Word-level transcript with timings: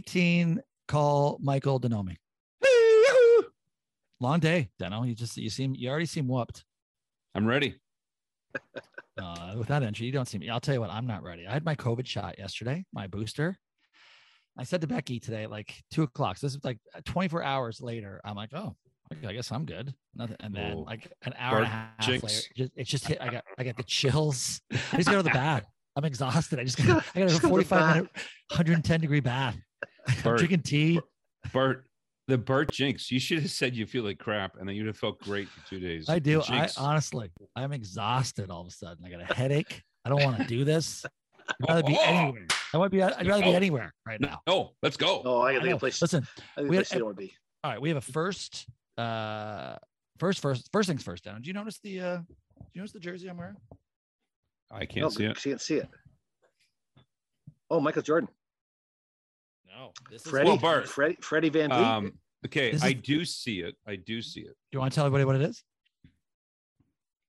Piano. 0.00 0.56
18, 0.56 0.62
call 0.88 1.38
Michael 1.42 1.80
Denomi. 1.80 2.16
Long 4.20 4.38
day, 4.38 4.70
Deno. 4.80 5.06
You 5.06 5.16
just 5.16 5.36
you 5.36 5.50
seem 5.50 5.74
you 5.74 5.90
already 5.90 6.06
seem 6.06 6.28
whooped. 6.28 6.64
I'm 7.34 7.46
ready. 7.46 7.76
Uh, 9.20 9.54
with 9.58 9.68
that 9.68 9.82
energy, 9.82 10.06
you 10.06 10.10
don't 10.10 10.26
seem. 10.26 10.40
Me. 10.40 10.48
I'll 10.48 10.58
tell 10.58 10.74
you 10.74 10.80
what, 10.80 10.88
I'm 10.88 11.06
not 11.06 11.22
ready. 11.22 11.46
I 11.46 11.52
had 11.52 11.66
my 11.66 11.74
COVID 11.74 12.06
shot 12.06 12.38
yesterday, 12.38 12.86
my 12.94 13.06
booster. 13.06 13.58
I 14.56 14.64
said 14.64 14.80
to 14.80 14.86
Becky 14.86 15.20
today, 15.20 15.46
like 15.46 15.74
two 15.90 16.02
o'clock. 16.02 16.38
So 16.38 16.46
this 16.46 16.54
is 16.54 16.64
like 16.64 16.78
24 17.04 17.42
hours 17.42 17.82
later. 17.82 18.22
I'm 18.24 18.36
like, 18.36 18.54
oh, 18.54 18.74
I 19.26 19.34
guess 19.34 19.52
I'm 19.52 19.66
good. 19.66 19.92
Nothing. 20.14 20.36
And 20.40 20.54
then 20.54 20.84
like 20.84 21.12
an 21.26 21.34
hour 21.38 21.58
and 21.58 21.66
a 21.66 21.68
half 21.68 21.98
jinx. 22.00 22.24
later, 22.24 22.40
just, 22.56 22.72
it's 22.74 22.90
just 22.90 23.06
hit. 23.06 23.18
I 23.20 23.28
got 23.28 23.44
I 23.58 23.64
got 23.64 23.76
the 23.76 23.82
chills. 23.82 24.62
I 24.72 24.96
just 24.96 25.08
got 25.08 25.16
out 25.16 25.18
of 25.18 25.24
the 25.24 25.30
bath. 25.34 25.64
I'm 25.94 26.06
exhausted. 26.06 26.58
I 26.58 26.64
just 26.64 26.78
got 26.78 27.04
I 27.14 27.20
got 27.20 27.30
a 27.30 27.34
out 27.34 27.44
of 27.44 27.50
45 27.50 27.96
minute, 27.96 28.10
110 28.48 29.00
degree 29.00 29.20
bath. 29.20 29.58
I'm 30.24 30.36
drinking 30.36 30.62
tea. 30.62 31.00
Bart, 31.52 31.86
the 32.28 32.38
Bart 32.38 32.70
Jinx. 32.72 33.10
You 33.10 33.20
should 33.20 33.40
have 33.42 33.50
said 33.50 33.74
you 33.76 33.86
feel 33.86 34.04
like 34.04 34.18
crap, 34.18 34.56
and 34.58 34.68
then 34.68 34.76
you'd 34.76 34.86
have 34.86 34.96
felt 34.96 35.18
great 35.20 35.48
for 35.48 35.66
two 35.68 35.80
days. 35.80 36.08
I 36.08 36.18
do. 36.18 36.42
I 36.48 36.68
honestly, 36.78 37.30
I'm 37.56 37.72
exhausted 37.72 38.50
all 38.50 38.60
of 38.62 38.66
a 38.68 38.70
sudden. 38.70 39.04
I 39.04 39.10
got 39.10 39.20
a 39.30 39.34
headache. 39.34 39.82
I 40.04 40.08
don't 40.08 40.22
want 40.22 40.38
to 40.38 40.44
do 40.44 40.64
this. 40.64 41.04
I'd 41.48 41.54
rather 41.68 41.82
be 41.82 41.98
anywhere. 42.00 42.46
I 42.74 42.78
want 42.78 42.90
to 42.92 42.96
be. 42.96 43.02
I'd 43.02 43.26
rather 43.26 43.42
be 43.42 43.54
anywhere 43.54 43.92
right 44.06 44.20
now. 44.20 44.40
No, 44.46 44.70
let's 44.82 44.96
go. 44.96 45.22
Oh, 45.24 45.40
I 45.42 45.52
got 45.54 45.62
think 45.62 45.70
know. 45.70 45.76
a 45.76 45.80
place. 45.80 46.00
Listen, 46.00 46.26
I 46.56 46.62
we 46.62 46.68
a 46.68 46.70
had- 46.80 46.86
place 46.86 46.90
don't 46.90 47.04
want 47.04 47.16
to 47.16 47.22
be. 47.22 47.34
all 47.64 47.70
right. 47.72 47.80
We 47.80 47.88
have 47.88 47.98
a 47.98 48.00
first. 48.00 48.66
Uh, 48.98 49.76
first, 50.18 50.40
first, 50.40 50.68
first 50.72 50.88
things 50.88 51.02
first. 51.02 51.24
Down. 51.24 51.42
Do 51.42 51.48
you 51.48 51.54
notice 51.54 51.78
the? 51.82 52.00
uh 52.00 52.16
Do 52.18 52.24
you 52.74 52.80
notice 52.80 52.92
the 52.92 53.00
jersey 53.00 53.28
I'm 53.28 53.36
wearing? 53.36 53.56
I 54.70 54.86
can't 54.86 55.02
No, 55.04 55.08
see 55.10 55.24
it. 55.24 55.28
You 55.44 55.50
can't 55.50 55.60
see 55.60 55.74
it. 55.76 55.88
Oh, 57.70 57.80
Michael 57.80 58.02
Jordan. 58.02 58.28
No. 59.82 59.92
This 60.10 60.22
Freddie. 60.22 60.48
Well, 60.48 60.58
Bart. 60.58 60.88
Freddie. 60.88 61.16
Freddie 61.20 61.50
VanVleet. 61.50 61.70
Um, 61.72 62.12
okay, 62.46 62.70
This 62.72 62.82
I 62.84 62.88
is- 62.88 63.02
do 63.02 63.24
see 63.24 63.60
it. 63.60 63.74
I 63.86 63.96
do 63.96 64.22
see 64.22 64.40
it. 64.42 64.46
Do 64.70 64.76
you 64.76 64.78
want 64.78 64.92
to 64.92 64.94
tell 64.96 65.06
everybody 65.06 65.24
what 65.24 65.36
it 65.36 65.42
is? 65.42 65.62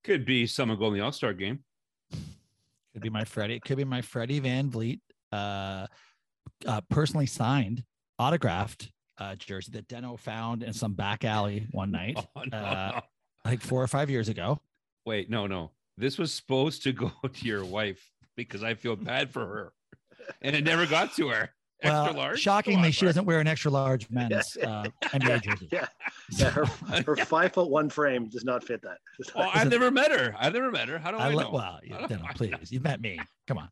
Could 0.04 0.26
be 0.26 0.46
someone 0.46 0.78
going 0.78 0.94
to 0.94 1.00
the 1.00 1.04
All 1.06 1.12
Star 1.12 1.34
game. 1.34 1.64
Could 2.12 3.02
be 3.02 3.10
my 3.10 3.24
Freddie. 3.26 3.56
It 3.56 3.64
could 3.64 3.78
be 3.78 3.86
my 3.86 4.02
Freddie 4.02 4.40
VanVleet, 4.40 5.00
uh, 5.32 5.88
uh, 6.68 6.82
personally 6.90 7.26
signed, 7.26 7.84
autographed 8.20 8.92
uh, 9.18 9.36
jersey 9.36 9.72
that 9.72 9.88
Deno 9.88 10.20
found 10.20 10.62
in 10.62 10.74
some 10.74 10.94
back 10.94 11.24
alley 11.24 11.68
one 11.72 11.90
night, 12.00 12.20
Oh, 12.36 12.44
no, 12.52 12.58
Uh, 12.58 12.92
no. 12.96 13.02
like 13.50 13.62
four 13.62 13.82
or 13.82 13.88
five 13.88 14.10
years 14.12 14.30
ago. 14.30 14.60
Wait, 15.06 15.30
no, 15.30 15.48
no. 15.48 15.72
This 15.98 16.18
was 16.20 16.32
supposed 16.34 16.84
to 16.84 16.92
go 16.92 17.12
to 17.34 17.46
your 17.46 17.66
wife 17.66 18.12
because 18.36 18.64
I 18.64 18.76
feel 18.76 18.96
bad 18.96 19.32
for 19.32 19.46
her, 19.48 19.74
and 20.42 20.56
it 20.56 20.64
never 20.64 20.86
got 20.86 21.16
to 21.16 21.30
her. 21.30 21.50
Extra 21.84 22.04
Well, 22.04 22.14
large. 22.14 22.40
Shockingly, 22.40 22.92
she 22.92 23.06
doesn't 23.06 23.26
wear 23.26 23.40
an 23.40 23.48
extra 23.48 23.70
large 23.72 24.10
men's 24.12 24.58
uh, 24.64 24.86
NBA 25.06 25.42
jersey. 25.44 25.70
yeah, 25.72 25.88
yeah. 26.32 26.50
Her, 26.50 26.66
her 27.06 27.16
five 27.18 27.54
foot 27.54 27.70
one 27.70 27.90
frame 27.90 28.30
does 28.30 28.44
not 28.46 28.64
fit 28.64 28.82
that. 28.84 28.98
Oh, 29.36 29.50
I've 29.54 29.70
never 29.70 29.92
met 29.92 30.12
her. 30.12 30.36
I've 30.40 30.54
never 30.54 30.72
met 30.72 30.88
her. 30.90 30.98
How 30.98 31.12
do 31.12 31.18
I, 31.18 31.28
I 31.28 31.30
know? 31.32 31.36
let 31.38 31.52
well, 31.52 31.80
you, 31.84 31.96
I 31.96 32.08
don't- 32.08 32.12
Deno, 32.24 32.36
please. 32.36 32.72
You've 32.72 32.84
met 32.84 33.02
me. 33.02 33.20
Come 33.48 33.58
on. 33.58 33.70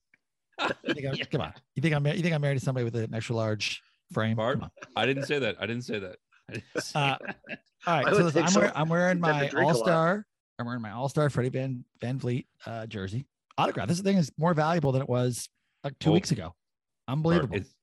You 0.83 0.93
think 0.93 1.07
I'm, 1.07 1.15
Come 1.31 1.41
on. 1.41 1.53
You 1.75 1.81
think 1.81 1.95
I'm 1.95 2.05
you 2.05 2.21
think 2.21 2.33
I'm 2.35 2.41
married 2.41 2.59
to 2.59 2.63
somebody 2.63 2.83
with 2.83 2.95
an 2.95 3.13
extra 3.15 3.35
large 3.35 3.81
frame? 4.13 4.35
Bart? 4.37 4.59
I 4.95 5.05
didn't 5.05 5.23
say 5.23 5.39
that. 5.39 5.55
I 5.59 5.65
didn't 5.65 5.83
say 5.83 5.99
that. 5.99 6.17
Didn't 6.51 6.63
say 6.79 6.99
Uh, 6.99 7.15
that. 7.25 7.59
All 7.87 7.95
right, 8.03 8.13
so 8.13 8.23
listen, 8.23 8.43
I'm, 8.43 8.49
so. 8.49 8.59
wearing, 8.59 8.73
I'm 8.75 8.89
wearing 8.89 9.17
You'd 9.17 9.25
have 9.25 9.35
to 9.35 9.41
my 9.43 9.47
drink 9.49 9.63
a 9.63 9.67
lot. 9.67 9.75
All 9.77 9.83
Star. 9.83 10.25
I'm 10.59 10.65
wearing 10.67 10.81
my 10.81 10.91
All 10.91 11.09
Star 11.09 11.29
Freddie 11.31 11.49
Van 11.49 11.83
VanVleet 12.03 12.45
uh, 12.67 12.85
jersey 12.85 13.25
autograph. 13.57 13.87
This 13.87 14.01
thing 14.01 14.17
is 14.17 14.31
more 14.37 14.53
valuable 14.53 14.91
than 14.91 15.01
it 15.01 15.09
was 15.09 15.49
like 15.83 15.97
two 15.99 16.11
Oh. 16.11 16.13
weeks 16.13 16.31
ago. 16.31 16.41
Bart, 16.43 16.55
Unbelievable. 17.07 17.55
it's, 17.57 17.73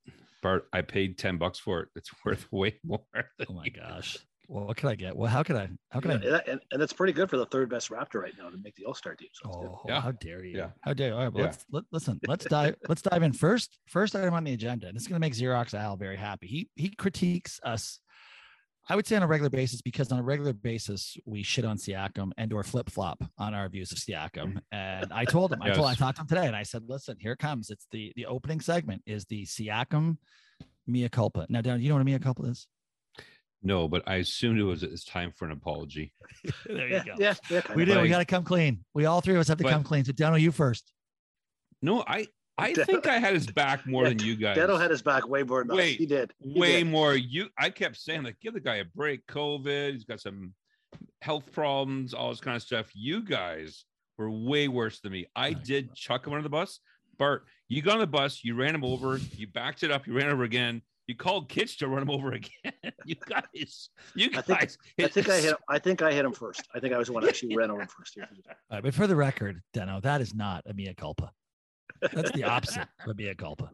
Bart, 0.42 0.68
I 0.72 0.82
paid 0.82 1.18
ten 1.18 1.36
bucks 1.38 1.58
for 1.58 1.80
it. 1.80 1.88
It's 1.96 2.10
worth 2.24 2.50
way 2.52 2.78
more. 2.84 3.00
than 3.14 3.46
oh 3.50 3.54
my 3.54 3.68
gosh. 3.68 4.18
Well, 4.50 4.64
what 4.64 4.78
can 4.78 4.88
I 4.88 4.94
get? 4.94 5.14
Well, 5.14 5.28
how 5.30 5.42
can 5.42 5.56
I? 5.56 5.68
How 5.90 6.00
can 6.00 6.10
Yeah, 6.10 6.16
I? 6.16 6.20
and, 6.20 6.32
that- 6.34 6.48
and, 6.48 6.60
and 6.72 6.80
that's 6.80 6.92
pretty 6.94 7.12
good 7.12 7.28
for 7.28 7.36
the 7.36 7.44
third 7.46 7.68
best 7.68 7.90
Raptor 7.90 8.22
right 8.22 8.32
now 8.38 8.48
to 8.48 8.56
make 8.56 8.74
the 8.76 8.84
All 8.86 8.94
Star 8.94 9.14
team. 9.14 9.28
So. 9.34 9.50
Oh, 9.52 9.80
Yeah. 9.86 10.00
how 10.00 10.12
dare 10.12 10.42
you? 10.42 10.56
Yeah. 10.56 10.70
How 10.80 10.94
dare 10.94 11.08
you? 11.08 11.14
All 11.14 11.20
right, 11.24 11.32
well, 11.32 11.42
Yeah. 11.44 11.50
let's 11.50 11.66
let, 11.70 11.84
listen. 11.92 12.18
Let's 12.26 12.46
dive. 12.46 12.76
let's 12.88 13.02
dive 13.02 13.22
in 13.22 13.32
first. 13.34 13.78
First 13.88 14.16
item 14.16 14.32
on 14.32 14.44
the 14.44 14.54
agenda. 14.54 14.86
And 14.86 14.96
this 14.96 15.02
is 15.02 15.08
going 15.08 15.20
to 15.20 15.26
make 15.26 15.34
Xerox 15.34 15.74
Al 15.74 15.96
very 15.98 16.16
happy. 16.16 16.46
He 16.46 16.70
he 16.76 16.88
critiques 16.88 17.60
us. 17.62 18.00
I 18.90 18.96
would 18.96 19.06
say 19.06 19.16
on 19.16 19.22
a 19.22 19.26
regular 19.26 19.50
basis 19.50 19.82
because 19.82 20.10
on 20.12 20.18
a 20.18 20.22
regular 20.22 20.54
basis 20.54 21.16
we 21.26 21.42
shit 21.42 21.64
on 21.64 21.76
Siakam 21.76 22.30
and 22.38 22.52
or 22.52 22.62
flip 22.62 22.88
flop 22.88 23.22
on 23.36 23.52
our 23.52 23.68
views 23.68 23.92
of 23.92 23.98
Siakam. 23.98 24.54
Mm-hmm. 24.54 24.58
And 24.72 25.12
I 25.12 25.24
told 25.26 25.52
him, 25.52 25.60
I 25.60 25.70
told, 25.70 25.86
I 25.86 25.94
talked 25.94 26.16
to 26.16 26.22
him 26.22 26.28
today, 26.28 26.46
and 26.46 26.56
I 26.56 26.62
said, 26.62 26.82
listen, 26.86 27.16
here 27.20 27.32
it 27.32 27.38
comes. 27.38 27.68
It's 27.70 27.86
the 27.90 28.12
the 28.16 28.26
opening 28.26 28.60
segment 28.60 29.02
is 29.06 29.26
the 29.26 29.44
Siakam 29.44 30.16
mea 30.86 31.08
culpa. 31.10 31.46
Now, 31.50 31.60
down, 31.60 31.82
you 31.82 31.88
know 31.90 31.96
what 31.96 32.02
a 32.02 32.04
mea 32.04 32.18
culpa 32.18 32.44
is? 32.44 32.66
No, 33.62 33.88
but 33.88 34.04
I 34.06 34.16
assumed 34.16 34.58
it 34.58 34.64
was 34.64 34.82
it's 34.82 35.04
time 35.04 35.32
for 35.36 35.44
an 35.44 35.52
apology. 35.52 36.14
there 36.66 36.88
Yeah, 36.88 37.02
yeah, 37.18 37.34
yeah. 37.50 37.60
We 37.74 37.82
of. 37.82 37.88
do. 37.88 38.00
We 38.00 38.08
got 38.08 38.18
to 38.18 38.24
come 38.24 38.44
clean. 38.44 38.84
We 38.94 39.04
all 39.04 39.20
three 39.20 39.34
of 39.34 39.40
us 39.40 39.48
have 39.48 39.58
to 39.58 39.64
But- 39.64 39.72
come 39.72 39.84
clean. 39.84 40.04
So, 40.04 40.12
Dano, 40.12 40.36
you 40.36 40.52
first. 40.52 40.92
No, 41.82 42.02
I 42.06 42.26
I 42.58 42.72
Deno- 42.72 42.86
think 42.86 43.06
I 43.06 43.18
had 43.18 43.34
his 43.34 43.46
back 43.46 43.86
more 43.86 44.02
Yeah, 44.04 44.08
than 44.10 44.18
you 44.20 44.34
guys. 44.36 44.56
Deno 44.56 44.80
had 44.80 44.90
his 44.90 45.00
back 45.02 45.28
way 45.28 45.42
more 45.44 45.64
than 45.64 45.78
us. 45.78 45.84
He 45.86 46.06
did. 46.06 46.32
He 46.40 46.58
way 46.58 46.78
did. 46.82 46.88
more. 46.88 47.14
You, 47.14 47.48
I 47.56 47.70
kept 47.70 47.96
saying 47.96 48.24
like, 48.24 48.38
give 48.40 48.54
the 48.54 48.60
guy 48.60 48.76
a 48.76 48.84
break. 48.84 49.26
COVID, 49.28 49.92
he's 49.92 50.04
got 50.04 50.20
some 50.20 50.52
health 51.22 51.50
problems, 51.52 52.14
all 52.14 52.30
this 52.30 52.40
kind 52.40 52.56
of 52.56 52.62
stuff. 52.62 52.90
You 52.94 53.22
guys 53.22 53.84
were 54.16 54.30
way 54.30 54.68
worse 54.68 55.00
than 55.00 55.12
me. 55.12 55.26
I 55.36 55.48
Right. 55.48 55.64
did 55.64 55.94
chuck 55.94 56.26
him 56.26 56.32
under 56.32 56.42
the 56.42 56.48
bus. 56.48 56.80
Bart, 57.18 57.44
you 57.68 57.82
got 57.82 57.94
on 57.94 58.00
the 58.00 58.06
bus, 58.06 58.40
you 58.44 58.54
ran 58.54 58.74
him 58.74 58.84
over, 58.84 59.18
you 59.36 59.46
backed 59.48 59.82
it 59.82 59.90
up, 59.90 60.06
you 60.06 60.14
ran 60.14 60.28
over 60.28 60.44
again. 60.44 60.82
You 61.08 61.14
called 61.16 61.48
Kitch 61.48 61.78
to 61.78 61.88
run 61.88 62.02
him 62.02 62.10
over 62.10 62.32
again. 62.32 62.72
you 63.06 63.14
guys, 63.26 63.88
you 64.14 64.30
I 64.36 64.42
guys. 64.42 64.76
think- 64.96 65.10
I 65.10 65.12
think 65.12 65.28
I 65.28 65.40
hit. 65.40 65.56
I 65.68 65.78
think 65.78 66.02
I 66.02 66.12
hit 66.12 66.24
him 66.24 66.32
first. 66.32 66.62
I 66.74 66.80
think 66.80 66.92
I 66.94 66.98
was 66.98 67.06
the 67.08 67.14
one 67.14 67.26
actually 67.26 67.56
ran 67.56 67.70
over 67.70 67.80
him 67.82 67.88
first. 67.88 68.18
All 68.20 68.24
right, 68.70 68.82
but 68.82 68.92
for 68.94 69.06
the 69.06 69.16
record, 69.16 69.62
Deno, 69.74 70.02
that 70.02 70.20
is 70.20 70.34
not 70.34 70.64
a 70.66 70.74
mea 70.74 70.94
culpa. 70.94 71.32
That's 72.12 72.30
the 72.32 72.44
opposite 72.44 72.88
of 73.06 73.16
be 73.16 73.28
a 73.28 73.34
culpa. 73.34 73.70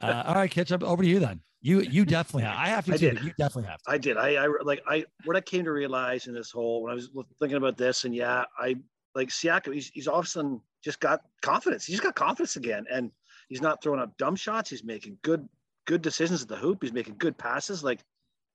Uh, 0.00 0.22
all 0.26 0.34
right, 0.34 0.50
Kitch, 0.50 0.70
I'm 0.70 0.82
over 0.82 1.02
to 1.02 1.08
you 1.08 1.18
then. 1.18 1.40
You 1.62 1.80
you 1.80 2.04
definitely 2.04 2.44
have. 2.44 2.56
I 2.56 2.68
have 2.68 2.86
to 2.86 2.94
I 2.94 2.96
too. 2.96 3.10
did. 3.10 3.24
You 3.24 3.32
definitely 3.38 3.70
have 3.70 3.82
to. 3.82 3.90
I 3.90 3.98
did. 3.98 4.16
I, 4.16 4.44
I 4.44 4.48
like 4.62 4.82
I 4.86 5.04
what 5.24 5.36
I 5.36 5.40
came 5.40 5.64
to 5.64 5.72
realize 5.72 6.26
in 6.26 6.34
this 6.34 6.50
whole 6.50 6.82
when 6.82 6.92
I 6.92 6.94
was 6.94 7.10
thinking 7.38 7.58
about 7.58 7.76
this, 7.76 8.04
and 8.04 8.14
yeah, 8.14 8.44
I 8.58 8.76
like 9.14 9.28
Siakam. 9.28 9.74
He's 9.74 9.88
he's 9.88 10.08
all 10.08 10.18
of 10.18 10.24
a 10.24 10.28
sudden 10.28 10.60
just 10.82 11.00
got 11.00 11.20
confidence. 11.42 11.84
He's 11.84 12.00
got 12.00 12.14
confidence 12.14 12.56
again, 12.56 12.86
and 12.90 13.10
he's 13.48 13.60
not 13.60 13.82
throwing 13.82 14.00
up 14.00 14.16
dumb 14.16 14.36
shots. 14.36 14.70
He's 14.70 14.84
making 14.84 15.18
good 15.22 15.46
good 15.86 16.00
decisions 16.00 16.42
at 16.42 16.48
the 16.48 16.56
hoop. 16.56 16.78
He's 16.82 16.92
making 16.92 17.16
good 17.18 17.36
passes. 17.36 17.84
Like 17.84 18.00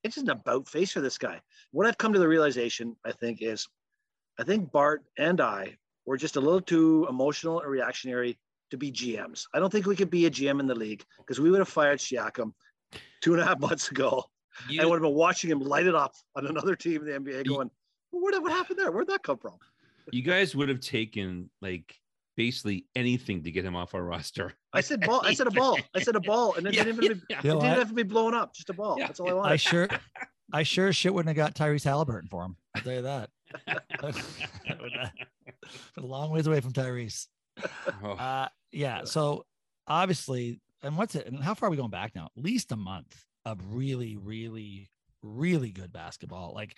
it's 0.03 0.15
just 0.15 0.27
an 0.27 0.31
about 0.31 0.67
face 0.67 0.91
for 0.91 1.01
this 1.01 1.17
guy. 1.17 1.41
What 1.71 1.85
I've 1.85 1.97
come 1.97 2.13
to 2.13 2.19
the 2.19 2.27
realization, 2.27 2.95
I 3.05 3.11
think, 3.11 3.41
is 3.41 3.67
I 4.39 4.43
think 4.43 4.71
Bart 4.71 5.03
and 5.17 5.41
I 5.41 5.77
were 6.05 6.17
just 6.17 6.35
a 6.35 6.39
little 6.41 6.61
too 6.61 7.05
emotional 7.09 7.61
and 7.61 7.69
reactionary 7.69 8.37
to 8.71 8.77
be 8.77 8.91
GMs. 8.91 9.45
I 9.53 9.59
don't 9.59 9.71
think 9.71 9.85
we 9.85 9.95
could 9.95 10.09
be 10.09 10.25
a 10.25 10.31
GM 10.31 10.59
in 10.59 10.67
the 10.67 10.75
league 10.75 11.03
because 11.17 11.39
we 11.39 11.51
would 11.51 11.59
have 11.59 11.67
fired 11.69 11.99
Siakam 11.99 12.53
two 13.21 13.33
and 13.33 13.41
a 13.41 13.45
half 13.45 13.59
months 13.67 13.89
ago. 13.91 14.23
You- 14.69 14.81
I 14.81 14.85
would 14.85 14.95
have 14.95 15.03
been 15.03 15.13
watching 15.13 15.49
him 15.51 15.59
light 15.59 15.85
it 15.87 15.95
up 15.95 16.13
on 16.35 16.47
another 16.47 16.75
team 16.75 17.01
in 17.01 17.23
the 17.23 17.31
NBA, 17.31 17.47
going, 17.47 17.69
well, 18.11 18.21
"Where 18.23 18.41
what 18.41 18.51
happened 18.51 18.79
there? 18.79 18.91
Where'd 18.91 19.07
that 19.07 19.23
come 19.23 19.37
from?" 19.37 19.57
you 20.11 20.21
guys 20.21 20.55
would 20.55 20.69
have 20.69 20.79
taken 20.79 21.49
like 21.61 21.95
basically 22.37 22.85
anything 22.95 23.43
to 23.43 23.51
get 23.51 23.63
him 23.65 23.75
off 23.75 23.93
our 23.95 24.03
roster. 24.03 24.53
I 24.73 24.81
said 24.81 25.01
ball. 25.01 25.21
I 25.25 25.33
said 25.33 25.47
a 25.47 25.51
ball. 25.51 25.77
I 25.95 26.01
said 26.01 26.15
a 26.15 26.19
ball, 26.21 26.53
and 26.55 26.67
it 26.67 26.73
Yeah, 26.73 26.83
didn't 26.83 27.03
even 27.03 27.17
be, 27.17 27.23
yeah. 27.29 27.41
You 27.43 27.51
it 27.51 27.53
didn't 27.53 27.57
what? 27.69 27.77
have 27.77 27.87
to 27.89 27.93
be 27.93 28.03
blown 28.03 28.33
up. 28.33 28.53
Just 28.53 28.69
a 28.69 28.73
ball. 28.73 28.95
Yeah. 28.99 29.07
That's 29.07 29.19
all 29.19 29.29
I 29.29 29.33
wanted. 29.33 29.51
I 29.53 29.55
sure, 29.57 29.87
I 30.53 30.63
sure 30.63 30.91
shit 30.93 31.13
wouldn't 31.13 31.35
have 31.35 31.37
got 31.37 31.55
Tyrese 31.55 31.83
Halliburton 31.85 32.29
for 32.29 32.43
him. 32.45 32.55
I'll 32.75 32.81
tell 32.81 32.93
you 32.93 33.01
that. 33.03 33.29
A 36.05 36.07
long 36.07 36.29
ways 36.31 36.45
away 36.47 36.61
from 36.61 36.71
Tyrese. 36.73 37.25
Oh, 38.03 38.11
Uh, 38.11 38.47
yeah. 38.71 39.03
So 39.05 39.45
obviously, 39.87 40.59
and 40.83 40.97
what's 40.97 41.15
it? 41.15 41.25
And 41.27 41.41
how 41.43 41.53
far 41.55 41.67
are 41.67 41.71
we 41.71 41.77
going 41.77 41.89
back 41.89 42.13
now? 42.15 42.29
At 42.37 42.43
least 42.43 42.71
a 42.71 42.75
month 42.75 43.15
of 43.45 43.59
really, 43.73 44.15
really, 44.17 44.89
really 45.23 45.71
good 45.71 45.91
basketball, 45.91 46.53
like 46.53 46.77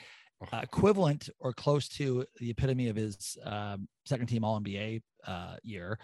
uh, 0.53 0.59
equivalent 0.63 1.29
or 1.39 1.51
close 1.51 1.87
to 1.89 2.25
the 2.39 2.49
epitome 2.51 2.87
of 2.89 2.95
his 2.95 3.37
um, 3.43 3.87
second 4.05 4.27
team 4.27 4.43
All 4.45 4.59
NBA 4.61 5.01
uh, 5.25 5.55
year. 5.63 5.99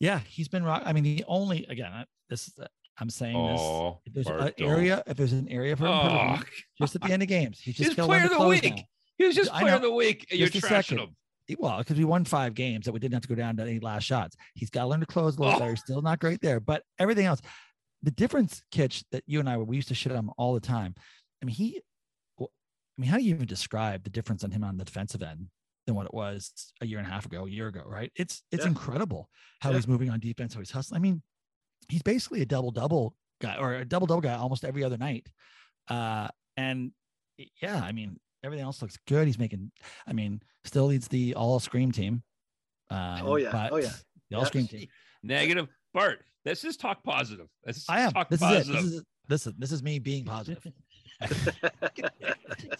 Yeah, 0.00 0.18
he's 0.20 0.48
been 0.48 0.64
rock. 0.64 0.82
I 0.84 0.92
mean, 0.92 1.04
the 1.04 1.24
only 1.28 1.64
again, 1.68 1.92
I- 1.92 2.06
this 2.28 2.48
is 2.48 2.54
I'm 2.98 3.10
saying 3.10 3.36
oh, 3.36 4.00
this. 4.04 4.06
If 4.06 4.14
there's 4.14 4.26
Bart, 4.26 4.40
an 4.40 4.52
don't. 4.56 4.68
area, 4.70 5.02
if 5.06 5.16
there's 5.18 5.32
an 5.34 5.48
area 5.50 5.76
for 5.76 5.86
Oh, 5.86 5.92
improvement, 6.02 6.46
just 6.78 6.94
at 6.96 7.02
the 7.02 7.12
end 7.12 7.22
of 7.22 7.28
games, 7.28 7.60
he's 7.60 7.76
just 7.76 7.92
He's 7.94 8.04
player 8.06 8.24
of 8.24 8.30
the 8.30 8.48
week. 8.48 8.64
now. 8.64 8.82
he 9.18 9.26
was 9.26 9.36
just 9.36 9.52
I 9.54 9.60
player 9.60 9.74
of 9.74 9.82
the 9.82 9.92
week. 9.92 10.26
You're 10.30 10.48
Just 10.48 10.64
a 10.64 10.66
trashing 10.68 10.82
second. 10.84 10.98
him. 11.00 11.16
Well, 11.58 11.78
because 11.78 11.96
we 11.96 12.04
won 12.04 12.24
five 12.24 12.54
games 12.54 12.86
that 12.86 12.92
we 12.92 12.98
didn't 12.98 13.14
have 13.14 13.22
to 13.22 13.28
go 13.28 13.34
down 13.34 13.56
to 13.56 13.62
any 13.62 13.78
last 13.78 14.02
shots. 14.04 14.36
He's 14.54 14.70
got 14.70 14.82
to 14.82 14.88
learn 14.88 15.00
to 15.00 15.06
close 15.06 15.36
a 15.36 15.40
little 15.40 15.54
Oh. 15.54 15.58
better. 15.60 15.76
Still 15.76 16.02
not 16.02 16.18
great 16.18 16.40
there, 16.40 16.58
but 16.60 16.82
everything 16.98 17.26
else, 17.26 17.40
the 18.02 18.10
difference, 18.10 18.62
Kitch, 18.70 19.04
that 19.12 19.22
you 19.26 19.40
and 19.40 19.48
I 19.48 19.56
were, 19.56 19.64
we 19.64 19.76
used 19.76 19.88
to 19.88 19.94
shit 19.94 20.12
on 20.12 20.18
him 20.18 20.30
all 20.38 20.54
the 20.54 20.60
time. 20.60 20.94
I 21.42 21.46
mean, 21.46 21.54
he, 21.54 21.80
I 22.40 22.44
mean, 22.98 23.10
how 23.10 23.16
do 23.18 23.22
you 23.22 23.34
even 23.34 23.46
describe 23.46 24.04
the 24.04 24.10
difference 24.10 24.42
on 24.42 24.50
him 24.50 24.64
on 24.64 24.76
the 24.78 24.84
defensive 24.84 25.22
end 25.22 25.48
than 25.86 25.94
what 25.94 26.06
it 26.06 26.14
was 26.14 26.72
a 26.80 26.86
year 26.86 26.98
and 26.98 27.06
a 27.06 27.10
half 27.10 27.26
ago, 27.26 27.44
a 27.46 27.50
year 27.50 27.68
ago, 27.68 27.82
right? 27.86 28.10
It's 28.16 28.42
it's 28.50 28.64
Yeah. 28.64 28.70
incredible 28.70 29.28
how 29.60 29.70
Yeah. 29.70 29.76
he's 29.76 29.86
moving 29.86 30.10
on 30.10 30.18
defense, 30.18 30.54
how 30.54 30.60
he's 30.60 30.70
hustling. 30.70 30.98
I 30.98 31.02
mean, 31.02 31.22
he's 31.88 32.02
basically 32.02 32.40
a 32.42 32.46
double 32.46 32.70
double 32.72 33.14
guy 33.40 33.56
or 33.56 33.74
a 33.74 33.84
double 33.84 34.06
double 34.06 34.22
guy 34.22 34.34
almost 34.34 34.64
every 34.64 34.82
other 34.82 34.96
night. 34.96 35.28
Uh, 35.88 36.28
and 36.56 36.92
yeah, 37.62 37.80
I 37.82 37.92
mean, 37.92 38.18
everything 38.46 38.64
else 38.64 38.80
looks 38.80 38.96
good. 39.06 39.26
He's 39.26 39.38
making, 39.38 39.70
I 40.06 40.12
mean, 40.12 40.40
still 40.64 40.86
leads 40.86 41.08
the 41.08 41.34
all 41.34 41.60
scream 41.60 41.92
team. 41.92 42.22
Um, 42.88 43.22
oh 43.24 43.36
yeah, 43.36 43.68
oh 43.72 43.76
yeah, 43.76 43.90
the 44.30 44.36
all 44.36 44.42
yes. 44.42 44.48
scream 44.48 44.66
team. 44.68 44.86
Negative, 45.22 45.66
Bart. 45.92 46.20
This 46.44 46.64
is 46.64 46.76
talk 46.76 47.02
positive. 47.02 47.48
This 47.64 47.78
is 47.78 47.86
I 47.88 48.00
am. 48.02 48.12
Talk 48.12 48.28
this 48.28 48.40
positive. 48.40 48.76
is 48.76 48.84
it. 48.84 48.84
This 48.84 48.92
is 48.92 49.04
this 49.28 49.46
is 49.46 49.52
this 49.58 49.72
is 49.72 49.82
me 49.82 49.98
being 49.98 50.24
positive. 50.24 50.64
as 51.20 51.32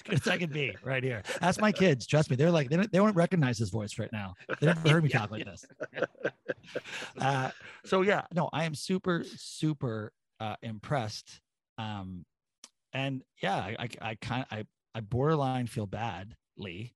good 0.04 0.14
as 0.14 0.28
I 0.28 0.36
can 0.36 0.50
be 0.50 0.76
right 0.84 1.02
here. 1.02 1.22
Ask 1.40 1.60
my 1.60 1.72
kids. 1.72 2.06
Trust 2.06 2.30
me, 2.30 2.36
they're 2.36 2.50
like 2.50 2.68
they 2.68 2.76
don't, 2.76 2.92
they 2.92 3.00
won't 3.00 3.16
recognize 3.16 3.58
his 3.58 3.70
voice 3.70 3.98
right 3.98 4.12
now. 4.12 4.34
They 4.60 4.66
never 4.66 4.88
heard 4.88 5.02
me 5.02 5.08
talk 5.08 5.30
like 5.30 5.44
this. 5.44 5.64
Uh, 7.20 7.48
so 7.84 8.02
yeah, 8.02 8.22
no, 8.34 8.50
I 8.52 8.64
am 8.64 8.74
super 8.74 9.24
super 9.36 10.12
uh, 10.40 10.56
impressed. 10.62 11.40
Um, 11.78 12.26
and 12.92 13.22
yeah, 13.40 13.54
I 13.54 13.76
I, 13.78 13.88
I 14.00 14.14
kind 14.16 14.44
I 14.50 14.64
I 14.96 15.00
borderline 15.00 15.66
feel 15.66 15.84
badly 15.86 16.94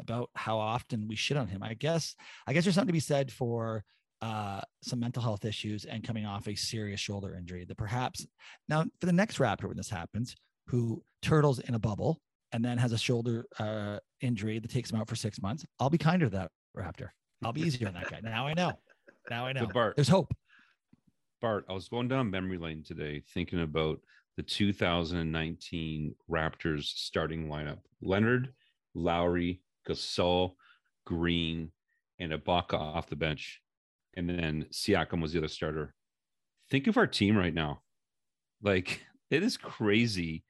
about 0.00 0.30
how 0.34 0.58
often 0.58 1.06
we 1.06 1.14
shit 1.14 1.36
on 1.36 1.46
him. 1.46 1.62
I 1.62 1.74
guess 1.74 2.16
I 2.44 2.52
guess 2.52 2.64
there's 2.64 2.74
something 2.74 2.88
to 2.88 2.92
be 2.92 2.98
said 2.98 3.30
for 3.30 3.84
uh, 4.20 4.62
some 4.82 4.98
mental 4.98 5.22
health 5.22 5.44
issues 5.44 5.84
and 5.84 6.02
coming 6.02 6.26
off 6.26 6.48
a 6.48 6.56
serious 6.56 6.98
shoulder 6.98 7.36
injury 7.36 7.64
that 7.64 7.76
perhaps 7.76 8.26
now 8.68 8.84
for 8.98 9.06
the 9.06 9.12
next 9.12 9.38
Raptor 9.38 9.68
when 9.68 9.76
this 9.76 9.88
happens, 9.88 10.34
who 10.66 11.04
turtles 11.22 11.60
in 11.60 11.74
a 11.74 11.78
bubble 11.78 12.20
and 12.50 12.64
then 12.64 12.78
has 12.78 12.90
a 12.90 12.98
shoulder 12.98 13.46
uh, 13.60 13.98
injury 14.20 14.58
that 14.58 14.70
takes 14.72 14.90
him 14.90 14.98
out 15.00 15.08
for 15.08 15.14
six 15.14 15.40
months, 15.40 15.64
I'll 15.78 15.88
be 15.88 15.98
kinder 15.98 16.26
to 16.26 16.30
that 16.30 16.50
Raptor. 16.76 17.10
I'll 17.44 17.52
be 17.52 17.60
easier 17.60 17.86
on 17.86 17.94
that 17.94 18.10
guy. 18.10 18.18
Now 18.24 18.48
I 18.48 18.54
know. 18.54 18.72
Now 19.30 19.46
I 19.46 19.52
know. 19.52 19.68
Bart, 19.72 19.94
There's 19.94 20.08
hope. 20.08 20.34
Bart, 21.40 21.64
I 21.68 21.74
was 21.74 21.88
going 21.88 22.08
down 22.08 22.28
memory 22.28 22.58
lane 22.58 22.82
today 22.82 23.22
thinking 23.32 23.60
about 23.60 24.00
the 24.36 24.42
2019 24.42 26.14
Raptors 26.30 26.84
starting 26.84 27.48
lineup. 27.48 27.78
Leonard, 28.02 28.52
Lowry, 28.94 29.62
Gasol, 29.88 30.54
Green, 31.04 31.70
and 32.18 32.32
Ibaka 32.32 32.74
off 32.74 33.08
the 33.08 33.16
bench 33.16 33.60
and 34.16 34.28
then 34.28 34.66
Siakam 34.72 35.20
was 35.20 35.32
the 35.32 35.38
other 35.38 35.48
starter. 35.48 35.94
Think 36.70 36.86
of 36.86 36.96
our 36.96 37.06
team 37.06 37.36
right 37.36 37.54
now. 37.54 37.82
Like 38.62 39.02
it 39.30 39.42
is 39.42 39.56
crazy 39.56 40.42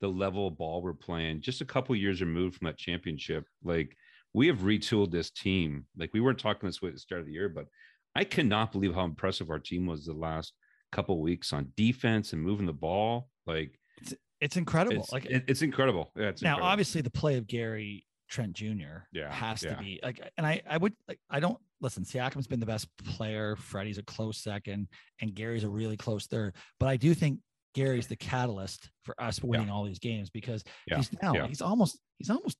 the 0.00 0.08
level 0.08 0.46
of 0.46 0.56
ball 0.56 0.80
we're 0.80 0.94
playing. 0.94 1.40
Just 1.40 1.60
a 1.60 1.66
couple 1.66 1.94
years 1.96 2.20
removed 2.20 2.56
from 2.56 2.66
that 2.66 2.78
championship. 2.78 3.44
Like 3.64 3.96
we 4.32 4.46
have 4.46 4.58
retooled 4.58 5.10
this 5.10 5.30
team. 5.30 5.86
Like 5.98 6.10
we 6.14 6.20
weren't 6.20 6.38
talking 6.38 6.68
this 6.68 6.80
way 6.80 6.88
at 6.88 6.94
the 6.94 7.00
start 7.00 7.20
of 7.20 7.26
the 7.26 7.32
year, 7.32 7.48
but 7.48 7.66
I 8.14 8.24
cannot 8.24 8.72
believe 8.72 8.94
how 8.94 9.04
impressive 9.04 9.50
our 9.50 9.58
team 9.58 9.86
was 9.86 10.06
the 10.06 10.12
last 10.12 10.52
couple 10.92 11.20
weeks 11.20 11.52
on 11.52 11.72
defense 11.76 12.32
and 12.32 12.42
moving 12.42 12.66
the 12.66 12.72
ball. 12.72 13.28
Like 13.46 13.78
it's, 14.00 14.14
it's 14.40 14.56
incredible. 14.56 15.02
It's, 15.02 15.12
like 15.12 15.26
it, 15.26 15.44
it's 15.48 15.62
incredible. 15.62 16.10
Yeah, 16.16 16.28
it's 16.28 16.42
now 16.42 16.50
incredible. 16.50 16.68
obviously 16.70 17.00
the 17.00 17.10
play 17.10 17.36
of 17.36 17.46
Gary 17.46 18.04
Trent 18.28 18.52
Jr. 18.52 19.04
Yeah, 19.12 19.32
has 19.32 19.62
yeah. 19.62 19.74
to 19.74 19.82
be 19.82 20.00
like, 20.02 20.20
and 20.36 20.46
I 20.46 20.62
I 20.68 20.76
would 20.76 20.94
like 21.06 21.18
I 21.30 21.40
don't 21.40 21.58
listen. 21.80 22.04
Siakam's 22.04 22.46
been 22.46 22.60
the 22.60 22.66
best 22.66 22.88
player. 23.04 23.56
Freddie's 23.56 23.98
a 23.98 24.02
close 24.02 24.38
second, 24.38 24.88
and 25.20 25.34
Gary's 25.34 25.64
a 25.64 25.68
really 25.68 25.96
close 25.96 26.26
third. 26.26 26.54
But 26.78 26.88
I 26.88 26.96
do 26.96 27.14
think 27.14 27.40
Gary's 27.74 28.06
the 28.06 28.16
catalyst 28.16 28.90
for 29.02 29.14
us 29.20 29.42
winning 29.42 29.68
yeah. 29.68 29.72
all 29.72 29.84
these 29.84 29.98
games 29.98 30.30
because 30.30 30.64
yeah. 30.86 30.96
he's 30.96 31.10
now 31.22 31.46
he's 31.46 31.62
almost 31.62 31.98
he's 32.18 32.30
almost 32.30 32.58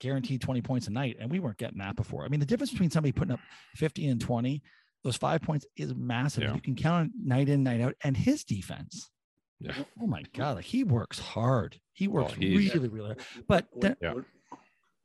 guaranteed 0.00 0.40
20 0.40 0.62
points 0.62 0.86
a 0.88 0.90
night, 0.90 1.16
and 1.20 1.30
we 1.30 1.38
weren't 1.38 1.58
getting 1.58 1.78
that 1.78 1.94
before. 1.94 2.24
I 2.24 2.28
mean, 2.28 2.40
the 2.40 2.46
difference 2.46 2.70
between 2.70 2.90
somebody 2.90 3.12
putting 3.12 3.32
up 3.32 3.40
50 3.76 4.08
and 4.08 4.20
20, 4.20 4.62
those 5.04 5.16
five 5.16 5.42
points 5.42 5.66
is 5.76 5.94
massive. 5.94 6.54
You 6.54 6.60
can 6.60 6.74
count 6.76 6.94
on 7.02 7.12
night 7.24 7.48
in, 7.48 7.62
night 7.62 7.80
out, 7.80 7.94
and 8.04 8.16
his 8.16 8.44
defense. 8.44 9.10
Yeah. 9.58 9.72
Oh 10.00 10.06
my 10.06 10.22
God! 10.34 10.56
Like 10.56 10.64
he 10.64 10.84
works 10.84 11.18
hard. 11.18 11.78
He 11.92 12.08
oh, 12.08 12.12
works 12.12 12.32
Oh, 12.36 12.40
really, 12.40 12.88
really 12.88 13.06
hard. 13.08 13.20
But 13.46 13.66
then, 13.76 13.96
Yeah. 14.00 14.14
When, 14.14 14.24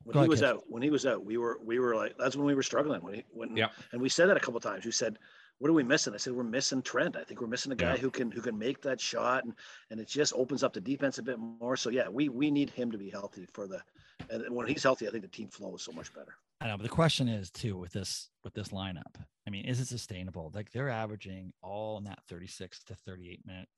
when 0.04 0.14
he 0.14 0.18
ahead, 0.20 0.28
was 0.28 0.40
Kitch. 0.40 0.48
out, 0.48 0.62
when 0.68 0.82
he 0.82 0.90
was 0.90 1.04
out, 1.06 1.24
we 1.24 1.36
were 1.36 1.58
we 1.64 1.78
were 1.78 1.94
like 1.96 2.14
that's 2.18 2.36
when 2.36 2.46
we 2.46 2.54
were 2.54 2.62
struggling. 2.62 3.02
When 3.02 3.14
he, 3.14 3.24
when 3.32 3.56
Yeah. 3.56 3.68
and 3.92 4.00
we 4.00 4.08
said 4.08 4.28
that 4.28 4.36
a 4.36 4.40
couple 4.40 4.60
times. 4.60 4.84
We 4.84 4.92
said, 4.92 5.18
"What 5.58 5.68
are 5.68 5.74
we 5.74 5.82
missing?" 5.82 6.14
I 6.14 6.16
said, 6.18 6.32
"We're 6.32 6.44
missing 6.44 6.80
Trent. 6.80 7.16
I 7.16 7.24
think 7.24 7.40
we're 7.40 7.48
missing 7.48 7.72
a 7.72 7.76
guy 7.76 7.94
Yeah. 7.94 7.96
who 7.96 8.10
can 8.10 8.30
who 8.30 8.40
can 8.40 8.56
make 8.56 8.80
that 8.82 9.00
shot, 9.00 9.44
and 9.44 9.52
and 9.90 9.98
it 10.00 10.06
just 10.08 10.32
opens 10.34 10.62
up 10.62 10.72
the 10.72 10.80
defense 10.80 11.18
a 11.18 11.22
bit 11.22 11.38
more. 11.38 11.76
So 11.76 11.90
yeah, 11.90 12.08
we 12.08 12.28
we 12.28 12.50
need 12.50 12.70
him 12.70 12.90
to 12.92 12.98
be 12.98 13.10
healthy 13.10 13.46
for 13.52 13.66
the, 13.66 13.82
and 14.30 14.54
when 14.54 14.66
he's 14.66 14.82
healthy, 14.82 15.06
I 15.08 15.10
think 15.10 15.22
the 15.22 15.28
team 15.28 15.48
flow 15.48 15.74
is 15.74 15.82
so 15.82 15.92
much 15.92 16.12
better. 16.14 16.34
I 16.60 16.68
know, 16.68 16.76
but 16.76 16.84
the 16.84 16.88
question 16.88 17.28
is 17.28 17.50
too 17.50 17.76
with 17.76 17.92
this 17.92 18.30
with 18.44 18.54
this 18.54 18.68
lineup. 18.68 19.14
I 19.46 19.50
mean, 19.50 19.64
is 19.66 19.80
it 19.80 19.88
sustainable? 19.88 20.50
Like 20.54 20.70
they're 20.72 20.88
averaging 20.88 21.52
all 21.62 21.98
in 21.98 22.04
that 22.04 22.20
36 22.28 22.82
to 22.84 22.94
38 22.94 23.40
minute 23.46 23.68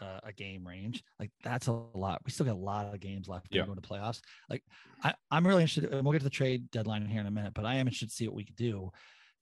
uh, 0.00 0.20
a 0.22 0.32
game 0.32 0.66
range. 0.66 1.02
Like 1.18 1.30
that's 1.42 1.66
a 1.66 1.72
lot. 1.72 2.20
We 2.24 2.30
still 2.30 2.46
got 2.46 2.54
a 2.54 2.58
lot 2.58 2.92
of 2.92 3.00
games 3.00 3.28
left 3.28 3.46
Yeah. 3.50 3.62
to 3.62 3.68
go 3.68 3.74
to 3.74 3.80
playoffs. 3.80 4.20
Like 4.48 4.62
I, 5.02 5.14
I'm 5.30 5.46
really 5.46 5.62
interested, 5.62 5.92
and 5.92 6.04
we'll 6.04 6.12
get 6.12 6.18
to 6.20 6.24
the 6.24 6.30
trade 6.30 6.70
deadline 6.70 7.06
here 7.06 7.20
in 7.20 7.26
a 7.26 7.30
minute, 7.30 7.54
but 7.54 7.64
I 7.64 7.76
am 7.76 7.86
interested 7.86 8.10
to 8.10 8.14
see 8.14 8.26
what 8.28 8.36
we 8.36 8.44
could 8.44 8.56
do 8.56 8.90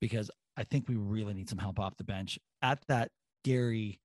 because 0.01 0.31
I 0.57 0.65
think 0.65 0.89
we 0.89 0.97
really 0.97 1.35
need 1.35 1.49
some 1.49 1.59
help 1.59 1.79
off 1.79 1.97
the 1.97 2.05
bench 2.05 2.39
at 2.63 2.81
that 2.89 3.11
Gary, 3.45 4.01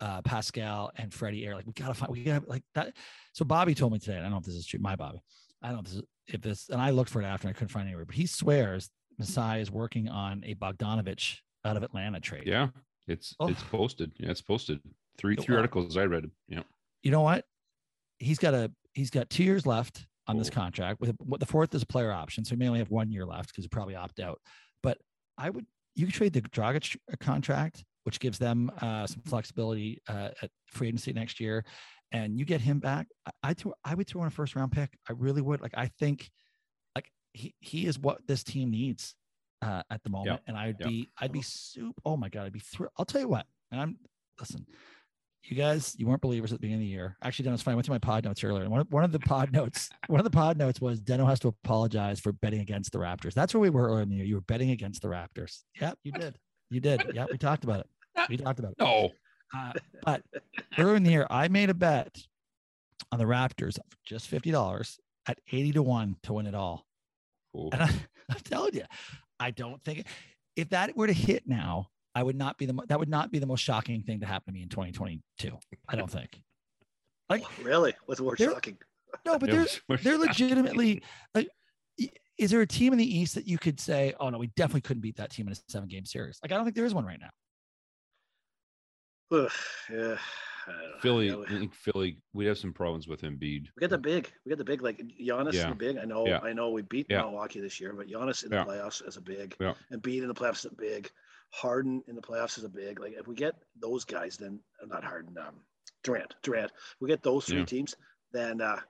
uh, 0.00 0.22
Pascal, 0.22 0.90
and 0.96 1.12
Freddie 1.12 1.46
air. 1.46 1.54
Like 1.54 1.66
we 1.66 1.72
gotta 1.72 1.94
find, 1.94 2.12
we 2.12 2.24
gotta 2.24 2.46
like 2.48 2.62
that. 2.74 2.94
So 3.32 3.44
Bobby 3.44 3.74
told 3.74 3.92
me 3.92 3.98
today. 3.98 4.18
I 4.18 4.20
don't 4.22 4.30
know 4.30 4.38
if 4.38 4.44
this 4.44 4.54
is 4.54 4.66
true. 4.66 4.80
My 4.80 4.96
Bobby. 4.96 5.20
I 5.66 5.70
don't 5.72 5.76
know 5.78 5.82
if 5.84 5.92
this, 5.94 6.02
if 6.28 6.40
this, 6.42 6.68
and 6.68 6.80
I 6.80 6.90
looked 6.90 7.10
for 7.10 7.20
it 7.20 7.24
after 7.24 7.48
and 7.48 7.54
I 7.54 7.58
couldn't 7.58 7.72
find 7.72 7.86
anywhere, 7.88 8.04
but 8.04 8.14
he 8.14 8.26
swears 8.26 8.88
Masai 9.18 9.60
is 9.60 9.70
working 9.70 10.08
on 10.08 10.44
a 10.46 10.54
Bogdanovich 10.54 11.38
out 11.64 11.76
of 11.76 11.82
Atlanta 11.82 12.20
trade. 12.20 12.44
Yeah, 12.46 12.68
it's 13.08 13.34
Oh. 13.40 13.48
it's 13.48 13.62
posted. 13.64 14.12
Yeah, 14.18 14.30
it's 14.30 14.42
posted. 14.42 14.80
Three 15.18 15.34
three 15.36 15.56
articles 15.56 15.96
I 15.96 16.04
read. 16.04 16.30
Yeah. 16.48 16.62
you 17.02 17.10
know 17.10 17.22
what? 17.22 17.44
He's 18.18 18.38
got 18.38 18.54
a 18.54 18.70
he's 18.94 19.10
got 19.10 19.28
two 19.28 19.42
years 19.44 19.66
left 19.66 20.06
on 20.28 20.38
this 20.38 20.48
Oh. 20.48 20.52
contract. 20.54 21.00
With 21.00 21.16
what 21.18 21.40
the 21.40 21.46
fourth 21.46 21.74
is 21.74 21.82
a 21.82 21.86
player 21.86 22.12
option, 22.12 22.44
so 22.44 22.50
he 22.50 22.58
may 22.58 22.68
only 22.68 22.78
have 22.78 22.90
one 22.90 23.10
year 23.10 23.26
left 23.26 23.48
because 23.48 23.64
he 23.64 23.68
probably 23.68 23.96
opt 23.96 24.20
out. 24.20 24.40
But 24.84 24.98
I 25.36 25.50
would 25.50 25.66
you 25.96 26.06
could 26.06 26.14
trade 26.14 26.32
the 26.34 26.42
Dragic 26.42 26.96
contract, 27.18 27.82
which 28.04 28.20
gives 28.20 28.38
them 28.38 28.70
uh, 28.82 29.06
some 29.06 29.22
flexibility 29.22 30.00
uh, 30.08 30.28
at 30.42 30.50
free 30.66 30.88
agency 30.88 31.12
next 31.12 31.40
year, 31.40 31.64
and 32.16 32.38
you 32.38 32.44
get 32.44 32.60
him 32.60 32.78
back. 32.78 33.06
I 33.42 33.50
I, 33.50 33.54
I 33.84 33.94
would 33.94 34.06
throw 34.06 34.22
in 34.22 34.28
a 34.28 34.30
first 34.30 34.56
round 34.56 34.72
pick. 34.72 34.96
I 35.08 35.12
really 35.12 35.42
would. 35.42 35.60
Like 35.60 35.74
I 35.76 35.86
think, 35.98 36.30
like 36.94 37.10
he 37.32 37.54
he 37.60 37.86
is 37.86 37.98
what 37.98 38.26
this 38.26 38.42
team 38.42 38.70
needs 38.70 39.14
uh, 39.62 39.82
at 39.90 40.02
the 40.02 40.10
moment, 40.10 40.40
and 40.46 40.56
I'd 40.56 40.76
yeah. 40.80 40.88
be 40.88 41.10
I'd 41.18 41.32
be 41.32 41.42
super. 41.42 42.00
Oh 42.04 42.16
my 42.16 42.28
god, 42.28 42.46
I'd 42.46 42.52
be 42.52 42.60
thrilled. 42.60 42.92
I'll 42.96 43.04
tell 43.04 43.20
you 43.20 43.28
what, 43.28 43.46
and 43.70 43.80
I'm 43.80 43.98
listen 44.40 44.66
you 45.50 45.56
guys, 45.56 45.94
you 45.98 46.06
weren't 46.06 46.20
believers 46.20 46.52
at 46.52 46.58
the 46.58 46.60
beginning 46.60 46.82
of 46.82 46.88
the 46.88 46.92
year. 46.92 47.16
Actually, 47.22 47.44
Dennis, 47.44 47.62
funny. 47.62 47.74
I 47.74 47.76
went 47.76 47.84
to 47.86 47.90
my 47.90 47.98
pod 47.98 48.24
notes 48.24 48.42
earlier, 48.42 48.62
and 48.62 48.70
one 48.70 48.80
of, 48.80 48.90
one 48.90 49.04
of 49.04 49.12
the 49.12 49.18
pod 49.18 49.52
notes, 49.52 49.90
one 50.08 50.20
of 50.20 50.24
the 50.24 50.30
pod 50.30 50.56
notes 50.56 50.80
was 50.80 51.00
Deno 51.00 51.26
has 51.26 51.40
to 51.40 51.48
apologize 51.48 52.20
for 52.20 52.32
betting 52.32 52.60
against 52.60 52.92
the 52.92 52.98
Raptors. 52.98 53.34
That's 53.34 53.54
where 53.54 53.60
we 53.60 53.70
were 53.70 53.88
earlier 53.88 54.02
in 54.02 54.08
the 54.08 54.16
year. 54.16 54.24
You 54.24 54.34
were 54.36 54.42
betting 54.42 54.70
against 54.70 55.02
the 55.02 55.08
Raptors. 55.08 55.62
Yep, 55.80 55.98
you 56.02 56.12
did. 56.12 56.38
You 56.70 56.80
did. 56.80 57.02
Yeah, 57.14 57.26
we 57.30 57.38
talked 57.38 57.64
about 57.64 57.80
it. 57.80 57.86
We 58.30 58.38
talked 58.38 58.58
about 58.58 58.72
it. 58.72 58.78
No. 58.80 59.10
Uh, 59.54 59.72
but 60.04 60.22
earlier 60.78 60.96
in 60.96 61.02
the 61.02 61.10
year, 61.10 61.26
I 61.30 61.48
made 61.48 61.70
a 61.70 61.74
bet 61.74 62.16
on 63.12 63.18
the 63.18 63.24
Raptors 63.24 63.78
of 63.78 63.84
just 64.04 64.28
fifty 64.28 64.50
dollars 64.50 64.98
at 65.28 65.38
eighty 65.52 65.72
to 65.72 65.82
one 65.82 66.16
to 66.24 66.32
win 66.32 66.46
it 66.46 66.54
all. 66.54 66.86
Oh, 67.56 67.70
And 67.72 67.82
I, 67.82 67.90
I'm 68.30 68.40
telling 68.44 68.74
you, 68.74 68.84
I 69.38 69.50
don't 69.50 69.82
think 69.84 70.06
if 70.56 70.70
that 70.70 70.96
were 70.96 71.06
to 71.06 71.12
hit 71.12 71.44
now, 71.46 71.88
I 72.14 72.22
would 72.22 72.36
not 72.36 72.58
be 72.58 72.66
the 72.66 72.74
that 72.88 72.98
would 72.98 73.08
not 73.08 73.30
be 73.30 73.38
the 73.38 73.46
most 73.46 73.60
shocking 73.60 74.02
thing 74.02 74.20
to 74.20 74.26
happen 74.26 74.46
to 74.46 74.52
me 74.52 74.62
in 74.62 74.68
2022. 74.68 75.52
I 75.88 75.96
don't 75.96 76.10
think. 76.10 76.40
Like 77.28 77.44
Really, 77.62 77.94
what's 78.06 78.20
more 78.20 78.36
There- 78.36 78.52
shocking? 78.52 78.78
no, 79.24 79.38
but 79.38 79.48
it 79.48 79.80
they're 79.88 79.96
they're 79.98 80.18
legitimately 80.18 81.02
like. 81.34 81.48
Is 82.38 82.50
there 82.50 82.60
a 82.60 82.66
team 82.66 82.92
in 82.92 82.98
the 82.98 83.18
East 83.18 83.34
that 83.36 83.46
you 83.48 83.56
could 83.56 83.80
say, 83.80 84.12
"Oh 84.20 84.28
no, 84.28 84.36
we 84.36 84.48
definitely 84.48 84.82
couldn't 84.82 85.00
beat 85.00 85.16
that 85.16 85.30
team 85.30 85.46
in 85.46 85.52
a 85.54 85.56
seven-game 85.68 86.04
series"? 86.04 86.38
Like 86.42 86.52
I 86.52 86.56
don't 86.56 86.64
think 86.64 86.76
there 86.76 86.84
is 86.84 86.92
one 86.92 87.06
right 87.06 87.18
now. 87.18 87.30
Ugh, 89.32 89.50
yeah, 89.90 90.16
I 90.68 90.72
don't 90.72 90.82
know. 90.82 90.98
Philly. 91.00 91.32
I 91.32 91.36
we, 91.36 91.46
think 91.46 91.74
Philly. 91.74 92.18
We 92.32 92.46
have 92.46 92.58
some 92.58 92.72
problems 92.72 93.08
with 93.08 93.22
Embiid. 93.22 93.66
we 93.74 93.80
got 93.80 93.90
the 93.90 93.98
big, 93.98 94.30
we 94.44 94.50
got 94.50 94.58
the 94.58 94.64
big, 94.64 94.82
like 94.82 94.98
Giannis 95.20 95.54
Yeah. 95.54 95.70
the 95.70 95.74
big. 95.74 95.98
I 95.98 96.04
know, 96.04 96.26
Yeah. 96.26 96.40
I 96.42 96.52
know, 96.52 96.70
we 96.70 96.82
beat 96.82 97.06
Yeah. 97.10 97.22
Milwaukee 97.22 97.60
this 97.60 97.80
year, 97.80 97.92
but 97.92 98.06
Giannis 98.08 98.44
in 98.44 98.52
Yeah. 98.52 98.64
the 98.64 98.70
playoffs 98.70 99.06
as 99.06 99.16
a 99.16 99.20
big, 99.20 99.56
Yeah. 99.60 99.74
and 99.90 100.00
beat 100.00 100.22
in 100.22 100.28
the 100.28 100.34
playoffs 100.34 100.64
as 100.64 100.72
a 100.72 100.74
big. 100.74 101.10
Harden 101.50 102.02
in 102.08 102.14
the 102.16 102.22
playoffs 102.22 102.58
is 102.58 102.64
a 102.64 102.68
big. 102.68 103.00
Like 103.00 103.12
if 103.14 103.26
we 103.26 103.34
get 103.34 103.54
those 103.80 104.04
guys, 104.04 104.36
then 104.36 104.60
uh, 104.82 104.86
not 104.86 105.04
Harden, 105.04 105.36
um, 105.38 105.60
Durant, 106.02 106.34
Durant. 106.42 106.70
We 107.00 107.08
get 107.08 107.22
those 107.22 107.46
three 107.46 107.58
Yeah. 107.58 107.64
teams, 107.64 107.96
then 108.32 108.60
uh, 108.60 108.80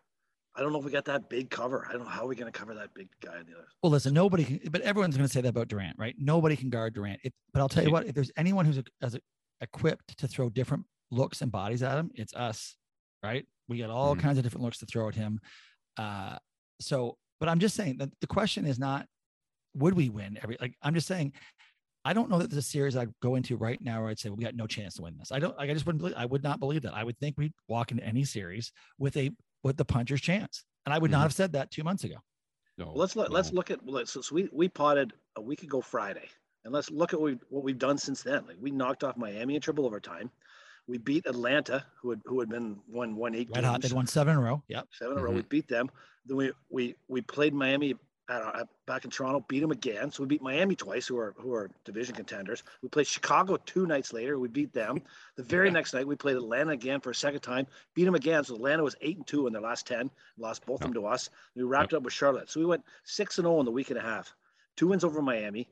I 0.54 0.60
don't 0.60 0.72
know 0.72 0.78
if 0.78 0.84
we 0.86 0.90
got 0.90 1.04
that 1.04 1.28
big 1.28 1.50
cover. 1.50 1.86
I 1.86 1.92
don't 1.92 2.04
know 2.04 2.08
how 2.08 2.26
we're 2.26 2.34
going 2.34 2.50
to 2.50 2.58
cover 2.58 2.74
that 2.74 2.94
big 2.94 3.08
guy 3.20 3.38
in 3.40 3.46
the 3.46 3.52
other. 3.52 3.68
Well, 3.82 3.92
listen, 3.92 4.14
nobody 4.14 4.44
can, 4.44 4.60
but 4.70 4.80
everyone's 4.80 5.16
going 5.16 5.28
to 5.28 5.32
say 5.32 5.42
that 5.42 5.48
about 5.48 5.68
Durant, 5.68 5.98
right? 5.98 6.14
Nobody 6.18 6.56
can 6.56 6.70
guard 6.70 6.94
Durant. 6.94 7.20
If, 7.24 7.32
but 7.52 7.60
I'll 7.60 7.68
tell 7.68 7.84
you 7.84 7.90
what, 7.90 8.06
if 8.06 8.14
there's 8.14 8.32
anyone 8.38 8.64
who's 8.64 8.80
as 9.02 9.18
equipped 9.60 10.16
to 10.18 10.28
throw 10.28 10.48
different 10.50 10.84
looks 11.10 11.42
and 11.42 11.50
bodies 11.52 11.82
at 11.82 11.98
him, 11.98 12.10
it's 12.14 12.34
us, 12.34 12.76
right? 13.22 13.46
We 13.68 13.78
got 13.78 13.90
all 13.90 14.14
Mhm. 14.16 14.20
kinds 14.20 14.38
of 14.38 14.44
different 14.44 14.64
looks 14.64 14.78
to 14.78 14.86
throw 14.86 15.08
at 15.08 15.14
him. 15.14 15.40
Uh, 15.96 16.38
so, 16.80 17.16
but 17.40 17.48
I'm 17.48 17.58
just 17.58 17.74
saying 17.74 17.98
that 17.98 18.10
the 18.20 18.26
question 18.26 18.66
is 18.66 18.78
not 18.78 19.06
would 19.74 19.92
we 19.94 20.08
win 20.08 20.38
every 20.42 20.56
like 20.58 20.74
I'm 20.80 20.94
just 20.94 21.06
saying 21.06 21.34
I 22.04 22.12
don't 22.14 22.30
know 22.30 22.38
that 22.38 22.48
there's 22.50 22.64
a 22.64 22.66
series 22.66 22.96
I'd 22.96 23.12
go 23.20 23.34
into 23.34 23.56
right 23.56 23.80
now 23.82 24.00
where 24.00 24.10
I'd 24.10 24.18
say 24.18 24.28
well, 24.30 24.36
we 24.36 24.44
got 24.44 24.54
no 24.54 24.66
chance 24.66 24.94
to 24.94 25.02
win 25.02 25.16
this. 25.18 25.32
I 25.32 25.38
don't. 25.40 25.56
Like, 25.58 25.68
I 25.70 25.74
just 25.74 25.84
wouldn't. 25.86 26.00
Believe, 26.00 26.16
I 26.16 26.24
would 26.24 26.42
not 26.42 26.60
believe 26.60 26.82
that. 26.82 26.94
I 26.94 27.02
would 27.02 27.18
think 27.18 27.36
we'd 27.36 27.52
walk 27.68 27.90
into 27.90 28.04
any 28.04 28.24
series 28.24 28.70
with 28.98 29.16
a 29.16 29.30
with 29.64 29.76
the 29.76 29.84
puncher's 29.84 30.20
chance, 30.20 30.64
and 30.86 30.94
I 30.94 30.98
would 30.98 31.10
not 31.10 31.18
Mhm. 31.18 31.22
have 31.22 31.34
said 31.34 31.52
that 31.52 31.70
two 31.72 31.82
months 31.82 32.04
ago. 32.04 32.14
No, 32.78 32.86
Well, 32.86 32.94
let's 32.94 33.16
let, 33.16 33.32
let's 33.32 33.52
look 33.52 33.70
at 33.72 33.84
let's 33.86 34.12
so 34.12 34.22
we 34.32 34.48
we 34.52 34.68
potted 34.68 35.14
a 35.34 35.42
week 35.42 35.62
ago 35.64 35.80
Friday, 35.80 36.28
and 36.66 36.74
let's 36.74 36.90
look 36.90 37.14
at 37.14 37.20
what 37.20 37.32
we 37.32 37.38
what 37.48 37.64
we've 37.64 37.78
done 37.78 37.96
since 37.96 38.22
then. 38.22 38.44
Like 38.46 38.56
we 38.60 38.70
knocked 38.70 39.04
off 39.04 39.16
Miami 39.16 39.54
in 39.54 39.60
triple 39.60 39.86
overtime. 39.86 40.30
We 40.88 40.98
beat 40.98 41.26
Atlanta, 41.26 41.84
who 42.00 42.10
had 42.10 42.20
who 42.26 42.40
had 42.40 42.48
been 42.48 42.76
won 42.88 43.16
one 43.16 43.34
eight. 43.34 43.48
Red 43.54 43.64
hot. 43.64 43.80
They'd 43.80 43.92
won 43.92 44.06
seven 44.06 44.34
in 44.34 44.38
a 44.40 44.42
row. 44.42 44.62
Yep. 44.68 44.88
seven 44.92 45.12
in 45.14 45.18
a 45.18 45.22
row. 45.22 45.30
Mm-hmm. 45.30 45.36
We 45.36 45.42
beat 45.42 45.68
them. 45.68 45.90
Then 46.26 46.36
we 46.36 46.52
we 46.68 46.96
we 47.08 47.20
played 47.22 47.54
Miami 47.54 47.94
at, 48.28 48.42
our- 48.42 48.64
back 48.86 49.04
in 49.04 49.10
Toronto, 49.10 49.44
beat 49.48 49.60
them 49.60 49.70
again. 49.70 50.10
So 50.10 50.24
we 50.24 50.26
beat 50.26 50.42
Miami 50.42 50.74
twice, 50.74 51.06
who 51.06 51.16
are 51.18 51.34
who 51.38 51.54
are 51.54 51.70
division 51.84 52.14
contenders. 52.16 52.64
We 52.82 52.88
played 52.88 53.06
Chicago 53.06 53.56
two 53.64 53.86
nights 53.86 54.12
later. 54.12 54.38
We 54.38 54.48
beat 54.48 54.72
them. 54.72 55.02
The 55.36 55.44
very 55.44 55.70
next 55.70 55.94
night, 55.94 56.06
we 56.06 56.16
played 56.16 56.36
Atlanta 56.36 56.72
again 56.72 57.00
for 57.00 57.10
a 57.10 57.14
second 57.14 57.40
time, 57.40 57.66
beat 57.94 58.04
them 58.04 58.16
again. 58.16 58.42
So 58.42 58.56
Atlanta 58.56 58.82
was 58.82 58.96
eight 59.00 59.16
and 59.16 59.26
two 59.26 59.46
in 59.46 59.52
their 59.52 59.62
last 59.62 59.86
ten, 59.86 60.10
lost 60.36 60.66
both 60.66 60.80
of 60.80 60.86
them 60.86 60.94
to 60.94 61.06
us. 61.06 61.30
We 61.54 61.62
wrapped 61.62 61.94
up 61.94 62.02
with 62.02 62.12
Charlotte. 62.12 62.50
So 62.50 62.58
we 62.58 62.66
went 62.66 62.82
six 63.04 63.38
and 63.38 63.44
zero 63.44 63.60
in 63.60 63.66
the 63.66 63.72
week 63.72 63.90
and 63.90 63.98
a 63.98 64.02
half. 64.02 64.34
Two 64.76 64.88
wins 64.88 65.04
over 65.04 65.22
Miami, 65.22 65.68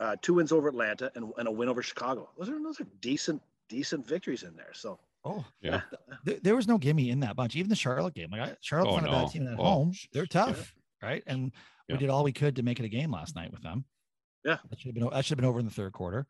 uh, 0.00 0.16
two 0.22 0.34
wins 0.34 0.52
over 0.52 0.68
Atlanta, 0.68 1.10
and, 1.14 1.32
and 1.38 1.48
a 1.48 1.50
win 1.50 1.68
over 1.68 1.82
Chicago. 1.82 2.28
Those 2.38 2.48
are 2.48 2.62
those 2.62 2.80
are 2.80 2.86
decent 3.00 3.42
decent 3.68 4.06
victories 4.06 4.42
in 4.42 4.56
there. 4.56 4.72
So 4.72 4.98
Oh, 5.26 5.42
Yeah. 5.62 5.80
There, 6.24 6.36
there 6.42 6.54
was 6.56 6.68
no 6.68 6.76
gimme 6.76 7.08
in 7.08 7.20
that 7.20 7.34
bunch. 7.34 7.56
Even 7.56 7.70
the 7.70 7.74
Charlotte 7.76 8.12
game, 8.14 8.28
like 8.30 8.42
I, 8.42 8.56
Charlotte's 8.60 8.92
Oh, 8.94 9.00
not 9.00 9.08
a 9.08 9.12
bad 9.24 9.30
team 9.32 9.46
at 9.48 9.58
Oh, 9.58 9.62
home. 9.64 9.92
They're 10.12 10.26
sh- 10.26 10.28
tough, 10.28 10.74
right? 11.02 11.22
And 11.26 11.50
Yeah. 11.88 11.94
we 11.94 11.98
did 11.98 12.10
all 12.10 12.24
we 12.24 12.32
could 12.32 12.56
to 12.56 12.62
make 12.62 12.78
it 12.78 12.84
a 12.84 12.90
game 12.90 13.10
last 13.10 13.34
night 13.34 13.50
with 13.50 13.62
them. 13.62 13.86
Yeah. 14.44 14.58
that 14.70 14.78
should 14.78 14.88
have 14.88 14.94
been 14.94 15.08
that 15.10 15.24
should 15.24 15.30
have 15.32 15.42
been 15.42 15.48
over 15.48 15.58
in 15.58 15.64
the 15.64 15.70
third 15.70 15.92
quarter. 15.92 16.26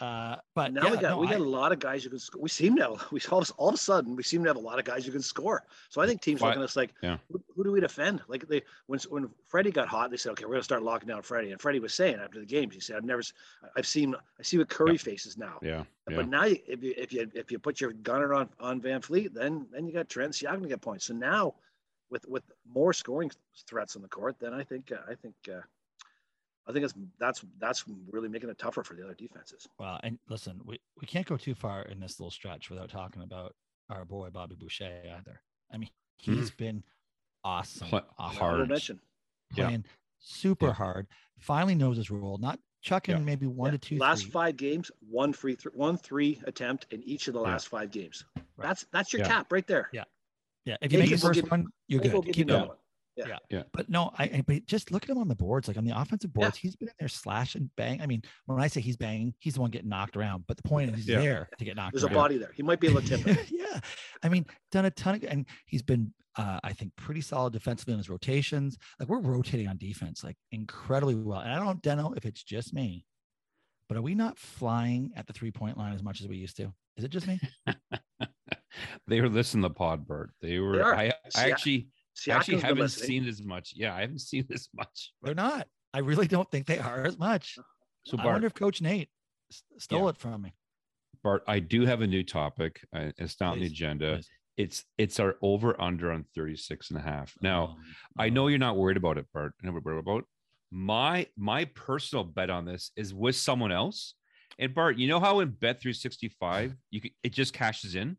Uh, 0.00 0.36
but 0.56 0.72
now 0.72 0.82
yeah, 0.86 0.90
we 0.90 0.96
got 0.96 1.02
no, 1.10 1.18
we 1.18 1.26
got 1.28 1.36
I- 1.36 1.38
a 1.38 1.42
lot 1.44 1.70
of 1.70 1.78
guys 1.78 2.02
who 2.02 2.10
can 2.10 2.18
score. 2.18 2.42
We 2.42 2.48
seem 2.48 2.74
to 2.76 2.82
have, 2.82 3.06
we 3.12 3.20
all 3.30 3.38
of, 3.38 3.52
all 3.56 3.68
of 3.68 3.74
a 3.76 3.78
sudden 3.78 4.16
we 4.16 4.24
seem 4.24 4.42
to 4.42 4.50
have 4.50 4.56
a 4.56 4.60
lot 4.60 4.80
of 4.80 4.84
guys 4.84 5.06
who 5.06 5.12
can 5.12 5.22
score. 5.22 5.62
So 5.88 6.00
I 6.00 6.06
think 6.06 6.20
teams 6.20 6.40
Fi- 6.40 6.48
looking 6.48 6.62
at 6.62 6.64
us 6.64 6.74
like, 6.74 6.92
yeah. 7.00 7.18
who, 7.30 7.40
who 7.54 7.62
do 7.62 7.70
we 7.70 7.78
defend? 7.80 8.20
Like 8.26 8.46
they 8.48 8.62
when 8.86 8.98
when 9.08 9.30
Freddie 9.46 9.70
got 9.70 9.86
hot, 9.86 10.10
they 10.10 10.16
said, 10.16 10.32
okay, 10.32 10.46
we're 10.46 10.54
gonna 10.54 10.64
start 10.64 10.82
locking 10.82 11.06
down 11.08 11.22
Freddie. 11.22 11.52
And 11.52 11.60
Freddie 11.60 11.78
was 11.78 11.94
saying 11.94 12.16
after 12.16 12.40
the 12.40 12.44
games, 12.44 12.74
he 12.74 12.80
said, 12.80 12.96
I've 12.96 13.04
never, 13.04 13.20
s- 13.20 13.32
I've 13.76 13.86
seen, 13.86 14.14
I 14.16 14.42
see 14.42 14.58
what 14.58 14.68
Curry 14.68 14.98
faces 14.98 15.38
now. 15.38 15.58
Yeah, 15.62 15.84
yeah. 16.10 16.16
But 16.16 16.28
now, 16.28 16.42
if 16.44 16.82
you 16.82 16.92
if 16.96 17.12
you 17.12 17.30
if 17.32 17.52
you 17.52 17.60
put 17.60 17.80
your 17.80 17.92
gunner 17.92 18.34
on 18.34 18.48
on 18.58 18.80
VanVleet, 18.80 19.32
then 19.32 19.68
then 19.72 19.86
you 19.86 19.92
got 19.92 20.08
Trent 20.08 20.32
Siakam 20.32 20.62
to 20.62 20.68
get 20.68 20.80
points. 20.80 21.04
So 21.06 21.14
now, 21.14 21.54
with 22.10 22.26
with 22.28 22.42
more 22.68 22.92
scoring 22.92 23.30
threats 23.68 23.94
on 23.94 24.02
the 24.02 24.08
court, 24.08 24.36
then 24.40 24.52
I 24.52 24.64
think 24.64 24.90
uh, 24.90 25.08
I 25.08 25.14
think 25.14 25.36
uh, 25.48 25.60
I 26.66 26.72
think 26.72 26.84
it's 26.84 26.94
that's 27.18 27.44
that's 27.58 27.84
really 28.10 28.28
making 28.28 28.48
it 28.50 28.58
tougher 28.58 28.82
for 28.82 28.94
the 28.94 29.04
other 29.04 29.14
defenses. 29.14 29.68
well, 29.78 30.00
and 30.02 30.18
listen, 30.28 30.60
we, 30.64 30.80
we 31.00 31.06
can't 31.06 31.26
go 31.26 31.36
too 31.36 31.54
far 31.54 31.82
in 31.82 32.00
this 32.00 32.18
little 32.18 32.30
stretch 32.30 32.70
without 32.70 32.88
talking 32.90 33.22
about 33.22 33.54
our 33.90 34.04
boy 34.04 34.30
Bobby 34.30 34.54
Boucher 34.54 35.02
either. 35.04 35.40
I 35.72 35.76
mean, 35.76 35.90
Mhm. 36.24 36.34
he's 36.36 36.50
been 36.50 36.82
awesome, 37.42 37.88
Pla- 37.88 38.02
hard. 38.18 38.40
Honorable 38.54 38.66
mention. 38.66 39.00
Yeah. 39.54 39.66
playing 39.66 39.84
super 40.18 40.68
Yeah. 40.68 40.72
hard. 40.72 41.06
Finally 41.38 41.74
knows 41.74 41.96
his 41.98 42.10
role, 42.10 42.38
not 42.38 42.58
chucking 42.80 43.16
Yeah. 43.18 43.22
maybe 43.22 43.46
one 43.46 43.68
Yeah, 43.72 43.72
to 43.72 43.78
two. 43.78 43.98
last 43.98 44.22
three. 44.22 44.30
five 44.30 44.56
games, 44.56 44.90
one 45.00 45.32
free 45.34 45.56
th- 45.56 45.74
one 45.74 45.98
three 45.98 46.40
attempt 46.46 46.86
in 46.92 47.02
each 47.02 47.28
of 47.28 47.34
the 47.34 47.40
Yeah. 47.40 47.48
last 47.50 47.68
five 47.68 47.90
games. 47.90 48.24
Right. 48.36 48.44
That's 48.68 48.84
that's 48.90 49.12
your 49.12 49.20
Yeah. 49.22 49.28
cap 49.28 49.52
right 49.52 49.66
there. 49.66 49.90
Yeah. 49.92 50.04
Yeah, 50.64 50.78
if 50.80 50.92
you 50.92 50.98
Maybe 50.98 51.10
make 51.10 51.20
the 51.20 51.26
first 51.26 51.40
give- 51.42 51.50
one, 51.50 51.66
you're 51.88 52.00
good. 52.00 52.12
give 52.24 52.24
Keep 52.34 52.48
you 52.48 52.56
going. 53.16 53.38
yeah. 53.50 53.58
one. 53.58 53.66
But 53.72 53.88
no, 53.88 54.10
I, 54.18 54.24
I 54.24 54.44
but 54.46 54.66
just 54.66 54.90
look 54.90 55.02
at 55.04 55.08
him 55.10 55.18
on 55.18 55.28
the 55.28 55.34
boards, 55.34 55.68
like 55.68 55.76
on 55.76 55.84
the 55.84 55.98
offensive 55.98 56.30
Yeah. 56.34 56.42
boards, 56.44 56.56
he's 56.58 56.76
been 56.76 56.88
in 56.88 56.94
there 56.98 57.08
slash 57.08 57.54
and 57.54 57.70
bang. 57.76 58.00
I 58.00 58.06
mean, 58.06 58.22
when 58.46 58.60
I 58.60 58.66
say 58.68 58.80
he's 58.80 58.96
banging, 58.96 59.34
he's 59.40 59.54
the 59.54 59.60
one 59.60 59.70
getting 59.70 59.88
knocked 59.88 60.16
around. 60.16 60.44
But 60.46 60.56
the 60.56 60.62
point 60.62 60.90
is, 60.90 60.96
he's 60.96 61.08
Yeah. 61.08 61.20
there 61.20 61.48
to 61.58 61.64
get 61.64 61.76
knocked 61.76 61.94
There's 61.94 62.04
a 62.04 62.08
body 62.08 62.38
there. 62.38 62.52
He 62.54 62.62
might 62.62 62.80
be 62.80 62.88
able 62.88 63.02
to 63.02 63.16
tip 63.16 63.50
yeah, 63.50 63.80
I 64.22 64.28
mean, 64.28 64.46
done 64.72 64.84
a 64.84 64.90
ton 64.90 65.16
of, 65.16 65.24
and 65.24 65.46
he's 65.66 65.82
been, 65.82 66.12
uh, 66.36 66.60
I 66.64 66.72
think, 66.72 66.94
pretty 66.96 67.20
solid 67.20 67.52
defensively 67.52 67.92
in 67.94 67.98
his 67.98 68.08
rotations. 68.10 68.76
Like 68.98 69.08
we're 69.08 69.20
rotating 69.20 69.68
on 69.68 69.76
defense 69.78 70.24
like 70.24 70.36
incredibly 70.52 71.14
well. 71.14 71.40
And 71.40 71.52
I 71.52 71.58
don't, 71.58 71.84
know 71.84 72.14
if 72.16 72.24
it's 72.24 72.42
just 72.42 72.72
me, 72.74 73.06
but 73.88 73.96
are 73.98 74.02
we 74.02 74.14
not 74.14 74.38
flying 74.38 75.12
at 75.16 75.26
the 75.26 75.32
three 75.32 75.50
point 75.52 75.76
line 75.78 75.94
as 75.94 76.02
much 76.02 76.20
as 76.20 76.28
we 76.28 76.36
used 76.36 76.56
to? 76.56 76.72
Is 76.96 77.04
it 77.04 77.08
just 77.10 77.26
me? 77.26 77.40
they 79.06 79.20
were 79.20 79.28
listening 79.28 79.62
to 79.62 79.68
the 79.68 79.74
pod, 79.74 80.06
Bert. 80.06 80.30
They 80.40 80.58
were. 80.58 80.82
are. 80.82 80.94
I, 80.94 81.12
I 81.36 81.54
Sia- 81.54 81.84
actually, 82.16 82.32
I 82.32 82.36
actually 82.36 82.60
haven't 82.60 82.78
listening. 82.78 83.06
seen 83.22 83.28
as 83.28 83.42
much. 83.42 83.72
Yeah, 83.76 83.94
I 83.94 84.00
haven't 84.02 84.20
seen 84.30 84.46
as 84.52 84.68
much. 84.74 85.12
They're 85.22 85.34
not. 85.34 85.66
I 85.92 85.98
really 86.00 86.26
don't 86.26 86.50
think 86.50 86.66
they 86.66 86.78
are 86.78 87.04
as 87.04 87.18
much. 87.18 87.58
So 88.06 88.18
I 88.18 88.22
Bart, 88.22 88.34
wonder 88.34 88.46
if 88.46 88.54
Coach 88.54 88.80
Nate 88.82 89.08
stole 89.78 90.04
Yeah. 90.04 90.08
it 90.10 90.16
from 90.16 90.42
me. 90.42 90.54
Bart, 91.22 91.42
I 91.46 91.58
do 91.60 91.86
have 91.86 92.00
a 92.02 92.06
new 92.06 92.22
topic. 92.22 92.80
Uh, 92.94 93.10
it's 93.16 93.40
not 93.40 93.52
on 93.52 93.60
the 93.60 93.66
agenda. 93.66 94.16
please. 94.16 94.28
It's 94.56 94.84
it's 94.98 95.18
our 95.18 95.36
over 95.42 95.80
under 95.80 96.12
on 96.12 96.24
36 96.34 96.90
and 96.90 96.98
a 96.98 97.02
half. 97.02 97.34
Now, 97.40 97.64
Um, 97.70 97.76
I 98.18 98.28
know 98.28 98.46
you're 98.48 98.58
not 98.58 98.76
worried 98.76 98.96
about 98.96 99.18
it, 99.18 99.26
Bart. 99.32 99.52
I 99.62 99.66
know 99.66 99.72
worried 99.84 99.98
about. 99.98 100.24
My 100.70 101.26
my 101.36 101.64
personal 101.66 102.24
bet 102.24 102.50
on 102.50 102.64
this 102.64 102.90
is 102.96 103.12
with 103.14 103.34
someone 103.36 103.72
else. 103.72 104.14
And 104.58 104.72
Bart, 104.74 104.96
you 104.98 105.08
know 105.08 105.18
how 105.18 105.40
in 105.40 105.50
Bet 105.50 105.80
365 105.80 106.76
you 106.90 107.00
can, 107.00 107.10
it 107.24 107.32
just 107.32 107.52
cashes 107.52 107.94
in. 107.96 108.16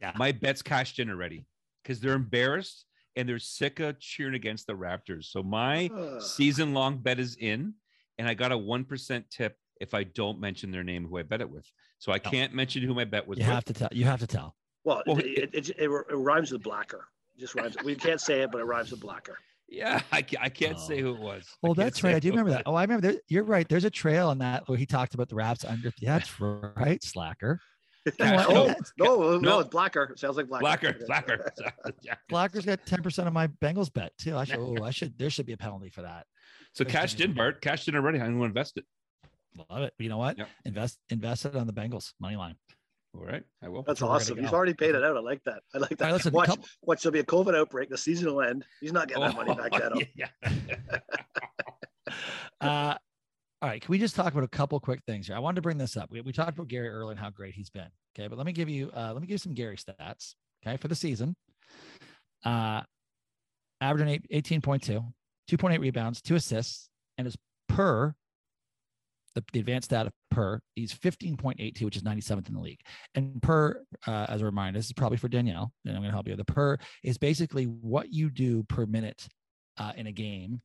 Yeah. 0.00 0.12
My 0.16 0.32
bet's 0.32 0.62
cashed 0.62 0.98
in 0.98 1.10
already 1.10 1.44
because 1.82 2.00
they're 2.00 2.14
embarrassed 2.14 2.86
and 3.16 3.28
they're 3.28 3.38
sick 3.38 3.80
of 3.80 3.98
cheering 3.98 4.34
against 4.34 4.66
the 4.66 4.74
Raptors. 4.74 5.24
So 5.24 5.42
my 5.42 5.90
Ugh. 5.94 6.20
season 6.22 6.74
long 6.74 6.98
bet 6.98 7.18
is 7.18 7.36
in, 7.36 7.74
and 8.18 8.28
I 8.28 8.34
got 8.34 8.52
a 8.52 8.58
one 8.58 8.84
percent 8.84 9.28
tip 9.30 9.56
if 9.80 9.94
I 9.94 10.04
don't 10.04 10.40
mention 10.40 10.70
their 10.70 10.84
name 10.84 11.06
who 11.06 11.18
I 11.18 11.22
bet 11.22 11.40
it 11.40 11.50
with. 11.50 11.70
So 11.98 12.12
I 12.12 12.20
No. 12.22 12.30
can't 12.30 12.54
mention 12.54 12.82
who 12.82 12.94
my 12.94 13.04
bet 13.04 13.26
was 13.26 13.38
you 13.38 13.44
with. 13.44 13.52
have 13.54 13.64
to 13.64 13.72
tell. 13.74 13.88
You 13.92 14.04
have 14.04 14.20
to 14.20 14.26
tell. 14.26 14.54
Well, 14.84 15.02
Well, 15.06 15.18
it, 15.18 15.26
it, 15.26 15.50
it, 15.54 15.68
it, 15.70 15.90
it 15.90 16.14
rhymes 16.14 16.52
with 16.52 16.62
blacker. 16.62 17.08
It 17.36 17.40
just 17.40 17.54
rhymes. 17.54 17.76
We 17.84 17.94
can't 17.96 18.20
say 18.20 18.42
it, 18.42 18.52
but 18.52 18.60
it 18.60 18.64
rhymes 18.64 18.90
with 18.90 19.00
blacker. 19.00 19.38
Yeah, 19.68 20.00
I, 20.12 20.24
I 20.40 20.48
can't 20.48 20.78
say 20.78 21.00
Oh. 21.02 21.06
who 21.06 21.14
it 21.16 21.20
was. 21.20 21.42
I 21.44 21.56
Well, 21.60 21.74
can't 21.74 21.84
that's 21.86 22.04
right. 22.04 22.14
I 22.14 22.20
do 22.20 22.30
remember 22.30 22.52
that. 22.52 22.62
Oh, 22.66 22.74
I 22.74 22.82
remember. 22.82 23.08
There, 23.12 23.20
you're 23.28 23.42
right. 23.42 23.68
There's 23.68 23.84
a 23.84 23.90
trail 23.90 24.28
on 24.28 24.38
that 24.38 24.68
where 24.68 24.78
he 24.78 24.86
talked 24.86 25.14
about 25.14 25.28
the 25.28 25.34
Raps 25.34 25.64
under. 25.64 25.90
Yeah, 25.98 26.18
that's 26.18 26.40
right, 26.40 27.02
slacker. 27.02 27.60
Cash- 28.12 28.46
Oh, 28.48 28.52
no, 28.52 28.74
no, 28.98 29.16
no, 29.16 29.30
no, 29.32 29.38
no. 29.38 29.58
it's 29.60 29.68
blacker. 29.70 30.14
Sounds 30.16 30.36
like 30.36 30.48
blacker. 30.48 30.92
Blacker, 30.94 31.04
blacker. 31.06 31.52
yeah. 32.02 32.14
Slacker's 32.30 32.64
got 32.64 32.84
10% 32.86 33.26
of 33.26 33.32
my 33.32 33.46
Bengals 33.48 33.92
bet 33.92 34.12
too. 34.18 34.36
I 34.36 34.44
should. 34.44 34.58
Oh, 34.60 34.82
I 34.84 34.90
should. 34.90 35.18
There 35.18 35.30
should 35.30 35.46
be 35.46 35.52
a 35.52 35.56
penalty 35.56 35.90
for 35.90 36.02
that. 36.02 36.26
So 36.72 36.84
There's 36.84 36.92
cashed 36.92 37.20
in, 37.20 37.32
Bart. 37.34 37.60
Cashed 37.60 37.88
in 37.88 37.94
already. 37.96 38.18
I'm 38.20 38.26
going 38.38 38.40
to 38.40 38.44
invest 38.46 38.76
it. 38.76 38.84
Love 39.70 39.82
it. 39.82 39.94
You 39.98 40.08
know 40.10 40.18
what? 40.18 40.36
Yep. 40.38 40.48
Invest 40.66 40.98
invest 41.10 41.46
it 41.46 41.56
on 41.56 41.66
the 41.66 41.72
Bengals 41.72 42.12
money 42.20 42.36
line. 42.36 42.56
All 43.14 43.24
right, 43.24 43.42
I 43.62 43.68
will. 43.70 43.82
That's 43.82 44.02
where 44.02 44.10
we're 44.10 44.16
awesome. 44.16 44.36
He's 44.38 44.50
go. 44.50 44.56
already 44.56 44.74
paid 44.74 44.94
it 44.94 45.02
out. 45.02 45.16
I 45.16 45.20
like 45.20 45.42
that. 45.44 45.62
I 45.74 45.78
like 45.78 45.88
that. 45.96 46.02
All 46.02 46.06
right, 46.08 46.12
listen, 46.12 46.32
watch, 46.34 46.48
couple- 46.48 46.66
watch. 46.82 47.02
There'll 47.02 47.14
be 47.14 47.20
a 47.20 47.24
COVID 47.24 47.56
outbreak. 47.56 47.88
The 47.88 47.96
season 47.96 48.26
will 48.34 48.42
end. 48.42 48.66
He's 48.82 48.92
not 48.92 49.08
getting 49.08 49.22
that 49.22 49.34
money 49.34 49.54
back 49.54 49.70
Oh, 49.72 49.78
then. 49.94 50.06
yeah. 50.14 50.28
Uh, 52.60 52.94
all 53.62 53.68
right. 53.68 53.80
Can 53.80 53.90
we 53.90 53.98
just 53.98 54.14
talk 54.14 54.32
about 54.32 54.44
a 54.44 54.48
couple 54.48 54.78
quick 54.80 55.00
things 55.06 55.26
here? 55.26 55.36
I 55.36 55.38
wanted 55.38 55.56
to 55.56 55.62
bring 55.62 55.78
this 55.78 55.96
up. 55.96 56.10
We, 56.10 56.20
we 56.20 56.32
talked 56.32 56.54
about 56.54 56.68
Gary 56.68 56.88
earlier 56.88 57.12
and 57.12 57.20
how 57.20 57.30
great 57.30 57.54
he's 57.54 57.70
been. 57.70 57.88
Okay, 58.16 58.28
but 58.28 58.36
let 58.36 58.46
me 58.46 58.52
give 58.52 58.68
you 58.68 58.90
uh, 58.94 59.12
let 59.12 59.22
me 59.22 59.26
give 59.26 59.34
you 59.34 59.38
some 59.38 59.54
Gary 59.54 59.76
stats. 59.76 60.34
Okay, 60.66 60.76
for 60.76 60.88
the 60.88 60.94
season, 60.94 61.36
uh, 62.44 62.82
averaging 63.80 64.20
eight, 64.30 64.50
18.2, 64.62 65.04
2.8 65.50 65.80
rebounds, 65.80 66.20
two 66.20 66.34
assists, 66.34 66.88
and 67.18 67.26
his 67.26 67.36
per 67.68 68.14
the, 69.34 69.44
the 69.52 69.60
advanced 69.60 69.86
stat 69.86 70.06
of 70.06 70.12
per 70.30 70.60
he's 70.74 70.92
15.82, 70.92 71.82
which 71.82 71.96
is 71.96 72.02
97th 72.02 72.48
in 72.48 72.54
the 72.54 72.60
league. 72.60 72.80
And 73.14 73.40
per, 73.40 73.84
uh, 74.06 74.26
as 74.28 74.42
a 74.42 74.44
reminder, 74.44 74.78
this 74.78 74.86
is 74.86 74.92
probably 74.92 75.18
for 75.18 75.28
Danielle, 75.28 75.72
and 75.84 75.94
I'm 75.94 76.02
going 76.02 76.10
to 76.10 76.16
help 76.16 76.26
you. 76.26 76.36
The 76.36 76.44
per 76.44 76.78
is 77.04 77.18
basically 77.18 77.64
what 77.64 78.12
you 78.12 78.30
do 78.30 78.64
per 78.64 78.86
minute 78.86 79.28
uh, 79.78 79.92
in 79.96 80.06
a 80.06 80.12
game 80.12 80.62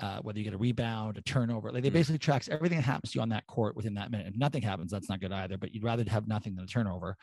uh, 0.00 0.18
whether 0.22 0.38
you 0.38 0.44
get 0.44 0.54
a 0.54 0.58
rebound, 0.58 1.16
a 1.16 1.22
turnover. 1.22 1.70
Like 1.70 1.82
they 1.82 1.90
Mm. 1.90 1.94
basically 1.94 2.18
tracks 2.18 2.48
everything 2.48 2.78
that 2.78 2.84
happens 2.84 3.12
to 3.12 3.18
you 3.18 3.22
on 3.22 3.28
that 3.30 3.46
court 3.46 3.76
within 3.76 3.94
that 3.94 4.10
minute. 4.10 4.26
If 4.26 4.36
nothing 4.36 4.62
happens, 4.62 4.90
that's 4.90 5.08
not 5.08 5.20
good 5.20 5.32
either. 5.32 5.56
But 5.56 5.72
you'd 5.72 5.84
rather 5.84 6.04
have 6.08 6.26
nothing 6.26 6.54
than 6.56 6.64
a 6.64 6.68
turnover. 6.68 7.16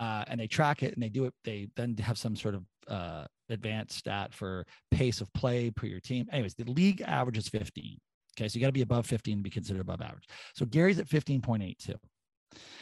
Uh, 0.00 0.24
and 0.28 0.40
they 0.40 0.46
track 0.46 0.82
it 0.82 0.94
and 0.94 1.02
they 1.02 1.08
do 1.10 1.26
it. 1.26 1.34
They 1.44 1.68
then 1.76 1.96
have 1.98 2.16
some 2.18 2.34
sort 2.34 2.54
of 2.54 2.64
uh, 2.88 3.26
advanced 3.50 3.98
stat 3.98 4.32
for 4.34 4.66
pace 4.90 5.20
of 5.20 5.32
play 5.34 5.70
per 5.70 5.86
your 5.86 6.00
team. 6.00 6.26
Anyways, 6.32 6.54
the 6.54 6.64
league 6.64 7.02
average 7.02 7.38
is 7.38 7.48
15. 7.48 7.98
Okay, 8.36 8.48
so 8.48 8.56
you 8.56 8.60
got 8.60 8.68
to 8.68 8.72
be 8.72 8.80
above 8.82 9.06
15 9.06 9.36
to 9.36 9.42
be 9.42 9.50
considered 9.50 9.80
above 9.82 10.00
average. 10.00 10.24
So 10.54 10.64
Gary's 10.66 10.98
at 10.98 11.06
15.82. 11.06 11.94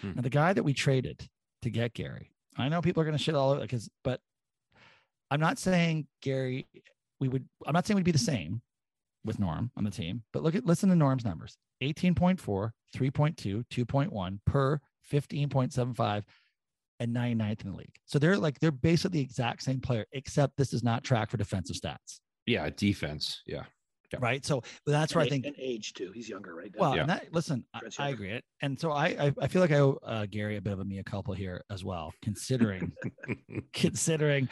Hmm. 0.01 0.13
Now 0.15 0.23
the 0.23 0.31
guy 0.31 0.53
that 0.53 0.63
we 0.63 0.73
traded 0.73 1.29
to 1.63 1.71
get 1.71 1.93
Gary, 1.95 2.31
I 2.57 2.69
know 2.69 2.81
people 2.81 3.03
are 3.03 3.05
going 3.05 3.17
to 3.17 3.23
shit 3.23 3.35
all 3.35 3.51
over 3.51 3.61
because, 3.61 3.91
but 4.05 4.21
I'm 5.31 5.41
not 5.41 5.59
saying 5.59 6.07
Gary. 6.21 6.67
We 7.21 7.29
would. 7.29 7.47
I'm 7.67 7.73
not 7.73 7.87
saying 7.87 7.97
we'd 7.97 8.05
be 8.05 8.11
the 8.13 8.19
same 8.19 8.61
with 9.25 9.39
Norm 9.39 9.71
on 9.77 9.85
the 9.85 9.91
team, 9.91 10.23
but 10.33 10.43
look 10.43 10.55
at 10.55 10.67
listen 10.67 10.89
to 10.89 10.97
Norm's 10.97 11.25
numbers: 11.25 11.57
18.4, 11.83 12.39
3.2, 12.97 13.65
2.1 13.71 14.39
per 14.47 14.81
15.75, 15.11 16.23
and 17.01 17.15
99th 17.15 17.65
in 17.65 17.71
the 17.73 17.77
league. 17.77 17.95
So 18.05 18.19
they're 18.19 18.37
like 18.39 18.59
they're 18.61 18.71
basically 18.71 19.19
the 19.19 19.25
exact 19.25 19.63
same 19.63 19.81
player, 19.81 20.07
except 20.13 20.57
this 20.57 20.73
is 20.73 20.83
not 20.83 21.05
track 21.05 21.31
for 21.31 21.37
defensive 21.37 21.77
stats. 21.77 22.21
yeah, 22.47 22.69
defense. 22.71 23.43
Yeah. 23.47 23.65
Yeah. 24.13 24.19
right? 24.21 24.45
So 24.45 24.63
that's 24.87 25.15
where 25.15 25.23
I 25.23 25.25
And 25.25 25.29
a- 25.29 25.35
think 25.35 25.47
and 25.47 25.57
age 25.59 25.95
too. 25.95 26.13
He's 26.13 26.29
younger, 26.29 26.55
right? 26.55 26.71
Now. 26.75 26.81
Well, 26.81 26.95
Yeah. 26.97 27.01
and 27.03 27.11
that 27.11 27.33
listen, 27.33 27.65
I, 27.75 27.81
I 27.99 28.09
agree. 28.11 28.41
And 28.61 28.79
so 28.79 28.93
I, 28.93 29.07
I 29.07 29.33
I 29.41 29.49
feel 29.49 29.63
like 29.63 29.71
I 29.73 29.79
owe 29.79 29.99
uh, 30.05 30.27
Gary 30.27 30.57
a 30.57 30.61
bit 30.61 30.73
of 30.73 30.81
a 30.81 30.85
mea 30.85 31.03
culpa 31.03 31.35
here 31.35 31.65
as 31.71 31.85
well, 31.85 32.13
considering 32.23 32.93
considering 33.73 34.49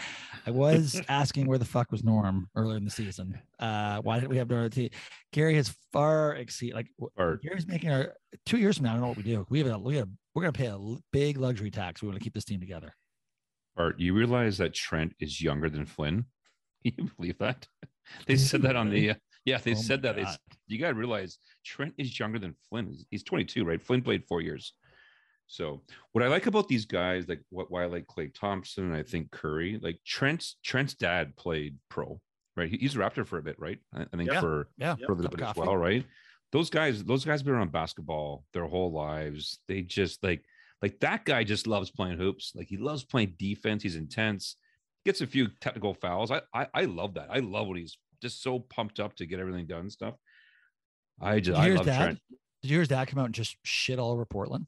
I 0.47 0.50
was 0.50 1.00
asking 1.09 1.47
where 1.47 1.59
the 1.59 1.64
fuck 1.64 1.90
was 1.93 2.02
Norm 2.05 2.49
earlier 2.57 2.76
in 2.76 2.85
the 2.85 2.90
season. 2.90 3.38
Uh, 3.59 4.00
why 4.00 4.17
didn't 4.19 4.31
we 4.31 4.37
have 4.38 4.49
Norm 4.49 4.64
on 4.64 4.71
the 4.71 4.75
team? 4.75 4.90
Gary 5.33 5.55
has 5.57 5.75
far 5.93 6.35
exceed 6.37 6.75
like 6.75 6.88
w- 6.99 7.11
Or 7.17 7.37
Gary's 7.43 7.67
making 7.67 7.90
our 7.90 8.14
two 8.47 8.59
years 8.59 8.76
from 8.79 8.85
now. 8.87 8.90
I 8.90 8.95
don't 8.95 9.02
know 9.02 9.09
what 9.09 9.17
we 9.17 9.23
do. 9.23 9.47
We 9.50 9.59
have 9.61 9.69
a 9.69 9.79
we 9.79 9.97
have 9.97 10.09
we're 10.35 10.43
gonna 10.43 10.52
pay 10.52 10.67
a 10.67 10.79
big 11.12 11.38
luxury 11.38 11.71
tax. 11.71 12.02
We 12.02 12.09
want 12.09 12.19
to 12.19 12.25
keep 12.25 12.35
this 12.35 12.45
team 12.45 12.61
together. 12.61 12.95
Art, 13.76 13.99
you 14.00 14.14
realize 14.14 14.59
that 14.59 14.75
Trent 14.75 15.14
is 15.21 15.40
younger 15.40 15.71
than 15.71 15.87
Flynn? 15.87 16.25
Can 16.85 16.95
you 16.97 17.11
believe 17.17 17.38
that? 17.38 17.67
They 18.26 18.37
said 18.37 18.62
that 18.62 18.75
on 18.75 18.90
the 18.90 19.11
uh, 19.11 19.14
yeah, 19.45 19.59
they 19.59 19.73
Oh 19.73 19.75
said 19.75 20.03
that. 20.03 20.17
They, 20.17 20.23
God. 20.23 20.31
s- 20.31 20.39
you 20.69 20.79
got 20.79 20.89
to 20.91 20.95
realize 20.95 21.39
Trent 21.65 21.95
is 21.99 22.19
younger 22.19 22.39
than 22.39 22.55
Flynn. 22.69 22.89
He's, 22.89 23.07
he's 23.11 23.23
22, 23.25 23.65
right? 23.65 23.81
Flynn 23.81 24.03
played 24.03 24.25
four 24.29 24.41
years. 24.41 24.73
So 25.47 25.83
what 26.13 26.23
I 26.23 26.29
like 26.29 26.47
about 26.47 26.69
these 26.69 26.85
guys, 26.85 27.29
like 27.29 27.43
what 27.51 27.71
why 27.71 27.83
I 27.83 27.87
like 27.87 28.07
Klay 28.07 28.33
Thompson 28.33 28.85
and 28.85 28.95
I 28.95 29.03
think 29.03 29.31
Curry, 29.33 29.81
like 29.83 29.99
Trent's 30.07 30.57
Trent's 30.65 30.95
dad 30.95 31.37
played 31.37 31.77
pro, 31.89 32.21
right? 32.57 32.71
He's 32.71 32.95
a 32.95 32.99
Raptor 32.99 33.27
for 33.27 33.39
a 33.39 33.43
bit, 33.43 33.59
right? 33.59 33.79
I, 33.93 34.03
I 34.03 34.17
think 34.17 34.31
Yeah. 34.31 34.41
for 34.41 34.69
Yeah, 34.79 34.95
for 34.95 35.13
a 35.13 35.17
little 35.17 35.31
bit 35.31 35.41
as 35.45 35.57
well, 35.57 35.77
right? 35.77 36.05
Those 36.53 36.71
guys, 36.71 37.03
those 37.05 37.25
guys 37.25 37.41
have 37.41 37.47
been 37.47 37.55
around 37.55 37.73
basketball 37.73 38.45
their 38.53 38.67
whole 38.67 38.93
lives. 38.93 39.59
They 39.67 39.83
just 39.83 40.23
like 40.23 40.45
like 40.83 41.01
that 41.01 41.25
guy 41.25 41.43
just 41.43 41.67
loves 41.67 41.91
playing 41.91 42.19
hoops. 42.19 42.53
Like 42.55 42.69
he 42.69 42.77
loves 42.77 43.05
playing 43.05 43.35
defense. 43.39 43.83
He's 43.83 43.97
intense. 43.97 44.55
Gets 45.05 45.21
a 45.21 45.27
few 45.27 45.49
technical 45.61 45.95
fouls. 45.95 46.31
I 46.31 46.43
I, 46.55 46.69
I 46.75 46.85
love 46.85 47.15
that. 47.15 47.27
I 47.29 47.41
love 47.41 47.67
when 47.67 47.79
he's 47.79 47.99
just 48.21 48.43
so 48.43 48.59
pumped 48.59 49.00
up 49.00 49.15
to 49.17 49.27
get 49.27 49.41
everything 49.41 49.67
done 49.67 49.81
and 49.81 49.93
stuff. 49.93 50.15
I 51.21 51.41
just 51.41 51.61
Did 51.61 51.73
I 51.73 51.75
love 51.77 51.87
dad? 51.87 51.99
Trent. 51.99 52.19
Did 52.62 52.69
you 52.69 52.75
hear 52.77 52.81
his 52.81 52.89
dad 52.89 53.09
come 53.09 53.19
out 53.19 53.27
and 53.27 53.35
just 53.35 53.57
shit 53.65 53.99
all 53.99 54.11
over 54.12 54.25
Portland? 54.25 54.67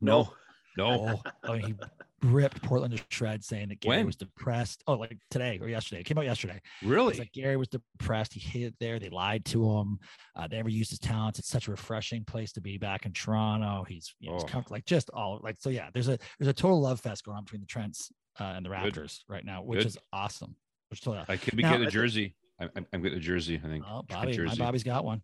No, 0.00 0.32
no. 0.76 1.20
Oh, 1.24 1.30
I 1.50 1.58
mean, 1.58 1.78
he 2.22 2.28
ripped 2.28 2.62
Portland 2.62 2.96
to 2.96 3.02
shreds, 3.10 3.46
saying 3.46 3.68
that 3.68 3.80
Gary 3.80 3.98
When? 3.98 4.06
was 4.06 4.16
depressed. 4.16 4.82
Oh, 4.86 4.94
like 4.94 5.16
today 5.30 5.58
or 5.60 5.68
yesterday. 5.68 6.00
It 6.00 6.04
came 6.04 6.18
out 6.18 6.24
yesterday. 6.24 6.60
It's 6.82 6.88
Really? 6.90 7.16
like 7.18 7.32
Gary 7.32 7.56
was 7.56 7.68
depressed. 7.68 8.34
He 8.34 8.40
hated 8.40 8.66
it 8.68 8.74
there. 8.78 8.98
They 8.98 9.08
lied 9.08 9.44
to 9.46 9.64
him. 9.70 9.98
Uh, 10.34 10.48
they 10.48 10.56
never 10.56 10.68
used 10.68 10.90
his 10.90 10.98
talents. 10.98 11.38
It's 11.38 11.48
such 11.48 11.68
a 11.68 11.70
refreshing 11.70 12.24
place 12.24 12.52
to 12.52 12.60
be 12.60 12.76
back 12.78 13.06
in 13.06 13.12
Toronto. 13.12 13.84
He's, 13.88 14.14
you 14.20 14.28
know, 14.28 14.34
he's 14.36 14.44
Oh. 14.44 14.48
comfortable, 14.48 14.76
like 14.76 14.84
just 14.84 15.08
all 15.10 15.40
like 15.42 15.56
so. 15.58 15.70
Yeah, 15.70 15.88
there's 15.94 16.08
a 16.08 16.18
there's 16.38 16.48
a 16.48 16.52
total 16.54 16.80
love 16.80 17.00
fest 17.00 17.24
going 17.24 17.38
on 17.38 17.44
between 17.44 17.60
the 17.62 17.66
Trents 17.66 18.12
uh, 18.38 18.44
and 18.44 18.64
the 18.66 18.70
Good. 18.70 18.94
Raptors 18.94 19.20
right 19.28 19.44
now, 19.44 19.62
which 19.62 19.78
Good. 19.80 19.86
is 19.86 19.98
awesome. 20.12 20.56
Which 20.90 21.00
totally. 21.00 21.24
I 21.28 21.36
could 21.36 21.56
be 21.56 21.62
Now- 21.62 21.70
getting 21.72 21.84
I 21.86 21.88
a 21.88 21.90
think- 21.90 21.92
jersey. 21.94 22.34
I'm, 22.58 22.70
I'm, 22.76 22.86
I'm 22.92 23.02
getting 23.02 23.18
a 23.18 23.20
jersey. 23.20 23.60
I 23.62 23.68
think. 23.68 23.84
Oh, 23.86 24.02
Bobby, 24.08 24.38
my 24.38 24.54
Bobby's 24.54 24.82
got 24.84 25.04
one. 25.04 25.20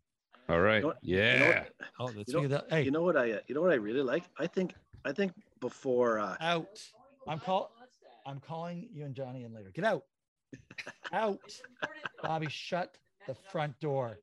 All 0.48 0.60
right. 0.60 0.76
You 0.76 0.80
know 0.82 0.86
what- 0.88 0.98
you 1.02 1.16
know 1.16 1.22
yeah. 1.22 1.58
what- 1.60 1.88
Oh, 1.98 2.04
let's 2.16 2.32
You 2.32 2.40
know- 2.42 2.48
that. 2.48 2.66
Hey, 2.68 2.82
You 2.82 2.90
know 2.90 3.02
what 3.02 3.16
I 3.16 3.32
uh, 3.32 3.38
you 3.46 3.54
know 3.54 3.62
what 3.62 3.70
I 3.72 3.76
really 3.76 4.02
like? 4.02 4.24
I 4.38 4.46
think 4.46 4.74
I 5.04 5.12
think 5.12 5.32
before 5.60 6.18
uh 6.18 6.36
out. 6.40 6.80
I'm 7.26 7.38
call. 7.38 7.72
I'm 8.26 8.38
calling 8.40 8.88
you 8.92 9.04
and 9.04 9.14
Johnny 9.14 9.44
in 9.44 9.52
later. 9.54 9.70
Get 9.74 9.84
out. 9.84 10.04
out. 11.12 11.40
Bobby, 12.22 12.48
shut 12.50 12.98
the 13.26 13.34
front 13.34 13.78
door. 13.80 14.18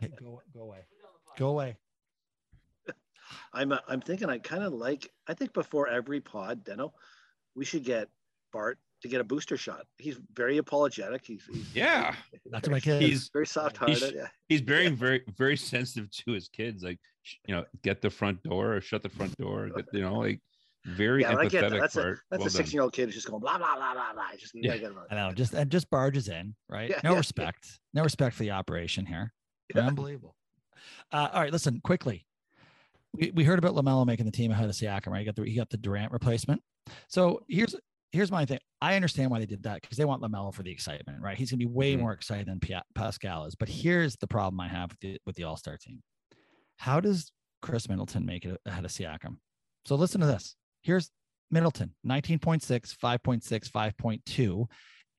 Hey, 0.00 0.08
go 0.18 0.40
go 0.54 0.60
away. 0.62 0.80
Go 1.36 1.48
away. 1.48 1.76
I'm 3.52 3.72
uh, 3.72 3.78
I'm 3.88 4.00
thinking 4.00 4.28
I 4.30 4.38
kind 4.38 4.62
of 4.62 4.72
like 4.72 5.10
I 5.26 5.34
think 5.34 5.52
before 5.52 5.88
every 5.88 6.20
pod, 6.20 6.64
Deno, 6.64 6.92
we 7.54 7.64
should 7.64 7.84
get 7.84 8.08
Bart 8.52 8.78
to 9.02 9.08
get 9.08 9.20
a 9.20 9.24
booster 9.24 9.56
shot. 9.56 9.84
He's 9.98 10.18
very 10.34 10.58
apologetic. 10.58 11.22
He's, 11.26 11.42
he's 11.52 11.74
Yeah. 11.74 12.14
Not 12.46 12.62
to 12.64 12.70
my 12.70 12.80
kids. 12.80 13.04
He's 13.04 13.30
very 13.32 13.46
soft 13.46 13.76
hearted. 13.76 13.98
He's- 13.98 14.12
Yeah. 14.14 14.28
he's 14.48 14.60
very 14.60 14.88
very 14.88 15.22
very 15.36 15.56
sensitive 15.56 16.10
to 16.10 16.32
his 16.32 16.48
kids 16.48 16.82
like 16.82 16.98
you 17.46 17.54
know 17.54 17.64
get 17.82 18.00
the 18.02 18.10
front 18.10 18.42
door 18.42 18.74
or 18.76 18.80
shut 18.80 19.02
the 19.02 19.08
front 19.08 19.36
door 19.38 19.68
get, 19.76 19.86
you 19.92 20.00
know 20.02 20.14
like 20.18 20.40
very 20.84 21.22
Yeah, 21.22 21.36
I 21.36 21.46
get 21.46 21.60
that. 21.62 21.72
empathetic 21.72 21.80
That's 21.80 21.96
a 21.96 22.00
that's 22.00 22.20
Well 22.30 22.40
a 22.40 22.44
done. 22.44 22.50
16 22.50 22.72
year 22.76 22.82
old 22.82 22.92
kid 22.92 23.06
who's 23.06 23.14
just 23.14 23.28
going 23.28 23.40
blah 23.40 23.58
blah 23.58 23.76
blah 23.76 23.92
blah 23.94 24.12
blah. 24.12 24.24
Just 24.38 24.54
you 24.54 24.62
Yeah. 24.64 24.76
get 24.78 24.90
him. 24.92 24.98
I 25.10 25.14
know, 25.14 25.32
just 25.32 25.52
and 25.54 25.70
just 25.70 25.88
barges 25.90 26.28
in, 26.28 26.54
right? 26.68 26.90
Yeah, 26.90 27.00
no 27.04 27.10
yeah, 27.10 27.12
yeah. 27.12 27.18
respect, 27.18 27.80
no 27.94 28.02
respect 28.02 28.34
for 28.36 28.42
the 28.42 28.50
operation 28.52 29.06
here. 29.06 29.32
Yeah. 29.74 29.86
Unbelievable. 29.86 30.36
Uh, 31.12 31.28
all 31.32 31.40
right, 31.40 31.52
listen 31.52 31.80
quickly. 31.84 32.26
We, 33.14 33.30
we 33.32 33.44
heard 33.44 33.58
about 33.58 33.74
LaMelo 33.74 34.06
making 34.06 34.26
the 34.26 34.32
team 34.32 34.50
ahead 34.50 34.68
of 34.68 34.74
Siakam, 34.74 35.08
right? 35.08 35.18
He 35.20 35.24
got 35.26 35.36
the 35.36 35.44
he 35.44 35.54
got 35.56 35.70
the 35.70 35.76
Durant 35.76 36.12
replacement. 36.12 36.62
So 37.08 37.44
here's 37.48 37.74
here's 38.12 38.30
my 38.30 38.44
thing. 38.44 38.58
I 38.80 38.94
understand 38.96 39.30
why 39.30 39.38
they 39.38 39.46
did 39.46 39.62
that 39.64 39.80
because 39.80 39.96
they 39.96 40.04
want 40.04 40.22
LaMelo 40.22 40.52
for 40.54 40.62
the 40.62 40.70
excitement, 40.70 41.20
right? 41.22 41.36
He's 41.36 41.50
gonna 41.50 41.58
be 41.58 41.66
way 41.66 41.94
Mhm. 41.96 42.00
more 42.00 42.12
excited 42.12 42.46
than 42.46 42.60
Pia- 42.60 42.84
Pascal 42.94 43.46
is. 43.46 43.54
But 43.54 43.68
here's 43.68 44.16
the 44.16 44.26
problem 44.26 44.60
I 44.60 44.68
have 44.68 44.90
with 44.90 45.00
the, 45.00 45.18
with 45.26 45.36
the 45.36 45.44
All 45.44 45.56
Star 45.56 45.76
team. 45.78 46.02
How 46.78 47.00
does 47.00 47.32
Khris 47.62 47.88
Middleton 47.88 48.24
make 48.26 48.44
it 48.44 48.60
ahead 48.66 48.84
of 48.84 48.90
Siakam? 48.90 49.38
So 49.86 49.94
listen 49.96 50.20
to 50.20 50.26
this. 50.26 50.56
Here's 50.82 51.10
Middleton, 51.50 51.94
19.6, 52.06 52.94
5.6, 52.96 53.68
5.2, 53.70 54.68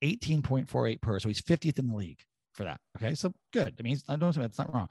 18.48 0.03 1.01
per. 1.01 1.19
So 1.19 1.29
he's 1.29 1.41
50th 1.41 1.79
in 1.79 1.87
the 1.87 1.95
league 1.95 2.19
for 2.53 2.63
that. 2.65 2.79
Okay. 2.97 3.15
So 3.15 3.33
good. 3.51 3.75
I 3.79 3.81
mean, 3.83 3.97
I 4.07 4.15
don't 4.15 4.35
know 4.35 4.41
that's 4.41 4.57
not 4.57 4.73
wrong. 4.73 4.89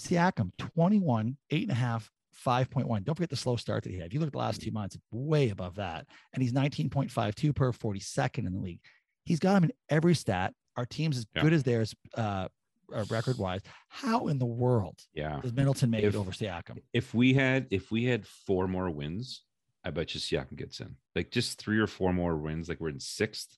Siakam, 0.00 0.50
21, 0.58 1.36
8.5, 1.52 2.08
5.1. 2.46 3.04
Don't 3.04 3.14
forget 3.14 3.30
the 3.30 3.36
slow 3.36 3.56
start 3.56 3.82
that 3.84 3.90
he 3.90 3.96
had. 3.98 4.06
If 4.06 4.14
you 4.14 4.20
look 4.20 4.28
at 4.28 4.32
the 4.32 4.38
last 4.38 4.60
two 4.62 4.70
months, 4.70 4.96
way 5.10 5.50
above 5.50 5.76
that. 5.76 6.06
And 6.32 6.42
he's 6.42 6.52
19.52 6.52 7.54
per, 7.54 7.72
42nd 7.72 8.46
in 8.46 8.52
the 8.52 8.58
league. 8.60 8.80
He's 9.24 9.38
got 9.38 9.56
him 9.56 9.64
in 9.64 9.72
every 9.88 10.14
stat. 10.14 10.54
Our 10.76 10.86
team's 10.86 11.18
as 11.18 11.26
Yeah. 11.34 11.42
good 11.42 11.52
as 11.52 11.62
theirs, 11.62 11.94
uh, 12.16 12.48
uh, 12.92 13.04
record 13.10 13.38
wise. 13.38 13.60
How 13.88 14.26
in 14.28 14.38
the 14.38 14.46
world 14.46 14.98
yeah 15.14 15.40
does 15.40 15.52
Middleton 15.52 15.90
make 15.90 16.02
If- 16.02 16.14
it 16.14 16.18
over 16.18 16.32
Siakam? 16.32 16.78
if 16.92 17.14
we 17.14 17.34
had 17.34 17.68
if 17.70 17.92
we 17.92 18.04
had 18.04 18.26
four 18.26 18.66
more 18.66 18.90
wins 18.90 19.44
i 19.84 19.90
bet 19.90 20.12
you 20.12 20.18
Siakam 20.20 20.56
gets 20.56 20.80
in 20.80 20.96
like 21.14 21.30
just 21.30 21.60
three 21.60 21.78
or 21.78 21.86
four 21.86 22.12
more 22.12 22.36
wins 22.36 22.68
like 22.68 22.80
we're 22.80 22.88
in 22.88 22.98
sixth 22.98 23.56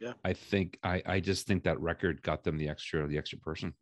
Yeah. 0.00 0.12
i 0.24 0.32
think 0.32 0.78
i 0.84 1.02
i 1.06 1.18
just 1.18 1.48
think 1.48 1.64
that 1.64 1.80
record 1.80 2.22
got 2.22 2.44
them 2.44 2.56
the 2.56 2.68
extra 2.68 3.04
the 3.08 3.18
extra 3.18 3.38
person 3.38 3.74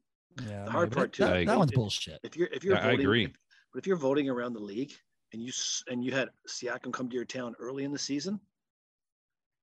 Yeah, 0.48 0.64
The 0.64 0.70
hard 0.70 0.92
part, 0.92 1.12
That- 1.12 1.16
too, 1.16 1.24
That, 1.24 1.30
like- 1.37 1.46
that 1.48 1.59
one's 1.59 1.72
bullshit. 1.72 2.20
If 2.22 2.37
you're 2.37 2.48
if 2.48 2.64
you're 2.64 2.74
Yeah, 2.76 2.80
I 2.87 2.90
voting, 2.92 3.00
agree. 3.00 3.24
if- 3.26 3.33
but 3.72 3.78
if 3.78 3.87
you're 3.87 3.96
voting 3.96 4.28
around 4.28 4.52
the 4.54 4.61
league 4.61 4.92
and 5.33 5.42
you 5.42 5.52
and 5.88 6.04
you 6.04 6.12
had 6.12 6.28
Siakam 6.48 6.92
come 6.92 7.09
to 7.09 7.14
your 7.16 7.24
town 7.24 7.54
early 7.61 7.85
in 7.85 7.92
the 7.92 7.98
season, 7.98 8.40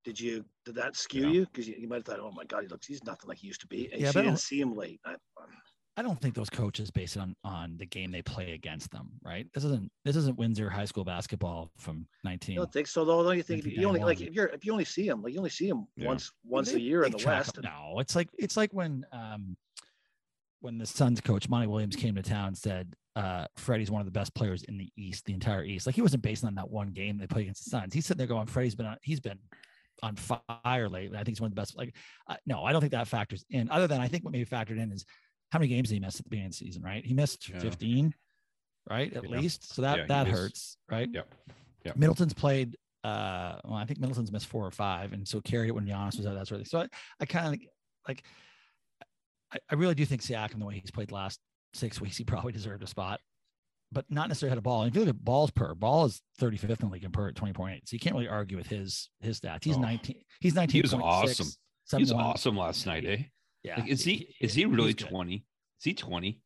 did 0.04 0.18
you 0.18 0.44
did 0.64 0.74
that 0.76 0.96
skew 0.96 1.26
Yeah. 1.26 1.32
you? 1.32 1.46
Because 1.46 1.68
you, 1.68 1.74
you 1.78 1.88
might 1.88 1.96
have 1.96 2.04
thought, 2.06 2.20
oh 2.20 2.32
my 2.32 2.44
god, 2.44 2.62
he 2.62 2.68
looks 2.68 2.86
he's 2.86 3.04
nothing 3.04 3.28
like 3.28 3.38
he 3.38 3.46
used 3.46 3.60
to 3.62 3.66
be. 3.66 3.90
And 3.92 4.00
Yeah, 4.00 4.08
you 4.08 4.12
but 4.12 4.18
I 4.20 4.22
didn't 4.22 4.34
don't- 4.34 4.40
see 4.40 4.60
him 4.60 4.74
late. 4.74 5.00
I, 5.04 5.14
I 5.96 6.02
don't 6.02 6.20
think 6.20 6.36
those 6.36 6.48
coaches 6.48 6.92
base 6.92 7.16
it 7.16 7.18
on 7.20 7.34
on 7.42 7.76
the 7.76 7.84
game 7.84 8.12
they 8.12 8.22
play 8.22 8.52
against 8.52 8.92
them, 8.92 9.10
right? 9.24 9.48
This 9.52 9.64
isn't 9.64 9.90
this 10.04 10.14
isn't 10.14 10.38
Windsor 10.38 10.70
High 10.70 10.84
School 10.84 11.02
basketball 11.04 11.72
from 11.76 12.06
nineteen. 12.22 12.56
I 12.56 12.60
19. 12.60 12.62
don't 12.62 12.72
think 12.72 12.86
so 12.86 13.04
though. 13.04 13.24
Don't 13.24 13.36
you 13.36 13.42
think 13.42 13.66
if 13.66 13.76
you 13.76 13.84
only 13.88 13.98
like 14.00 14.20
if 14.20 14.32
you're 14.32 14.46
if 14.46 14.64
you 14.64 14.70
only 14.70 14.84
see 14.84 15.08
him 15.08 15.22
like 15.22 15.32
you 15.32 15.38
only 15.40 15.50
see 15.50 15.68
him 15.68 15.88
Yeah. 15.96 16.06
once 16.06 16.30
once 16.44 16.70
They- 16.70 16.76
a 16.78 16.80
year 16.80 17.02
in 17.02 17.10
the 17.10 17.22
West. 17.26 17.54
them. 17.56 17.64
No, 17.64 17.98
it's 17.98 18.14
like 18.14 18.28
it's 18.38 18.56
like 18.56 18.72
when 18.72 19.04
um 19.10 19.56
when 20.60 20.78
the 20.78 20.86
Suns 20.86 21.20
coach 21.20 21.48
Monty 21.48 21.66
Williams 21.66 21.96
came 21.96 22.14
to 22.14 22.22
town 22.22 22.46
and 22.48 22.56
said 22.58 22.94
uh 23.18 23.46
Freddie's 23.56 23.90
one 23.90 24.00
of 24.00 24.06
the 24.06 24.12
best 24.20 24.32
players 24.34 24.62
in 24.64 24.78
the 24.78 24.88
East, 24.96 25.24
the 25.24 25.32
entire 25.34 25.64
East. 25.64 25.86
Like 25.86 25.94
he 25.96 26.02
wasn't 26.02 26.22
based 26.22 26.44
on 26.44 26.54
that 26.54 26.70
one 26.70 26.90
game 26.92 27.18
they 27.18 27.26
played 27.26 27.42
against 27.42 27.64
the 27.64 27.70
Suns. 27.70 27.92
He's 27.92 28.06
sitting 28.06 28.18
there 28.18 28.26
going, 28.26 28.46
Freddie's 28.46 28.74
been 28.74 28.86
on 28.86 28.96
he's 29.02 29.20
been 29.20 29.38
on 30.02 30.14
fire 30.16 30.88
lately. 30.88 31.16
I 31.16 31.24
think 31.24 31.30
he's 31.36 31.40
one 31.40 31.48
of 31.50 31.54
the 31.56 31.60
best. 31.60 31.76
Like, 31.76 31.94
uh, 32.28 32.36
no, 32.46 32.62
I 32.64 32.70
don't 32.72 32.80
think 32.80 32.92
that 32.92 33.08
factors 33.08 33.44
in. 33.50 33.68
Other 33.70 33.88
than 33.88 34.00
I 34.00 34.06
think 34.06 34.22
what 34.24 34.32
maybe 34.32 34.44
factored 34.46 34.78
in 34.80 34.92
is 34.92 35.04
how 35.50 35.58
many 35.58 35.68
games 35.68 35.88
did 35.88 35.94
he 35.94 36.00
missed 36.00 36.20
at 36.20 36.24
the 36.24 36.30
beginning 36.30 36.48
of 36.48 36.52
the 36.52 36.58
season, 36.58 36.82
right? 36.82 37.04
He 37.04 37.14
missed 37.14 37.48
Yeah. 37.48 37.58
15, 37.58 38.14
right? 38.88 39.12
At 39.12 39.24
Yeah. 39.24 39.38
least. 39.40 39.74
So 39.74 39.82
that 39.82 39.98
Yeah, 39.98 40.06
that 40.06 40.26
missed- 40.28 40.38
hurts, 40.38 40.76
right? 40.88 41.08
Yep. 41.12 41.34
Yep. 41.86 41.96
Middleton's 41.96 42.34
played 42.34 42.76
uh 43.04 43.58
well, 43.64 43.74
I 43.74 43.84
think 43.86 43.98
Middleton's 44.00 44.30
missed 44.30 44.46
four 44.46 44.64
or 44.66 44.70
five, 44.70 45.12
and 45.12 45.26
so 45.26 45.40
carried 45.40 45.68
it 45.68 45.72
when 45.72 45.86
Giannis 45.86 46.16
was 46.18 46.26
out, 46.26 46.34
that 46.34 46.46
sort 46.46 46.60
of 46.60 46.66
thing. 46.66 46.70
So 46.70 46.80
I, 46.80 46.88
I 47.20 47.26
kind 47.26 47.54
of 47.54 47.60
like 48.06 48.24
I, 49.52 49.58
I 49.70 49.74
really 49.76 49.94
do 49.94 50.04
think 50.04 50.22
Siakam, 50.22 50.58
the 50.58 50.64
way 50.66 50.78
he's 50.78 50.90
played 50.90 51.10
last 51.10 51.40
six 51.74 52.00
weeks, 52.00 52.16
he 52.16 52.24
probably 52.24 52.52
deserved 52.52 52.82
a 52.82 52.86
spot, 52.86 53.20
but 53.92 54.04
not 54.10 54.28
necessarily 54.28 54.50
had 54.50 54.58
a 54.58 54.62
ball. 54.62 54.82
And 54.82 54.90
if 54.90 54.94
you 54.94 55.00
look 55.00 55.10
at 55.14 55.24
balls 55.24 55.50
per, 55.50 55.74
ball 55.74 56.04
is 56.06 56.20
35th 56.40 56.70
in 56.82 56.88
the 56.88 56.92
league 56.94 57.04
in 57.04 57.10
per 57.12 57.28
at 57.28 57.34
20.8. 57.34 57.80
So 57.84 57.94
you 57.94 57.98
can't 58.00 58.14
really 58.14 58.28
argue 58.28 58.56
with 58.56 58.66
his 58.66 59.08
his 59.20 59.40
stats. 59.40 59.64
He's 59.64 59.76
Oh. 59.76 59.80
19, 59.80 60.16
he's 60.40 60.54
19. 60.54 60.72
He 60.72 60.82
was 60.82 60.94
awesome. 60.94 61.46
He 61.46 61.96
was 62.02 62.08
71. 62.10 62.24
awesome 62.24 62.56
last 62.56 62.86
night, 62.86 63.04
eh? 63.06 63.22
Yeah. 63.62 63.80
Like, 63.80 63.88
is 63.88 64.02
he 64.04 64.34
is 64.40 64.54
he 64.54 64.64
really 64.66 64.94
20? 64.94 65.34
Is 65.36 65.42
he 65.84 65.94
20? 65.94 66.40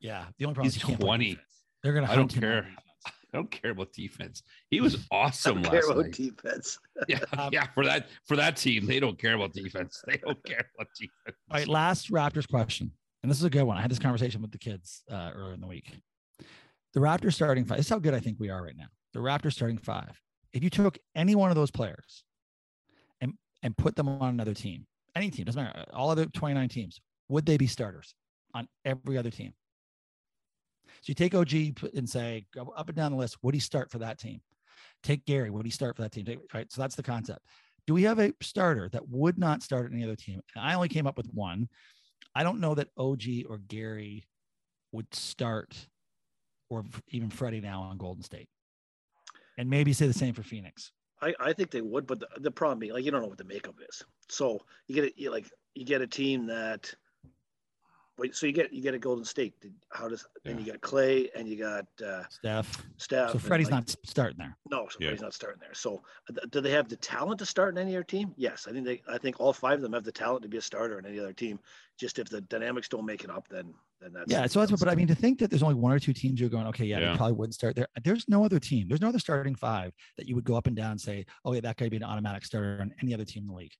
Yeah. 0.00 0.26
The 0.38 0.44
only 0.44 0.54
problem 0.54 0.64
He's 0.72 0.76
is 0.76 0.82
he 0.82 0.94
20. 0.96 1.38
They're 1.82 1.92
gonna 1.94 2.06
I 2.06 2.16
don't 2.16 2.32
hunt 2.32 2.32
him 2.34 2.44
on 2.44 2.50
care. 2.62 2.68
I 3.32 3.36
don't 3.36 3.50
care 3.50 3.70
about 3.70 3.92
defense. 3.92 4.42
He 4.70 4.80
was 4.80 4.96
I 5.12 5.16
awesome 5.16 5.62
don't 5.62 5.70
care 5.70 5.80
last 5.82 5.90
about 5.90 6.02
night. 6.06 6.12
defense. 6.12 6.78
Yeah, 7.08 7.20
Um, 7.38 7.50
yeah. 7.52 7.66
For 7.74 7.84
that 7.84 8.08
for 8.26 8.36
that 8.36 8.56
team, 8.56 8.86
they 8.86 9.00
don't 9.00 9.18
care 9.18 9.34
about 9.34 9.52
defense. 9.52 10.02
They 10.06 10.16
don't 10.18 10.42
care 10.44 10.64
about 10.76 10.88
defense. 10.98 11.36
All 11.50 11.58
right, 11.58 11.68
last 11.68 12.10
Raptors 12.10 12.48
question, 12.48 12.90
and 13.22 13.30
this 13.30 13.38
is 13.38 13.44
a 13.44 13.50
good 13.50 13.64
one. 13.64 13.76
I 13.76 13.82
had 13.82 13.90
this 13.90 13.98
conversation 13.98 14.40
with 14.42 14.52
the 14.52 14.58
kids 14.58 15.02
uh, 15.10 15.30
earlier 15.34 15.54
in 15.54 15.60
the 15.60 15.66
week. 15.66 15.90
The 16.94 17.00
Raptors 17.00 17.34
starting 17.34 17.64
five. 17.64 17.78
This 17.78 17.86
is 17.86 17.90
how 17.90 17.98
good 17.98 18.14
I 18.14 18.20
think 18.20 18.38
we 18.40 18.50
are 18.50 18.62
right 18.62 18.76
now. 18.76 18.86
The 19.12 19.20
Raptors 19.20 19.52
starting 19.52 19.78
five. 19.78 20.20
If 20.52 20.64
you 20.64 20.70
took 20.70 20.98
any 21.14 21.34
one 21.34 21.50
of 21.50 21.56
those 21.56 21.70
players 21.70 22.24
and 23.20 23.34
and 23.62 23.76
put 23.76 23.94
them 23.94 24.08
on 24.08 24.30
another 24.30 24.54
team, 24.54 24.86
any 25.14 25.30
team 25.30 25.44
doesn't 25.44 25.62
matter. 25.62 25.84
All 25.92 26.10
other 26.10 26.26
29 26.26 26.68
teams 26.68 27.00
would 27.28 27.46
they 27.46 27.56
be 27.56 27.66
starters 27.66 28.14
on 28.54 28.66
every 28.84 29.16
other 29.16 29.30
team? 29.30 29.52
So 31.02 31.06
you 31.06 31.14
take 31.14 31.34
OG 31.34 31.52
and 31.94 32.08
say 32.08 32.46
go 32.54 32.72
up 32.76 32.88
and 32.88 32.96
down 32.96 33.12
the 33.12 33.18
list. 33.18 33.38
Would 33.42 33.54
he 33.54 33.60
start 33.60 33.90
for 33.90 33.98
that 33.98 34.18
team? 34.18 34.40
Take 35.02 35.24
Gary. 35.24 35.50
Would 35.50 35.64
he 35.64 35.70
start 35.70 35.96
for 35.96 36.02
that 36.02 36.12
team? 36.12 36.24
Take, 36.24 36.40
right. 36.52 36.70
So 36.70 36.80
that's 36.80 36.96
the 36.96 37.02
concept. 37.02 37.40
Do 37.86 37.94
we 37.94 38.02
have 38.02 38.18
a 38.18 38.32
starter 38.42 38.88
that 38.90 39.08
would 39.08 39.38
not 39.38 39.62
start 39.62 39.86
at 39.86 39.92
any 39.92 40.04
other 40.04 40.16
team? 40.16 40.40
And 40.54 40.64
I 40.64 40.74
only 40.74 40.88
came 40.88 41.06
up 41.06 41.16
with 41.16 41.28
one. 41.32 41.68
I 42.34 42.42
don't 42.42 42.60
know 42.60 42.74
that 42.74 42.88
OG 42.96 43.22
or 43.48 43.58
Gary 43.58 44.26
would 44.92 45.12
start, 45.14 45.76
or 46.68 46.84
even 47.08 47.30
Freddie 47.30 47.60
now 47.60 47.82
on 47.82 47.98
Golden 47.98 48.22
State, 48.22 48.48
and 49.58 49.68
maybe 49.68 49.92
say 49.92 50.06
the 50.06 50.12
same 50.12 50.34
for 50.34 50.42
Phoenix. 50.42 50.92
I, 51.22 51.34
I 51.38 51.52
think 51.52 51.70
they 51.70 51.82
would, 51.82 52.06
but 52.06 52.20
the, 52.20 52.28
the 52.38 52.50
problem 52.50 52.78
being 52.78 52.92
like 52.92 53.04
you 53.04 53.10
don't 53.10 53.22
know 53.22 53.28
what 53.28 53.38
the 53.38 53.44
makeup 53.44 53.76
is. 53.88 54.02
So 54.28 54.60
you 54.86 54.94
get 54.94 55.12
it 55.16 55.30
like 55.30 55.50
you 55.74 55.84
get 55.84 56.00
a 56.00 56.06
team 56.06 56.46
that 56.46 56.92
wait, 58.20 58.36
so 58.36 58.46
you 58.46 58.52
get 58.52 58.72
you 58.72 58.82
get 58.82 58.94
a 58.94 58.98
Golden 58.98 59.24
State. 59.24 59.54
How 59.90 60.06
does 60.06 60.26
yeah. 60.44 60.52
and 60.52 60.60
you 60.60 60.70
got 60.70 60.80
Klay 60.80 61.28
and 61.34 61.48
you 61.48 61.56
got 61.56 61.86
uh 62.06 62.22
Steph. 62.28 62.86
Steph. 62.98 63.32
So 63.32 63.38
Freddie's 63.38 63.70
like, 63.70 63.80
not 63.80 63.96
starting 64.04 64.36
there. 64.38 64.56
No, 64.70 64.86
so 64.88 64.98
yeah. 65.00 65.08
Freddie's 65.08 65.22
not 65.22 65.34
starting 65.34 65.60
there. 65.60 65.74
So 65.74 66.02
uh, 66.28 66.46
do 66.50 66.60
they 66.60 66.70
have 66.70 66.88
the 66.88 66.96
talent 66.96 67.38
to 67.38 67.46
start 67.46 67.74
in 67.74 67.78
any 67.78 67.96
other 67.96 68.04
team? 68.04 68.32
Yes. 68.36 68.66
I 68.68 68.72
think 68.72 68.84
they 68.84 69.02
I 69.08 69.18
think 69.18 69.40
all 69.40 69.52
five 69.52 69.74
of 69.74 69.82
them 69.82 69.94
have 69.94 70.04
the 70.04 70.12
talent 70.12 70.42
to 70.42 70.48
be 70.48 70.58
a 70.58 70.62
starter 70.62 70.98
in 70.98 71.06
any 71.06 71.18
other 71.18 71.32
team. 71.32 71.58
Just 71.98 72.18
if 72.18 72.28
the 72.28 72.42
dynamics 72.42 72.88
don't 72.88 73.06
make 73.06 73.24
it 73.24 73.30
up, 73.30 73.48
then 73.48 73.74
then 74.00 74.12
that's 74.12 74.30
yeah. 74.30 74.46
So 74.46 74.60
that's 74.60 74.70
what, 74.70 74.80
but 74.80 74.88
I 74.88 74.94
mean 74.94 75.08
to 75.08 75.14
think 75.14 75.38
that 75.38 75.50
there's 75.50 75.62
only 75.62 75.74
one 75.74 75.92
or 75.92 75.98
two 75.98 76.12
teams 76.12 76.40
you're 76.40 76.50
going, 76.50 76.66
okay, 76.68 76.84
yeah, 76.84 76.98
yeah. 76.98 77.10
they 77.12 77.16
probably 77.16 77.34
wouldn't 77.34 77.54
start 77.54 77.74
there. 77.74 77.88
There's 78.04 78.28
no 78.28 78.44
other 78.44 78.58
team. 78.58 78.86
There's 78.88 79.00
no 79.00 79.08
other 79.08 79.18
starting 79.18 79.54
five 79.54 79.92
that 80.18 80.28
you 80.28 80.34
would 80.34 80.44
go 80.44 80.56
up 80.56 80.66
and 80.66 80.76
down 80.76 80.92
and 80.92 81.00
say, 81.00 81.24
oh 81.44 81.52
yeah, 81.52 81.60
that 81.60 81.76
guy 81.76 81.88
be 81.88 81.96
an 81.96 82.04
automatic 82.04 82.44
starter 82.44 82.78
on 82.80 82.94
any 83.02 83.14
other 83.14 83.24
team 83.24 83.44
in 83.44 83.48
the 83.48 83.54
league. 83.54 83.72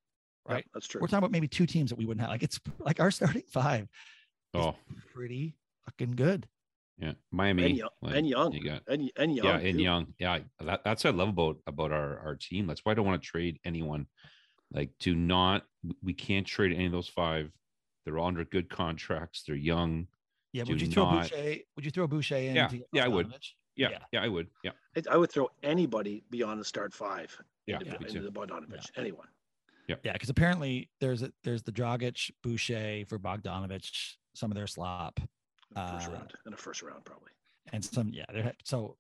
Right. 0.48 0.64
Yeah, 0.66 0.70
that's 0.74 0.86
true. 0.86 1.00
We're 1.00 1.06
talking 1.06 1.18
about 1.18 1.30
maybe 1.30 1.48
two 1.48 1.66
teams 1.66 1.90
that 1.90 1.96
we 1.96 2.06
wouldn't 2.06 2.22
have. 2.22 2.30
Like 2.30 2.42
it's 2.42 2.58
like 2.78 3.00
our 3.00 3.10
starting 3.10 3.42
five 3.48 3.88
Oh, 4.54 4.74
pretty 5.12 5.54
fucking 5.84 6.16
good. 6.16 6.46
Yeah, 6.98 7.12
Miami 7.30 7.64
and 7.64 7.76
young, 7.76 7.88
like, 8.02 8.14
and 8.16 8.28
young, 8.28 8.52
you 8.52 8.64
got, 8.64 8.82
and, 8.86 9.10
and 9.16 9.34
young, 9.34 9.46
yeah, 9.46 9.56
and 9.56 9.78
too. 9.78 9.82
young. 9.82 10.06
Yeah, 10.18 10.40
that, 10.60 10.84
that's 10.84 11.04
what 11.04 11.14
I 11.14 11.16
love 11.16 11.30
about 11.30 11.56
about 11.66 11.92
our 11.92 12.18
our 12.18 12.34
team. 12.34 12.66
That's 12.66 12.84
why 12.84 12.92
I 12.92 12.94
don't 12.94 13.06
want 13.06 13.22
to 13.22 13.26
trade 13.26 13.58
anyone. 13.64 14.06
Like, 14.72 14.90
do 15.00 15.14
not. 15.14 15.64
We 16.02 16.12
can't 16.12 16.46
trade 16.46 16.72
any 16.72 16.86
of 16.86 16.92
those 16.92 17.08
five. 17.08 17.50
They're 18.04 18.18
all 18.18 18.26
under 18.26 18.44
good 18.44 18.68
contracts. 18.68 19.44
They're 19.46 19.56
young. 19.56 20.08
Yeah, 20.52 20.64
would 20.68 20.80
you 20.80 20.88
throw 20.88 21.10
not, 21.10 21.30
Boucher? 21.30 21.56
Would 21.76 21.84
you 21.84 21.90
throw 21.90 22.06
Boucher 22.06 22.36
in? 22.36 22.56
Yeah, 22.56 22.70
yeah, 22.92 23.04
I 23.04 23.08
would. 23.08 23.32
Yeah, 23.76 23.90
yeah, 23.90 23.98
yeah, 24.12 24.22
I 24.22 24.28
would. 24.28 24.48
Yeah, 24.62 24.72
I 25.10 25.16
would 25.16 25.30
throw 25.30 25.48
anybody 25.62 26.22
beyond 26.28 26.60
the 26.60 26.64
start 26.64 26.92
five. 26.92 27.34
Yeah, 27.66 27.76
into, 27.76 27.86
yeah, 27.86 28.06
into 28.08 28.20
the 28.20 28.30
Bogdanovich. 28.30 28.72
Yeah. 28.72 29.00
Anyone. 29.00 29.28
Yeah, 29.88 29.96
yeah, 30.04 30.12
because 30.12 30.28
apparently 30.28 30.90
there's 31.00 31.22
a, 31.22 31.32
there's 31.44 31.62
the 31.62 31.72
Dragic, 31.72 32.30
Boucher 32.42 33.04
for 33.08 33.18
Bogdanovich, 33.18 34.16
some 34.40 34.50
of 34.50 34.56
their 34.56 34.66
slop. 34.66 35.20
First 35.76 36.08
uh, 36.08 36.12
round 36.12 36.32
in 36.46 36.52
a 36.52 36.56
first 36.56 36.82
round, 36.82 37.04
probably. 37.04 37.30
And 37.72 37.84
some, 37.84 38.10
yeah. 38.12 38.24
So, 38.64 38.96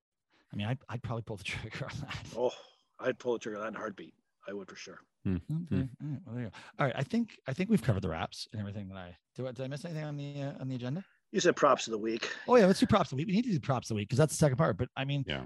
I 0.52 0.56
mean, 0.56 0.68
I'd, 0.68 0.78
I'd 0.88 1.02
probably 1.02 1.22
pull 1.22 1.36
the 1.36 1.44
trigger 1.44 1.86
on 1.86 1.98
that. 2.02 2.16
Oh, 2.36 2.52
I'd 3.00 3.18
pull 3.18 3.32
the 3.32 3.38
trigger 3.40 3.56
on 3.56 3.62
that 3.64 3.68
in 3.68 3.74
heartbeat. 3.74 4.14
I 4.48 4.52
would 4.52 4.68
for 4.68 4.76
sure. 4.76 5.00
Mm-hmm. 5.26 5.74
Okay. 5.74 5.88
All 6.02 6.08
right. 6.08 6.20
Well, 6.26 6.34
there 6.34 6.44
you 6.44 6.50
go. 6.50 6.56
All 6.78 6.86
right. 6.86 6.94
I 6.96 7.02
think 7.02 7.38
I 7.46 7.52
think 7.52 7.68
we've 7.68 7.82
covered 7.82 8.02
the 8.02 8.08
wraps 8.08 8.48
and 8.52 8.60
everything 8.60 8.88
that 8.88 8.96
I 8.96 9.16
did. 9.34 9.46
I, 9.46 9.52
did 9.52 9.64
I 9.64 9.68
miss 9.68 9.84
anything 9.84 10.04
on 10.04 10.16
the 10.16 10.42
uh, 10.42 10.60
on 10.60 10.68
the 10.68 10.76
agenda? 10.76 11.04
You 11.32 11.40
said 11.40 11.56
props 11.56 11.86
of 11.86 11.92
the 11.92 11.98
week. 11.98 12.30
Oh 12.48 12.56
yeah, 12.56 12.66
let's 12.66 12.80
do 12.80 12.86
props 12.86 13.12
of 13.12 13.16
the 13.16 13.16
week. 13.16 13.26
We 13.26 13.34
need 13.34 13.44
to 13.44 13.52
do 13.52 13.60
props 13.60 13.90
of 13.90 13.94
the 13.94 13.94
week 13.96 14.08
because 14.08 14.18
that's 14.18 14.32
the 14.32 14.38
second 14.38 14.56
part. 14.56 14.78
But 14.78 14.88
I 14.96 15.04
mean, 15.04 15.24
yeah, 15.26 15.42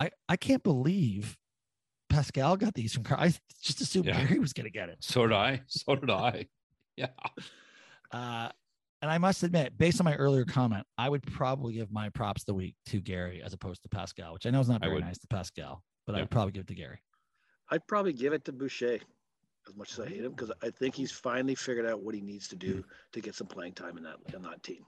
I 0.00 0.10
I 0.28 0.36
can't 0.36 0.62
believe 0.62 1.36
Pascal 2.10 2.56
got 2.56 2.74
these 2.74 2.92
from. 2.92 3.04
I 3.10 3.32
just 3.62 3.80
assumed 3.80 4.06
yeah. 4.06 4.22
Gary 4.22 4.38
was 4.38 4.52
going 4.52 4.64
to 4.64 4.70
get 4.70 4.90
it. 4.90 4.98
So 5.00 5.26
did 5.26 5.34
I. 5.34 5.62
So 5.66 5.96
did 5.96 6.10
I. 6.10 6.46
Yeah. 6.98 7.08
Uh, 8.10 8.48
and 9.06 9.12
I 9.12 9.18
must 9.18 9.44
admit, 9.44 9.78
based 9.78 10.00
on 10.00 10.04
my 10.04 10.16
earlier 10.16 10.44
comment, 10.44 10.84
I 10.98 11.08
would 11.08 11.22
probably 11.22 11.74
give 11.74 11.92
my 11.92 12.08
props 12.08 12.42
the 12.42 12.52
week 12.52 12.74
to 12.86 13.00
Gary 13.00 13.40
as 13.40 13.52
opposed 13.52 13.84
to 13.84 13.88
Pascal, 13.88 14.32
which 14.32 14.46
I 14.46 14.50
know 14.50 14.58
is 14.58 14.68
not 14.68 14.82
very 14.82 14.98
nice 14.98 15.16
to 15.18 15.28
Pascal, 15.28 15.84
but 16.08 16.12
yeah. 16.12 16.18
I 16.18 16.22
would 16.22 16.30
probably 16.32 16.50
give 16.50 16.62
it 16.62 16.66
to 16.66 16.74
Gary. 16.74 16.98
I'd 17.70 17.86
probably 17.86 18.12
give 18.12 18.32
it 18.32 18.44
to 18.46 18.52
Boucher 18.52 18.98
as 19.68 19.76
much 19.76 19.92
as 19.92 20.00
I 20.00 20.08
hate 20.08 20.24
him 20.24 20.32
because 20.32 20.50
I 20.60 20.70
think 20.70 20.96
he's 20.96 21.12
finally 21.12 21.54
figured 21.54 21.86
out 21.86 22.02
what 22.02 22.16
he 22.16 22.20
needs 22.20 22.48
to 22.48 22.56
do 22.56 22.78
mm-hmm. 22.78 22.90
to 23.12 23.20
get 23.20 23.36
some 23.36 23.46
playing 23.46 23.74
time 23.74 23.96
in 23.96 24.02
that 24.02 24.16
in 24.34 24.42
that 24.42 24.60
team. 24.64 24.84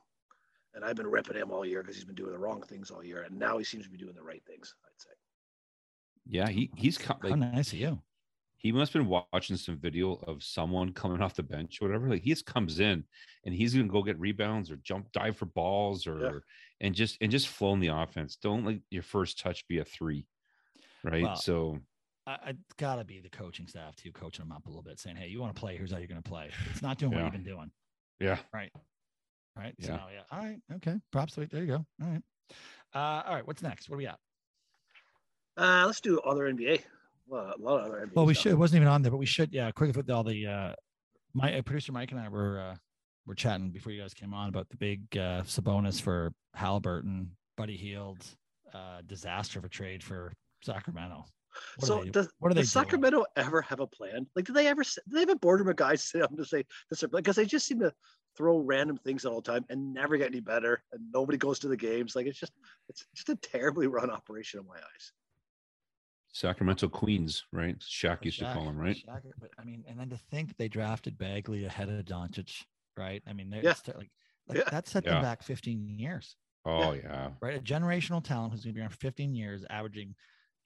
And 0.74 0.84
I've 0.84 0.96
been 0.96 1.06
ripping 1.06 1.36
him 1.36 1.52
all 1.52 1.64
year 1.64 1.82
because 1.82 1.94
he's 1.94 2.04
been 2.04 2.16
doing 2.16 2.32
the 2.32 2.38
wrong 2.40 2.60
things 2.62 2.90
all 2.90 3.04
year, 3.04 3.22
and 3.22 3.38
now 3.38 3.56
he 3.56 3.62
seems 3.62 3.84
to 3.84 3.90
be 3.90 3.98
doing 3.98 4.16
the 4.16 4.22
right 4.24 4.42
things. 4.48 4.74
I'd 4.84 5.00
say. 5.00 5.10
Yeah, 6.26 6.48
he 6.48 6.72
he's 6.74 6.98
like, 7.08 7.22
how 7.22 7.36
nice 7.36 7.72
of 7.72 7.78
you 7.78 8.02
he 8.58 8.72
must 8.72 8.92
have 8.92 9.02
been 9.02 9.22
watching 9.32 9.56
some 9.56 9.78
video 9.78 10.14
of 10.26 10.42
someone 10.42 10.92
coming 10.92 11.22
off 11.22 11.34
the 11.34 11.42
bench 11.44 11.78
or 11.80 11.86
whatever. 11.86 12.08
Like 12.08 12.22
he 12.22 12.30
just 12.30 12.44
comes 12.44 12.80
in 12.80 13.04
and 13.46 13.54
he's 13.54 13.72
gonna 13.72 13.86
go 13.86 14.02
get 14.02 14.18
rebounds 14.18 14.70
or 14.70 14.76
jump 14.76 15.10
dive 15.12 15.36
for 15.36 15.46
balls 15.46 16.06
or 16.06 16.20
yeah. 16.20 16.30
and 16.80 16.94
just 16.94 17.16
and 17.20 17.30
just 17.30 17.48
flow 17.48 17.72
in 17.72 17.80
the 17.80 17.88
offense. 17.88 18.36
Don't 18.36 18.64
let 18.64 18.78
your 18.90 19.04
first 19.04 19.38
touch 19.38 19.66
be 19.68 19.78
a 19.78 19.84
three. 19.84 20.26
Right. 21.04 21.22
Well, 21.22 21.36
so 21.36 21.78
I, 22.26 22.32
I, 22.32 22.54
gotta 22.76 23.04
be 23.04 23.20
the 23.20 23.30
coaching 23.30 23.68
staff 23.68 23.94
too, 23.94 24.10
coaching 24.10 24.44
them 24.44 24.52
up 24.52 24.66
a 24.66 24.68
little 24.68 24.82
bit, 24.82 24.98
saying, 24.98 25.16
Hey, 25.16 25.28
you 25.28 25.40
want 25.40 25.54
to 25.54 25.60
play, 25.60 25.76
here's 25.76 25.92
how 25.92 25.98
you're 25.98 26.08
gonna 26.08 26.20
play. 26.20 26.50
It's 26.70 26.82
not 26.82 26.98
doing 26.98 27.12
yeah. 27.12 27.18
what 27.18 27.24
you've 27.32 27.44
been 27.44 27.54
doing. 27.54 27.70
Yeah. 28.18 28.38
Right. 28.52 28.72
Right. 29.56 29.74
Yeah. 29.78 29.86
So 29.86 29.92
yeah. 30.12 30.22
All 30.32 30.44
right. 30.44 30.58
Okay. 30.74 30.96
Props. 31.12 31.36
Wait. 31.36 31.50
There 31.50 31.62
you 31.62 31.68
go. 31.68 31.86
All 32.02 32.08
right. 32.08 32.22
Uh, 32.92 33.22
all 33.28 33.34
right. 33.34 33.46
What's 33.46 33.62
next? 33.62 33.88
What 33.88 33.94
do 33.94 33.98
we 33.98 34.04
got? 34.04 34.18
Uh, 35.56 35.86
let's 35.86 36.00
do 36.00 36.18
other 36.20 36.52
NBA 36.52 36.82
lot, 37.30 37.58
a 37.58 37.62
lot 37.62 37.80
of 37.80 37.86
other 37.86 38.06
NBA 38.06 38.14
well, 38.14 38.26
we 38.26 38.34
stuff. 38.34 38.42
should. 38.42 38.52
It 38.52 38.58
wasn't 38.58 38.76
even 38.76 38.88
on 38.88 39.02
there, 39.02 39.10
but 39.10 39.18
we 39.18 39.26
should. 39.26 39.52
Yeah, 39.52 39.70
quick 39.70 39.94
with 39.96 40.10
all 40.10 40.24
the. 40.24 40.46
Uh, 40.46 40.74
my 41.34 41.58
uh, 41.58 41.62
producer 41.62 41.92
Mike 41.92 42.10
and 42.10 42.20
I 42.20 42.28
were 42.28 42.58
uh, 42.58 42.76
were 43.26 43.34
chatting 43.34 43.70
before 43.70 43.92
you 43.92 44.00
guys 44.00 44.14
came 44.14 44.34
on 44.34 44.48
about 44.48 44.68
the 44.70 44.76
big 44.76 45.02
uh, 45.12 45.42
Sabonis 45.42 46.00
for 46.00 46.32
Halliburton, 46.54 47.30
Buddy 47.56 47.76
Hield, 47.76 48.24
uh, 48.74 49.02
disaster 49.06 49.58
of 49.58 49.64
a 49.64 49.68
trade 49.68 50.02
for 50.02 50.32
Sacramento. 50.62 51.24
What 51.76 51.86
so 51.86 52.04
they, 52.04 52.10
does, 52.10 52.28
what 52.38 52.50
do 52.50 52.54
they 52.54 52.62
does 52.62 52.72
Sacramento 52.72 53.24
ever 53.36 53.62
have 53.62 53.80
a 53.80 53.86
plan? 53.86 54.26
Like, 54.36 54.44
do 54.44 54.52
they 54.52 54.66
ever? 54.66 54.82
Do 54.82 55.00
they 55.12 55.20
have 55.20 55.30
a 55.30 55.36
boardroom 55.36 55.68
of 55.68 55.76
guys 55.76 56.04
sit 56.04 56.20
down 56.20 56.36
to 56.36 56.44
say 56.44 56.64
this? 56.90 57.04
Because 57.10 57.36
they 57.36 57.46
just 57.46 57.66
seem 57.66 57.80
to 57.80 57.92
throw 58.36 58.58
random 58.58 58.96
things 58.98 59.24
all 59.24 59.40
the 59.40 59.52
time 59.52 59.64
and 59.68 59.92
never 59.92 60.16
get 60.16 60.28
any 60.28 60.40
better, 60.40 60.82
and 60.92 61.02
nobody 61.12 61.38
goes 61.38 61.58
to 61.60 61.68
the 61.68 61.76
games. 61.76 62.14
Like, 62.14 62.26
it's 62.26 62.38
just 62.38 62.52
it's 62.88 63.04
just 63.14 63.28
a 63.28 63.36
terribly 63.36 63.86
run 63.86 64.10
operation 64.10 64.60
in 64.60 64.66
my 64.66 64.76
eyes. 64.76 65.12
Sacramento 66.38 66.88
Queens, 66.88 67.44
right? 67.52 67.76
Shaq 67.80 68.24
used 68.24 68.40
Shaq, 68.40 68.52
to 68.52 68.54
call 68.54 68.68
him, 68.68 68.78
right? 68.78 68.96
Shaq, 68.96 69.22
but 69.40 69.50
I 69.58 69.64
mean, 69.64 69.84
and 69.88 69.98
then 69.98 70.08
to 70.10 70.16
think 70.30 70.56
they 70.56 70.68
drafted 70.68 71.18
Bagley 71.18 71.64
ahead 71.64 71.88
of 71.88 72.04
Doncic, 72.04 72.62
right? 72.96 73.20
I 73.26 73.32
mean, 73.32 73.50
they're 73.50 73.64
yeah. 73.64 73.74
like, 73.96 74.10
like 74.46 74.58
yeah. 74.58 74.70
that 74.70 74.86
set 74.86 75.04
them 75.04 75.20
back 75.20 75.42
15 75.42 75.98
years. 75.98 76.36
Oh 76.64 76.92
yeah. 76.92 77.00
yeah. 77.04 77.28
Right. 77.40 77.56
A 77.56 77.60
generational 77.60 78.22
talent 78.22 78.52
who's 78.52 78.62
going 78.62 78.72
to 78.72 78.76
be 78.76 78.80
around 78.80 78.90
for 78.90 78.98
15 78.98 79.34
years, 79.34 79.64
averaging 79.68 80.14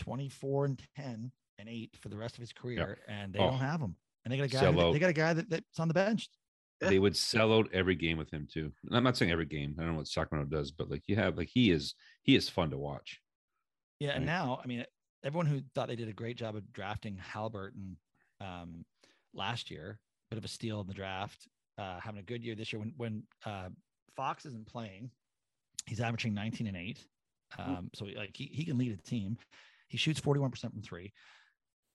24 0.01 0.65
and 0.67 0.83
10 0.97 1.33
and 1.59 1.69
eight 1.69 1.97
for 2.01 2.11
the 2.11 2.17
rest 2.19 2.35
of 2.35 2.41
his 2.41 2.53
career, 2.53 2.99
and 3.09 3.33
they 3.33 3.39
oh. 3.39 3.51
don't 3.51 3.59
have 3.59 3.81
him. 3.81 3.97
And 4.25 4.33
they 4.33 4.37
got 4.37 4.45
a 4.45 4.49
guy. 4.49 4.71
That, 4.71 4.93
they 4.93 4.99
got 4.99 5.11
a 5.11 5.15
guy 5.15 5.33
that, 5.33 5.49
that's 5.49 5.81
on 5.81 5.89
the 5.89 5.95
bench. 5.95 6.29
They 6.81 6.99
would 6.99 7.17
sell 7.17 7.55
out 7.55 7.69
every 7.73 7.95
game 7.95 8.19
with 8.19 8.31
him 8.31 8.49
too. 8.53 8.73
I'm 8.91 9.05
not 9.05 9.17
saying 9.17 9.31
every 9.31 9.47
game. 9.47 9.77
I 9.79 9.83
don't 9.83 9.93
know 9.93 9.99
what 9.99 10.09
Sacramento 10.09 10.55
does, 10.55 10.73
but 10.73 10.91
like 10.91 11.05
you 11.07 11.15
have 11.17 11.39
like 11.39 11.49
he 11.53 11.71
is 11.71 11.95
he 12.23 12.35
is 12.35 12.49
fun 12.49 12.71
to 12.71 12.79
watch. 12.79 13.21
Yeah, 14.01 14.09
right? 14.09 14.17
and 14.17 14.27
now 14.27 14.61
I 14.63 14.67
mean 14.67 14.85
everyone 15.25 15.47
who 15.47 15.61
thought 15.75 15.89
they 15.89 15.97
did 15.97 16.09
a 16.09 16.13
great 16.13 16.37
job 16.37 16.57
of 16.57 16.73
drafting 16.73 17.17
Halliburton 17.17 17.97
um, 18.41 18.85
last 19.35 19.71
year, 19.71 19.99
bit 20.31 20.39
of 20.39 20.45
a 20.45 20.49
steal 20.49 20.81
in 20.81 20.87
the 20.87 20.95
draft, 20.95 21.49
uh, 21.79 22.01
having 22.01 22.21
a 22.21 22.25
good 22.25 22.43
year 22.45 22.55
this 22.55 22.73
year. 22.73 22.81
When 22.81 22.93
when 22.97 23.23
uh, 23.47 23.69
Fox 24.17 24.47
isn't 24.47 24.67
playing, 24.67 25.11
he's 25.87 26.01
averaging 26.01 26.35
19 26.35 26.67
and 26.67 26.77
eight. 26.77 27.05
Hmm. 27.53 27.71
Um, 27.71 27.91
so 27.95 28.07
like 28.17 28.37
he, 28.37 28.51
he 28.53 28.65
can 28.65 28.79
lead 28.79 28.99
a 28.99 29.09
team. 29.09 29.37
He 29.89 29.99
shoots 29.99 30.21
41% 30.21 30.59
from 30.73 30.83
three. 30.83 31.13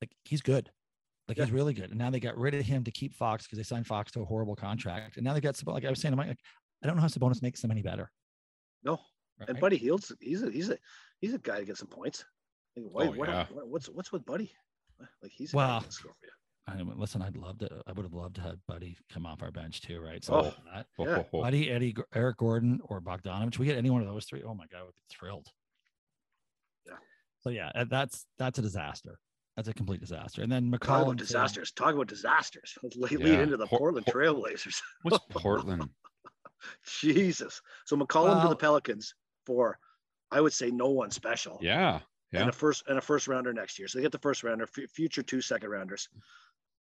Like 0.01 0.11
he's 0.23 0.41
good. 0.41 0.69
Like 1.27 1.37
yeah. 1.37 1.45
he's 1.45 1.53
really 1.53 1.73
good. 1.73 1.89
And 1.89 1.97
now 1.97 2.09
they 2.09 2.19
got 2.19 2.37
rid 2.37 2.53
of 2.53 2.65
him 2.65 2.83
to 2.83 2.91
keep 2.91 3.13
Fox 3.13 3.45
because 3.45 3.57
they 3.57 3.63
signed 3.63 3.87
Fox 3.87 4.11
to 4.13 4.21
a 4.21 4.25
horrible 4.25 4.55
contract. 4.55 5.17
And 5.17 5.25
now 5.25 5.33
they 5.33 5.41
got 5.41 5.59
like 5.65 5.83
I 5.83 5.89
was 5.89 5.99
saying 5.99 6.13
to 6.13 6.15
Mike, 6.15 6.27
like, 6.27 6.39
I 6.83 6.87
don't 6.87 6.95
know 6.95 7.01
how 7.01 7.07
Sabonis 7.07 7.41
makes 7.41 7.61
them 7.61 7.71
any 7.71 7.81
better. 7.81 8.11
No. 8.83 8.99
Right? 9.39 9.49
And 9.49 9.59
Buddy 9.59 9.77
Hield's 9.77 10.11
he's 10.19 10.43
a 10.43 10.51
he's 10.51 10.69
a 10.69 10.77
he's 11.19 11.33
a 11.33 11.39
guy 11.39 11.59
to 11.59 11.65
get 11.65 11.77
some 11.77 11.87
points. 11.87 12.23
Like, 12.83 13.15
why, 13.15 13.25
oh, 13.27 13.29
yeah. 13.29 13.45
what, 13.51 13.67
what's 13.67 13.89
what's 13.89 14.11
with 14.11 14.25
Buddy? 14.25 14.51
Like 15.21 15.31
he's 15.31 15.53
well. 15.53 15.83
I 16.69 16.75
mean, 16.75 16.91
listen, 16.97 17.21
I'd 17.21 17.37
love 17.37 17.59
to. 17.59 17.69
I 17.87 17.93
would 17.93 18.03
have 18.03 18.13
loved 18.13 18.35
to 18.35 18.41
have 18.41 18.57
Buddy 18.67 18.97
come 19.11 19.25
off 19.25 19.41
our 19.41 19.51
bench 19.51 19.81
too, 19.81 20.01
right? 20.01 20.23
So 20.23 20.33
oh, 20.33 20.53
that, 20.73 20.85
yeah. 20.99 21.23
Buddy, 21.31 21.71
Eddie, 21.71 21.95
Eric 22.13 22.37
Gordon, 22.37 22.81
or 22.83 22.99
Bogdanovich. 22.99 23.57
We 23.57 23.65
get 23.65 23.77
any 23.77 23.89
one 23.89 24.01
of 24.01 24.07
those 24.07 24.25
three. 24.25 24.43
Oh 24.43 24.53
my 24.53 24.65
god, 24.71 24.81
I 24.81 24.83
would 24.83 24.95
be 24.95 25.01
thrilled. 25.09 25.47
Yeah. 26.85 26.93
So 27.39 27.51
yeah, 27.51 27.71
that's 27.89 28.25
that's 28.37 28.59
a 28.59 28.61
disaster. 28.61 29.17
That's 29.55 29.69
a 29.69 29.73
complete 29.73 30.01
disaster. 30.01 30.43
And 30.43 30.51
then 30.51 30.69
McCollum. 30.69 30.79
Talk 30.79 31.03
about 31.03 31.17
disasters. 31.17 31.71
Talk 31.71 31.95
about 31.95 32.07
disasters. 32.07 32.77
Let's 32.83 32.95
lead 32.97 33.21
yeah. 33.21 33.41
into 33.41 33.57
the 33.57 33.65
Portland 33.65 34.05
Trailblazers. 34.05 34.75
What's 35.03 35.19
Portland? 35.29 35.89
Jesus. 36.99 37.61
So 37.85 37.95
McCollum 37.95 38.35
well, 38.35 38.41
to 38.43 38.49
the 38.49 38.55
Pelicans 38.55 39.15
for, 39.45 39.79
I 40.31 40.41
would 40.41 40.53
say, 40.53 40.69
no 40.69 40.89
one 40.89 41.09
special. 41.09 41.57
Yeah 41.61 42.01
yeah. 42.31 42.41
and 42.41 42.49
a 42.49 42.53
first 42.53 42.83
and 42.87 42.97
a 42.97 43.01
first 43.01 43.27
rounder 43.27 43.53
next 43.53 43.77
year. 43.79 43.87
So 43.87 43.97
they 43.97 44.03
get 44.03 44.11
the 44.11 44.19
first 44.19 44.43
rounder, 44.43 44.65
f- 44.65 44.89
future 44.91 45.23
two 45.23 45.41
second 45.41 45.69
rounders. 45.69 46.09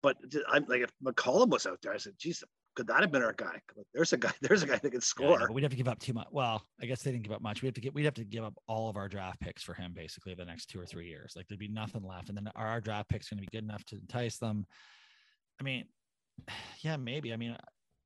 but 0.03 0.17
I'm 0.53 0.65
like 0.69 0.83
if 0.83 0.91
McCollum 1.05 1.49
was 1.49 1.67
out 1.67 1.81
there, 1.83 1.93
I 1.93 1.97
said, 1.99 2.15
geez, 2.19 2.43
could 2.77 2.89
that 2.89 3.01
have 3.03 3.13
been 3.13 3.23
our 3.23 3.33
guy? 3.33 3.61
Like, 3.77 3.87
there's 3.95 4.13
a 4.13 4.17
guy, 4.17 4.33
there's 4.43 4.63
a 4.63 4.67
guy 4.67 4.75
that 4.79 4.81
can 4.91 4.95
Yeah, 4.95 4.99
score. 5.01 5.39
but 5.39 5.53
we'd 5.53 5.63
have 5.63 5.71
to 5.71 5.77
give 5.77 5.89
up 5.89 6.01
too 6.01 6.13
much. 6.13 6.27
Well, 6.33 6.63
I 6.83 6.87
guess 6.87 7.03
they 7.03 7.13
didn't 7.13 7.23
give 7.23 7.33
up 7.33 7.41
much. 7.43 7.63
We 7.63 7.67
have 7.69 7.75
to 7.75 7.81
get 7.81 7.95
we'd 7.95 8.05
have 8.05 8.15
to 8.15 8.25
give 8.25 8.43
up 8.45 8.55
all 8.67 8.89
of 8.91 8.97
our 8.97 9.09
draft 9.09 9.41
picks 9.41 9.63
for 9.63 9.75
him 9.75 9.93
basically 9.95 10.35
the 10.35 10.45
next 10.45 10.67
two 10.67 10.81
or 10.81 10.87
three 10.87 11.07
years. 11.09 11.35
Like 11.37 11.47
there'd 11.49 11.59
be 11.59 11.69
nothing 11.69 12.03
left. 12.05 12.29
And 12.29 12.37
then 12.37 12.49
are 12.57 12.67
our 12.67 12.81
draft 12.81 13.09
picks 13.09 13.29
going 13.29 13.39
to 13.39 13.43
be 13.43 13.57
good 13.57 13.65
enough 13.65 13.85
to 13.87 13.97
entice 13.97 14.39
them? 14.39 14.67
I 15.61 15.63
mean, 15.63 15.85
yeah, 16.81 16.97
maybe. 16.97 17.33
I 17.33 17.37
mean, 17.37 17.57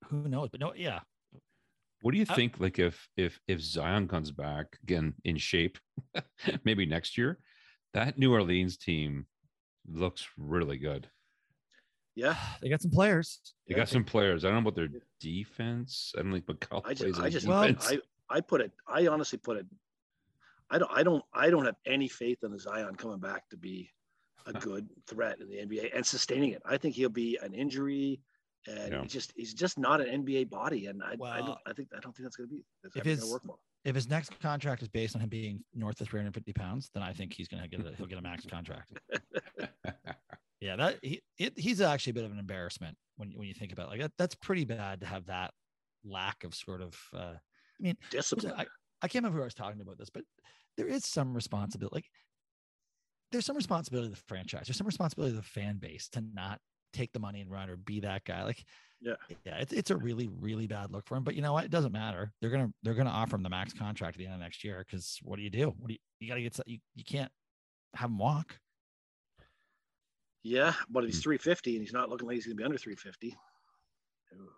who 0.05 0.29
knows? 0.29 0.51
But 0.51 0.61
no, 0.61 0.74
yeah. 0.77 1.01
What 2.02 2.12
do 2.12 2.18
you 2.18 2.26
I- 2.28 2.34
think? 2.34 2.61
Like 2.61 2.78
if 2.78 3.08
if 3.16 3.40
if 3.48 3.61
Zion 3.61 4.08
comes 4.08 4.30
back 4.30 4.78
again 4.82 5.14
in 5.24 5.37
shape, 5.37 5.78
maybe 6.64 6.87
next 6.87 7.18
year, 7.18 7.38
that 7.94 8.18
New 8.18 8.32
Orleans 8.32 8.76
team 8.76 9.26
looks 9.90 10.26
really 10.37 10.78
good. 10.78 11.08
Yeah, 12.14 12.37
They 12.62 12.68
got 12.68 12.82
some 12.82 12.90
players. 12.90 13.40
They 13.66 13.74
Yeah, 13.74 13.78
got 13.80 13.88
some 13.88 14.04
players. 14.04 14.44
I 14.44 14.48
don't 14.48 14.62
know 14.62 14.68
about 14.68 14.74
their 14.76 14.88
defense. 15.20 16.12
I 16.16 16.22
don't 16.22 16.32
think 16.32 16.46
McCall 16.46 16.82
I 16.84 16.94
just, 16.94 17.18
on 17.18 17.24
I 17.24 17.30
just, 17.30 17.46
Well- 17.46 17.74
I, 17.80 17.98
I 18.30 18.40
put 18.40 18.61
it. 18.61 18.72
I 18.87 19.06
honestly 19.06 19.38
put 19.38 19.56
it. 19.56 19.66
I 20.70 20.78
don't, 20.78 20.90
I 20.92 21.02
don't, 21.02 21.24
I 21.32 21.48
don't 21.48 21.64
have 21.64 21.76
any 21.87 22.08
faith 22.08 22.38
in 22.42 22.50
the 22.52 22.58
Zion 22.58 22.94
coming 22.96 23.20
back 23.20 23.48
to 23.50 23.56
be 23.56 23.90
a 24.46 24.52
good 24.52 24.87
threat 25.06 25.38
in 25.40 25.48
the 25.48 25.56
NBA 25.56 25.96
and 25.96 26.04
sustaining 26.04 26.50
it. 26.50 26.62
I 26.66 26.76
think 26.76 26.94
he'll 26.94 27.08
be 27.08 27.38
an 27.42 27.54
injury, 27.54 28.20
and 28.68 28.92
Yeah. 28.92 29.02
he's 29.02 29.12
just, 29.12 29.33
he's 29.37 29.54
just 29.54 29.78
not 29.78 30.00
an 30.00 30.24
NBA 30.24 30.50
body, 30.50 30.87
and 30.87 31.02
I, 31.02 31.12
I 31.22 31.40
don't, 31.40 31.59
I 31.66 31.72
think, 31.72 31.88
I 31.96 32.00
don't 32.00 32.14
think 32.14 32.24
that's 32.24 32.37
going 32.37 32.48
to 32.48 32.54
be. 32.54 32.64
That's 32.83 32.96
if 32.96 33.04
his- 33.04 33.20
gonna 33.20 33.33
work 33.33 33.42
well. 33.46 33.61
If 33.85 33.94
his 33.94 34.09
next 34.09 34.38
contract 34.40 34.83
is 34.83 34.88
based 34.88 35.14
on 35.14 35.22
him 35.22 35.28
being 35.28 35.64
north 35.72 36.00
of 36.00 36.09
350 36.09 36.52
pounds, 36.52 36.90
then 36.92 37.02
I 37.02 37.12
think 37.12 37.33
he's 37.33 37.46
gonna 37.48 37.68
get 37.68 37.81
a 37.81 37.94
he'll 37.96 38.07
get 38.07 38.18
a 38.18 38.22
max 38.22 38.44
contract. 38.50 38.92
Yeah, 40.61 40.74
that 40.74 40.98
he 41.02 41.22
it, 41.38 41.57
he's 41.57 41.81
actually 41.81 42.11
a 42.11 42.14
bit 42.14 42.24
of 42.24 42.33
an 42.33 42.38
embarrassment 42.40 42.96
when 43.16 43.31
when 43.37 43.46
you 43.46 43.54
think 43.54 43.72
about 43.72 43.87
it. 43.87 43.90
like 43.90 44.00
that. 44.00 44.11
That's 44.18 44.35
pretty 44.35 44.64
bad 44.64 45.00
to 45.00 45.07
have 45.07 45.26
that 45.26 45.52
lack 46.04 46.42
of 46.42 46.52
sort 46.52 46.83
of. 46.83 46.98
Uh, 47.14 47.35
I 47.37 47.81
mean, 47.81 47.96
Discipline. 48.11 48.52
I, 48.57 48.66
I 49.00 49.07
can't 49.07 49.22
remember 49.22 49.37
who 49.38 49.42
I 49.42 49.46
was 49.46 49.54
talking 49.54 49.81
about 49.81 49.98
this, 49.98 50.11
but 50.11 50.24
there 50.76 50.88
is 50.88 51.07
some 51.07 51.33
responsibility. 51.33 51.94
Like, 51.94 52.07
there's 53.31 53.46
some 53.46 53.54
responsibility 53.57 54.09
of 54.11 54.16
the 54.16 54.22
franchise. 54.26 54.64
There's 54.66 54.76
some 54.76 54.87
responsibility 54.88 55.37
of 55.37 55.42
the 55.42 55.48
fan 55.48 55.78
base 55.78 56.09
to 56.11 56.24
not 56.35 56.59
take 56.92 57.12
the 57.12 57.18
money 57.18 57.40
and 57.40 57.51
run 57.51 57.68
or 57.70 57.77
be 57.77 58.01
that 58.01 58.24
guy. 58.24 58.44
Like, 58.44 58.64
Yeah. 59.01 59.14
yeah, 59.44 59.59
it's 59.59 59.72
it's 59.72 59.90
a 59.90 59.96
really 59.96 60.29
really 60.29 60.66
bad 60.66 60.90
look 60.90 61.07
for 61.07 61.16
him. 61.16 61.22
But 61.24 61.35
you 61.37 61.42
know 61.42 61.53
what? 61.53 61.64
It 61.64 61.70
doesn't 61.70 61.92
matter. 61.92 62.33
They're 62.40 62.51
gonna 62.51 62.72
they're 62.83 62.94
gonna 62.94 63.11
offer 63.11 63.37
him 63.37 63.42
the 63.42 63.51
max 63.51 63.72
contract 63.72 64.16
at 64.16 64.18
the 64.18 64.24
end 64.27 64.35
of 64.35 64.40
next 64.40 64.64
year 64.64 64.85
because 64.87 65.18
what 65.22 65.37
do 65.37 65.42
you 65.42 65.51
do? 65.51 65.66
What 65.79 65.88
do 65.88 65.92
you 65.94 65.98
you 66.20 66.29
gotta 66.29 66.40
get 66.42 66.59
you 66.66 66.79
you 66.94 67.05
can't 67.05 67.31
have 67.94 68.11
him 68.11 68.18
walk. 68.18 68.59
yeah, 70.42 70.72
but 70.88 71.01
if 71.05 71.11
Hmm. 71.11 71.12
he's 71.14 71.22
350 71.22 71.77
and 71.77 71.85
he's 71.85 71.92
not 71.92 72.09
looking 72.09 72.27
like 72.27 72.35
he's 72.37 72.46
going 72.46 72.57
to 72.57 72.61
be 72.61 72.64
under 72.64 72.79
350. 72.79 73.37
ooh, 74.35 74.48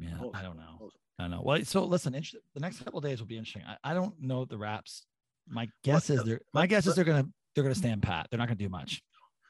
Yeah, 0.00 0.10
knows? 0.16 0.30
I 0.34 0.42
don't 0.42 0.56
know. 0.56 0.76
knows? 0.80 0.92
I 1.18 1.24
don't 1.24 1.30
know. 1.32 1.42
Well, 1.42 1.64
so 1.64 1.84
listen, 1.84 2.14
int- 2.14 2.34
the 2.54 2.60
next 2.60 2.82
couple 2.84 2.98
of 2.98 3.04
days 3.04 3.18
will 3.20 3.26
be 3.26 3.36
interesting. 3.36 3.62
I, 3.66 3.76
I 3.90 3.94
don't 3.94 4.20
know 4.20 4.44
the 4.44 4.58
Raps. 4.58 5.06
My 5.48 5.68
guess 5.82 6.10
is 6.10 6.20
uh, 6.20 6.22
they're 6.24 6.40
my 6.52 6.66
guess 6.66 6.86
is 6.86 6.94
they're 6.94 7.04
gonna 7.04 7.26
they're 7.54 7.64
gonna 7.64 7.74
stand 7.74 8.02
pat. 8.02 8.28
They're 8.30 8.38
not 8.38 8.48
gonna 8.48 8.56
do 8.56 8.68
much. 8.68 9.02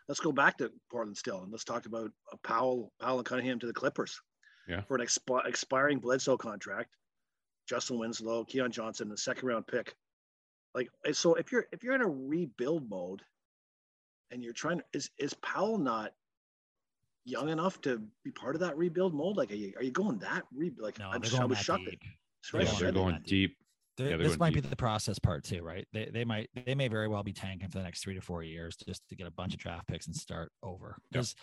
Let's 0.08 0.20
go 0.20 0.32
back 0.32 0.58
to 0.58 0.72
Portland 0.90 1.16
still, 1.16 1.42
and 1.42 1.52
let's 1.52 1.64
talk 1.64 1.86
about 1.86 2.10
uh, 2.32 2.36
Powell, 2.42 2.92
Powell 3.00 3.18
and 3.18 3.26
Cunningham 3.26 3.58
to 3.60 3.66
the 3.66 3.74
Clippers. 3.74 4.20
Yeah. 4.66 4.82
For 4.82 4.96
an 4.96 5.06
expi- 5.06 5.46
expiring 5.46 5.98
Bledsoe 5.98 6.36
contract, 6.36 6.90
Justise 7.68 7.98
Winslow, 7.98 8.44
Keon 8.44 8.70
Johnson, 8.70 9.08
the 9.08 9.16
second 9.16 9.48
round 9.48 9.66
pick. 9.66 9.94
Like, 10.74 10.88
so 11.12 11.34
if 11.34 11.52
you're 11.52 11.66
if 11.72 11.82
you're 11.82 11.94
in 11.94 12.02
a 12.02 12.08
rebuild 12.08 12.88
mode, 12.88 13.22
and 14.30 14.42
you're 14.42 14.52
trying 14.52 14.78
to 14.78 14.84
is 14.92 15.10
is 15.18 15.34
Powell 15.34 15.78
not 15.78 16.12
young 17.24 17.48
enough 17.48 17.80
to 17.82 18.02
be 18.24 18.30
part 18.30 18.54
of 18.54 18.60
that 18.60 18.76
rebuild 18.76 19.14
mode? 19.14 19.36
Like, 19.36 19.50
are 19.52 19.56
you 19.56 19.72
are 19.76 19.82
you 19.82 19.90
going 19.90 20.18
that 20.18 20.44
re 20.54 20.72
like? 20.78 20.98
No, 20.98 21.10
I'm, 21.10 21.20
they're 21.20 21.34
I 21.34 21.38
going 21.38 21.50
was 21.50 21.58
shocked. 21.58 21.84
deep. 21.84 22.00
That's 22.42 22.52
They're 22.52 22.62
yeah, 22.62 22.78
they're 22.78 22.92
going 22.92 23.20
deep. 23.26 23.56
Deep. 23.98 24.10
Yeah, 24.10 24.16
this 24.16 24.38
might 24.38 24.54
be 24.54 24.60
the 24.60 24.74
process 24.76 25.18
part 25.18 25.44
too, 25.44 25.62
right? 25.62 25.86
They 25.92 26.10
they 26.12 26.24
might 26.24 26.48
they 26.66 26.74
may 26.74 26.88
very 26.88 27.08
well 27.08 27.22
be 27.22 27.32
tanking 27.32 27.68
for 27.68 27.78
the 27.78 27.84
next 27.84 28.02
three 28.02 28.14
to 28.14 28.20
four 28.20 28.42
years 28.42 28.76
just 28.76 29.02
to 29.08 29.16
get 29.16 29.26
a 29.26 29.30
bunch 29.30 29.52
of 29.54 29.60
draft 29.60 29.86
picks 29.88 30.06
and 30.06 30.16
start 30.16 30.50
over. 30.62 30.96
Yep. 30.98 31.12
Because, 31.12 31.34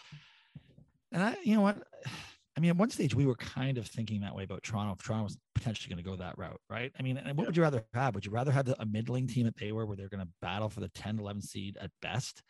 and 1.11 1.23
I, 1.23 1.35
you 1.43 1.55
know 1.55 1.61
what, 1.61 1.77
I 2.57 2.61
mean, 2.61 2.69
at 2.69 2.77
one 2.77 2.89
stage 2.89 3.13
we 3.13 3.25
were 3.25 3.35
kind 3.35 3.77
of 3.77 3.85
thinking 3.87 4.21
that 4.21 4.33
way 4.35 4.43
about 4.43 4.63
Toronto. 4.63 4.93
If 4.93 5.03
Toronto 5.03 5.25
was 5.25 5.37
potentially 5.53 5.93
going 5.93 6.03
to 6.03 6.09
go 6.09 6.15
that 6.15 6.37
route, 6.37 6.59
right? 6.69 6.91
I 6.97 7.03
mean, 7.03 7.17
and 7.17 7.37
what 7.37 7.43
Yeah. 7.43 7.47
would 7.47 7.57
you 7.57 7.63
rather 7.63 7.83
have? 7.93 8.15
Would 8.15 8.25
you 8.25 8.31
rather 8.31 8.51
have 8.51 8.65
the, 8.65 8.81
a 8.81 8.85
middling 8.85 9.27
team 9.27 9.45
that 9.45 9.57
they 9.57 9.71
were, 9.73 9.85
where 9.85 9.97
they're 9.97 10.09
going 10.09 10.25
to 10.25 10.31
battle 10.41 10.69
for 10.69 10.79
the 10.79 10.87
10, 10.89 11.19
11 11.19 11.41
seed 11.41 11.77
at 11.81 11.91
best, 12.01 12.41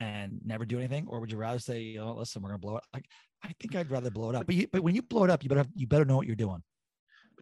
and 0.00 0.40
never 0.44 0.64
do 0.64 0.78
anything, 0.78 1.06
or 1.06 1.20
would 1.20 1.30
you 1.30 1.36
rather 1.38 1.58
say, 1.58 1.80
you 1.80 1.98
know, 1.98 2.14
listen, 2.14 2.40
we're 2.42 2.48
going 2.48 2.60
to 2.60 2.66
blow 2.66 2.76
it? 2.78 2.84
Like, 2.94 3.04
I 3.44 3.52
think 3.60 3.76
I'd 3.76 3.90
rather 3.90 4.10
blow 4.10 4.30
it 4.30 4.34
up. 4.36 4.46
But 4.46 4.54
you, 4.54 4.66
but 4.72 4.82
when 4.82 4.94
you 4.94 5.02
blow 5.02 5.24
it 5.24 5.30
up, 5.30 5.42
you 5.42 5.48
better 5.48 5.60
have, 5.60 5.70
you 5.74 5.86
better 5.86 6.04
know 6.06 6.16
what 6.16 6.26
you're 6.26 6.34
doing. 6.34 6.62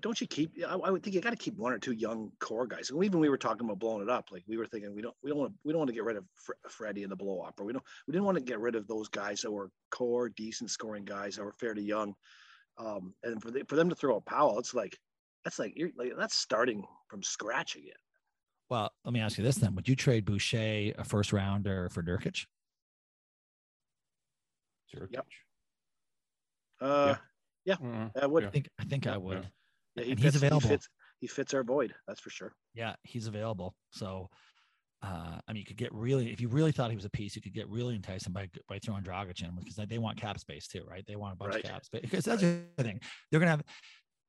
But 0.01 0.09
don't 0.09 0.21
you 0.21 0.27
keep? 0.27 0.53
I, 0.67 0.73
I 0.73 0.91
would 0.91 1.03
think 1.03 1.15
you 1.15 1.21
got 1.21 1.31
to 1.31 1.37
keep 1.37 1.57
one 1.59 1.75
or 1.75 1.79
two 1.79 1.93
young 1.93 2.33
core 2.41 2.67
guys. 2.67 2.89
And 2.89 3.05
even 3.05 3.21
we 3.21 3.29
were 3.29 3.37
talking 3.37 3.67
about 3.67 3.81
blowing 3.81 4.03
it 4.03 4.09
up. 4.09 4.31
Like 4.33 4.43
we 4.49 4.57
were 4.57 4.65
thinking, 4.65 4.95
we 4.95 5.03
don't, 5.03 5.15
we 5.23 5.29
don't 5.29 5.39
want 5.39 5.53
to, 5.53 5.59
we 5.63 5.73
don't 5.73 5.81
want 5.81 5.89
to 5.89 5.95
get 5.95 6.05
rid 6.05 6.17
of 6.17 6.25
Fre- 6.37 6.53
Freddie 6.71 7.03
and 7.03 7.13
the 7.13 7.17
blow 7.17 7.43
up, 7.43 7.61
or 7.61 7.65
we 7.65 7.75
don't, 7.75 7.85
we 8.07 8.13
didn't 8.13 8.25
want 8.25 8.39
to 8.39 8.45
get 8.45 8.61
rid 8.61 8.77
of 8.77 8.87
those 8.89 9.09
guys 9.09 9.43
that 9.43 9.51
were 9.51 9.71
core, 9.91 10.31
decent 10.31 10.71
scoring 10.71 11.05
guys 11.05 11.37
that 11.37 11.45
were 11.45 11.53
fairly 11.53 11.83
young. 11.83 12.15
Um, 12.79 13.13
and 13.25 13.43
for 13.43 13.51
the, 13.51 13.63
for 13.69 13.77
them 13.77 13.91
to 13.91 13.95
throw 13.95 14.17
a 14.17 14.21
Powell, 14.23 14.59
it's 14.59 14.73
like 14.73 14.97
that's 15.45 15.59
like 15.59 15.75
you're 15.77 15.91
like 15.97 16.13
that's 16.17 16.37
starting 16.37 16.83
from 17.09 17.23
scratch 17.23 17.77
again. 17.77 17.93
Well, 18.71 18.91
let 19.05 19.13
me 19.13 19.21
ask 19.21 19.37
you 19.37 19.45
this 19.45 19.57
then: 19.57 19.75
Would 19.75 19.89
you 19.89 19.97
trade 19.97 20.25
Boucher 20.25 20.95
a 20.97 21.05
first 21.05 21.33
rounder 21.33 21.91
for 21.91 22.03
Nurkic? 22.03 22.47
Yep. 24.95 25.27
Uh, 26.81 27.17
Uh, 27.85 28.09
I 28.21 28.27
would. 28.27 28.43
Yeah. 28.43 28.49
I 28.49 28.51
think 28.51 28.69
I 28.79 28.85
think 28.85 29.07
I 29.07 29.11
Yeah, 29.13 29.17
would. 29.19 29.51
Yeah. 30.01 30.05
Yeah, 30.05 30.07
he 30.07 30.11
And 30.13 30.21
he's 30.21 30.33
fits, 30.33 30.37
available. 30.37 30.61
He 30.69 30.69
fits, 30.69 30.89
he 31.21 31.27
fits 31.27 31.55
our 31.55 31.63
void. 31.65 31.95
That's 32.07 32.21
for 32.21 32.31
sure. 32.31 32.53
Yeah, 32.75 32.95
he's 33.03 33.27
available. 33.27 33.75
So, 33.91 34.29
uh, 35.03 35.39
I 35.49 35.53
mean, 35.53 35.57
you 35.61 35.65
could 35.65 35.77
get 35.77 35.93
really 35.95 36.31
if 36.33 36.41
you 36.41 36.49
really 36.49 36.73
thought 36.73 36.91
he 36.91 36.97
was 36.97 37.05
a 37.07 37.11
piece, 37.11 37.35
you 37.35 37.43
could 37.43 37.55
get 37.55 37.69
really 37.69 37.95
enticing 37.95 38.33
by 38.33 38.49
by 38.69 38.79
throwing 38.79 39.03
Dragic 39.03 39.43
in 39.43 39.51
because 39.59 39.77
they 39.77 39.99
want 39.99 40.19
cap 40.19 40.39
space 40.39 40.67
too, 40.69 40.85
right? 40.89 41.05
They 41.07 41.17
want 41.17 41.33
a 41.35 41.37
bunch 41.37 41.55
Right. 41.55 41.65
of 41.65 41.71
cap 41.71 41.85
space 41.85 42.03
because 42.03 42.25
that's 42.25 42.43
the 42.43 42.63
thing. 42.79 43.01
They're 43.31 43.41
gonna 43.41 43.51
have. 43.53 43.63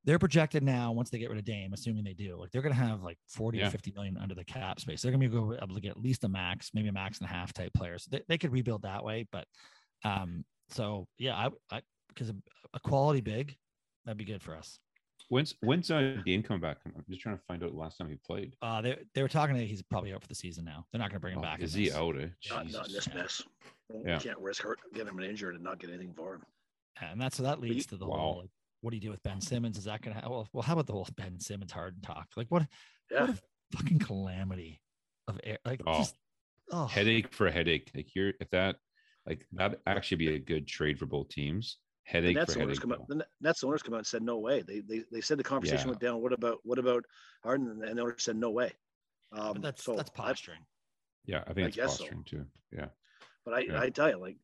They're 0.04 0.18
projected 0.18 0.64
now 0.64 0.92
once 0.94 1.12
they 1.12 1.20
get 1.20 1.30
rid 1.30 1.38
of 1.38 1.46
Dame, 1.46 1.74
assuming 1.74 2.04
they 2.04 2.14
do, 2.16 2.36
like 2.36 2.50
they're 2.50 2.64
gonna 2.64 2.74
have 2.74 3.04
like 3.04 3.20
40 3.28 3.60
Yeah. 3.60 3.68
or 3.68 3.70
50 3.70 3.92
million 3.92 4.18
under 4.18 4.34
the 4.34 4.44
cap 4.44 4.80
space. 4.80 5.02
They're 5.02 5.12
gonna 5.12 5.30
be 5.30 5.36
able 5.38 5.76
to 5.76 5.80
get 5.82 5.92
at 5.92 6.00
least 6.02 6.24
a 6.24 6.28
max, 6.28 6.72
maybe 6.74 6.88
a 6.88 6.92
max 6.94 7.20
and 7.20 7.30
a 7.30 7.32
half 7.32 7.54
type 7.54 7.72
players. 7.76 8.06
They, 8.06 8.22
they 8.28 8.38
could 8.40 8.52
rebuild 8.52 8.82
that 8.82 9.04
way, 9.04 9.28
but 9.32 9.46
um, 10.04 10.44
so 10.70 11.08
yeah, 11.20 11.36
I, 11.36 11.50
I 11.76 11.82
because 12.08 12.30
a, 12.30 12.36
a 12.74 12.80
quality 12.80 13.22
big, 13.22 13.56
that'd 14.06 14.18
be 14.18 14.26
good 14.26 14.42
for 14.42 14.56
us. 14.56 14.80
When's 15.32 15.56
when's 15.62 15.90
uh 15.90 16.18
Dame 16.26 16.44
coming 16.44 16.60
back? 16.60 16.80
I'm 16.86 17.06
just 17.10 17.22
trying 17.22 17.38
to 17.38 17.44
find 17.48 17.64
out 17.64 17.72
the 17.72 17.78
last 17.78 17.98
time 17.98 18.10
he 18.10 18.16
played. 18.18 18.54
Uh, 18.62 18.82
they 18.82 18.98
they 19.16 19.22
were 19.22 19.30
talking 19.30 19.56
that 19.56 19.64
he's 19.64 19.82
probably 19.82 20.12
out 20.14 20.22
for 20.22 20.28
the 20.28 20.36
season 20.36 20.66
now. 20.66 20.86
They're 20.92 21.00
not 21.00 21.10
going 21.10 21.16
to 21.16 21.22
bring 21.22 21.36
him 21.36 21.40
Oh, 21.40 21.44
back. 21.44 21.60
in 21.60 21.66
is 21.66 21.74
he 21.74 21.86
this. 21.86 21.96
out? 21.96 22.18
Eh? 22.20 22.28
Not, 22.50 22.56
not 22.58 22.60
in 22.66 22.68
Jesus. 22.68 22.94
this 22.94 23.08
Yeah. 23.08 23.14
mess. 23.16 23.42
You 23.94 24.04
Yeah. 24.06 24.20
can't 24.20 24.38
risk 24.40 24.62
hurt, 24.64 24.80
getting 24.94 25.08
him 25.08 25.22
injured 25.22 25.56
and 25.56 25.64
not 25.64 25.80
get 25.80 25.90
anything 25.90 26.14
for 26.14 26.36
him. 26.36 26.42
And 27.00 27.22
that's 27.22 27.38
so 27.38 27.44
that 27.44 27.62
leads 27.62 27.86
to 27.88 27.96
the 27.96 28.06
Wow. 28.06 28.18
whole. 28.18 28.38
Like, 28.42 28.50
what 28.82 28.90
do 28.92 28.98
you 28.98 29.02
do 29.02 29.10
with 29.10 29.24
Ben 29.24 29.40
Simmons? 29.40 29.78
Is 29.78 29.86
that 29.86 30.02
going 30.02 30.20
to? 30.20 30.30
Well, 30.30 30.50
well, 30.52 30.64
how 30.64 30.74
about 30.74 30.88
the 30.88 30.92
whole 30.94 31.08
Ben 31.16 31.40
Simmons 31.40 31.72
hard 31.72 32.04
talk? 32.04 32.28
Like 32.36 32.52
what? 32.52 32.68
Yeah. 33.10 33.22
What 33.22 33.30
a 33.30 33.78
fucking 33.78 34.00
calamity 34.00 34.82
of 35.30 35.40
air. 35.46 35.60
Like 35.64 35.82
Oh. 35.88 35.98
just 36.00 36.18
oh 36.72 36.88
Headache 36.88 37.34
for 37.34 37.48
a 37.48 37.52
headache. 37.54 37.90
Like 37.96 38.14
you're 38.16 38.34
if 38.42 38.50
that 38.50 38.76
like 39.26 39.48
that 39.54 39.80
actually 39.88 40.18
be 40.18 40.36
a 40.36 40.40
good 40.40 40.68
trade 40.68 41.00
for 41.00 41.06
both 41.06 41.30
teams. 41.30 41.78
The 42.06 42.12
Headache 42.12 42.36
Nets 42.36 42.54
for 42.54 42.62
owners 42.62 42.78
headache. 42.78 42.82
come 42.82 42.92
out. 42.94 43.08
though. 43.08 43.16
The 43.16 43.26
Nets 43.42 43.64
owners 43.64 43.82
come 43.84 43.94
out 43.94 43.98
and 44.00 44.08
said 44.08 44.22
no 44.24 44.38
way. 44.40 44.62
They 44.64 44.80
they, 44.82 45.04
they 45.12 45.22
said 45.22 45.38
the 45.38 45.44
conversation 45.44 45.86
Yeah. 45.88 45.92
went 45.92 46.00
down. 46.02 46.22
What 46.22 46.34
about 46.34 46.60
what 46.64 46.80
about 46.80 47.06
Harden? 47.44 47.68
And 47.70 47.82
the 47.98 48.02
owner 48.02 48.16
said 48.18 48.36
no 48.36 48.50
way. 48.52 48.72
Um, 49.32 49.54
but 49.54 49.62
that's 49.62 49.84
so 49.84 49.96
that's 49.96 50.10
I- 50.16 50.22
posturing. 50.22 50.66
Yeah, 51.26 51.44
I 51.48 51.52
I 51.52 51.54
think 51.54 51.68
it's 51.68 51.78
guess 51.78 51.98
so. 51.98 52.04
posturing 52.04 52.24
too. 52.24 52.46
Yeah. 52.72 52.88
but 53.46 53.54
I, 53.54 53.60
Yeah. 53.62 53.80
I 53.80 53.90
tell 53.90 54.10
you, 54.10 54.18
like 54.18 54.38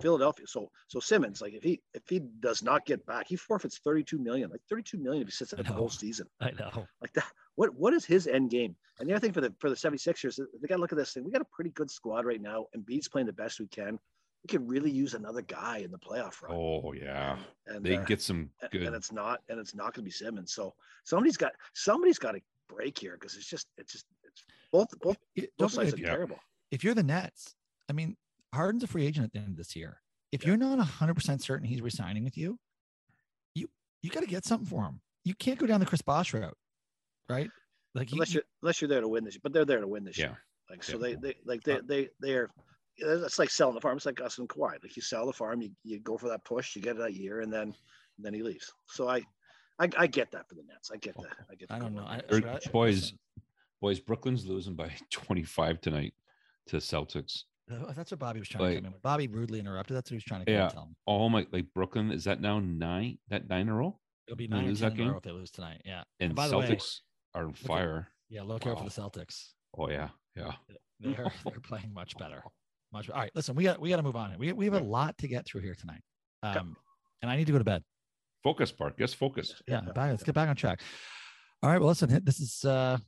Philadelphia. 0.00 0.46
So 0.46 0.70
so 0.88 1.00
Simmons, 1.00 1.40
like 1.40 1.52
if 1.54 1.62
he 1.62 1.80
if 1.94 2.02
he 2.08 2.18
does 2.40 2.62
not 2.62 2.84
get 2.86 3.04
back, 3.06 3.26
he 3.28 3.36
forfeits 3.36 3.78
32 3.78 4.18
million. 4.18 4.50
Like 4.50 4.62
32 4.68 4.98
million 4.98 5.22
if 5.22 5.28
he 5.28 5.32
sits 5.32 5.54
out 5.54 5.64
the 5.66 5.72
whole 5.72 5.88
season. 5.90 6.26
I 6.40 6.50
know. 6.52 6.86
Like 7.00 7.12
that. 7.14 7.30
What 7.54 7.74
what 7.74 7.94
is 7.94 8.04
his 8.04 8.26
end 8.26 8.50
game? 8.50 8.74
And 8.98 9.08
the 9.08 9.12
other 9.14 9.20
thing 9.20 9.32
for 9.32 9.40
the 9.40 9.54
for 9.58 9.70
the 9.70 9.76
76ers, 9.76 10.38
they 10.60 10.68
got 10.68 10.76
to 10.76 10.80
look 10.80 10.92
at 10.92 10.98
this 10.98 11.12
thing. 11.12 11.24
We 11.24 11.30
got 11.30 11.40
a 11.42 11.46
pretty 11.52 11.70
good 11.70 11.90
squad 11.90 12.24
right 12.26 12.40
now, 12.40 12.66
and 12.74 12.84
Bede's 12.84 13.08
playing 13.08 13.26
the 13.26 13.32
best 13.32 13.60
we 13.60 13.68
can. 13.68 13.98
We 14.46 14.58
could 14.58 14.68
really 14.70 14.92
use 14.92 15.14
another 15.14 15.42
guy 15.42 15.78
in 15.78 15.90
the 15.90 15.98
playoff 15.98 16.40
run. 16.40 16.52
Oh 16.56 16.92
yeah. 16.92 17.36
and 17.66 17.84
They 17.84 17.96
uh, 17.96 18.04
get 18.04 18.22
some 18.22 18.48
and- 18.62 18.70
good 18.70 18.82
and 18.84 18.94
it's 18.94 19.10
not 19.10 19.40
and 19.48 19.58
it's 19.58 19.74
not 19.74 19.86
going 19.86 19.94
to 19.94 20.02
be 20.02 20.10
Simmons. 20.12 20.52
So 20.52 20.72
somebody's 21.02 21.36
got 21.36 21.50
somebody's 21.74 22.16
got 22.20 22.32
to 22.36 22.40
break 22.68 22.96
here 22.96 23.16
because 23.18 23.34
it's 23.34 23.48
just 23.50 23.66
it's 23.76 23.90
just 23.92 24.04
it's 24.22 24.44
both 24.70 24.86
both 25.00 25.16
It- 25.34 25.50
both 25.58 25.72
don't 25.74 25.82
sides 25.84 25.94
are 25.94 25.98
Yeah. 25.98 26.10
terrible. 26.10 26.38
if 26.70 26.84
you're 26.84 26.94
the 26.94 27.02
Nets, 27.02 27.56
I 27.88 27.92
mean, 27.92 28.16
Harden's 28.54 28.84
a 28.84 28.86
free 28.86 29.04
agent 29.04 29.24
at 29.24 29.32
the 29.32 29.38
end 29.40 29.48
of 29.48 29.56
this 29.56 29.74
year. 29.74 30.00
If 30.30 30.46
you're 30.46 30.56
not 30.56 30.78
100 30.78 31.14
percent 31.14 31.42
certain 31.42 31.66
he's 31.66 31.82
resigning 31.82 32.22
with 32.22 32.38
you, 32.38 32.56
you 33.56 33.68
you 34.00 34.10
got 34.10 34.20
to 34.20 34.26
get 34.28 34.44
something 34.44 34.68
for 34.68 34.84
him. 34.84 35.00
You 35.24 35.34
can't 35.34 35.58
go 35.58 35.66
down 35.66 35.80
the 35.80 35.86
Chris 35.86 36.02
Bosh 36.02 36.32
route, 36.34 36.56
right? 37.28 37.50
Like 37.96 38.12
Unless 38.12 38.28
you- 38.28 38.34
you're 38.34 38.44
unless 38.62 38.80
you're 38.80 38.88
there 38.90 39.00
to 39.00 39.08
win 39.08 39.24
this, 39.24 39.38
but 39.38 39.52
they're 39.52 39.64
there 39.64 39.80
to 39.80 39.88
win 39.88 40.04
this 40.04 40.16
Yeah. 40.16 40.26
year. 40.26 40.38
Like 40.70 40.84
so 40.84 40.92
Yeah. 40.92 40.98
they 41.02 41.14
they 41.16 41.34
like 41.44 41.64
they 41.64 41.78
Uh, 41.78 41.82
they 41.84 42.10
they're 42.20 42.48
it's 42.98 43.38
like 43.38 43.50
selling 43.50 43.74
the 43.74 43.80
farm. 43.80 43.96
It's 43.96 44.06
like 44.06 44.20
us 44.20 44.38
and 44.38 44.48
Kawhi. 44.48 44.72
Like 44.82 44.96
you 44.96 45.02
sell 45.02 45.26
the 45.26 45.32
farm, 45.32 45.60
you, 45.62 45.70
you 45.84 46.00
go 46.00 46.16
for 46.16 46.28
that 46.28 46.44
push, 46.44 46.74
you 46.76 46.82
get 46.82 46.96
it 46.96 46.98
that 47.00 47.14
year, 47.14 47.40
and 47.40 47.52
then 47.52 47.62
and 48.16 48.24
then 48.24 48.34
he 48.34 48.42
leaves. 48.42 48.72
So 48.88 49.08
I, 49.08 49.22
I 49.78 49.88
I 49.98 50.06
get 50.06 50.30
that 50.32 50.48
for 50.48 50.54
the 50.54 50.62
Nets. 50.68 50.90
I 50.92 50.96
get 50.96 51.14
that. 51.16 51.36
I 51.50 51.54
get. 51.54 51.70
I 51.70 51.78
don't 51.78 51.94
know. 51.94 52.02
I, 52.04 52.20
Or- 52.30 52.48
I- 52.48 52.58
boys, 52.72 53.12
boys, 53.80 54.00
Brooklyn's 54.00 54.46
losing 54.46 54.74
by 54.74 54.90
25 55.10 55.80
tonight 55.80 56.14
to 56.68 56.76
the 56.76 56.82
Celtics. 56.82 57.42
uh, 57.70 57.92
That's 57.92 58.10
what 58.10 58.20
Bobby 58.20 58.38
was 58.40 58.48
trying 58.48 58.60
to 58.60 58.64
Like- 58.68 58.76
come 58.78 58.86
in 58.86 58.92
with. 58.92 59.02
Bobby 59.02 59.28
rudely 59.28 59.60
interrupted. 59.60 59.96
That's 59.96 60.10
what 60.10 60.14
he 60.14 60.16
was 60.16 60.24
trying 60.24 60.44
to 60.46 60.50
Yeah. 60.52 60.68
tell 60.68 60.84
him. 60.84 60.96
Oh 61.06 61.28
my, 61.28 61.46
like 61.52 61.66
Brooklyn 61.74 62.10
is 62.10 62.24
that 62.24 62.40
now 62.40 62.60
nine? 62.60 63.18
That 63.28 63.48
nine 63.48 63.62
in 63.62 63.68
a 63.68 63.74
row, 63.74 63.98
It'll 64.26 64.36
be 64.36 64.46
They 64.46 64.56
nine 64.56 64.64
or 64.64 64.68
lose 64.68 64.80
10 64.80 64.88
that 64.90 64.98
in 65.00 65.00
a 65.02 65.04
row 65.06 65.10
game? 65.12 65.16
if 65.18 65.22
they 65.24 65.30
lose 65.32 65.50
tonight. 65.50 65.82
Yeah. 65.84 66.02
and 66.20 66.34
by 66.34 66.48
the 66.48 66.56
way- 66.58 66.66
Celtics 66.68 67.00
are 67.34 67.44
on 67.44 67.50
at- 67.50 67.58
fire. 67.58 68.08
Yeah. 68.28 68.42
Look 68.42 68.66
out 68.66 68.78
for 68.78 68.84
the 68.84 68.90
Celtics. 68.90 69.50
Oh 69.78 69.88
yeah, 69.90 70.08
yeah. 70.34 70.52
They're 71.00 71.30
they're 71.44 71.60
playing 71.60 71.92
much 71.92 72.16
better. 72.16 72.42
Much. 72.96 73.10
All 73.10 73.20
right. 73.20 73.30
Listen, 73.34 73.54
we 73.54 73.64
got 73.64 73.80
we 73.80 73.90
got 73.90 73.96
to 73.96 74.02
move 74.02 74.16
on. 74.16 74.34
We 74.38 74.52
we 74.52 74.64
have 74.66 74.74
a 74.74 74.80
lot 74.80 75.16
to 75.18 75.28
get 75.28 75.44
through 75.46 75.60
here 75.62 75.74
tonight. 75.74 76.00
Um, 76.42 76.76
and 77.22 77.30
I 77.30 77.36
need 77.36 77.46
to 77.46 77.52
go 77.52 77.58
to 77.58 77.64
bed. 77.64 77.82
Focus, 78.42 78.72
Park. 78.72 78.94
Yes, 78.98 79.12
focus. 79.12 79.54
Yeah. 79.66 79.80
Yeah. 79.86 79.92
Back, 79.92 80.10
let's 80.10 80.22
get 80.22 80.34
back 80.34 80.48
on 80.48 80.56
track. 80.56 80.80
All 81.62 81.70
right. 81.70 81.78
Well, 81.78 81.88
listen. 81.88 82.20
This 82.24 82.40
is. 82.40 82.64
uh 82.64 82.98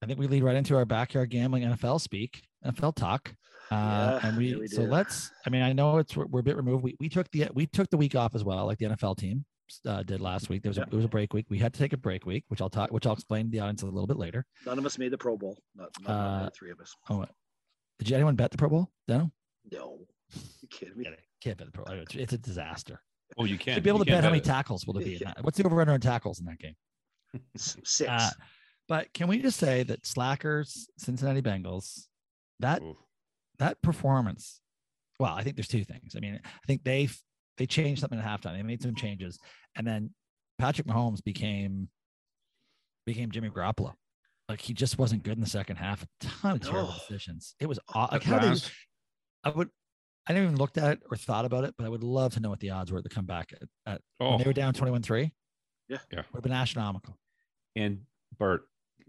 I 0.00 0.06
think 0.06 0.18
we 0.20 0.28
lead 0.28 0.44
right 0.44 0.54
into 0.54 0.76
our 0.76 0.84
backyard 0.84 1.28
gambling 1.30 1.64
NFL 1.64 2.00
speak, 2.00 2.42
NFL 2.64 2.94
talk. 2.94 3.34
Uh, 3.70 3.74
Yeah, 4.22 4.28
and 4.28 4.38
we, 4.38 4.46
yeah, 4.52 4.56
we 4.58 4.66
so 4.68 4.82
do. 4.84 4.88
let's. 4.90 5.30
I 5.44 5.50
mean, 5.50 5.62
I 5.62 5.72
know 5.72 5.98
it's 5.98 6.16
we're, 6.16 6.26
we're 6.26 6.40
a 6.40 6.42
bit 6.44 6.56
removed. 6.56 6.84
We 6.84 6.94
we 7.00 7.08
took 7.08 7.28
the 7.32 7.48
we 7.52 7.66
took 7.66 7.90
the 7.90 7.96
week 7.96 8.14
off 8.14 8.34
as 8.34 8.44
well, 8.44 8.64
like 8.66 8.78
the 8.78 8.86
NFL 8.86 9.16
team 9.18 9.44
uh, 9.86 10.02
did 10.04 10.20
last 10.20 10.48
week. 10.48 10.62
There 10.62 10.70
was 10.70 10.78
a, 10.78 10.82
it 10.82 10.92
was 10.92 11.04
a 11.04 11.08
break 11.08 11.34
week. 11.34 11.46
We 11.50 11.58
had 11.58 11.74
to 11.74 11.78
take 11.78 11.92
a 11.92 11.96
break 11.96 12.26
week, 12.26 12.44
which 12.48 12.60
I'll 12.62 12.70
talk, 12.70 12.90
which 12.92 13.06
I'll 13.06 13.12
explain 13.14 13.46
to 13.46 13.50
the 13.50 13.58
audience 13.60 13.82
a 13.82 13.86
little 13.86 14.06
bit 14.06 14.18
later. 14.18 14.46
None 14.64 14.78
of 14.78 14.86
us 14.86 14.98
made 14.98 15.10
the 15.10 15.18
Pro 15.18 15.36
Bowl. 15.36 15.58
Not, 15.74 15.90
not, 16.00 16.08
not 16.08 16.40
Uh, 16.40 16.44
the 16.46 16.50
three 16.52 16.70
of 16.70 16.80
us. 16.80 16.94
Oh, 17.10 17.26
did 17.98 18.08
you 18.10 18.16
anyone 18.16 18.34
bet 18.36 18.50
the 18.50 18.58
Pro 18.58 18.68
Bowl? 18.68 18.90
No, 19.08 19.30
No, 19.72 19.98
you 20.62 20.68
kidding 20.68 20.98
me? 20.98 21.06
can't 21.40 21.56
bet 21.56 21.66
the 21.66 21.72
Pro. 21.72 21.84
Bowl. 21.84 21.94
It's, 21.94 22.14
it's 22.14 22.32
a 22.32 22.38
disaster. 22.38 23.00
Oh, 23.36 23.44
you 23.44 23.58
can. 23.58 23.74
Should 23.74 23.82
be 23.82 23.90
able 23.90 24.00
you 24.00 24.04
to 24.06 24.10
can 24.10 24.16
bet 24.18 24.24
how 24.24 24.30
many 24.30 24.40
it. 24.40 24.44
tackles 24.44 24.86
will 24.86 24.94
there 24.94 25.04
be? 25.04 25.14
In 25.16 25.20
Yeah. 25.22 25.32
that? 25.36 25.44
What's 25.44 25.58
the 25.58 25.64
over 25.64 25.80
under 25.80 25.92
on 25.92 26.00
tackles 26.00 26.40
in 26.40 26.46
that 26.46 26.58
game? 26.58 26.74
Six. 27.56 28.02
Uh, 28.08 28.30
but 28.88 29.12
can 29.12 29.28
we 29.28 29.38
just 29.40 29.58
say 29.58 29.82
that 29.82 30.06
slackers, 30.06 30.88
Cincinnati 30.96 31.42
Bengals, 31.42 32.06
that 32.60 32.82
Oof. 32.82 32.96
that 33.58 33.80
performance? 33.82 34.60
Well, 35.20 35.34
I 35.34 35.42
think 35.42 35.56
there's 35.56 35.68
two 35.68 35.84
things. 35.84 36.14
I 36.16 36.20
mean, 36.20 36.40
I 36.42 36.66
think 36.66 36.84
they 36.84 37.08
they 37.58 37.66
changed 37.66 38.00
something 38.00 38.18
at 38.18 38.24
halftime. 38.24 38.56
They 38.56 38.62
made 38.62 38.80
some 38.82 38.94
changes, 38.94 39.38
and 39.76 39.86
then 39.86 40.10
Patrick 40.58 40.86
Mahomes 40.86 41.22
became 41.22 41.88
became 43.04 43.30
Jimmy 43.30 43.50
Garoppolo. 43.50 43.92
Like 44.48 44.60
he 44.60 44.72
just 44.72 44.98
wasn't 44.98 45.22
good 45.22 45.34
in 45.36 45.40
the 45.40 45.48
second 45.48 45.76
half. 45.76 46.02
A 46.02 46.06
ton 46.20 46.52
of 46.56 46.60
terrible 46.62 46.88
No. 46.88 46.94
decisions. 46.94 47.54
It 47.60 47.66
was 47.66 47.78
aw- 47.94 48.08
like 48.10 48.22
how 48.22 48.38
they. 48.38 48.56
I 49.44 49.50
would. 49.50 49.68
I 50.26 50.32
never 50.32 50.44
even 50.44 50.56
looked 50.56 50.76
at 50.78 50.92
it 50.92 51.02
or 51.10 51.16
thought 51.16 51.44
about 51.44 51.64
it, 51.64 51.74
but 51.78 51.84
I 51.86 51.88
would 51.88 52.02
love 52.02 52.34
to 52.34 52.40
know 52.40 52.50
what 52.50 52.60
the 52.60 52.70
odds 52.70 52.92
were 52.92 53.00
to 53.02 53.08
come 53.08 53.24
back 53.24 53.52
at, 53.52 53.68
at 53.94 54.00
oh, 54.20 54.30
when 54.30 54.38
they 54.38 54.44
were 54.44 54.52
down 54.52 54.74
21 54.74 55.02
3. 55.02 55.32
Yeah. 55.88 55.96
Yeah. 56.12 56.16
Would 56.18 56.38
have 56.38 56.42
been 56.42 56.52
astronomical. 56.52 57.16
and 57.76 58.00
Bart, 58.38 58.64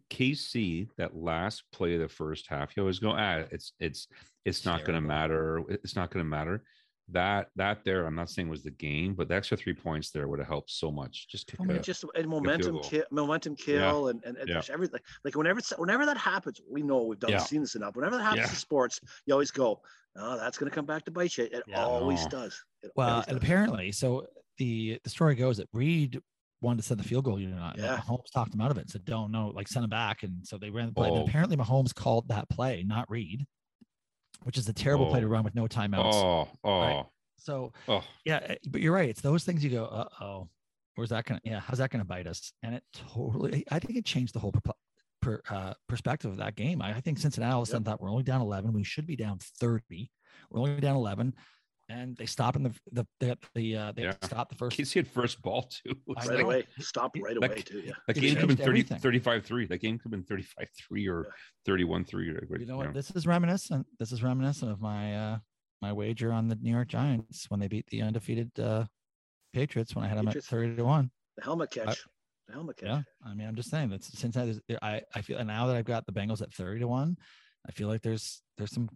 KC, 0.09 0.87
that 0.97 1.15
last 1.15 1.63
play 1.73 1.95
of 1.95 1.99
the 2.01 2.07
first 2.07 2.47
half, 2.47 2.75
you 2.75 2.83
always 2.83 2.99
go, 2.99 3.11
ah, 3.11 3.43
it's 3.51 3.73
it's 3.79 4.07
it's 4.45 4.65
not 4.65 4.85
going 4.85 4.95
to 4.95 5.01
matter. 5.05 5.61
It's 5.69 5.95
not 5.95 6.09
going 6.09 6.23
to 6.25 6.29
matter. 6.29 6.63
That 7.11 7.49
that 7.55 7.83
there, 7.83 8.05
I'm 8.05 8.15
not 8.15 8.29
saying 8.29 8.49
was 8.49 8.61
the 8.63 8.71
game, 8.71 9.15
but 9.15 9.27
the 9.27 9.35
extra 9.35 9.57
three 9.57 9.73
points 9.73 10.11
there 10.11 10.27
would 10.27 10.39
have 10.39 10.47
helped 10.47 10.69
so 10.69 10.91
much. 10.91 11.27
Just 11.27 11.47
kick 11.47 11.59
Oh 11.59 11.63
my 11.65 11.75
a- 11.75 11.79
just 11.79 12.03
a 12.03 12.23
momentum 12.23 12.73
goal. 12.73 12.83
kill, 12.83 13.03
momentum 13.11 13.55
kill, 13.55 14.09
and 14.09 14.23
and, 14.23 14.37
and 14.37 14.47
Yeah. 14.49 14.61
everything. 14.71 14.99
Like 15.23 15.35
whenever 15.35 15.59
whenever 15.77 16.05
that 16.05 16.17
happens, 16.17 16.61
we 16.69 16.83
know 16.83 17.03
we've 17.03 17.19
done 17.19 17.31
Yeah. 17.31 17.39
seen 17.39 17.61
this 17.61 17.75
enough. 17.75 17.95
Whenever 17.95 18.17
that 18.17 18.23
happens 18.23 18.45
Yeah. 18.45 18.49
in 18.51 18.55
sports, 18.55 18.99
you 19.25 19.33
always 19.33 19.49
go, 19.51 19.81
"Oh, 20.15 20.37
that's 20.37 20.57
going 20.57 20.69
to 20.69 20.75
come 20.75 20.85
back 20.85 21.03
to 21.05 21.11
bite 21.11 21.37
you." 21.37 21.45
It 21.45 21.63
Yeah. 21.67 21.83
always 21.83 22.23
No. 22.25 22.29
does. 22.29 22.63
It 22.83 22.91
Well, 22.95 23.09
always 23.09 23.27
and 23.27 23.37
apparently, 23.37 23.91
so 23.91 24.27
the 24.57 24.99
the 25.03 25.09
story 25.09 25.35
goes 25.35 25.57
that 25.57 25.67
Reid 25.73 26.21
wanted 26.61 26.81
to 26.81 26.87
send 26.87 26.99
the 26.99 27.03
field 27.05 27.23
goal 27.23 27.39
unit 27.39 27.57
on. 27.57 27.73
Yeah. 27.77 27.85
Yeah. 27.85 27.97
Mahomes 28.01 28.29
talked 28.33 28.53
him 28.53 28.61
out 28.61 28.69
of 28.69 28.77
it. 28.77 28.89
Said, 28.89 29.05
"Don't 29.05 29.31
no, 29.31 29.47
like 29.47 29.67
send 29.67 29.83
him 29.83 29.89
back." 29.89 30.23
And 30.23 30.45
so 30.45 30.57
they 30.57 30.69
ran 30.69 30.87
the 30.87 30.93
play. 30.93 31.07
And 31.07 31.17
Oh. 31.17 31.23
apparently, 31.25 31.55
Mahomes 31.57 31.95
called 31.95 32.27
that 32.27 32.49
play, 32.49 32.83
not 32.83 33.09
Reid, 33.09 33.47
which 34.43 34.57
is 34.57 34.67
a 34.69 34.73
terrible 34.73 35.07
play 35.07 35.19
Oh. 35.19 35.21
to 35.21 35.27
run 35.27 35.43
with 35.43 35.55
no 35.55 35.67
timeouts. 35.67 36.13
oh 36.13 36.47
oh 36.63 36.79
Right. 36.81 37.05
So 37.37 37.73
oh 37.87 38.03
yeah, 38.25 38.39
eh, 38.43 38.55
but 38.69 38.81
you're 38.81 38.93
right. 38.93 39.09
It's 39.09 39.21
those 39.21 39.43
things 39.43 39.63
you 39.63 39.69
go, 39.69 39.85
uh 39.85 40.07
oh, 40.21 40.49
where's 40.95 41.09
that 41.09 41.25
gonna? 41.25 41.39
Yeah, 41.43 41.59
how's 41.59 41.77
that 41.77 41.89
gonna 41.89 42.05
bite 42.05 42.27
us? 42.27 42.51
And 42.63 42.75
it 42.75 42.83
totally. 42.93 43.63
I 43.71 43.79
think 43.79 43.97
it 43.97 44.05
changed 44.05 44.35
the 44.35 44.39
whole 44.39 44.51
per, 44.51 44.61
per, 45.21 45.41
uh, 45.49 45.73
perspective 45.87 46.31
of 46.31 46.37
that 46.37 46.55
game. 46.55 46.81
I, 46.81 46.95
I 46.95 47.01
think 47.01 47.17
Cincinnati 47.17 47.53
all 47.53 47.61
of 47.61 47.67
a 47.67 47.71
sudden 47.71 47.83
thought 47.85 48.01
we're 48.01 48.11
only 48.11 48.23
down 48.23 48.41
11. 48.41 48.73
We 48.73 48.83
should 48.83 49.07
be 49.07 49.15
down 49.15 49.39
30. 49.59 50.11
We're 50.51 50.59
only 50.61 50.81
down 50.81 50.95
11, 50.95 51.33
and 51.89 52.15
they 52.17 52.25
stop 52.25 52.55
in 52.55 52.63
the 52.63 52.73
the 52.91 53.05
the, 53.19 53.37
the 53.55 53.75
uh, 53.75 53.91
they 53.91 54.03
Yeah. 54.03 54.13
stop 54.23 54.49
the 54.49 54.55
first. 54.55 54.77
KC 54.77 54.93
had 54.95 55.07
first 55.07 55.41
ball 55.41 55.63
too. 55.63 55.93
It's 56.07 56.27
right 56.27 56.35
like, 56.37 56.43
away, 56.45 56.67
stop 56.79 57.17
It- 57.17 57.23
right 57.23 57.39
that- 57.39 57.51
away 57.51 57.61
too. 57.61 57.79
Yeah, 57.85 57.93
that 58.07 58.13
game 58.13 58.35
could 58.35 58.39
have 58.39 58.47
been 58.47 58.57
changed 58.57 58.63
30, 58.65 58.69
everything. 58.79 58.99
35 58.99 59.45
3. 59.45 59.65
That 59.67 59.77
game 59.79 59.97
could 59.97 60.03
have 60.05 60.11
been 60.11 60.23
35 60.23 60.67
3 60.87 61.07
or 61.07 61.23
Yeah. 61.25 61.31
31 61.65 62.05
3. 62.05 62.25
You 62.59 62.65
know 62.65 62.77
what? 62.77 62.93
This 62.93 63.11
is 63.11 63.25
reminiscent. 63.27 63.85
This 63.97 64.11
is 64.11 64.23
reminiscent 64.23 64.71
of 64.71 64.79
my 64.79 65.15
uh 65.15 65.37
my 65.81 65.91
wager 65.93 66.31
on 66.31 66.47
the 66.47 66.55
New 66.55 66.71
York 66.71 66.89
Giants 66.89 67.45
when 67.49 67.59
they 67.59 67.67
beat 67.67 67.87
the 67.87 68.01
undefeated 68.01 68.51
uh 68.59 68.85
Patriots 69.53 69.95
when 69.95 70.05
I 70.05 70.07
had 70.07 70.17
them 70.17 70.27
at 70.27 70.33
Patriots. 70.35 70.47
30 70.47 70.75
to 70.75 70.85
one. 70.85 71.09
the 71.37 71.43
helmet 71.43 71.71
catch, 71.71 72.03
the 72.47 72.53
helmet 72.53 72.77
catch. 72.77 72.87
Yeah, 72.87 73.01
I 73.25 73.33
mean, 73.33 73.47
I'm 73.47 73.55
just 73.55 73.69
saying 73.71 73.89
that 73.89 74.03
since 74.03 74.35
is- 74.35 74.61
I 74.81 75.01
I 75.15 75.21
feel 75.21 75.37
and 75.39 75.47
now 75.47 75.67
that 75.67 75.75
I've 75.75 75.85
got 75.85 76.05
the 76.05 76.11
Bengals 76.13 76.41
at 76.41 76.53
30 76.53 76.81
to 76.81 76.87
one, 76.87 77.17
I 77.67 77.71
feel 77.71 77.87
like 77.87 78.01
there's 78.01 78.41
there's 78.57 78.71
some 78.71 78.89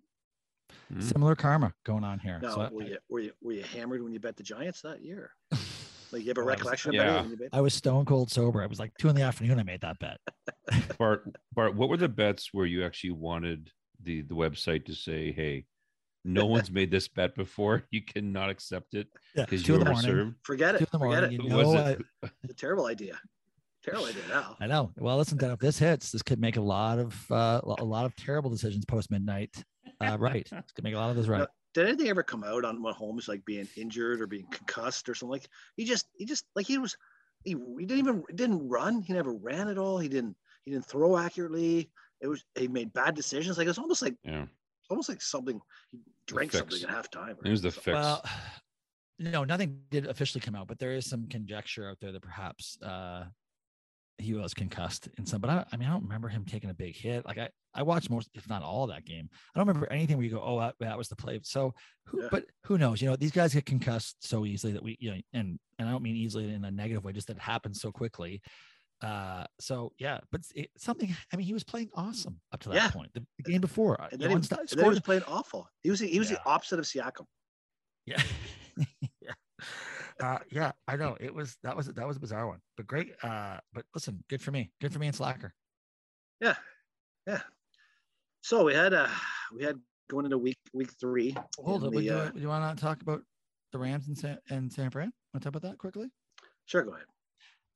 Mhm. 0.91 1.03
similar 1.03 1.35
karma 1.35 1.73
going 1.85 2.03
on 2.03 2.19
here. 2.19 2.39
Now, 2.41 2.55
So 2.55 2.61
I- 2.61 2.69
were 2.69 2.83
you 2.83 2.97
were 3.09 3.19
you 3.19 3.31
were 3.41 3.51
you 3.53 3.63
hammered 3.63 4.01
when 4.03 4.13
you 4.13 4.19
bet 4.19 4.35
the 4.35 4.43
Giants 4.43 4.81
that 4.81 5.01
year? 5.03 5.31
Like 6.11 6.21
you 6.21 6.27
have 6.27 6.37
a 6.37 6.41
Well, 6.41 6.49
I 6.49 6.51
was- 6.53 6.59
recollection 6.59 6.93
Yeah. 6.93 7.01
about 7.01 7.15
it 7.17 7.21
when 7.23 7.31
you 7.31 7.37
bet? 7.37 7.49
I 7.53 7.61
was 7.61 7.73
stone 7.73 8.05
cold 8.05 8.29
sober. 8.29 8.61
I 8.61 8.67
was 8.67 8.77
like 8.79 8.91
two 8.99 9.09
in 9.09 9.15
the 9.15 9.23
afternoon. 9.23 9.57
I 9.59 9.63
made 9.63 9.81
that 9.81 9.97
bet. 9.97 10.19
Bart, 10.99 11.27
Bart, 11.53 11.73
what 11.75 11.89
were 11.89 11.97
the 11.97 12.07
bets 12.07 12.49
where 12.53 12.67
you 12.67 12.85
actually 12.85 13.11
wanted 13.13 13.71
the 13.99 14.21
the 14.21 14.35
website 14.35 14.85
to 14.85 14.93
say, 14.93 15.31
"Hey, 15.31 15.65
no 16.23 16.45
one's 16.45 16.69
made 16.69 16.91
this 16.91 17.07
bet 17.07 17.33
before. 17.33 17.85
You 17.89 18.03
cannot 18.03 18.51
accept 18.51 18.93
it 18.93 19.07
because 19.35 19.63
two 19.63 19.73
you 19.73 19.79
in 19.79 19.85
the 19.85 19.91
were 19.91 19.97
served." 20.01 20.35
Forget 20.43 20.71
Two 20.73 20.75
it. 20.75 20.79
in 20.81 20.87
the 20.91 20.99
Forget 20.99 21.21
morning. 21.23 21.39
it. 21.39 21.43
You 21.45 21.49
Who 21.49 21.57
was 21.57 21.73
it? 21.73 22.05
I, 22.23 22.29
It's 22.43 22.53
a 22.53 22.55
terrible 22.55 22.85
idea. 22.85 23.19
Terrible 23.83 24.05
idea 24.05 24.21
now. 24.29 24.55
I 24.59 24.67
know. 24.67 24.93
Well, 24.97 25.17
listen, 25.17 25.39
Dan, 25.39 25.49
if 25.49 25.59
this 25.59 25.79
hits, 25.79 26.11
this 26.11 26.21
could 26.21 26.39
make 26.39 26.57
a 26.57 26.61
lot 26.61 26.99
of 26.99 27.31
uh, 27.31 27.59
a 27.79 27.83
lot 27.83 28.05
of 28.05 28.15
terrible 28.15 28.51
decisions 28.51 28.85
post 28.85 29.09
midnight. 29.09 29.49
Uh, 30.09 30.17
right, 30.17 30.37
It's 30.41 30.51
gonna 30.51 30.83
make 30.83 30.95
a 30.95 30.97
lot 30.97 31.09
of 31.09 31.15
those 31.15 31.29
right. 31.29 31.39
No, 31.39 31.47
Did 31.73 31.87
anything 31.87 32.07
ever 32.09 32.23
come 32.23 32.43
out 32.43 32.65
on 32.65 32.79
Mahomes 32.81 33.27
like 33.27 33.43
being 33.45 33.67
injured 33.75 34.21
or 34.21 34.27
being 34.27 34.47
concussed 34.47 35.09
or 35.09 35.15
something? 35.15 35.31
Like 35.31 35.47
he 35.75 35.85
just 35.85 36.07
he 36.17 36.25
just 36.25 36.45
like 36.55 36.67
he 36.67 36.77
was 36.77 36.95
he, 37.43 37.51
he 37.51 37.85
didn't 37.85 37.99
even 37.99 38.23
didn't 38.35 38.67
run. 38.67 39.01
He 39.01 39.13
never 39.13 39.33
ran 39.33 39.67
at 39.67 39.77
all. 39.77 39.97
He 39.97 40.09
didn't 40.09 40.37
he 40.65 40.71
didn't 40.71 40.85
throw 40.85 41.17
accurately. 41.17 41.91
It 42.21 42.27
was 42.27 42.43
he 42.57 42.67
made 42.67 42.93
bad 42.93 43.15
decisions. 43.15 43.57
Like 43.57 43.67
it's 43.67 43.79
almost 43.79 44.01
like 44.01 44.15
Yeah, 44.23 44.45
almost 44.89 45.09
like 45.09 45.21
something 45.21 45.59
he 45.91 45.99
drank 46.27 46.51
fix. 46.51 46.59
something 46.59 46.89
at 46.89 47.11
halftime. 47.11 47.37
or 47.37 47.45
it 47.45 47.49
was 47.51 47.61
the 47.61 47.71
fix. 47.71 47.87
Well, 47.87 48.23
no, 49.19 49.43
nothing 49.43 49.81
did 49.89 50.07
officially 50.07 50.41
come 50.41 50.55
out, 50.55 50.67
but 50.67 50.79
there 50.79 50.93
is 50.93 51.09
some 51.09 51.27
conjecture 51.27 51.89
out 51.89 51.99
there 51.99 52.11
that 52.11 52.21
perhaps 52.21 52.81
uh, 52.81 53.25
he 54.17 54.33
was 54.33 54.53
concussed 54.53 55.09
in 55.17 55.25
some. 55.25 55.41
But 55.41 55.49
I, 55.49 55.65
I 55.71 55.77
mean, 55.77 55.87
I 55.89 55.91
don't 55.91 56.03
remember 56.03 56.29
him 56.29 56.45
taking 56.45 56.69
a 56.69 56.73
big 56.73 56.95
hit. 56.95 57.25
Like 57.25 57.37
I, 57.37 57.49
I 57.73 57.83
watched 57.83 58.09
most, 58.09 58.29
if 58.33 58.47
not 58.47 58.63
all, 58.63 58.83
of 58.83 58.89
that 58.91 59.05
game. 59.05 59.29
I 59.53 59.59
don't 59.59 59.67
remember 59.67 59.91
anything 59.91 60.17
where 60.17 60.25
you 60.25 60.31
go, 60.31 60.41
"Oh, 60.43 60.59
that, 60.59 60.75
that 60.79 60.97
was 60.97 61.09
the 61.09 61.15
play." 61.15 61.39
So, 61.43 61.73
who, 62.05 62.21
Yeah. 62.21 62.27
but 62.31 62.45
who 62.65 62.77
knows? 62.77 63.01
You 63.01 63.09
know, 63.09 63.15
these 63.15 63.31
guys 63.31 63.53
get 63.53 63.65
concussed 63.65 64.25
so 64.27 64.45
easily 64.45 64.73
that 64.73 64.83
we, 64.83 64.97
you 64.99 65.11
know, 65.11 65.17
and 65.33 65.59
and 65.79 65.87
I 65.87 65.91
don't 65.91 66.03
mean 66.03 66.15
easily 66.15 66.53
in 66.53 66.63
a 66.63 66.71
negative 66.71 67.03
way, 67.03 67.11
just 67.13 67.27
that 67.27 67.37
it 67.37 67.41
happens 67.41 67.81
so 67.81 67.91
quickly. 67.91 68.41
Uh, 69.01 69.43
so 69.59 69.91
yeah, 69.97 70.19
but 70.31 70.41
it, 70.55 70.69
something. 70.77 71.13
I 71.33 71.35
mean, 71.35 71.45
he 71.45 71.53
was 71.53 71.63
playing 71.63 71.89
awesome 71.93 72.39
up 72.53 72.61
to 72.61 72.69
that 72.69 72.75
Yeah. 72.75 72.89
point. 72.91 73.13
The, 73.13 73.25
the 73.37 73.51
game 73.51 73.61
before, 73.61 73.97
and 74.11 74.21
then, 74.21 74.29
he, 74.29 74.35
and 74.35 74.43
then 74.43 74.83
he 74.85 74.89
was 74.89 74.99
playing 75.01 75.23
awful. 75.27 75.67
He 75.81 75.89
was 75.89 75.99
he 75.99 76.19
was 76.19 76.29
Yeah. 76.31 76.37
the 76.43 76.49
opposite 76.49 76.79
of 76.79 76.85
Siakam. 76.85 77.25
Yeah. 78.05 78.21
yeah. 79.21 79.31
Uh, 80.21 80.39
yeah, 80.51 80.71
I 80.87 80.95
know. 80.95 81.17
It 81.19 81.33
was 81.33 81.57
that 81.63 81.75
was 81.75 81.87
that 81.87 82.07
was 82.07 82.17
a 82.17 82.19
bizarre 82.19 82.47
one. 82.47 82.59
But 82.77 82.87
great. 82.87 83.13
Uh, 83.23 83.57
but 83.73 83.85
listen, 83.93 84.23
good 84.29 84.41
for 84.41 84.51
me. 84.51 84.71
Good 84.81 84.93
for 84.93 84.99
me 84.99 85.07
and 85.07 85.15
Slacker. 85.15 85.53
Yeah, 86.39 86.55
yeah. 87.27 87.41
So 88.41 88.65
we 88.65 88.73
had 88.73 88.93
uh 88.93 89.07
we 89.55 89.63
had 89.63 89.79
going 90.09 90.25
into 90.25 90.37
week 90.37 90.57
week 90.73 90.91
three. 90.99 91.35
Hold 91.59 91.83
in 91.83 91.87
up. 91.87 91.93
The, 91.93 92.03
you, 92.03 92.13
uh, 92.13 92.29
do 92.29 92.39
you 92.39 92.47
want 92.47 92.77
to 92.77 92.81
talk 92.81 93.01
about 93.01 93.21
the 93.71 93.79
Rams 93.79 94.07
and 94.07 94.17
San 94.17 94.37
and 94.49 94.71
San 94.71 94.89
Fran? 94.89 95.11
Want 95.33 95.41
to 95.43 95.49
talk 95.49 95.55
about 95.55 95.69
that 95.69 95.77
quickly? 95.77 96.09
Sure, 96.65 96.83
go 96.83 96.91
ahead. 96.91 97.05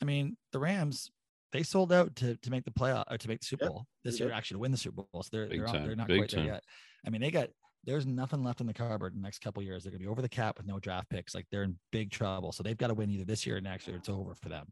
I 0.01 0.05
mean, 0.05 0.37
the 0.51 0.59
Rams, 0.59 1.09
they 1.51 1.63
sold 1.63 1.91
out 1.91 2.15
to 2.17 2.35
to 2.35 2.51
make 2.51 2.65
the 2.65 2.71
playoff 2.71 3.05
or 3.09 3.17
to 3.17 3.27
make 3.27 3.39
the 3.39 3.45
Super 3.45 3.65
Yep, 3.65 3.71
Bowl 3.71 3.85
this 4.03 4.19
they 4.19 4.25
year, 4.25 4.33
actually 4.33 4.55
to 4.55 4.59
win 4.59 4.71
the 4.71 4.77
Super 4.77 5.03
Bowl. 5.11 5.23
So 5.23 5.29
they're 5.31 5.47
Big 5.47 5.59
they're, 5.59 5.69
on, 5.69 5.87
they're 5.87 5.95
not 5.95 6.07
big 6.07 6.19
quite 6.19 6.31
there 6.31 6.45
yet. 6.45 6.63
I 7.05 7.09
mean, 7.09 7.21
they 7.21 7.31
got 7.31 7.49
there's 7.83 8.05
nothing 8.05 8.43
left 8.43 8.59
in 8.61 8.67
the 8.67 8.73
cupboard 8.73 9.13
in 9.13 9.21
the 9.21 9.25
next 9.25 9.39
couple 9.39 9.63
years. 9.63 9.83
They're 9.83 9.91
gonna 9.91 9.99
be 10.03 10.07
over 10.07 10.21
the 10.21 10.29
cap 10.29 10.57
with 10.57 10.67
no 10.67 10.79
draft 10.79 11.09
picks. 11.09 11.33
Like 11.33 11.45
they're 11.51 11.63
in 11.63 11.77
big 11.91 12.11
trouble. 12.11 12.51
So 12.51 12.63
they've 12.63 12.77
got 12.77 12.87
to 12.87 12.93
win 12.93 13.09
either 13.09 13.23
this 13.25 13.45
year 13.45 13.57
or 13.57 13.61
next, 13.61 13.87
year. 13.87 13.95
it's 13.97 14.09
over 14.09 14.35
for 14.35 14.49
them. 14.49 14.67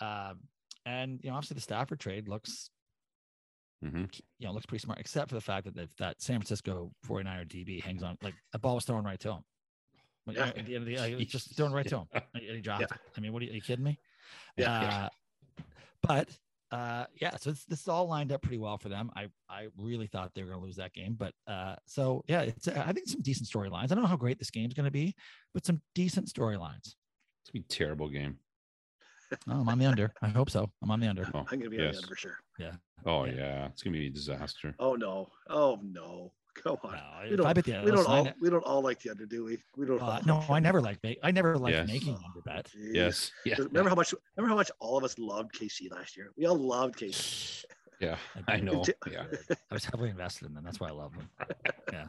Um, 0.00 0.40
and 0.86 1.20
you 1.22 1.30
know, 1.30 1.36
obviously 1.36 1.54
the 1.56 1.60
Stafford 1.60 2.00
trade 2.00 2.28
looks 2.28 2.70
Mhm. 3.84 4.18
you 4.38 4.46
know, 4.46 4.52
looks 4.52 4.64
pretty 4.64 4.82
smart, 4.82 4.98
except 4.98 5.28
for 5.28 5.34
the 5.34 5.42
fact 5.42 5.66
that 5.74 5.96
that 5.98 6.22
San 6.22 6.38
Francisco 6.40 6.90
49er 7.06 7.44
DB 7.46 7.82
hangs 7.82 8.02
on, 8.02 8.16
like 8.22 8.34
a 8.54 8.58
ball 8.58 8.76
was 8.76 8.84
thrown 8.86 9.04
right 9.04 9.20
to 9.20 9.32
him. 9.32 9.44
Like, 10.26 10.36
Yeah. 10.36 10.46
At 10.48 10.54
the 10.64 10.74
end 10.74 10.76
of 10.76 10.84
the 10.86 10.94
day, 10.94 11.12
it's 11.12 11.32
just 11.32 11.54
thrown 11.54 11.70
right 11.72 11.86
to 11.88 11.98
him. 11.98 12.08
And 12.12 12.42
he 12.42 12.60
dropped 12.62 12.80
Yeah. 12.80 12.86
it. 12.96 13.00
I 13.16 13.20
mean, 13.20 13.32
what 13.34 13.42
are 13.42 13.44
you, 13.44 13.52
are 13.52 13.54
you 13.56 13.60
kidding 13.60 13.84
me? 13.84 13.98
Yeah. 14.56 15.08
Uh, 15.58 15.62
but 16.02 16.38
uh, 16.74 17.06
yeah, 17.20 17.36
so 17.36 17.50
it's, 17.50 17.64
this 17.66 17.80
is 17.80 17.88
all 17.88 18.08
lined 18.08 18.32
up 18.32 18.42
pretty 18.42 18.58
well 18.58 18.78
for 18.78 18.88
them. 18.88 19.10
I 19.14 19.28
I 19.48 19.68
really 19.78 20.06
thought 20.06 20.32
they 20.34 20.42
were 20.42 20.48
going 20.50 20.60
to 20.60 20.66
lose 20.66 20.76
that 20.76 20.92
game, 20.92 21.14
but 21.18 21.32
uh, 21.46 21.76
so 21.86 22.24
yeah, 22.26 22.42
it's 22.42 22.66
I 22.68 22.92
think 22.92 23.08
some 23.08 23.22
decent 23.22 23.48
storylines. 23.48 23.84
I 23.84 23.94
don't 23.94 24.02
know 24.02 24.08
how 24.08 24.16
great 24.16 24.38
this 24.38 24.50
game's 24.50 24.74
going 24.74 24.84
to 24.84 24.90
be, 24.90 25.14
but 25.52 25.64
some 25.64 25.80
decent 25.94 26.26
storylines. 26.28 26.86
It's 26.86 27.50
gonna 27.52 27.60
be 27.62 27.66
a 27.70 27.74
terrible 27.74 28.08
game. 28.08 28.38
Oh, 29.48 29.60
I'm 29.60 29.68
on 29.68 29.78
the 29.78 29.86
under. 29.86 30.12
I 30.22 30.28
hope 30.28 30.50
so. 30.50 30.70
I'm 30.82 30.90
on 30.90 31.00
the 31.00 31.08
under. 31.08 31.28
Oh, 31.34 31.44
I'm 31.50 31.58
gonna 31.58 31.70
be 31.70 31.78
on 31.80 31.90
the 31.92 31.96
end 31.96 32.06
for 32.06 32.16
sure. 32.16 32.38
Yeah. 32.58 32.72
Oh 33.04 33.24
Yeah. 33.24 33.32
yeah, 33.34 33.66
it's 33.66 33.82
gonna 33.82 33.96
be 33.96 34.06
a 34.06 34.10
disaster. 34.10 34.74
Oh 34.78 34.94
no. 34.94 35.30
Oh 35.50 35.78
no. 35.82 36.32
Come 36.62 36.76
on. 36.84 36.92
No, 36.92 37.30
we 37.30 37.36
don't, 37.36 37.46
I 37.46 37.52
bet 37.52 37.64
the 37.64 37.82
we 37.84 37.90
don't 37.90 38.06
all 38.08 38.26
it. 38.26 38.34
we 38.40 38.50
don't 38.50 38.64
all 38.64 38.82
like 38.82 39.00
the 39.02 39.10
under, 39.10 39.26
do 39.26 39.44
we? 39.44 39.58
We 39.76 39.86
don't. 39.86 40.00
Uh, 40.00 40.04
all 40.04 40.20
no, 40.24 40.36
like 40.38 40.50
I 40.50 40.58
never 40.60 40.78
under. 40.78 40.88
liked 40.90 41.04
ma- 41.04 41.10
I 41.28 41.30
never 41.30 41.58
liked 41.58 41.76
Yes. 41.76 41.88
making 41.88 42.14
under 42.14 42.40
bet. 42.44 42.66
Jeez. 42.76 42.94
Yes. 42.94 43.32
Yeah. 43.44 43.54
Remember 43.58 43.88
how 43.90 43.94
much? 43.96 44.14
Remember 44.36 44.50
how 44.50 44.56
much 44.56 44.70
all 44.80 44.96
of 44.98 45.04
us 45.04 45.18
loved 45.18 45.52
KC 45.52 45.90
last 45.90 46.16
year. 46.16 46.30
We 46.36 46.46
all 46.46 46.56
loved 46.56 46.96
KC. 46.98 47.64
Yeah. 48.00 48.16
I 48.48 48.54
I 48.54 48.60
know. 48.60 48.84
Yeah. 49.10 49.24
I 49.70 49.74
was 49.74 49.84
heavily 49.84 50.10
invested 50.10 50.48
in 50.48 50.54
them. 50.54 50.64
That's 50.64 50.80
why 50.80 50.88
I 50.88 50.92
love 50.92 51.12
them. 51.12 51.30
Yeah. 51.92 52.06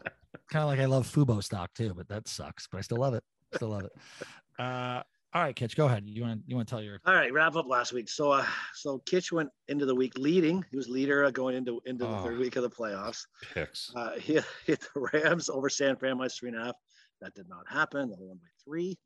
kind 0.49 0.63
of 0.63 0.67
like 0.67 0.79
I 0.79 0.85
love 0.85 1.07
Fubo 1.07 1.41
stock 1.43 1.71
too, 1.75 1.93
but 1.95 2.07
that 2.09 2.27
sucks. 2.27 2.67
But 2.67 2.79
I 2.79 2.81
still 2.81 2.97
love 2.97 3.13
it. 3.13 3.23
Still 3.53 3.69
love 3.69 3.83
it. 3.85 3.91
Uh, 4.57 5.03
all 5.35 5.41
right, 5.41 5.55
Kitch, 5.55 5.75
go 5.75 5.85
ahead. 5.85 6.03
You 6.07 6.23
want 6.23 6.39
to 6.41 6.49
you 6.49 6.55
want 6.55 6.67
to 6.67 6.71
tell 6.73 6.81
your 6.81 6.99
All 7.05 7.13
right, 7.13 7.31
wrap 7.33 7.55
up 7.57 7.67
last 7.67 7.91
week. 7.91 8.07
So, 8.09 8.31
uh, 8.31 8.45
so 8.73 8.99
Kitch 8.99 9.33
went 9.33 9.49
into 9.67 9.85
the 9.85 9.93
week 9.93 10.17
leading. 10.17 10.63
He 10.71 10.77
was 10.77 10.87
leader 10.87 11.25
uh, 11.25 11.31
going 11.31 11.55
into 11.57 11.81
into 11.85 12.05
the 12.05 12.17
third 12.19 12.35
Oh. 12.37 12.39
week 12.39 12.55
of 12.55 12.63
the 12.63 12.69
playoffs. 12.69 13.19
Picks. 13.53 13.91
Uh, 13.95 14.11
he 14.17 14.39
hit 14.65 14.79
the 14.95 15.09
Rams 15.13 15.49
over 15.49 15.67
San 15.69 15.97
Fran 15.97 16.13
by 16.13 16.19
minus 16.19 16.37
three 16.37 16.49
and 16.49 16.57
a 16.57 16.63
half. 16.63 16.75
That 17.21 17.33
did 17.35 17.49
not 17.49 17.63
happen. 17.69 18.09
They 18.09 18.15
won 18.17 18.37
by 18.37 18.47
three. 18.63 18.97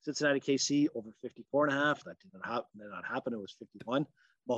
Cincinnati 0.00 0.40
KC 0.40 0.86
over 0.94 1.10
54 1.20 1.66
and 1.66 1.76
a 1.76 1.78
half. 1.78 2.02
That 2.04 2.18
did 2.20 2.30
not 2.32 2.46
happen. 2.46 2.64
Did 2.78 2.88
not 2.90 3.04
happen. 3.06 3.34
It 3.34 3.38
was 3.40 3.54
51. 3.58 4.06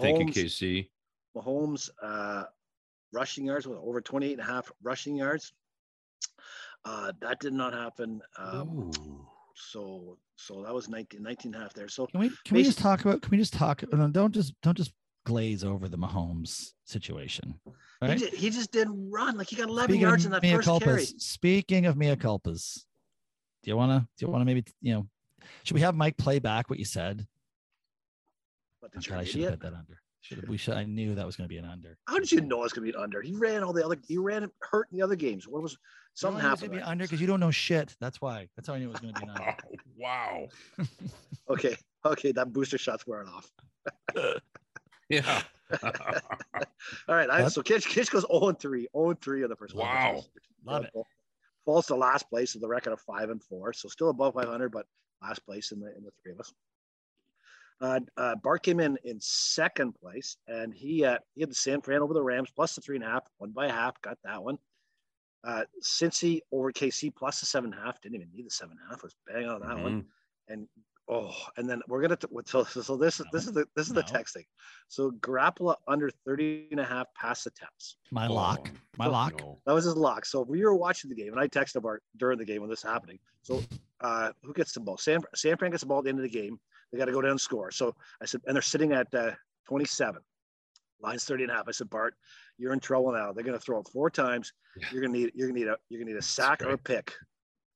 Thank 0.00 0.36
you, 0.36 0.44
KC. 0.44 0.88
Mahomes 1.36 1.88
uh, 2.02 2.44
rushing 3.12 3.46
yards 3.46 3.66
with 3.66 3.78
over 3.78 4.00
28 4.00 4.32
and 4.38 4.40
a 4.40 4.44
half 4.44 4.70
rushing 4.82 5.16
yards. 5.16 5.52
Uh, 6.84 7.12
that 7.20 7.40
did 7.40 7.54
not 7.54 7.72
happen. 7.72 8.20
Um, 8.36 8.92
Ooh. 8.96 9.26
So 9.58 10.18
so 10.36 10.62
that 10.62 10.72
was 10.72 10.88
19, 10.88 11.22
19 11.22 11.52
and 11.52 11.60
a 11.60 11.64
half 11.64 11.74
there. 11.74 11.88
So 11.88 12.06
Can 12.06 12.20
we 12.20 12.30
can 12.44 12.56
we 12.56 12.62
just 12.62 12.78
talk 12.78 13.00
about? 13.04 13.22
Can 13.22 13.30
we 13.30 13.38
just 13.38 13.52
talk? 13.52 13.82
Don't 13.90 14.32
just 14.32 14.54
don't 14.62 14.76
just 14.76 14.92
glaze 15.26 15.64
over 15.64 15.88
the 15.88 15.98
Mahomes 15.98 16.72
situation. 16.84 17.54
he, 18.00 18.14
just, 18.14 18.34
he 18.34 18.50
just 18.50 18.72
didn't 18.72 19.10
run. 19.10 19.36
Like 19.36 19.48
he 19.48 19.56
got 19.56 19.68
11 19.68 19.90
Speaking 19.90 20.00
yards 20.00 20.24
in 20.24 20.32
that 20.32 20.42
mea 20.42 20.54
first 20.54 20.68
culpas, 20.68 20.84
carry. 20.84 21.04
speaking 21.04 21.86
of 21.86 21.96
mea 21.96 22.16
culpas, 22.16 22.84
do 23.62 23.70
you 23.70 23.76
want 23.76 23.92
to 23.92 24.08
do 24.16 24.26
you 24.26 24.32
want 24.32 24.40
to 24.42 24.46
maybe 24.46 24.64
you 24.80 24.94
know? 24.94 25.06
Should 25.64 25.74
we 25.74 25.80
have 25.80 25.94
Mike 25.94 26.16
play 26.16 26.38
back 26.38 26.70
what 26.70 26.78
you 26.78 26.84
said? 26.84 27.26
Did 28.92 29.12
I 29.12 29.24
should 29.24 29.42
have 29.42 29.50
bet 29.52 29.60
that 29.60 29.74
under. 29.78 30.00
Should 30.20 30.38
have, 30.38 30.48
we 30.48 30.56
should. 30.56 30.74
I 30.74 30.84
knew 30.84 31.14
that 31.14 31.24
was 31.24 31.36
going 31.36 31.46
to 31.46 31.52
be 31.52 31.58
an 31.58 31.64
under. 31.64 31.96
How 32.06 32.18
did 32.18 32.30
you 32.32 32.40
know 32.40 32.60
it 32.60 32.62
was 32.64 32.72
going 32.72 32.86
to 32.86 32.92
be 32.92 32.96
an 32.98 33.02
under? 33.02 33.22
He 33.22 33.34
ran 33.34 33.62
all 33.62 33.72
the 33.72 33.84
other. 33.84 33.96
He 34.06 34.18
ran 34.18 34.50
hurt 34.60 34.88
in 34.90 34.98
the 34.98 35.04
other 35.04 35.16
games. 35.16 35.46
What 35.48 35.62
was 35.62 35.78
something 36.14 36.40
Something 36.40 36.50
happened? 36.50 36.72
to 36.72 36.78
be 36.78 36.82
under 36.82 37.04
because 37.04 37.20
you 37.20 37.26
don't 37.26 37.40
know 37.40 37.50
shit. 37.50 37.94
That's 38.00 38.20
why. 38.20 38.48
That's 38.56 38.68
how 38.68 38.74
I 38.74 38.78
knew 38.78 38.88
it 38.88 38.92
was 38.92 39.00
going 39.00 39.14
to 39.14 39.20
be 39.20 39.26
an 39.28 39.34
Oh, 39.40 39.44
under. 39.44 39.56
wow. 39.96 40.48
Okay, 41.50 41.76
okay, 42.04 42.32
that 42.32 42.52
booster 42.52 42.76
shot's 42.78 43.06
wearing 43.06 43.28
off. 43.28 43.50
Yeah. 45.08 45.40
All 47.08 47.14
right, 47.14 47.30
I, 47.30 47.48
so 47.48 47.62
Kitch, 47.62 47.86
Kitch 47.86 48.10
goes 48.10 48.26
0 48.30 48.48
and 48.48 48.60
3, 48.60 48.88
0 48.94 49.10
and 49.10 49.20
3 49.22 49.42
in 49.44 49.48
the 49.48 49.56
first 49.56 49.74
one. 49.74 49.86
Wow. 49.86 50.10
which 50.16 50.18
is- 50.24 50.30
which 50.34 50.44
is 50.44 50.50
Love 50.66 50.84
it. 50.84 50.92
Falls 51.64 51.86
to 51.86 51.94
last 51.94 52.28
place 52.28 52.54
with 52.54 52.62
a 52.64 52.68
record 52.68 52.92
of 52.92 53.00
five 53.00 53.30
and 53.30 53.42
four, 53.42 53.72
so 53.72 53.88
still 53.88 54.10
above 54.10 54.34
500, 54.34 54.70
but 54.70 54.84
last 55.22 55.44
place 55.46 55.72
in 55.72 55.80
the 55.80 55.86
in 55.96 56.02
the 56.04 56.10
three 56.22 56.32
of 56.32 56.40
us. 56.40 56.52
Uh, 57.80 58.00
uh, 58.16 58.34
Bart 58.36 58.62
came 58.62 58.80
in 58.80 58.98
in 59.04 59.20
second 59.20 59.92
place, 59.94 60.36
and 60.48 60.74
he 60.74 61.04
uh, 61.04 61.18
he 61.34 61.40
had 61.42 61.50
the 61.50 61.54
San 61.54 61.80
Fran 61.80 62.02
over 62.02 62.12
the 62.14 62.22
Rams 62.22 62.50
plus 62.54 62.74
the 62.74 62.80
three 62.80 62.96
and 62.96 63.04
a 63.04 63.08
half, 63.08 63.24
one 63.38 63.50
by 63.50 63.66
a 63.66 63.72
half, 63.72 64.00
got 64.02 64.18
that 64.24 64.42
one. 64.42 64.58
Uh, 65.44 65.62
Cincy 65.82 66.40
over 66.50 66.72
KC 66.72 67.14
plus 67.14 67.38
the 67.40 67.46
seven 67.46 67.72
and 67.72 67.80
a 67.80 67.84
half, 67.84 68.00
didn't 68.00 68.16
even 68.16 68.28
need 68.34 68.46
the 68.46 68.50
seven 68.50 68.76
and 68.80 68.86
a 68.88 68.90
half, 68.92 69.02
was 69.02 69.14
bang 69.26 69.46
on 69.46 69.60
that 69.60 69.78
one 69.80 70.02
Mhm. 70.02 70.04
and 70.48 70.68
oh, 71.08 71.32
and 71.56 71.70
then 71.70 71.80
we're 71.86 72.02
gonna 72.02 72.16
t- 72.16 72.26
so, 72.46 72.64
so 72.64 72.96
this 72.96 73.20
is 73.20 73.26
this 73.32 73.46
is 73.46 73.52
the 73.52 73.64
this 73.76 73.86
is 73.86 73.94
the 73.94 74.02
No. 74.02 74.06
texting. 74.08 74.44
So 74.88 75.12
Garoppolo 75.12 75.76
under 75.86 76.10
30 76.10 76.68
and 76.72 76.80
a 76.80 76.84
half 76.84 77.06
pass 77.14 77.46
attempts. 77.46 77.96
My 78.10 78.26
lock. 78.26 78.68
Oh, 78.68 78.76
My 78.96 79.06
lock. 79.06 79.38
no. 79.38 79.60
That 79.66 79.72
was 79.74 79.84
his 79.84 79.94
lock. 79.96 80.24
So 80.26 80.42
we 80.42 80.64
were 80.64 80.74
watching 80.74 81.08
the 81.10 81.16
game, 81.16 81.30
and 81.32 81.40
I 81.40 81.46
texted 81.46 81.80
Bart 81.82 82.02
during 82.16 82.38
the 82.38 82.44
game 82.44 82.60
when 82.60 82.68
this 82.70 82.80
is 82.80 82.84
happening. 82.84 83.20
So 83.42 83.62
uh, 84.00 84.32
who 84.42 84.52
gets 84.52 84.72
the 84.72 84.80
ball? 84.80 84.96
San, 84.98 85.20
San 85.36 85.56
Fran 85.56 85.70
gets 85.70 85.82
the 85.82 85.86
ball 85.86 85.98
at 85.98 86.04
the 86.04 86.10
end 86.10 86.18
of 86.18 86.24
the 86.24 86.28
game. 86.28 86.58
They 86.92 86.98
got 86.98 87.06
to 87.06 87.12
go 87.12 87.20
down 87.20 87.32
and 87.32 87.40
score. 87.40 87.70
So 87.70 87.94
I 88.22 88.26
said, 88.26 88.40
and 88.46 88.54
they're 88.54 88.62
sitting 88.62 88.92
at 88.92 89.12
uh, 89.14 89.32
27. 89.66 90.20
Lines 91.00 91.24
30 91.24 91.44
and 91.44 91.52
a 91.52 91.54
half. 91.54 91.68
I 91.68 91.70
said, 91.70 91.88
Bart, 91.90 92.14
you're 92.58 92.72
in 92.72 92.80
trouble 92.80 93.12
now. 93.12 93.32
They're 93.32 93.44
gonna 93.44 93.58
throw 93.58 93.78
it 93.78 93.88
four 93.92 94.10
times. 94.10 94.52
Yeah. 94.76 94.88
You're 94.90 95.02
gonna 95.02 95.16
need 95.16 95.30
you're 95.32 95.46
gonna 95.46 95.60
need 95.60 95.68
a 95.68 95.76
you're 95.88 96.00
gonna 96.00 96.12
need 96.12 96.18
a 96.18 96.22
sack 96.22 96.60
or 96.62 96.70
a 96.70 96.78
pick. 96.78 97.12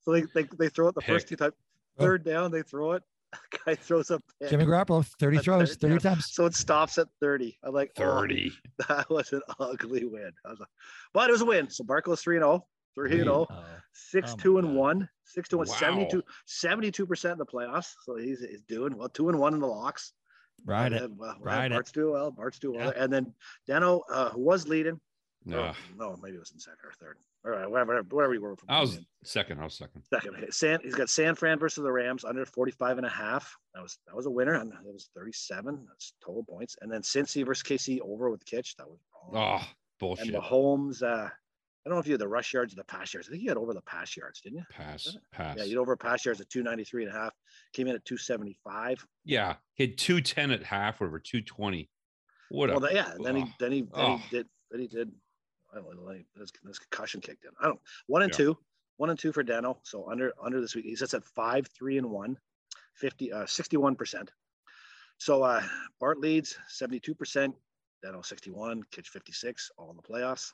So 0.01 0.13
they, 0.13 0.23
they, 0.35 0.49
they 0.59 0.69
throw 0.69 0.89
it 0.89 0.97
the 0.97 1.03
first 1.03 1.29
two 1.29 1.37
times. 1.37 1.55
Oh. 1.99 2.03
Third 2.03 2.25
down, 2.25 2.51
they 2.51 2.63
throw 2.63 2.93
it. 2.93 3.03
Guy 3.65 3.75
throws 3.75 4.11
up. 4.11 4.23
Jimmy 4.49 4.65
Garoppolo, 4.65 5.07
30 5.19 5.39
throws, 5.39 5.73
it, 5.73 5.81
30 5.81 5.93
yeah. 5.93 5.99
times. 5.99 6.33
So 6.33 6.47
it 6.47 6.55
stops 6.55 6.99
at 6.99 7.09
30. 7.21 7.59
I'm 7.63 7.73
like, 7.73 7.93
oh, 7.99 8.21
30. 8.21 8.53
that 8.89 9.09
was 9.09 9.33
an 9.33 9.41
ugly 9.59 10.05
win. 10.05 10.33
I 10.45 10.51
was 10.51 10.61
like, 10.61 10.69
but 11.15 11.29
it 11.29 11.33
was 11.33 11.41
a 11.43 11.47
win. 11.47 11.71
So 11.71 11.85
Barco's 11.85 12.21
3 12.23 12.39
0, 12.39 12.67
3 12.95 13.11
0, 13.11 13.47
Oh, 13.51 13.65
6 13.93 14.33
Oh 14.33 14.37
2 14.37 14.59
and 14.59 14.69
God. 14.69 14.77
1, 14.77 15.09
6 15.25 15.49
to 15.51 15.59
1, 15.59 15.67
Wow. 15.69 15.75
72, 15.75 16.23
72% 16.49 17.33
in 17.33 17.39
the 17.39 17.47
playoffs. 17.47 17.93
So 18.05 18.17
he's, 18.17 18.41
he's 18.41 18.63
doing 18.63 18.97
well, 18.97 19.09
2 19.09 19.29
and 19.29 19.39
1 19.39 19.55
in 19.55 19.61
the 19.61 19.67
locks. 19.67 20.13
Right. 20.65 20.87
And 20.87 20.95
it. 20.95 21.01
then, 21.01 21.17
well, 21.17 21.37
Ride 21.41 21.73
it. 21.73 21.75
Bart's 21.75 21.93
doing 21.93 22.13
well. 22.13 22.31
Bart's 22.31 22.59
doing 22.59 22.79
well. 22.79 22.93
Yeah. 22.97 23.03
And 23.05 23.13
then 23.13 23.35
Dano, 23.67 24.03
uh, 24.13 24.31
who 24.31 24.41
was 24.43 24.69
leading, 24.69 25.01
No. 25.45 25.73
oh, 25.73 25.75
no, 25.99 26.17
maybe 26.23 26.37
it 26.37 26.41
was 26.41 26.53
in 26.53 26.61
second 26.61 26.79
or 26.85 26.93
third. 27.01 27.17
All 27.45 27.51
right, 27.51 27.69
whatever, 27.69 28.01
whatever 28.11 28.35
you 28.35 28.41
were. 28.41 28.55
from 28.55 28.71
I 28.71 28.81
was 28.81 28.91
beginning. 28.91 29.07
second. 29.25 29.61
I 29.61 29.65
was 29.65 29.75
second. 29.75 30.03
Second, 30.09 30.53
San, 30.53 30.79
he's 30.85 30.95
got 30.95 31.11
San 31.11 31.35
Fran 31.35 31.59
versus 31.59 31.83
the 31.83 31.91
Rams 31.91 32.25
under 32.25 32.47
45 32.47 32.99
and 32.99 33.07
a 33.07 33.11
half. 33.11 33.57
That 33.75 33.83
was 33.83 33.99
that 34.07 34.15
was 34.15 34.27
a 34.27 34.31
winner, 34.31 34.55
and 34.55 34.73
it 34.73 34.93
was 34.93 35.11
37. 35.17 35.85
That's 35.89 36.13
total 36.25 36.45
points. 36.45 36.77
And 36.81 36.93
then 36.93 37.01
Cincy 37.03 37.45
versus 37.45 37.65
KC 37.65 37.99
over 38.01 38.31
with 38.31 38.45
Kitch. 38.45 38.77
That 38.77 38.89
was 38.89 39.01
wrong. 39.33 39.61
Oh, 39.65 39.69
bullshit. 39.99 40.29
and 40.33 40.37
Mahomes. 40.37 41.03
Uh, 41.03 41.29
I 41.85 41.89
don't 41.89 41.97
know 41.97 42.01
if 42.01 42.07
you 42.07 42.13
had 42.13 42.21
the 42.21 42.29
rush 42.29 42.53
yards 42.53 42.73
or 42.73 42.77
the 42.77 42.85
pass 42.85 43.13
yards. 43.13 43.29
I 43.29 43.33
think 43.33 43.43
you 43.43 43.49
had 43.49 43.59
over 43.59 43.75
the 43.75 43.83
pass 43.83 44.17
yards, 44.17 44.41
didn't 44.41 44.59
you? 44.59 44.65
Pass. 44.71 45.17
Pass. 45.33 45.57
Yeah, 45.59 45.65
you 45.65 45.71
had 45.71 45.83
over 45.83 45.97
pass 45.97 46.25
yards 46.25 46.41
at 46.41 46.49
293 46.49 47.05
and 47.07 47.13
a 47.13 47.19
half. 47.19 47.33
Came 47.73 47.89
in 47.89 47.97
at 47.97 48.05
275. 48.05 49.05
Yeah, 49.25 49.57
he 49.75 49.89
two 49.89 50.21
ten 50.21 50.53
at 50.53 50.63
half, 50.63 51.03
over 51.03 51.19
two 51.19 51.41
twenty. 51.41 51.91
What 52.51 52.71
a 52.71 52.75
Well, 52.75 52.83
th- 52.83 52.95
yeah. 52.95 53.13
Then 53.23 53.37
he 53.37 53.43
oh, 53.43 53.53
then 53.59 53.73
he 53.73 53.81
then 53.83 53.91
oh. 53.95 54.17
he 54.19 54.37
did 54.37 54.47
then 54.71 54.81
he 54.81 54.87
did. 54.87 55.11
I 55.73 55.77
don't 55.77 55.97
know. 55.97 56.03
like, 56.03 56.27
This, 56.37 56.53
this 56.63 56.79
concussion 56.79 57.21
kicked 57.21 57.45
in. 57.45 57.51
I 57.61 57.67
don't. 57.67 57.81
One 58.07 58.23
and 58.23 58.31
Yeah. 58.33 58.37
two. 58.37 58.59
One 58.99 59.11
and 59.11 59.19
two 59.19 59.33
for 59.33 59.43
Dano. 59.43 59.81
So 59.83 60.09
under 60.09 60.33
under 60.41 60.61
this 60.61 60.75
week, 60.75 60.85
he 60.85 60.95
sits 60.95 61.15
at 61.15 61.25
five, 61.25 61.67
three, 61.77 61.99
and 61.99 62.11
one. 62.11 62.37
50, 62.97 63.33
uh, 63.33 63.45
61%. 63.45 64.29
So 65.19 65.43
uh, 65.43 65.63
Bart 65.99 66.21
leads 66.21 66.57
72%, 66.71 67.55
Dano 68.03 68.23
61, 68.23 68.83
Kitch 68.91 69.09
56, 69.09 69.71
all 69.79 69.91
in 69.91 69.97
the 69.97 70.03
playoffs. 70.03 70.53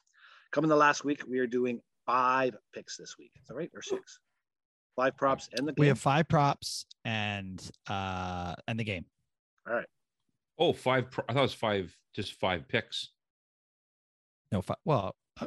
Coming 0.50 0.68
the 0.68 0.76
last 0.76 1.04
week, 1.04 1.22
we 1.28 1.38
are 1.38 1.46
doing 1.46 1.80
five 2.06 2.56
picks 2.74 2.96
this 2.96 3.16
week. 3.18 3.32
Is 3.40 3.48
that 3.48 3.54
right? 3.54 3.70
Or 3.74 3.82
six? 3.82 4.18
Five 4.96 5.16
props 5.16 5.48
and 5.56 5.68
the 5.68 5.72
game. 5.72 5.82
We 5.82 5.88
have 5.88 5.98
five 5.98 6.26
props 6.28 6.86
and 7.04 7.62
uh 7.88 8.54
and 8.66 8.78
the 8.80 8.84
game. 8.84 9.04
All 9.68 9.74
right. 9.74 9.86
Oh, 10.58 10.72
five. 10.72 11.10
Pro- 11.10 11.24
I 11.28 11.32
thought 11.34 11.40
it 11.40 11.42
was 11.42 11.54
five, 11.54 11.96
just 12.14 12.32
five 12.40 12.66
picks. 12.66 13.10
No, 14.50 14.60
five. 14.62 14.78
Well, 14.84 15.14
uh, 15.40 15.46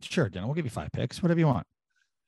sure, 0.00 0.28
Dan. 0.28 0.44
We'll 0.44 0.54
give 0.54 0.66
you 0.66 0.70
five 0.70 0.90
picks, 0.92 1.22
whatever 1.22 1.40
you 1.40 1.46
want. 1.46 1.66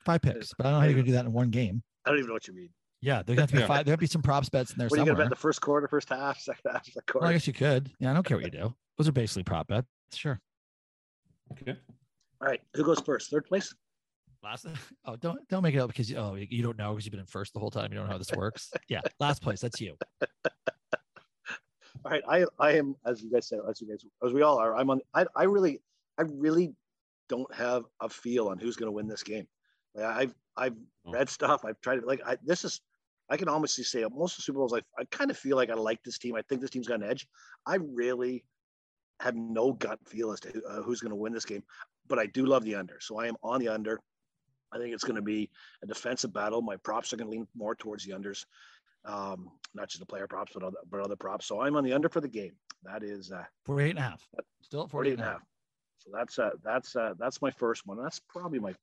Five 0.04 0.22
picks, 0.22 0.52
but 0.56 0.66
I 0.66 0.70
don't 0.70 0.74
know 0.74 0.80
how 0.80 0.86
you're 0.86 0.94
gonna 0.94 1.06
do 1.06 1.12
that 1.12 1.26
in 1.26 1.32
one 1.32 1.50
game. 1.50 1.82
I 2.04 2.10
don't 2.10 2.18
even 2.18 2.28
know 2.28 2.34
what 2.34 2.48
you 2.48 2.54
mean. 2.54 2.70
Yeah, 3.02 3.22
there's 3.24 3.38
have 3.38 3.50
to 3.50 3.56
be 3.56 3.60
Yeah. 3.60 3.66
five. 3.68 3.84
There'll 3.84 3.98
be 3.98 4.06
some 4.06 4.22
props 4.22 4.48
bets 4.48 4.72
in 4.72 4.78
there 4.78 4.88
What 4.88 4.98
are 4.98 5.02
you 5.02 5.06
somewhere. 5.06 5.14
going 5.16 5.26
to 5.26 5.30
bet 5.30 5.36
the 5.38 5.40
first 5.42 5.60
quarter, 5.60 5.86
first 5.86 6.08
half, 6.08 6.40
second 6.40 6.72
half, 6.72 6.84
second 6.86 7.02
well, 7.20 7.28
I 7.28 7.32
guess 7.34 7.46
you 7.46 7.52
could. 7.52 7.92
Yeah, 8.00 8.10
I 8.10 8.14
don't 8.14 8.24
care 8.24 8.36
what 8.38 8.44
you 8.46 8.50
do. 8.50 8.74
Those 8.96 9.06
are 9.08 9.12
basically 9.12 9.42
prop 9.44 9.68
bets. 9.68 9.86
Sure. 10.14 10.40
Okay. 11.52 11.76
All 12.40 12.48
right. 12.48 12.60
Who 12.74 12.84
goes 12.84 13.00
first? 13.00 13.30
Third 13.30 13.46
place? 13.46 13.74
Last. 14.42 14.66
Oh, 15.04 15.14
don't 15.16 15.46
don't 15.48 15.62
make 15.62 15.74
it 15.74 15.78
up 15.78 15.88
because 15.88 16.10
you, 16.10 16.16
oh 16.16 16.34
you 16.34 16.62
don't 16.62 16.76
know 16.76 16.92
because 16.92 17.06
you've 17.06 17.12
been 17.12 17.20
in 17.20 17.26
first 17.26 17.52
the 17.54 17.60
whole 17.60 17.70
time. 17.70 17.92
You 17.92 17.98
don't 17.98 18.06
know 18.06 18.12
how 18.12 18.18
this 18.18 18.32
works. 18.32 18.72
Yeah, 18.88 19.00
last 19.20 19.40
place. 19.40 19.60
That's 19.60 19.80
you. 19.80 19.96
All 22.04 22.10
right. 22.10 22.22
I, 22.28 22.44
I 22.58 22.72
am, 22.72 22.94
as 23.04 23.22
you 23.22 23.30
guys 23.30 23.48
said, 23.48 23.60
as 23.68 23.80
you 23.80 23.88
guys, 23.88 24.04
as 24.24 24.32
we 24.32 24.42
all 24.42 24.58
are, 24.58 24.76
I'm 24.76 24.90
on, 24.90 25.00
I, 25.14 25.26
I 25.34 25.44
really, 25.44 25.80
I 26.18 26.22
really 26.22 26.74
don't 27.28 27.52
have 27.54 27.84
a 28.00 28.08
feel 28.08 28.48
on 28.48 28.58
who's 28.58 28.76
going 28.76 28.88
to 28.88 28.92
win 28.92 29.08
this 29.08 29.22
game. 29.22 29.46
Like 29.94 30.04
I've, 30.04 30.34
I've 30.56 30.74
Oh. 31.06 31.12
read 31.12 31.28
stuff. 31.28 31.64
I've 31.64 31.80
tried 31.80 32.00
to 32.00 32.06
like, 32.06 32.20
I, 32.26 32.36
this 32.44 32.64
is, 32.64 32.80
I 33.30 33.36
can 33.36 33.48
honestly 33.48 33.84
say 33.84 34.04
most 34.12 34.32
of 34.32 34.36
the 34.38 34.42
Super 34.42 34.58
Bowls, 34.58 34.72
I, 34.74 34.80
I 35.00 35.04
kind 35.12 35.30
of 35.30 35.38
feel 35.38 35.56
like 35.56 35.70
I 35.70 35.74
like 35.74 36.02
this 36.02 36.18
team. 36.18 36.34
I 36.34 36.42
think 36.42 36.60
this 36.60 36.70
team's 36.70 36.88
got 36.88 37.00
an 37.00 37.08
edge. 37.08 37.26
I 37.64 37.76
really 37.76 38.44
have 39.20 39.36
no 39.36 39.72
gut 39.72 40.00
feel 40.04 40.32
as 40.32 40.40
to 40.40 40.50
who, 40.50 40.62
uh, 40.68 40.82
who's 40.82 41.00
going 41.00 41.10
to 41.10 41.16
win 41.16 41.32
this 41.32 41.44
game, 41.44 41.62
but 42.08 42.18
I 42.18 42.26
do 42.26 42.46
love 42.46 42.64
the 42.64 42.74
under. 42.74 42.98
So 43.00 43.18
I 43.18 43.26
am 43.26 43.36
on 43.42 43.60
the 43.60 43.68
under. 43.68 44.00
I 44.72 44.78
think 44.78 44.92
it's 44.92 45.04
going 45.04 45.16
to 45.16 45.22
be 45.22 45.50
a 45.82 45.86
defensive 45.86 46.32
battle. 46.32 46.60
My 46.62 46.76
props 46.76 47.12
are 47.12 47.16
going 47.16 47.30
to 47.30 47.36
lean 47.36 47.46
more 47.54 47.74
towards 47.74 48.04
the 48.04 48.12
unders, 48.12 48.44
um, 49.04 49.50
not 49.74 49.88
just 49.88 50.00
the 50.00 50.06
player 50.06 50.26
props, 50.26 50.52
but 50.54 50.62
other, 50.62 50.78
but 50.90 51.00
other 51.00 51.16
props. 51.16 51.46
So 51.46 51.60
I'm 51.60 51.76
on 51.76 51.84
the 51.84 51.92
under 51.92 52.08
for 52.08 52.20
the 52.20 52.28
game. 52.28 52.52
That 52.82 53.02
is 53.02 53.32
uh, 53.32 53.44
48 53.64 53.90
and 53.90 53.98
a 53.98 54.02
half. 54.02 54.28
Still 54.62 54.84
at 54.84 54.90
48 54.90 54.90
48 54.90 55.12
and 55.12 55.22
a 55.22 55.24
half. 55.24 55.42
So 55.98 56.10
that's 56.12 56.38
uh, 56.38 56.50
that's 56.64 56.96
uh, 56.96 57.14
that's 57.18 57.42
my 57.42 57.50
first 57.50 57.86
one. 57.86 58.00
That's 58.02 58.20
probably 58.28 58.58
my 58.58 58.74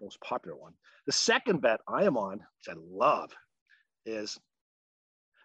most 0.00 0.20
popular 0.20 0.56
one. 0.56 0.72
The 1.06 1.12
second 1.12 1.60
bet 1.60 1.80
I 1.88 2.04
am 2.04 2.16
on, 2.16 2.38
which 2.38 2.68
I 2.68 2.74
love, 2.90 3.32
is 4.06 4.38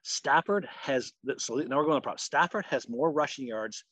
Stafford 0.03 0.67
has. 0.81 1.13
So 1.37 1.55
now 1.55 1.77
we're 1.77 1.85
going 1.85 1.97
to 1.97 2.01
prop. 2.01 2.19
Stafford 2.19 2.65
has 2.65 2.89
more 2.89 3.11
rushing 3.11 3.47
yards 3.47 3.83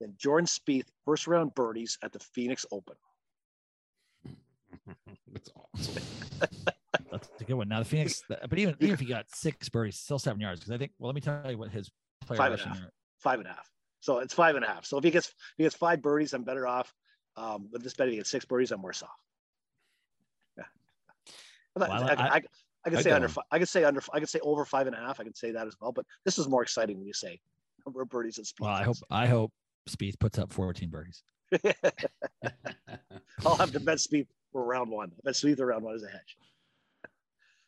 than 0.00 0.14
Jordan 0.18 0.46
Spieth 0.46 0.86
first 1.04 1.26
round 1.26 1.54
birdies 1.54 1.98
at 2.02 2.12
the 2.12 2.18
Phoenix 2.18 2.64
Open. 2.72 2.96
That's 5.32 5.50
awesome. 5.74 6.02
That's 7.10 7.28
a 7.40 7.44
good 7.44 7.54
one. 7.54 7.68
Now 7.68 7.78
the 7.80 7.84
Phoenix, 7.84 8.22
but 8.28 8.58
even 8.58 8.74
even 8.80 8.94
if 8.94 9.00
he 9.00 9.06
got 9.06 9.26
six 9.34 9.68
birdies, 9.68 9.98
still 9.98 10.18
seven 10.18 10.40
yards. 10.40 10.60
Because 10.60 10.72
I 10.72 10.78
think, 10.78 10.92
well, 10.98 11.08
let 11.08 11.14
me 11.14 11.20
tell 11.20 11.50
you 11.50 11.58
what 11.58 11.70
his 11.70 11.90
player 12.26 12.38
Five 12.38 12.52
and 12.52 12.60
a 12.60 12.64
half. 12.64 12.78
yard- 12.78 12.90
Five 13.18 13.38
and 13.40 13.48
a 13.48 13.50
half. 13.52 13.68
So 14.00 14.18
it's 14.18 14.32
five 14.32 14.56
and 14.56 14.64
a 14.64 14.68
half. 14.68 14.86
So 14.86 14.96
if 14.98 15.04
he 15.04 15.10
gets 15.10 15.28
if 15.28 15.34
he 15.58 15.62
gets 15.64 15.76
five 15.76 16.00
birdies, 16.00 16.32
I'm 16.32 16.42
better 16.44 16.66
off. 16.66 16.92
Um, 17.36 17.68
but 17.70 17.82
this 17.82 17.94
bet 17.94 18.08
if 18.08 18.12
he 18.12 18.16
gets 18.16 18.30
six 18.30 18.44
birdies, 18.44 18.70
I'm 18.72 18.80
worse 18.82 19.02
off. 19.02 19.10
Yeah. 20.56 20.64
I, 21.76 21.80
Well, 21.88 21.92
I, 22.04 22.12
I- 22.14 22.34
I, 22.36 22.40
I 22.86 22.90
could 22.90 23.00
say 23.02 23.10
under. 23.10 23.28
don't. 23.28 23.46
I 23.50 23.58
could 23.58 23.68
say 23.68 23.84
under. 23.84 24.00
I 24.14 24.20
could 24.20 24.30
say 24.30 24.40
over 24.40 24.64
five 24.64 24.86
and 24.86 24.96
a 24.96 24.98
half. 24.98 25.20
I 25.20 25.24
could 25.24 25.36
say 25.36 25.50
that 25.52 25.66
as 25.66 25.76
well. 25.80 25.92
But 25.92 26.06
this 26.24 26.38
is 26.38 26.48
more 26.48 26.62
exciting 26.62 26.96
when 26.96 27.06
you 27.06 27.12
say 27.12 27.38
number 27.84 28.00
of 28.00 28.08
birdies 28.08 28.38
and 28.38 28.46
Spieth. 28.46 28.60
Well, 28.60 28.70
I 28.70 28.82
hope 28.84 28.96
I 29.10 29.26
hope 29.26 29.52
Spieth 29.88 30.18
puts 30.18 30.38
up 30.38 30.52
14 30.52 30.90
birdies. 30.90 31.22
I'll 33.46 33.56
have 33.56 33.72
to 33.72 33.80
bet 33.80 33.98
Spieth 33.98 34.28
for 34.52 34.64
round 34.64 34.90
one. 34.90 35.12
Bet 35.24 35.34
Spieth 35.34 35.58
for 35.58 35.66
round 35.66 35.84
one 35.84 35.94
as 35.94 36.02
a 36.02 36.08
hedge. 36.08 36.36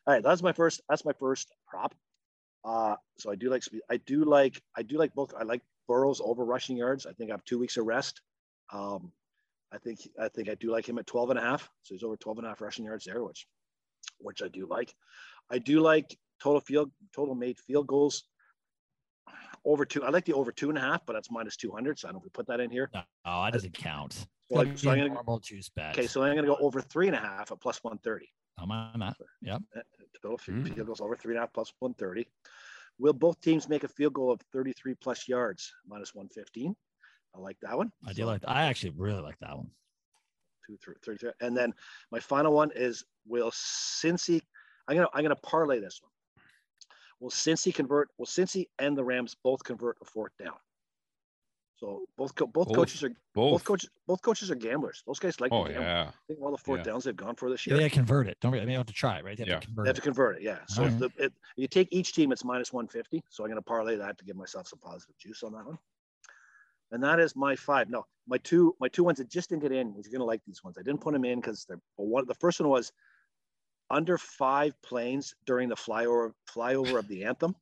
All 0.06 0.14
right, 0.14 0.22
that's 0.22 0.42
my 0.42 0.52
first. 0.52 0.80
That's 0.88 1.04
my 1.04 1.12
first 1.12 1.52
prop. 1.66 1.94
Uh, 2.64 2.96
so 3.18 3.30
I 3.30 3.34
do 3.34 3.50
like 3.50 3.62
Spieth. 3.62 3.80
I 3.90 3.96
do 3.98 4.24
like. 4.24 4.60
I 4.76 4.82
do 4.82 4.98
like 4.98 5.14
both. 5.14 5.32
I 5.38 5.44
like 5.44 5.62
Burrow's 5.88 6.20
over 6.20 6.44
rushing 6.44 6.76
yards. 6.76 7.06
I 7.06 7.12
think 7.12 7.30
I 7.30 7.34
have 7.34 7.44
two 7.44 7.58
weeks 7.58 7.76
of 7.76 7.86
rest. 7.86 8.20
Um, 8.72 9.12
I 9.72 9.78
think. 9.78 10.00
I 10.20 10.28
think 10.28 10.48
I 10.48 10.54
do 10.54 10.70
like 10.70 10.88
him 10.88 10.98
at 10.98 11.06
12 11.06 11.30
and 11.30 11.38
a 11.38 11.42
half. 11.42 11.70
So 11.82 11.94
he's 11.94 12.02
over 12.02 12.16
12 12.16 12.38
and 12.38 12.46
a 12.46 12.50
half 12.50 12.60
rushing 12.60 12.84
yards 12.84 13.04
there, 13.04 13.22
which, 13.22 13.46
which 14.18 14.42
I 14.42 14.48
do 14.48 14.66
like. 14.66 14.94
I 15.50 15.58
do 15.58 15.80
like 15.80 16.16
total 16.42 16.60
field 16.60 16.90
total 17.14 17.34
made 17.34 17.58
field 17.58 17.86
goals 17.86 18.24
over 19.64 19.84
two. 19.84 20.02
I 20.04 20.10
like 20.10 20.24
the 20.24 20.32
over 20.34 20.50
two 20.52 20.68
and 20.68 20.78
a 20.78 20.80
half, 20.80 21.04
but 21.06 21.12
that's 21.14 21.30
minus 21.30 21.56
200. 21.56 21.98
So 21.98 22.08
I 22.08 22.10
don't 22.10 22.16
know 22.16 22.20
if 22.20 22.24
we 22.24 22.30
put 22.30 22.46
that 22.48 22.60
in 22.60 22.70
here. 22.70 22.90
No, 22.94 23.02
oh, 23.24 23.44
that 23.44 23.52
doesn't 23.52 23.74
count. 23.74 24.12
So, 24.12 24.26
Gotta 24.56 24.68
I, 24.68 24.72
be 24.72 24.76
so 24.76 24.90
a 24.90 24.92
I'm 24.92 24.98
gonna. 24.98 25.14
normal 25.14 25.38
juice 25.40 25.68
bet. 25.68 25.96
Okay, 25.98 26.06
so 26.06 26.22
I'm 26.22 26.34
going 26.34 26.44
to 26.44 26.50
go 26.54 26.58
over 26.60 26.80
three 26.80 27.06
and 27.06 27.16
a 27.16 27.20
half 27.20 27.52
at 27.52 27.60
plus 27.60 27.82
130. 27.84 28.26
I'm 28.58 28.70
on 28.70 29.00
that. 29.00 29.16
Yep. 29.40 29.62
Total 30.22 30.36
f- 30.38 30.46
Mm. 30.46 30.74
field 30.74 30.86
goals 30.86 31.00
over 31.00 31.16
three 31.16 31.32
and 31.34 31.38
a 31.38 31.42
half 31.42 31.52
plus 31.52 31.72
130. 31.78 32.26
Will 32.98 33.12
both 33.12 33.40
teams 33.40 33.68
make 33.68 33.84
a 33.84 33.88
field 33.88 34.12
goal 34.12 34.30
of 34.30 34.40
33 34.52 34.94
plus 34.96 35.26
yards 35.28 35.72
minus 35.86 36.14
115? 36.14 36.76
I 37.34 37.38
like 37.38 37.56
that 37.62 37.76
one. 37.76 37.90
I 38.06 38.12
do 38.12 38.24
like. 38.26 38.42
I 38.46 38.64
actually 38.64 38.90
really 38.90 39.22
like 39.22 39.38
that 39.40 39.56
one. 39.56 39.70
two, 40.66 40.76
three, 40.84 40.94
33. 41.04 41.30
And 41.40 41.56
then 41.56 41.72
my 42.12 42.20
final 42.20 42.52
one 42.52 42.70
is 42.74 43.02
will 43.26 43.50
Cincy, 43.50 44.42
I'm 44.86 44.96
going 44.96 45.06
to, 45.08 45.16
I'm 45.16 45.22
going 45.24 45.34
to 45.34 45.40
parlay 45.42 45.80
this 45.80 46.00
one. 46.02 46.11
Will 47.22 47.30
Cincy 47.30 47.72
convert, 47.72 48.08
will 48.18 48.26
Cincy 48.26 48.66
and 48.80 48.98
the 48.98 49.04
Rams 49.04 49.36
both 49.44 49.62
convert 49.62 49.96
a 50.02 50.04
fourth 50.04 50.32
down? 50.42 50.56
So 51.76 52.04
both, 52.16 52.34
co- 52.34 52.48
both 52.48 52.66
Both. 52.66 52.74
coaches 52.76 53.04
are, 53.04 53.10
both 53.32 53.52
Both. 53.52 53.64
coaches, 53.64 53.90
both 54.08 54.22
coaches 54.22 54.50
are 54.50 54.56
gamblers. 54.56 55.04
Those 55.06 55.20
guys 55.20 55.40
like 55.40 55.52
Oh 55.52 55.62
to 55.62 55.70
gamble. 55.70 55.84
yeah. 55.84 56.08
I 56.08 56.12
think 56.26 56.40
all 56.42 56.50
the 56.50 56.58
fourth 56.58 56.80
Yeah. 56.80 56.92
downs 56.92 57.04
they've 57.04 57.14
gone 57.14 57.36
for 57.36 57.48
this 57.48 57.64
Yeah, 57.64 57.74
year. 57.74 57.82
they 57.84 57.90
convert 57.90 58.26
it. 58.26 58.38
Don't 58.40 58.50
forget, 58.50 58.66
they 58.66 58.72
have 58.72 58.86
to 58.86 58.92
try 58.92 59.18
it, 59.18 59.24
right? 59.24 59.36
They 59.36 59.42
have 59.42 59.48
Yeah. 59.48 59.60
to 59.60 59.66
convert 59.66 59.84
They 59.84 59.88
have 59.90 59.96
to 59.96 60.02
convert 60.02 60.36
it, 60.38 60.42
yeah. 60.42 60.66
So 60.66 60.84
if 60.84 60.98
the, 60.98 61.10
it, 61.16 61.32
you 61.54 61.68
take 61.68 61.86
each 61.92 62.12
team, 62.12 62.32
it's 62.32 62.44
minus 62.44 62.72
150. 62.72 63.22
So 63.28 63.44
I'm 63.44 63.50
going 63.50 63.56
to 63.56 63.62
parlay 63.62 63.94
that 63.98 64.18
to 64.18 64.24
give 64.24 64.34
myself 64.34 64.66
some 64.66 64.80
positive 64.80 65.16
juice 65.16 65.44
on 65.44 65.52
that 65.52 65.64
one. 65.64 65.78
And 66.90 67.04
that 67.04 67.20
is 67.20 67.36
my 67.36 67.54
five. 67.54 67.88
No, 67.88 68.04
my 68.26 68.38
two, 68.38 68.74
my 68.80 68.88
two 68.88 69.04
ones 69.04 69.18
that 69.18 69.28
just 69.28 69.50
didn't 69.50 69.62
get 69.62 69.70
in. 69.70 69.94
He's 69.94 70.08
going 70.08 70.18
to 70.18 70.24
like 70.24 70.42
these 70.44 70.64
ones. 70.64 70.76
I 70.76 70.82
didn't 70.82 71.00
put 71.00 71.12
them 71.12 71.24
in 71.24 71.38
because 71.40 71.64
they're 71.66 71.80
well, 71.96 72.08
one. 72.08 72.26
The 72.26 72.34
first 72.34 72.58
one 72.58 72.68
was 72.68 72.92
under 73.92 74.18
five 74.18 74.80
planes 74.82 75.34
during 75.46 75.68
the 75.68 75.76
flyover 75.76 76.32
flyover 76.50 76.98
of 76.98 77.06
the 77.06 77.24
anthem. 77.24 77.54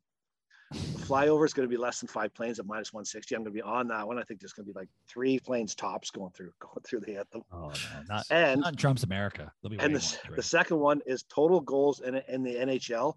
The 0.70 0.76
flyover 1.00 1.44
is 1.44 1.52
going 1.52 1.68
to 1.68 1.70
be 1.70 1.76
less 1.76 1.98
than 1.98 2.06
five 2.06 2.32
planes 2.32 2.60
at 2.60 2.66
minus 2.66 2.92
160. 2.92 3.34
I'm 3.34 3.42
going 3.42 3.52
to 3.52 3.56
be 3.56 3.60
on 3.60 3.88
that 3.88 4.06
one. 4.06 4.18
I 4.18 4.22
think 4.22 4.38
there's 4.38 4.52
going 4.52 4.66
to 4.66 4.72
be 4.72 4.78
like 4.78 4.88
three 5.08 5.40
planes 5.40 5.74
tops 5.74 6.12
going 6.12 6.30
through 6.30 6.52
going 6.60 6.82
through 6.84 7.00
the 7.00 7.16
anthem. 7.16 7.42
Oh 7.52 7.68
no, 7.68 8.02
not, 8.08 8.26
And 8.30 8.60
not 8.60 8.76
Trump's 8.76 9.02
America. 9.02 9.52
Be 9.68 9.78
and 9.80 9.94
the, 9.94 10.18
the 10.36 10.42
second 10.42 10.78
one 10.78 11.02
is 11.04 11.24
total 11.24 11.60
goals 11.60 12.00
in, 12.00 12.14
in 12.28 12.44
the 12.44 12.54
NHL 12.54 13.16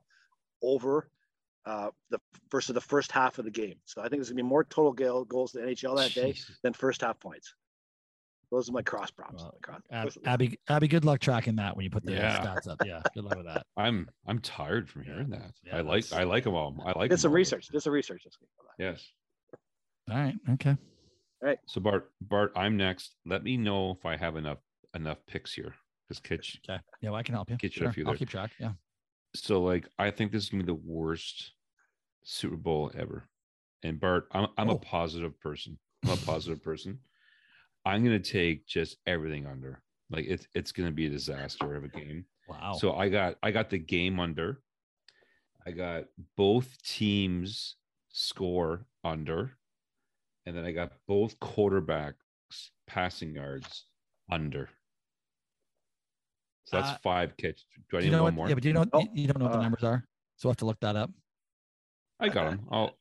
over 0.64 1.08
uh, 1.66 1.90
the 2.10 2.20
versus 2.52 2.74
the 2.74 2.82
first 2.82 3.12
half 3.12 3.38
of 3.38 3.46
the 3.46 3.52
game. 3.52 3.76
So 3.86 4.02
I 4.02 4.06
think 4.06 4.16
there's 4.16 4.30
gonna 4.30 4.38
be 4.38 4.50
more 4.50 4.64
total 4.64 4.92
goal, 4.92 5.24
goals 5.24 5.56
in 5.56 5.64
the 5.64 5.72
NHL 5.72 5.96
that 5.98 6.14
day 6.14 6.34
than 6.64 6.74
first 6.74 7.02
half 7.02 7.20
points. 7.20 7.54
Those 8.54 8.70
are 8.70 8.72
my 8.74 8.84
cross 8.84 9.10
props. 9.10 9.42
Well, 9.42 9.56
My 9.56 9.68
cross- 9.68 9.82
Ab- 9.92 10.12
Abby, 10.26 10.60
Abby, 10.70 10.88
good 10.88 11.06
luck 11.06 11.20
tracking 11.20 11.56
that 11.56 11.76
when 11.76 11.84
you 11.86 11.90
put 11.90 12.06
the 12.06 12.14
Yeah. 12.14 12.38
stats 12.46 12.68
up. 12.68 12.78
Yeah, 12.86 13.02
good 13.16 13.24
luck 13.24 13.36
with 13.36 13.48
that. 13.48 13.66
I'm 13.78 14.08
I'm 14.28 14.38
tired 14.40 14.88
from 14.88 15.04
hearing 15.04 15.30
that. 15.32 15.54
Yeah, 15.66 15.78
I 15.78 15.82
like 15.82 16.14
I 16.14 16.24
like 16.24 16.44
them 16.44 16.54
all. 16.54 16.76
I 16.86 16.90
like 16.98 17.10
did 17.10 17.14
'em 17.14 17.18
some 17.18 17.32
all. 17.32 17.36
research. 17.36 17.68
Did 17.68 17.82
some 17.82 17.94
research. 17.94 18.24
this 18.26 18.38
week. 18.40 18.50
Yes. 18.78 19.12
All 20.12 20.18
right. 20.18 20.36
Okay. 20.52 20.70
All 20.70 21.48
right. 21.50 21.58
So 21.66 21.82
Bart, 21.82 22.12
Bart, 22.22 22.52
I'm 22.56 22.78
next. 22.78 23.16
Let 23.26 23.44
me 23.44 23.58
know 23.58 23.92
if 23.92 24.06
I 24.06 24.16
have 24.18 24.36
enough 24.36 24.60
enough 24.94 25.18
picks 25.26 25.52
here. 25.54 25.74
Because 26.08 26.20
Kitch. 26.20 26.60
Okay. 26.70 26.80
Yeah, 27.02 27.10
well, 27.10 27.20
I 27.20 27.24
can 27.24 27.34
help 27.34 27.50
you. 27.50 27.58
Get 27.58 27.76
you 27.76 27.84
a 27.84 27.86
Sure. 27.86 27.94
few 27.94 28.04
I'll 28.06 28.12
there. 28.12 28.18
keep 28.20 28.30
track. 28.30 28.52
Yeah. 28.60 28.74
So 29.36 29.64
like 29.64 29.88
I 29.98 30.12
think 30.12 30.32
this 30.32 30.44
is 30.44 30.50
gonna 30.50 30.62
be 30.64 30.68
the 30.68 30.76
worst 30.76 31.54
Super 32.24 32.56
Bowl 32.58 32.92
ever. 32.96 33.28
And 33.82 34.00
Bart, 34.00 34.28
I'm 34.32 34.48
I'm 34.60 34.70
Oh. 34.70 34.74
a 34.76 34.80
positive 34.80 35.40
person. 35.40 35.80
I'm 36.04 36.12
a 36.12 36.18
positive 36.18 36.62
person. 36.62 37.00
I'm 37.86 38.04
gonna 38.04 38.20
take 38.20 38.66
just 38.66 38.98
everything 39.06 39.46
under. 39.46 39.82
Like 40.10 40.26
it's 40.28 40.48
it's 40.54 40.72
gonna 40.72 40.92
be 40.92 41.08
a 41.08 41.10
disaster 41.10 41.76
of 41.76 41.84
a 41.84 41.88
game. 41.88 42.26
Wow. 42.48 42.74
So 42.74 42.96
I 42.96 43.10
got 43.10 43.36
I 43.44 43.52
got 43.52 43.70
the 43.70 43.78
game 43.80 44.20
under. 44.20 44.62
I 45.66 45.72
got 45.72 46.06
both 46.36 46.82
teams 46.84 47.78
score 48.10 48.86
under, 49.04 49.58
and 50.46 50.56
then 50.56 50.66
I 50.66 50.72
got 50.72 50.92
both 51.08 51.40
quarterbacks 51.40 52.16
passing 52.88 53.36
yards 53.36 53.86
under. 54.32 54.70
So 56.66 56.78
that's 56.78 56.92
Uh, 56.92 56.98
five 57.04 57.36
kits. 57.38 57.66
Do 57.90 57.98
I 57.98 58.00
do 58.02 58.06
need 58.06 58.06
you 58.06 58.12
know 58.12 58.24
one 58.24 58.36
what, 58.36 58.36
more? 58.36 58.48
Yeah, 58.50 58.54
but 58.56 58.64
do 58.64 58.70
you 58.70 58.74
know 58.74 58.86
Oh, 58.94 59.00
you, 59.00 59.10
you 59.14 59.28
don't 59.28 59.40
know 59.40 59.46
what 59.46 59.54
the 59.54 59.60
uh, 59.60 59.64
numbers 59.64 59.84
are, 59.84 60.06
so 60.38 60.48
we'll 60.48 60.52
have 60.52 60.58
to 60.58 60.66
look 60.66 60.80
that 60.82 60.96
up. 60.96 61.12
I 62.20 62.30
got 62.30 62.50
them. 62.52 62.68
Oh, 62.72 62.92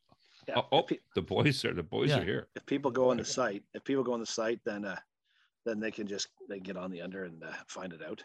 Yeah, 0.49 0.55
oh, 0.59 0.67
oh, 0.73 0.83
pe- 0.83 0.99
the 1.15 1.23
boys 1.23 1.65
are 1.65 1.73
the 1.75 1.83
boys 1.83 2.11
Yeah. 2.11 2.19
are 2.19 2.25
here. 2.25 2.49
if 2.57 2.67
people 2.67 2.91
go 2.91 3.11
on 3.11 3.17
the 3.17 3.25
site, 3.25 3.63
if 3.75 3.85
people 3.85 4.03
go 4.03 4.13
on 4.13 4.21
the 4.21 4.27
site, 4.27 4.61
then 4.65 4.85
uh, 4.85 4.97
then 5.65 5.79
they 5.81 5.91
can 5.91 6.07
just 6.07 6.29
they 6.49 6.57
can 6.57 6.65
get 6.65 6.77
on 6.77 6.91
the 6.91 7.01
under 7.01 7.25
and 7.25 7.43
uh, 7.45 7.53
find 7.69 7.93
it 7.93 8.01
out. 8.03 8.23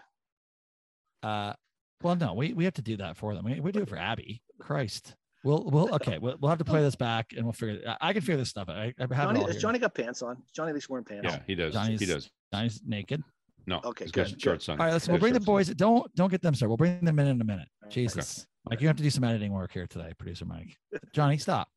Uh, 1.24 1.53
well, 2.01 2.15
no, 2.15 2.34
we, 2.34 2.53
we 2.53 2.63
have 2.63 2.74
to 2.76 2.82
do 2.82 2.97
that 2.97 3.18
for 3.18 3.34
them. 3.36 3.45
We, 3.45 3.59
we 3.59 3.72
do 3.72 3.82
it 3.82 3.89
for 3.89 3.97
Abby. 3.97 4.41
Christ. 4.59 5.15
We'll 5.43 5.63
we'll 5.72 5.93
okay. 5.95 6.18
We'll, 6.18 6.36
we'll 6.41 6.49
have 6.49 6.57
to 6.59 6.65
play 6.65 6.82
this 6.82 6.95
back 6.95 7.28
and 7.36 7.43
we'll 7.45 7.53
figure. 7.53 7.76
It, 7.76 7.88
I 7.88 8.09
I 8.09 8.13
can 8.13 8.22
figure 8.22 8.38
this 8.38 8.49
stuff. 8.49 8.70
out. 8.70 8.76
I, 8.76 8.93
I 8.99 9.01
have 9.01 9.09
Johnny, 9.11 9.39
all 9.39 9.45
has 9.45 9.55
here. 9.55 9.61
Johnny 9.61 9.80
got 9.80 9.93
pants 9.93 10.22
on? 10.22 10.38
Johnny 10.53 10.70
at 10.70 10.76
least 10.76 10.89
wearing 10.89 11.05
pants? 11.05 11.26
Yeah, 11.30 11.39
he 11.45 11.55
does. 11.55 11.74
Johnny's- 11.74 11.99
he 11.99 12.05
does. 12.05 12.30
Johnny's 12.53 12.82
naked. 12.86 13.24
No, 13.68 13.82
Okay, 13.84 14.05
he's 14.05 14.11
got 14.13 14.28
good, 14.30 14.41
shorts 14.41 14.70
on. 14.70 14.80
All 14.80 14.86
right, 14.86 14.93
let's. 14.93 15.07
We'll 15.09 15.18
bring 15.20 15.34
the 15.34 15.39
shorts 15.39 15.47
on. 15.49 15.53
boys. 15.55 15.68
Don't 15.76 16.15
don't 16.15 16.32
get 16.32 16.41
them 16.41 16.55
started. 16.55 16.70
We'll 16.70 16.78
bring 16.78 17.03
them 17.03 17.20
in 17.20 17.28
in 17.28 17.41
a 17.41 17.43
minute. 17.43 17.68
Okay. 17.86 17.93
Jesus, 17.93 18.47
Mike, 18.70 18.82
you 18.82 18.88
have 18.88 18.95
to 18.97 19.03
do 19.03 19.09
some 19.09 19.24
editing 19.26 19.51
work 19.51 19.72
here 19.74 19.86
today, 19.88 20.11
producer 20.18 20.45
Mike. 20.45 20.76
Johnny, 21.13 21.38
stop. 21.38 21.68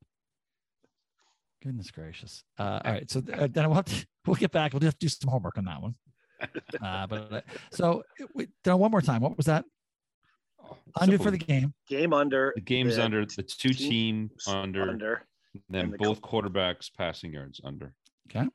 Goodness 1.62 1.90
gracious. 1.90 2.42
Uh, 2.58 2.80
all 2.84 2.92
right, 2.92 3.10
so 3.10 3.22
uh, 3.34 3.46
then 3.50 3.66
we'll 3.66 3.74
have 3.74 3.84
to 3.86 4.06
we'll 4.26 4.36
get 4.36 4.50
back. 4.52 4.72
We'll 4.72 4.80
just 4.80 4.98
do 4.98 5.08
some 5.08 5.30
homework 5.30 5.58
on 5.58 5.64
that 5.66 5.80
one. 5.82 5.94
Uh, 6.82 7.06
but 7.06 7.30
uh, 7.32 7.40
so 7.70 8.02
we, 8.34 8.48
then 8.64 8.78
one 8.78 8.90
more 8.90 9.02
time. 9.02 9.20
What 9.20 9.36
was 9.36 9.44
that? 9.44 9.62
Oh, 10.64 10.78
Under 10.98 11.18
simple. 11.18 11.24
for 11.26 11.30
the 11.32 11.36
game. 11.38 11.74
Game 11.86 12.14
under. 12.14 12.52
The 12.54 12.62
game's 12.62 12.96
the 12.96 13.04
under 13.04 13.26
the 13.26 13.42
two 13.42 13.74
teams 13.74 14.44
team 14.44 14.54
under, 14.54 14.88
under. 14.88 15.22
then 15.68 15.84
and 15.84 15.92
the 15.92 15.98
both 15.98 16.22
quarterbacks 16.22 16.88
passing 16.96 17.34
yards 17.34 17.60
under. 17.62 17.92
Okay. 18.30 18.48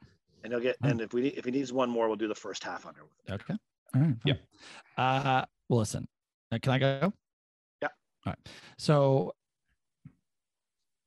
And 0.43 0.51
he'll 0.51 0.59
get 0.61 0.77
Hmm. 0.81 0.87
and 0.87 1.01
if 1.01 1.13
we 1.13 1.21
need 1.21 1.33
if 1.37 1.45
he 1.45 1.51
needs 1.51 1.71
one 1.71 1.91
more, 1.91 2.07
we'll 2.07 2.15
do 2.17 2.27
the 2.27 2.33
first 2.33 2.63
half 2.63 2.87
under. 2.87 3.01
Okay. 3.29 3.53
All 3.93 4.01
right. 4.01 4.15
Yeah. 4.25 4.33
Uh, 4.97 5.45
well, 5.69 5.77
listen. 5.79 6.07
Uh, 6.51 6.57
can 6.59 6.71
I 6.73 6.79
go? 6.79 7.13
Yeah. 7.83 7.89
All 8.25 8.33
right. 8.33 8.39
So 8.79 9.35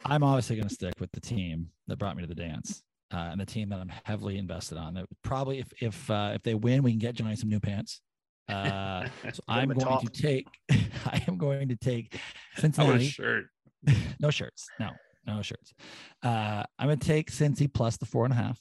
I'm 0.04 0.22
obviously 0.22 0.54
going 0.54 0.68
to 0.68 0.74
stick 0.74 0.94
with 1.00 1.10
the 1.10 1.20
team 1.20 1.70
that 1.88 1.98
brought 1.98 2.16
me 2.16 2.22
to 2.22 2.28
the 2.28 2.34
dance, 2.34 2.82
uh, 3.12 3.28
and 3.32 3.40
the 3.40 3.46
team 3.46 3.68
that 3.70 3.80
I'm 3.80 3.90
heavily 4.04 4.38
invested 4.38 4.78
on. 4.78 4.94
That 4.94 5.06
probably, 5.22 5.58
if 5.58 5.72
if 5.82 6.10
uh, 6.10 6.32
if 6.34 6.42
they 6.42 6.54
win, 6.54 6.82
we 6.82 6.92
can 6.92 6.98
get 6.98 7.14
Johnny 7.16 7.36
some 7.36 7.48
new 7.50 7.60
pants. 7.60 8.00
Uh, 8.48 9.06
so 9.30 9.42
I'm 9.46 9.68
going 9.68 9.80
top. 9.80 10.10
to 10.10 10.22
take. 10.22 10.46
I 11.04 11.22
am 11.28 11.36
going 11.36 11.68
to 11.68 11.76
take 11.76 12.14
I 12.14 12.18
want 12.18 12.56
a 12.56 12.60
Cincinnati. 12.62 13.04
shirt. 13.04 13.44
no 14.20 14.30
shirts. 14.30 14.66
No, 14.80 14.88
no 15.26 15.42
shirts. 15.42 15.74
Uh, 16.22 16.64
I'm 16.78 16.86
going 16.88 16.98
to 16.98 17.06
take 17.06 17.30
Cincy 17.30 17.70
plus 17.70 17.98
the 17.98 18.06
four 18.06 18.24
and 18.24 18.32
a 18.32 18.36
half. 18.38 18.58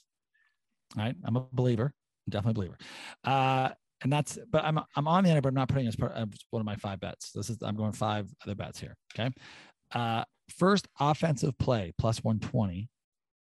right? 0.94 1.14
I'm 1.24 1.36
a 1.36 1.46
believer, 1.54 1.94
I'm 2.26 2.30
definitely 2.30 2.50
a 2.50 2.54
believer. 2.68 2.78
Uh, 3.24 3.70
and 4.02 4.12
that's, 4.12 4.38
but 4.52 4.62
I'm 4.62 4.78
I'm 4.94 5.08
on 5.08 5.24
the 5.24 5.30
under, 5.30 5.40
but 5.40 5.48
I'm 5.48 5.54
not 5.54 5.70
putting 5.70 5.86
it 5.86 5.88
as 5.88 5.96
part 5.96 6.12
of 6.12 6.34
one 6.50 6.60
of 6.60 6.66
my 6.66 6.76
five 6.76 7.00
bets. 7.00 7.32
This 7.32 7.48
is 7.48 7.56
I'm 7.62 7.74
going 7.74 7.92
five 7.92 8.28
other 8.44 8.54
bets 8.54 8.78
here. 8.78 8.94
Okay. 9.18 9.30
Uh, 9.92 10.22
first 10.58 10.86
offensive 11.00 11.56
play 11.58 11.94
plus 11.98 12.22
120. 12.22 12.90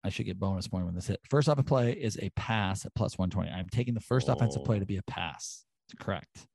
I 0.08 0.10
should 0.10 0.26
get 0.26 0.40
bonus 0.40 0.68
point 0.70 0.86
when 0.86 0.96
this 0.96 1.08
hit. 1.08 1.20
First 1.30 1.50
offensive 1.50 1.66
play 1.68 1.92
is 1.92 2.18
a 2.22 2.30
pass 2.32 2.86
at 2.86 2.96
plus 2.96 3.18
120. 3.18 3.52
I'm 3.52 3.68
taking 3.70 3.94
the 3.94 4.00
first 4.00 4.30
offensive 4.30 4.64
play 4.64 4.78
Oh. 4.78 4.80
to 4.80 4.86
be 4.86 4.96
a 4.98 5.04
pass. 5.04 5.66
Correct. 6.00 6.48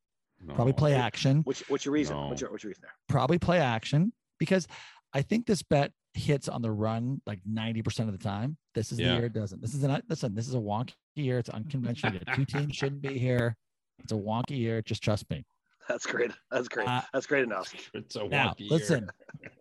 No. 0.44 0.54
Probably 0.54 0.72
play 0.72 0.94
action. 0.94 1.42
What's, 1.44 1.60
what's 1.68 1.84
your 1.84 1.92
reason? 1.92 2.16
No. 2.16 2.28
What's 2.28 2.40
your 2.40 2.50
what's 2.50 2.64
your 2.64 2.70
reason 2.70 2.80
there? 2.82 2.94
Probably 3.08 3.38
play 3.38 3.58
action 3.60 4.12
because 4.40 4.66
I 5.12 5.20
think 5.22 5.46
this 5.46 5.62
bet 5.62 5.92
hits 6.14 6.48
on 6.48 6.62
the 6.62 6.70
run 6.70 7.20
like 7.26 7.40
90% 7.48 8.00
of 8.00 8.12
the 8.12 8.18
time. 8.18 8.56
This 8.74 8.90
is 8.90 8.98
Yeah. 8.98 9.08
the 9.08 9.14
year 9.16 9.24
it 9.26 9.34
doesn't. 9.34 9.60
This 9.60 9.74
is 9.74 9.82
an 9.84 10.02
listen, 10.08 10.34
this 10.34 10.48
is 10.48 10.54
a 10.54 10.58
wonky 10.58 10.94
year. 11.14 11.38
It's 11.38 11.50
unconventional. 11.50 12.14
year. 12.14 12.22
Two 12.34 12.44
teams 12.46 12.74
shouldn't 12.74 13.02
be 13.02 13.18
here. 13.18 13.54
It's 13.98 14.12
a 14.12 14.16
wonky 14.16 14.56
year. 14.56 14.80
Just 14.82 15.02
trust 15.02 15.28
me. 15.30 15.44
That's 15.88 16.06
great. 16.06 16.30
That's 16.50 16.68
great. 16.68 16.88
Uh, 16.88 17.02
That's 17.12 17.26
great 17.26 17.42
enough. 17.44 17.72
It's 17.92 18.16
a 18.16 18.26
Now, 18.26 18.54
year. 18.56 18.70
listen, 18.70 19.10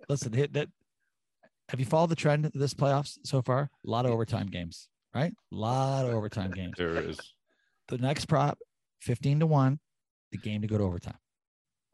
listen. 0.08 0.32
Hit 0.32 0.54
that. 0.54 0.70
Have 1.72 1.80
you 1.80 1.86
followed 1.86 2.10
the 2.10 2.18
trend 2.18 2.46
of 2.46 2.52
this 2.52 2.74
playoffs 2.74 3.18
so 3.24 3.42
far? 3.42 3.70
A 3.88 3.90
lot 3.90 4.06
of 4.06 4.12
overtime 4.12 4.48
games, 4.48 4.90
right? 5.16 5.32
A 5.54 5.56
lot 5.56 6.06
of 6.06 6.14
overtime 6.14 6.52
games. 6.52 6.74
There 6.78 6.98
is. 6.98 7.18
The 7.88 7.98
next 7.98 8.26
prop, 8.26 8.60
15 9.00 9.40
to 9.40 9.48
1, 9.48 9.80
the 10.34 10.38
game 10.38 10.64
to 10.64 10.68
go 10.68 10.78
to 10.78 10.84
overtime. 10.84 11.16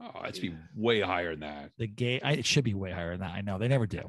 Oh, 0.01 0.23
it's 0.23 0.39
be 0.39 0.55
way 0.75 1.01
higher 1.01 1.29
than 1.29 1.41
that. 1.41 1.69
The 1.77 1.85
game, 1.85 2.21
I, 2.23 2.33
it 2.33 2.45
should 2.47 2.63
be 2.63 2.73
way 2.73 2.89
higher 2.89 3.11
than 3.11 3.19
that. 3.19 3.35
I 3.35 3.41
know 3.41 3.59
they 3.59 3.67
never 3.67 3.85
do. 3.85 4.01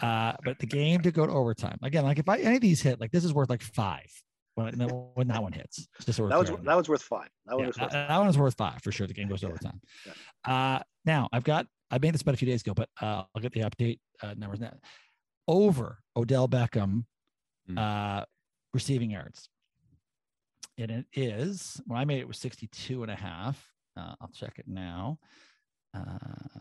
Uh, 0.00 0.32
but 0.44 0.58
the 0.58 0.66
game 0.66 1.02
to 1.02 1.12
go 1.12 1.24
to 1.24 1.32
overtime. 1.32 1.78
Again, 1.84 2.02
like 2.02 2.18
if 2.18 2.28
I 2.28 2.38
any 2.38 2.56
of 2.56 2.60
these 2.60 2.82
hit, 2.82 3.00
like 3.00 3.12
this 3.12 3.24
is 3.24 3.32
worth 3.32 3.50
like 3.50 3.62
five 3.62 4.10
when, 4.56 4.74
when 5.14 5.28
that 5.28 5.40
one 5.44 5.52
hits. 5.52 5.86
Just 6.04 6.16
so 6.16 6.26
That 6.26 6.40
was 6.40 6.50
that 6.50 6.76
was 6.76 6.88
worth 6.88 7.02
five. 7.02 7.28
That 7.46 7.54
one 7.54 7.62
yeah, 7.62 7.66
was 7.68 7.76
that, 7.76 7.82
worth 7.82 7.92
that 7.92 8.18
one 8.18 8.28
is 8.28 8.38
worth 8.38 8.54
five 8.56 8.82
for 8.82 8.90
sure. 8.90 9.06
The 9.06 9.14
game 9.14 9.28
goes 9.28 9.42
to 9.42 9.46
Yeah. 9.46 9.52
overtime. 9.52 9.80
Uh, 10.44 10.82
now 11.04 11.28
I've 11.32 11.44
got 11.44 11.66
I 11.94 11.98
made 11.98 12.12
this 12.12 12.22
bet 12.24 12.34
a 12.34 12.36
few 12.36 12.48
days 12.48 12.60
ago, 12.62 12.74
but 12.74 12.88
uh, 13.00 13.22
I'll 13.34 13.40
get 13.42 13.52
the 13.52 13.60
update 13.60 14.00
uh, 14.20 14.34
numbers 14.36 14.58
now. 14.58 14.72
Over 15.46 15.98
Odell 16.16 16.48
Beckham 16.48 17.04
Hmm. 17.68 17.78
uh, 17.78 18.24
receiving 18.74 19.10
yards. 19.12 19.48
And 20.76 20.90
it 20.90 21.06
is 21.14 21.80
when 21.86 21.98
I 21.98 22.04
made 22.04 22.18
it, 22.18 22.22
it 22.22 22.28
was 22.28 22.36
62 22.38 23.02
and 23.02 23.10
a 23.10 23.14
half. 23.14 23.70
Uh, 23.96 24.14
I'll 24.20 24.28
check 24.34 24.58
it 24.58 24.66
now. 24.68 25.18
Uh, 25.96 26.18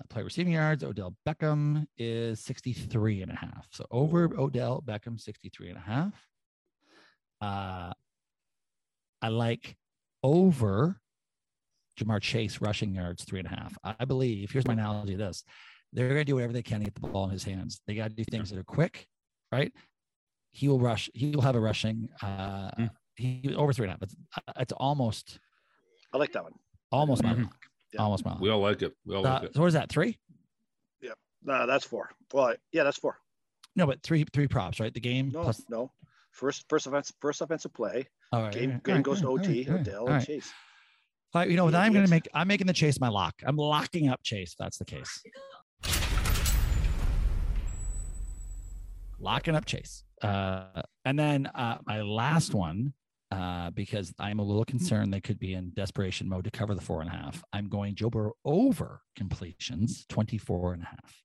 play 0.09 0.21
receiving 0.23 0.53
yards. 0.53 0.83
Odell 0.83 1.15
Beckham 1.27 1.87
is 1.97 2.39
63 2.41 3.23
and 3.23 3.31
a 3.31 3.35
half. 3.35 3.67
So 3.71 3.85
over 3.91 4.29
Odell 4.39 4.81
Beckham, 4.85 5.19
63 5.19 5.69
and 5.69 5.77
a 5.77 5.81
half. 5.81 6.13
Uh, 7.41 7.91
I 9.21 9.27
like 9.29 9.75
over 10.21 11.01
Ja'Marr 11.99 12.21
Chase 12.21 12.61
rushing 12.61 12.93
yards, 12.95 13.23
three 13.23 13.39
and 13.39 13.47
a 13.47 13.51
half. 13.51 13.77
I 13.83 14.05
believe, 14.05 14.51
here's 14.51 14.67
my 14.67 14.73
analogy 14.73 15.13
of 15.13 15.19
this 15.19 15.43
they're 15.95 16.07
going 16.07 16.21
to 16.21 16.25
do 16.25 16.33
whatever 16.33 16.53
they 16.53 16.63
can 16.63 16.79
to 16.79 16.85
get 16.85 16.95
the 16.95 17.01
ball 17.07 17.25
in 17.25 17.29
his 17.29 17.43
hands. 17.43 17.79
They 17.85 17.93
got 17.93 18.09
to 18.09 18.15
do 18.15 18.23
things 18.23 18.49
that 18.49 18.57
are 18.57 18.63
quick, 18.63 19.05
right? 19.51 19.71
He 20.49 20.67
will 20.67 20.79
rush, 20.79 21.07
he 21.13 21.29
will 21.35 21.43
have 21.43 21.55
a 21.55 21.59
rushing, 21.59 22.09
uh, 22.23 22.71
Hmm. 22.75 22.85
he 23.15 23.53
over 23.55 23.73
three 23.73 23.85
and 23.87 23.91
a 23.91 23.93
half. 23.93 24.01
It's, 24.01 24.15
it's 24.59 24.71
almost, 24.73 25.37
I 26.11 26.17
like 26.17 26.31
that 26.33 26.43
one. 26.43 26.53
almost 26.91 27.21
my 27.21 27.35
Mhm. 27.35 27.43
lock. 27.43 27.65
Yeah. 27.93 28.01
Almost 28.01 28.25
my 28.25 28.31
lock. 28.31 28.41
We 28.41 28.49
all 28.49 28.59
like 28.59 28.81
it. 28.81 28.95
We 29.05 29.13
all 29.15 29.25
Uh, 29.27 29.33
like 29.33 29.43
it. 29.43 29.53
so 29.53 29.59
what 29.61 29.67
is 29.67 29.73
that? 29.75 29.89
Three? 29.89 30.17
Yeah. 30.99 31.11
No, 31.43 31.67
that's 31.67 31.85
four. 31.85 32.09
Well, 32.33 32.55
yeah, 32.71 32.83
that's 32.83 32.97
four. 32.97 33.19
No, 33.75 33.85
but 33.85 34.01
three, 34.01 34.23
three 34.33 34.47
props, 34.47 34.79
right? 34.79 34.93
The 34.93 34.99
game 34.99 35.29
No, 35.29 35.43
plus. 35.43 35.63
no. 35.69 35.91
First, 36.31 36.65
first 36.69 36.87
offense, 36.87 37.13
first 37.21 37.41
offensive 37.41 37.71
play. 37.73 38.07
All 38.31 38.41
right, 38.41 38.51
Game, 38.51 38.69
all 38.69 38.73
right, 38.77 38.83
game 38.83 38.95
all 38.97 39.01
goes 39.03 39.21
to 39.21 39.27
right, 39.27 39.31
all 39.31 39.39
OT. 39.39 39.47
right, 39.59 39.69
all 39.69 39.73
right, 39.75 39.87
Odell 39.87 40.07
and. 40.09 40.25
Chase. 40.25 40.51
All 41.35 41.41
right, 41.41 41.49
you 41.49 41.57
know 41.57 41.65
what? 41.65 41.73
I'm 41.73 41.93
going 41.93 42.05
to 42.05 42.11
make. 42.11 42.29
I'm 42.35 42.47
making 42.47 42.67
the 42.67 42.73
chase 42.73 42.99
my 42.99 43.09
lock. 43.09 43.33
I'm 43.43 43.55
locking 43.55 44.07
up 44.07 44.21
Chase. 44.21 44.51
If 44.51 44.57
that's 44.59 44.77
the 44.77 44.85
case. 44.85 45.23
Locking 49.19 49.55
up 49.55 49.65
Chase. 49.65 50.03
Uh, 50.21 50.83
and 51.05 51.17
then 51.17 51.47
uh, 51.47 51.79
my 51.87 52.03
last 52.03 52.53
one, 52.53 52.93
uh, 53.31 53.71
because 53.71 54.13
I'm 54.19 54.37
a 54.37 54.43
little 54.43 54.63
concerned 54.63 55.11
they 55.11 55.21
could 55.21 55.39
be 55.39 55.55
in 55.55 55.71
desperation 55.73 56.29
mode 56.29 56.43
to 56.43 56.51
cover 56.51 56.75
the 56.75 56.81
four 56.81 57.01
and 57.01 57.09
a 57.09 57.13
half. 57.13 57.43
I'm 57.51 57.67
going 57.67 57.95
Joe 57.95 58.11
Burrow 58.11 58.33
over 58.45 59.01
completions, 59.17 60.05
24 60.09 60.73
and 60.73 60.83
a 60.83 60.85
half. 60.85 61.23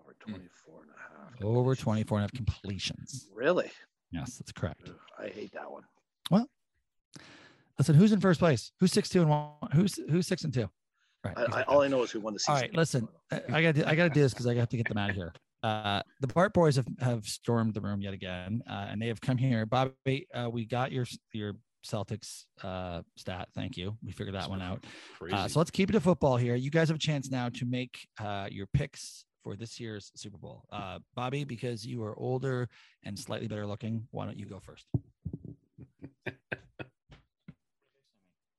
Over 0.00 0.14
24 0.18 0.80
and 0.82 0.90
a 0.90 0.98
half. 0.98 1.44
Over 1.44 1.76
24 1.76 2.18
and 2.18 2.22
a 2.22 2.24
half 2.24 2.32
completions. 2.32 3.28
Really? 3.32 3.70
Yes, 4.10 4.38
that's 4.38 4.50
correct. 4.50 4.90
I 5.16 5.28
hate 5.28 5.52
that 5.52 5.70
one. 5.70 5.84
Listen, 7.78 7.94
who's 7.94 8.12
in 8.12 8.20
first 8.20 8.40
place? 8.40 8.72
Who's 8.80 8.92
six, 8.92 9.08
two, 9.08 9.20
and 9.20 9.30
one? 9.30 9.50
Who's 9.72 9.98
who's 10.10 10.26
six 10.26 10.44
and 10.44 10.52
two? 10.52 10.68
Right. 11.24 11.36
I, 11.36 11.60
I, 11.60 11.62
all 11.64 11.82
I 11.82 11.88
know 11.88 12.02
is 12.02 12.10
who 12.10 12.20
won 12.20 12.32
the 12.32 12.38
season. 12.38 12.54
All 12.54 12.60
right, 12.60 12.74
listen, 12.74 13.08
I 13.30 13.40
I 13.52 13.62
gotta, 13.62 13.88
I 13.88 13.94
gotta 13.94 14.10
do 14.10 14.20
this 14.20 14.32
because 14.32 14.46
I 14.46 14.54
have 14.54 14.68
to 14.70 14.76
get 14.76 14.88
them 14.88 14.98
out 14.98 15.10
of 15.10 15.16
here. 15.16 15.32
Uh, 15.62 16.02
the 16.20 16.28
Bart 16.28 16.54
boys 16.54 16.76
have, 16.76 16.86
have 17.00 17.24
stormed 17.24 17.74
the 17.74 17.80
room 17.80 18.00
yet 18.00 18.14
again, 18.14 18.62
uh, 18.70 18.86
and 18.88 19.02
they 19.02 19.08
have 19.08 19.20
come 19.20 19.36
here. 19.36 19.66
Bobby, 19.66 20.26
uh, 20.32 20.48
we 20.50 20.64
got 20.64 20.92
your 20.92 21.06
your 21.32 21.54
Celtics 21.84 22.44
uh, 22.62 23.02
stat. 23.16 23.48
Thank 23.54 23.76
you. 23.76 23.96
We 24.04 24.12
figured 24.12 24.34
that 24.34 24.48
one 24.48 24.62
out. 24.62 24.84
Uh, 25.32 25.48
so 25.48 25.58
let's 25.58 25.70
keep 25.70 25.88
it 25.90 25.92
to 25.92 26.00
football 26.00 26.36
here. 26.36 26.54
You 26.54 26.70
guys 26.70 26.88
have 26.88 26.96
a 26.96 27.00
chance 27.00 27.30
now 27.30 27.48
to 27.50 27.64
make 27.64 28.06
uh, 28.20 28.48
your 28.50 28.66
picks 28.66 29.24
for 29.42 29.56
this 29.56 29.78
year's 29.78 30.10
Super 30.16 30.38
Bowl. 30.38 30.64
Uh, 30.72 30.98
Bobby, 31.14 31.44
because 31.44 31.86
you 31.86 32.02
are 32.02 32.18
older 32.18 32.68
and 33.04 33.16
slightly 33.18 33.46
better 33.46 33.66
looking, 33.66 34.06
why 34.10 34.24
don't 34.24 34.38
you 34.38 34.46
go 34.46 34.58
first? 34.58 34.86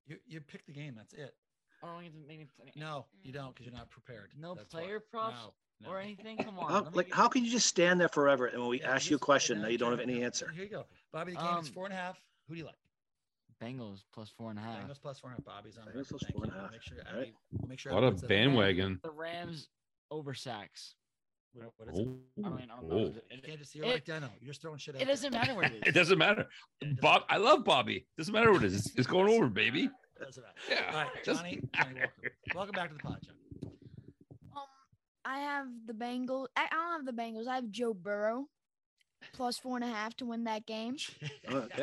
You 0.08 0.18
you 0.26 0.41
pick 0.41 0.66
the 0.66 0.72
game. 0.74 0.95
That's 0.95 1.14
it. 1.14 1.36
I 1.84 1.88
don't 1.93 2.03
get 2.03 2.14
to 2.14 2.28
make 2.28 2.39
any- 2.62 2.72
No, 2.76 3.05
you 3.22 3.32
don't 3.32 3.53
because 3.53 3.68
you're 3.68 3.76
not 3.76 3.89
prepared. 3.91 4.32
No 4.36 4.55
That's 4.55 4.74
why. 4.74 4.82
player 4.82 4.99
props 4.99 5.36
No, 5.80 5.89
or 5.91 5.99
anything. 5.99 6.38
Come 6.38 6.58
on. 6.58 6.70
How, 6.70 6.76
let 6.82 6.91
me 6.91 6.97
like, 6.97 7.05
get- 7.08 7.16
how 7.16 7.28
can 7.28 7.45
you 7.45 7.51
just 7.51 7.68
stand 7.68 7.99
there 8.01 8.10
forever 8.10 8.47
and 8.47 8.60
when 8.60 8.70
we 8.70 8.80
Yeah, 8.82 8.95
ask 8.95 9.10
you 9.12 9.16
a 9.16 9.20
just- 9.20 9.26
question, 9.26 9.62
now 9.62 9.68
you 9.68 9.78
don't 9.78 9.91
have 9.91 9.99
any 9.99 10.24
answer? 10.24 10.49
Here 10.49 10.64
you 10.64 10.70
go. 10.72 10.88
Bobby, 11.12 11.34
the 11.34 11.38
game 11.38 11.58
is 11.60 11.68
Um, 11.68 11.74
four 11.74 11.86
and 11.86 11.93
a 11.93 11.97
half. 11.97 12.20
Who 12.47 12.55
do 12.55 12.60
you 12.60 12.66
like? 12.66 12.80
Bengals 13.62 14.03
plus 14.12 14.30
four 14.32 14.49
and 14.49 14.58
a 14.60 14.62
half. 14.64 14.88
Bengals 14.88 14.99
plus 15.01 15.20
four 15.20 15.32
and 15.32 15.39
a 15.39 15.41
half. 15.41 15.45
Bobby's 15.58 15.78
on. 15.78 15.86
Bengals 15.86 15.93
record. 15.95 16.08
plus 16.10 16.22
Thank 16.24 16.36
four 16.36 16.43
and 16.45 16.53
you. 16.53 16.60
half. 16.60 16.72
Make 16.72 16.82
sure, 16.82 16.97
All 17.08 17.18
right. 17.20 17.34
Abby- 17.53 17.68
make 17.68 17.80
sure. 17.80 17.93
what 17.93 17.97
Abby 17.99 18.08
a 18.08 18.12
puts 18.12 18.22
that- 18.22 18.28
bandwagon. 18.28 18.99
The 19.03 19.12
Rams 19.12 19.70
over 20.10 20.34
sacks. 20.34 20.95
What, 21.54 21.72
what 21.78 21.89
is 21.93 22.00
it? 22.00 22.08
Oh, 22.08 22.45
I 22.45 22.50
mean, 22.50 22.68
I 22.72 22.80
don't 22.80 22.89
know. 22.89 22.95
oh. 22.95 23.00
It, 23.00 23.14
You 23.32 23.38
it- 23.38 23.43
can't 23.45 23.60
just 23.60 23.76
you're 23.76 23.86
It- 23.86 23.93
like 23.93 24.06
Deno. 24.06 24.30
You're 24.39 24.50
just 24.50 24.62
throwing 24.62 24.78
shit 24.78 24.95
out. 24.95 25.02
it 25.02 25.06
doesn't 25.06 25.32
matter 25.34 25.56
what 25.56 25.66
it 25.66 25.74
is. 25.74 25.82
It 25.88 25.91
doesn't 25.93 26.18
matter. 26.18 26.48
Yeah, 26.82 26.88
it 26.89 26.89
doesn't 26.89 27.02
Bob, 27.02 27.24
I 27.30 27.38
love 27.38 27.64
Bobby. 27.64 27.95
It 27.98 28.06
Doesn't 28.18 28.34
matter 28.34 28.52
what 28.52 28.64
it 28.64 28.68
is. 28.68 28.76
It's, 28.86 28.95
it's 28.98 29.08
going 29.08 29.34
over, 29.34 29.48
baby. 29.48 29.89
Doesn't 30.20 30.43
matter. 30.43 30.56
Yeah. 30.70 30.91
All 30.91 31.04
right, 31.04 31.24
Johnny. 31.24 31.60
Johnny 31.76 31.93
welcome. 31.95 32.12
welcome 32.56 32.74
back 32.74 32.89
to 32.89 32.95
the 32.95 33.02
pod, 33.04 33.18
John. 33.24 33.72
Um, 34.56 34.62
I 35.26 35.39
have 35.39 35.68
the 35.86 35.93
Bengals. 35.93 36.48
I, 36.56 36.66
I 36.72 36.76
don't 36.76 36.91
have 36.91 37.06
the 37.06 37.22
Bengals. 37.22 37.48
I 37.48 37.56
have 37.56 37.70
Joe 37.70 37.93
Burrow 37.93 38.45
plus 39.34 39.58
four 39.58 39.76
and 39.78 39.84
a 39.84 39.88
half 39.88 40.16
to 40.18 40.26
win 40.26 40.43
that 40.45 40.66
game. 40.66 40.95
Oh. 41.50 41.68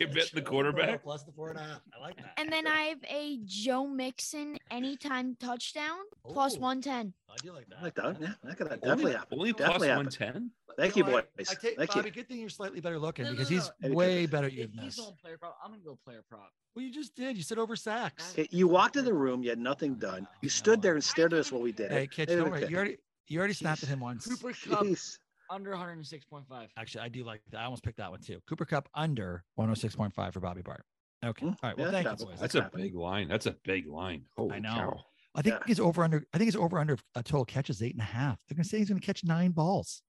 You 0.00 0.08
bet 0.08 0.30
the 0.34 0.42
quarterback? 0.42 0.86
Burrow 0.86 0.98
Plus 0.98 1.22
the 1.22 1.30
four 1.30 1.50
and 1.50 1.58
a 1.58 1.62
half. 1.62 1.80
I 1.96 2.00
like 2.00 2.16
that. 2.16 2.32
And 2.38 2.52
then 2.52 2.66
I 2.66 2.82
have 2.86 2.98
a 3.08 3.38
Joe 3.44 3.86
Mixon 3.86 4.56
anytime 4.68 5.36
touchdown 5.38 5.98
Ooh. 6.28 6.32
110. 6.32 7.12
I 7.30 7.36
do 7.42 7.52
like 7.52 7.68
that. 7.68 7.78
I 7.78 7.82
like 7.82 7.94
that. 7.96 8.16
Yeah, 8.20 8.28
that 8.42 8.56
could 8.56 8.66
Only, 8.68 8.78
definitely 8.80 9.12
happen. 9.12 9.38
only 9.38 9.52
plus 9.52 9.66
Definitely 9.68 9.88
happen. 9.88 10.06
110? 10.06 10.50
Thank 10.76 10.96
You 10.96 11.04
you, 11.04 11.10
know, 11.10 11.18
I- 11.18 11.22
I 11.40 11.42
take, 11.54 11.76
Thank 11.76 11.90
Bobby, 11.90 12.08
you. 12.08 12.14
good 12.14 12.28
thing 12.28 12.40
you're 12.40 12.48
slightly 12.48 12.80
better 12.80 12.98
looking 12.98 13.24
No, 13.24 13.30
no, 13.30 13.36
because 13.36 13.50
no, 13.50 13.56
he's 13.56 13.70
no. 13.90 13.94
way 13.94 14.26
better 14.26 14.46
at 14.46 14.52
you 14.52 14.66
than 14.66 14.78
he's 14.78 14.96
this. 14.96 15.04
going 15.04 15.16
player 15.16 15.36
prop, 15.38 15.58
I'm 15.62 15.70
gonna 15.70 15.82
go 15.82 15.98
player 16.04 16.22
prop. 16.28 16.50
Well, 16.74 16.84
you 16.84 16.92
just 16.92 17.14
did. 17.14 17.36
You 17.36 17.42
said 17.42 17.58
over 17.58 17.76
sacks. 17.76 18.32
Hey, 18.34 18.48
You 18.50 18.68
walked 18.68 18.96
in 18.96 19.04
the 19.04 19.12
room, 19.14 19.42
you 19.42 19.50
had 19.50 19.58
nothing 19.58 19.96
done. 19.96 20.26
You 20.42 20.48
stood 20.48 20.80
there 20.80 20.94
and 20.94 21.02
stared 21.04 21.32
at 21.34 21.40
us 21.40 21.52
while 21.52 21.60
we 21.60 21.72
did 21.72 21.90
Hey, 21.90 22.04
it. 22.04 22.10
Kitch, 22.10 22.30
Hey, 22.30 22.36
don't 22.36 22.50
worry. 22.50 22.66
You 22.68 22.76
already 22.76 22.98
you 23.26 23.38
already 23.38 23.54
snapped 23.54 23.82
at 23.82 23.88
him 23.88 24.00
once. 24.00 24.26
Cooper 24.26 24.52
Kupp 24.52 24.84
Jeez. 24.86 25.18
under 25.50 25.72
106.5. 25.72 26.68
Actually, 26.78 27.00
I 27.02 27.08
do 27.08 27.24
like 27.24 27.42
that. 27.50 27.58
I 27.60 27.64
almost 27.64 27.82
picked 27.82 27.98
that 27.98 28.10
one 28.10 28.20
too. 28.20 28.40
Cooper 28.48 28.64
Kupp 28.64 28.88
under 28.94 29.44
106.5 29.58 30.32
for 30.32 30.40
Bobby 30.40 30.62
Bart. 30.62 30.84
Okay. 31.24 31.46
Hmm, 31.46 31.52
All 31.52 31.56
right. 31.62 31.76
Well, 31.76 31.92
yeah, 31.92 32.02
thank 32.02 32.20
you, 32.20 32.26
boys. 32.26 32.38
That's 32.40 32.54
a 32.54 32.70
big 32.72 32.94
line. 32.94 33.28
That's 33.28 33.46
a 33.46 33.56
big 33.64 33.86
line. 33.88 34.24
Holy 34.36 34.54
I 34.54 34.58
know. 34.60 34.68
cow. 34.70 35.04
I 35.34 35.42
think 35.42 35.54
yeah. 35.56 35.62
he's 35.66 35.80
over 35.80 36.02
under. 36.02 36.24
I 36.34 36.38
think 36.38 36.46
he's 36.48 36.56
over 36.56 36.78
under 36.78 36.96
a 37.14 37.22
total 37.22 37.44
catches 37.44 37.82
eight 37.82 37.92
and 37.92 38.00
a 38.00 38.04
half. 38.04 38.38
They're 38.48 38.56
gonna 38.56 38.64
say 38.64 38.78
he's 38.78 38.88
gonna 38.88 39.00
catch 39.00 39.24
nine 39.24 39.50
balls. 39.52 40.02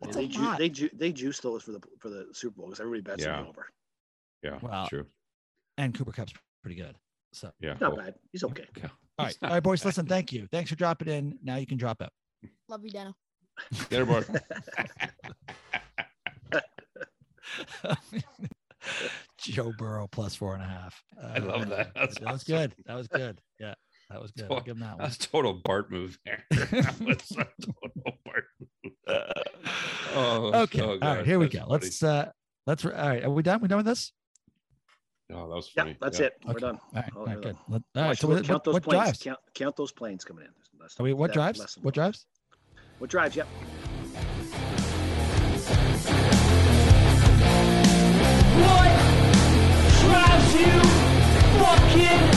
Well, 0.00 0.08
That's 0.12 0.16
they, 0.18 0.24
a 0.24 0.28
ju- 0.28 0.42
lot. 0.42 0.58
they, 0.58 0.68
ju- 0.68 0.90
they 0.92 1.10
juice 1.12 1.40
those 1.40 1.62
for 1.62 1.72
the 1.72 1.80
for 2.00 2.10
the 2.10 2.26
Super 2.32 2.56
Bowl 2.56 2.66
because 2.66 2.80
everybody 2.80 3.00
bets 3.02 3.24
Yeah. 3.24 3.36
them 3.38 3.46
over. 3.48 3.66
Yeah, 4.42 4.58
Wow. 4.62 4.86
true. 4.88 5.06
And 5.78 5.94
Cooper 5.96 6.12
Kupp's 6.12 6.34
pretty 6.62 6.76
good. 6.76 6.94
So 7.32 7.50
Yeah. 7.60 7.76
Not 7.80 7.96
well, 7.96 8.04
bad. 8.04 8.14
He's 8.32 8.44
okay. 8.44 8.66
yeah. 8.76 8.88
all 9.18 9.24
right, 9.26 9.28
He's 9.28 9.38
all 9.42 9.48
not 9.50 9.62
boys. 9.62 9.80
bad. 9.80 9.86
Listen, 9.88 10.06
thank 10.06 10.32
you. 10.32 10.46
Thanks 10.52 10.70
for 10.70 10.76
dropping 10.76 11.08
in. 11.08 11.38
Now 11.42 11.56
you 11.56 11.66
can 11.66 11.78
drop 11.78 12.00
out. 12.02 12.10
Love 12.68 12.84
you, 12.84 12.90
Dano. 12.90 13.14
There, 13.88 14.04
Bart. 14.04 14.28
Joe 19.38 19.72
Burrow 19.78 20.06
plus 20.10 20.34
four 20.34 20.54
and 20.54 20.62
a 20.62 20.66
half. 20.66 21.02
I 21.22 21.38
love 21.38 21.62
Uh, 21.62 21.64
that. 21.76 21.92
That's 21.94 22.18
that 22.18 22.32
was 22.32 22.42
awesome. 22.42 22.54
good. 22.54 22.74
That 22.86 22.94
was 22.94 23.08
good. 23.08 23.40
Yeah, 23.58 23.74
that 24.10 24.20
was 24.22 24.30
good. 24.32 24.46
I'll 24.50 24.60
give 24.60 24.76
him 24.76 24.80
that 24.80 24.98
one. 24.98 24.98
That's 24.98 25.18
total 25.18 25.54
Bart 25.54 25.90
move 25.90 26.18
there. 26.24 26.44
That 26.50 27.00
was 27.00 27.30
a 27.32 27.46
total 27.60 28.18
Bart 28.24 28.44
move. 28.60 28.92
Oh, 30.14 30.62
okay. 30.62 30.78
so 30.78 30.84
All 30.90 30.98
right. 30.98 31.16
good. 31.18 31.26
Here 31.26 31.38
we 31.38 31.48
go. 31.48 31.58
funny. 31.60 31.72
Let's 31.72 32.02
uh 32.02 32.30
Let's. 32.66 32.84
All 32.84 32.90
right. 32.92 33.24
Are 33.24 33.30
we 33.30 33.42
done? 33.42 33.60
We 33.60 33.68
done 33.68 33.78
with 33.78 33.86
this? 33.86 34.12
Oh, 35.32 35.48
that 35.48 35.54
was 35.56 35.70
Yeah, 35.76 35.82
funny. 35.84 35.96
that's 36.00 36.18
Yeah. 36.20 36.26
it. 36.26 36.32
We're 36.44 36.50
Okay. 36.52 36.60
done. 36.60 36.74
All 36.76 36.90
right. 36.94 37.10
Oh, 37.14 37.18
All 37.20 37.26
right. 37.26 37.36
we're 37.36 37.42
Good. 37.42 37.56
done. 37.56 37.62
Let- 37.68 37.82
All 38.02 38.08
right. 38.08 38.18
So 38.18 38.26
them 38.28 38.36
what, 38.36 38.44
count 38.44 38.54
what, 38.58 38.64
those 38.64 38.74
what 38.74 38.82
planes. 38.84 39.02
drives? 39.04 39.22
Count, 39.22 39.38
count 39.54 39.76
those 39.76 39.92
planes 39.92 40.24
coming 40.24 40.44
in. 40.44 40.50
There's 40.78 40.94
Are 40.98 41.02
we, 41.02 41.12
what 41.12 41.28
that- 41.28 41.34
drives? 41.34 41.58
less 41.58 41.76
What 41.78 41.84
one. 41.84 41.92
drives? 41.92 42.26
What 42.98 43.10
drives? 43.10 43.36
Yep. 43.36 43.46
What 48.62 48.90
drives 50.00 50.54
you 50.54 50.80
fucking 51.58 52.35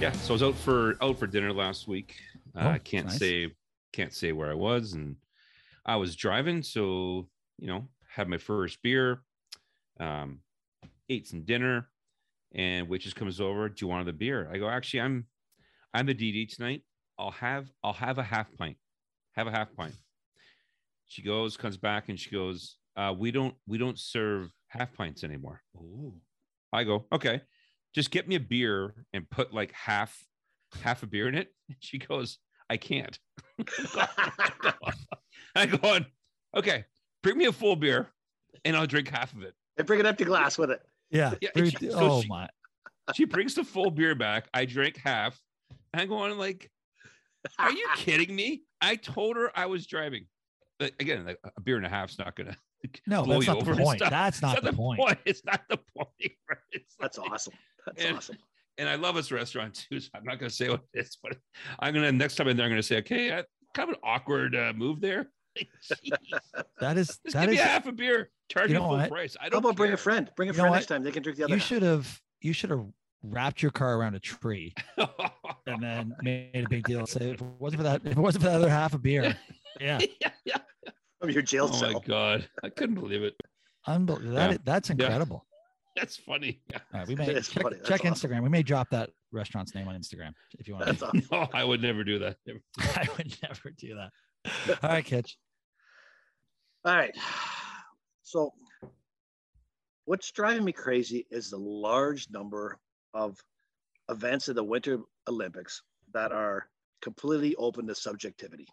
yeah 0.00 0.12
so 0.12 0.30
i 0.30 0.34
was 0.34 0.42
out 0.42 0.54
for 0.54 0.96
out 1.02 1.18
for 1.18 1.26
dinner 1.26 1.52
last 1.52 1.88
week. 1.88 2.14
Uh, 2.56 2.60
Oh, 2.64 2.68
i 2.70 2.78
can't 2.78 3.06
nice. 3.06 3.18
say 3.18 3.52
can't 3.92 4.12
say 4.12 4.32
where 4.32 4.50
i 4.50 4.54
was 4.54 4.92
and 4.92 5.16
i 5.86 5.96
was 5.96 6.14
driving 6.16 6.62
so 6.62 7.28
you 7.58 7.66
know 7.66 7.88
had 8.08 8.28
my 8.28 8.38
first 8.38 8.78
beer 8.82 9.22
um 10.00 10.40
ate 11.08 11.26
some 11.26 11.42
dinner 11.42 11.88
and 12.54 12.88
waitress 12.88 13.14
comes 13.14 13.40
over 13.40 13.68
do 13.68 13.84
you 13.84 13.88
want 13.88 14.06
the 14.06 14.12
beer? 14.12 14.48
I 14.52 14.58
go 14.58 14.68
actually 14.68 15.00
i'm 15.00 15.26
i'm 15.94 16.06
the 16.06 16.14
dd 16.14 16.54
tonight. 16.54 16.82
I'll 17.18 17.30
have 17.32 17.66
i'll 17.82 17.92
have 17.92 18.18
a 18.18 18.22
half 18.22 18.46
pint 18.56 18.76
have 19.34 19.46
a 19.46 19.50
half 19.50 19.74
pint. 19.76 19.94
She 21.06 21.22
goes 21.22 21.56
comes 21.56 21.76
back 21.76 22.08
and 22.08 22.18
she 22.18 22.30
goes 22.30 22.76
uh 22.96 23.14
we 23.16 23.30
don't 23.30 23.54
we 23.66 23.78
don't 23.78 23.98
serve 23.98 24.50
half 24.68 24.92
pints 24.94 25.24
anymore. 25.24 25.62
Ooh. 25.76 26.14
I 26.72 26.84
go, 26.84 27.06
okay, 27.12 27.40
just 27.94 28.10
get 28.10 28.28
me 28.28 28.34
a 28.36 28.40
beer 28.40 28.94
and 29.12 29.28
put 29.30 29.52
like 29.54 29.72
half 29.72 30.16
half 30.82 31.02
a 31.02 31.06
beer 31.06 31.28
in 31.28 31.34
it. 31.34 31.48
She 31.80 31.98
goes, 31.98 32.38
I 32.70 32.76
can't. 32.76 33.18
I 35.54 35.66
go 35.66 35.88
on, 35.88 36.06
okay, 36.56 36.84
bring 37.22 37.38
me 37.38 37.46
a 37.46 37.52
full 37.52 37.76
beer 37.76 38.08
and 38.64 38.76
I'll 38.76 38.86
drink 38.86 39.08
half 39.08 39.32
of 39.34 39.42
it. 39.42 39.54
and 39.76 39.86
bring 39.86 40.00
an 40.00 40.06
empty 40.06 40.24
glass 40.24 40.58
with 40.58 40.70
it. 40.70 40.80
Yeah. 41.10 41.34
Yeah, 41.40 41.50
three- 41.56 41.70
she- 41.70 41.90
so 41.90 41.98
oh 41.98 42.22
she- 42.22 42.28
my. 42.28 42.48
She 43.14 43.24
brings 43.24 43.54
the 43.54 43.64
full 43.64 43.90
beer 43.90 44.14
back. 44.14 44.48
I 44.52 44.66
drink 44.66 44.98
half. 45.02 45.40
And 45.94 46.02
I 46.02 46.04
go 46.04 46.18
on 46.18 46.36
like, 46.36 46.70
are 47.58 47.72
you 47.72 47.86
kidding 47.96 48.36
me? 48.36 48.64
I 48.82 48.96
told 48.96 49.36
her 49.36 49.50
I 49.54 49.64
was 49.64 49.86
driving. 49.86 50.26
But 50.78 50.92
again, 51.00 51.24
like 51.24 51.38
a 51.56 51.60
beer 51.62 51.78
and 51.78 51.86
a 51.86 51.88
half's 51.88 52.18
not 52.18 52.36
gonna 52.36 52.54
No, 53.06 53.24
that's 53.24 53.46
not 53.46 53.64
the 53.64 53.74
point. 53.74 53.98
stuff. 53.98 54.10
That's 54.10 54.42
not 54.42 54.58
It's 54.58 54.66
the 54.66 54.72
point. 54.72 55.00
It's 55.24 55.44
not 55.44 55.62
the 55.68 55.78
point. 55.96 56.08
right? 56.48 56.58
It's 56.72 56.94
That's 57.00 57.18
like- 57.18 57.30
awesome. 57.32 57.54
That's 57.86 58.04
And- 58.04 58.16
awesome. 58.16 58.38
and 58.78 58.88
I 58.88 58.94
love 58.94 59.14
this 59.16 59.32
restaurant 59.32 59.86
too. 59.90 60.00
So 60.00 60.10
I'm 60.14 60.24
not 60.24 60.38
going 60.38 60.48
to 60.50 60.54
say 60.54 60.68
what 60.68 60.82
it 60.94 61.00
is, 61.00 61.16
but 61.22 61.36
I'm 61.80 61.92
going 61.94 62.04
to 62.04 62.12
next 62.12 62.36
time 62.36 62.48
in 62.48 62.56
there, 62.56 62.66
I'm 62.66 62.70
going 62.70 62.80
to 62.80 62.86
say, 62.86 62.98
okay, 62.98 63.30
uh, 63.32 63.42
kind 63.74 63.88
of 63.90 63.96
an 63.96 64.00
awkward 64.04 64.54
uh, 64.54 64.72
move 64.76 65.00
there. 65.00 65.28
Jeez, 65.58 66.12
That 66.80 66.96
is 66.98 67.08
Just 67.08 67.22
that 67.34 67.40
give 67.46 67.50
is. 67.50 67.56
me 67.56 67.60
a 67.62 67.64
half 67.64 67.86
a 67.86 67.92
beer, 67.92 68.30
charge 68.48 68.68
You 68.68 68.74
know 68.76 68.82
full 68.82 68.90
what? 68.98 69.10
price. 69.10 69.36
I 69.40 69.44
How 69.44 69.48
don't 69.50 69.64
about 69.64 69.76
bring 69.76 69.92
a 69.92 69.96
friend? 69.96 70.30
Bring 70.36 70.50
a 70.50 70.52
You 70.52 70.58
friend 70.60 70.74
next 70.74 70.86
time. 70.86 71.02
They 71.02 71.10
can 71.10 71.22
drink 71.22 71.38
the 71.38 71.44
other. 71.44 71.54
You 71.54 71.58
half. 71.58 71.66
should 71.66 71.82
have. 71.82 72.20
You 72.40 72.52
should 72.52 72.70
have 72.70 72.84
wrapped 73.24 73.60
your 73.62 73.72
car 73.72 73.96
around 73.96 74.14
a 74.14 74.20
tree 74.20 74.72
and 75.66 75.82
then 75.82 76.14
made 76.22 76.50
a 76.54 76.68
big 76.68 76.84
deal. 76.86 77.04
Say 77.06 77.30
if 77.32 77.40
it 77.40 77.46
wasn't 77.58 77.80
for 77.80 77.82
that, 77.84 78.02
if 78.04 78.12
it 78.12 78.18
wasn't 78.18 78.44
for 78.44 78.50
the 78.50 78.54
other 78.56 78.68
half 78.70 78.94
a 78.94 78.98
beer, 78.98 79.36
yeah, 79.80 79.98
yeah, 80.20 80.30
yeah. 80.44 80.58
From 81.20 81.30
your 81.30 81.42
jail 81.42 81.72
cell. 81.72 81.90
Oh 81.90 81.92
my 81.94 82.00
god, 82.06 82.48
I 82.62 82.68
couldn't 82.70 82.96
believe 82.96 83.22
it. 83.22 83.34
unbelievable. 83.86 84.34
That 84.34 84.50
Yeah. 84.52 84.56
that's 84.64 84.90
incredible. 84.90 85.44
That's 85.96 86.16
funny. 86.16 86.60
Yeah. 86.70 86.78
All 86.94 87.00
right, 87.00 87.08
we 87.08 87.16
may 87.16 87.26
check, 87.34 87.44
funny. 87.60 87.76
Check 87.84 88.04
awesome. 88.04 88.30
Instagram. 88.30 88.44
We 88.44 88.48
may 88.48 88.62
drop 88.62 88.88
that 88.90 89.10
restaurant's 89.32 89.74
name 89.74 89.88
on 89.88 89.96
Instagram 89.96 90.32
if 90.60 90.68
you 90.68 90.74
want. 90.74 90.86
That's 90.86 91.02
awesome. 91.02 91.22
No, 91.32 91.48
I 91.52 91.64
would 91.64 91.82
never 91.82 92.04
do 92.04 92.20
that. 92.20 92.36
Never. 92.46 92.60
I 92.78 93.08
would 93.16 93.36
never 93.42 93.70
do 93.76 93.96
that. 93.96 94.78
All 94.84 94.90
right, 94.90 95.04
Kitch. 95.04 95.36
All 96.84 96.94
right. 96.94 97.12
So, 98.22 98.52
what's 100.04 100.30
driving 100.30 100.64
me 100.64 100.70
crazy 100.70 101.26
is 101.32 101.50
the 101.50 101.56
large 101.58 102.28
number 102.30 102.78
of 103.12 103.36
events 104.08 104.48
in 104.48 104.54
the 104.54 104.62
Winter 104.62 105.00
Olympics 105.28 105.82
that 106.12 106.30
are 106.30 106.68
completely 107.02 107.56
open 107.56 107.88
to 107.88 107.94
subjectivity. 107.96 108.68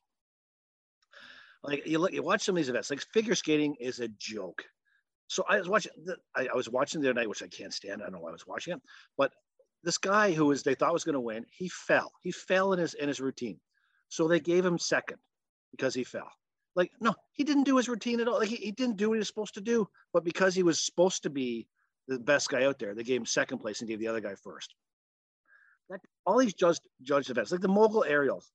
Like 1.67 1.85
you 1.87 1.99
look, 1.99 2.13
you 2.13 2.23
watch 2.23 2.43
some 2.43 2.55
of 2.55 2.57
these 2.57 2.69
events. 2.69 2.89
Like 2.89 3.01
figure 3.13 3.35
skating 3.35 3.75
is 3.79 3.99
a 3.99 4.07
joke. 4.07 4.63
So 5.27 5.43
I 5.49 5.57
was 5.57 5.67
watching. 5.67 5.91
I, 6.35 6.47
I 6.51 6.55
was 6.55 6.69
watching 6.69 7.01
the 7.01 7.09
other 7.09 7.19
night, 7.19 7.29
which 7.29 7.43
I 7.43 7.47
can't 7.47 7.73
stand. 7.73 8.01
I 8.01 8.05
don't 8.05 8.13
know 8.13 8.19
why 8.19 8.29
I 8.29 8.33
was 8.33 8.47
watching 8.47 8.73
it, 8.73 8.81
but 9.17 9.31
this 9.83 9.97
guy 9.97 10.31
who 10.31 10.45
was 10.45 10.63
they 10.63 10.75
thought 10.75 10.93
was 10.93 11.03
going 11.03 11.13
to 11.13 11.19
win, 11.19 11.45
he 11.51 11.69
fell. 11.69 12.11
He 12.21 12.31
fell 12.31 12.73
in 12.73 12.79
his 12.79 12.93
in 12.93 13.07
his 13.07 13.19
routine, 13.19 13.59
so 14.09 14.27
they 14.27 14.39
gave 14.39 14.65
him 14.65 14.77
second 14.77 15.17
because 15.71 15.93
he 15.93 16.03
fell. 16.03 16.29
Like 16.75 16.91
no, 16.99 17.13
he 17.33 17.43
didn't 17.43 17.63
do 17.63 17.77
his 17.77 17.89
routine 17.89 18.19
at 18.19 18.27
all. 18.27 18.39
Like 18.39 18.49
he, 18.49 18.57
he 18.57 18.71
didn't 18.71 18.97
do 18.97 19.09
what 19.09 19.15
he 19.15 19.19
was 19.19 19.27
supposed 19.27 19.55
to 19.55 19.61
do, 19.61 19.87
but 20.13 20.23
because 20.23 20.53
he 20.53 20.63
was 20.63 20.83
supposed 20.85 21.23
to 21.23 21.29
be 21.29 21.67
the 22.07 22.19
best 22.19 22.49
guy 22.49 22.65
out 22.65 22.79
there, 22.79 22.93
they 22.93 23.03
gave 23.03 23.19
him 23.19 23.25
second 23.25 23.59
place 23.59 23.79
and 23.79 23.89
gave 23.89 23.99
the 23.99 24.07
other 24.07 24.21
guy 24.21 24.35
first. 24.35 24.75
That 25.89 26.01
all 26.25 26.37
these 26.37 26.53
judged 26.53 26.81
judged 27.01 27.29
events, 27.29 27.51
like 27.51 27.61
the 27.61 27.67
mogul 27.67 28.03
aerials, 28.03 28.51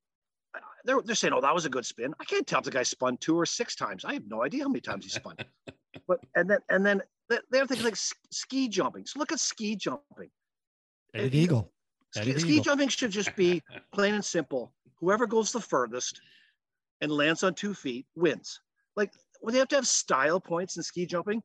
they're 0.85 1.01
they're 1.03 1.15
saying, 1.15 1.33
"Oh, 1.33 1.41
that 1.41 1.53
was 1.53 1.65
a 1.65 1.69
good 1.69 1.85
spin." 1.85 2.13
I 2.19 2.25
can't 2.25 2.45
tell 2.45 2.59
if 2.59 2.65
the 2.65 2.71
guy 2.71 2.83
spun 2.83 3.17
two 3.17 3.37
or 3.37 3.45
six 3.45 3.75
times. 3.75 4.03
I 4.05 4.13
have 4.13 4.27
no 4.27 4.43
idea 4.43 4.63
how 4.63 4.69
many 4.69 4.81
times 4.81 5.05
he 5.05 5.11
spun. 5.11 5.35
but 6.07 6.19
and 6.35 6.49
then 6.49 6.59
and 6.69 6.85
then 6.85 7.01
they- 7.29 7.39
they're 7.49 7.65
things 7.67 7.83
like 7.83 7.95
ski 7.95 8.67
jumping. 8.67 9.05
So 9.05 9.19
look 9.19 9.31
at 9.31 9.39
ski 9.39 9.75
jumping. 9.75 10.29
Eddie 11.13 11.39
Eagle. 11.39 11.71
Ski, 12.11 12.21
Eddie 12.21 12.39
ski 12.39 12.49
Eagle. 12.53 12.63
jumping 12.63 12.89
should 12.89 13.11
just 13.11 13.35
be 13.35 13.61
plain 13.93 14.13
and 14.15 14.25
simple. 14.25 14.73
Whoever 14.99 15.27
goes 15.27 15.51
the 15.51 15.61
furthest 15.61 16.21
and 17.01 17.11
lands 17.11 17.43
on 17.43 17.53
two 17.53 17.73
feet 17.73 18.05
wins. 18.15 18.59
Like 18.95 19.11
when 19.41 19.53
they 19.53 19.59
have 19.59 19.69
to 19.69 19.75
have 19.75 19.87
style 19.87 20.39
points 20.39 20.77
in 20.77 20.83
ski 20.83 21.05
jumping, 21.05 21.41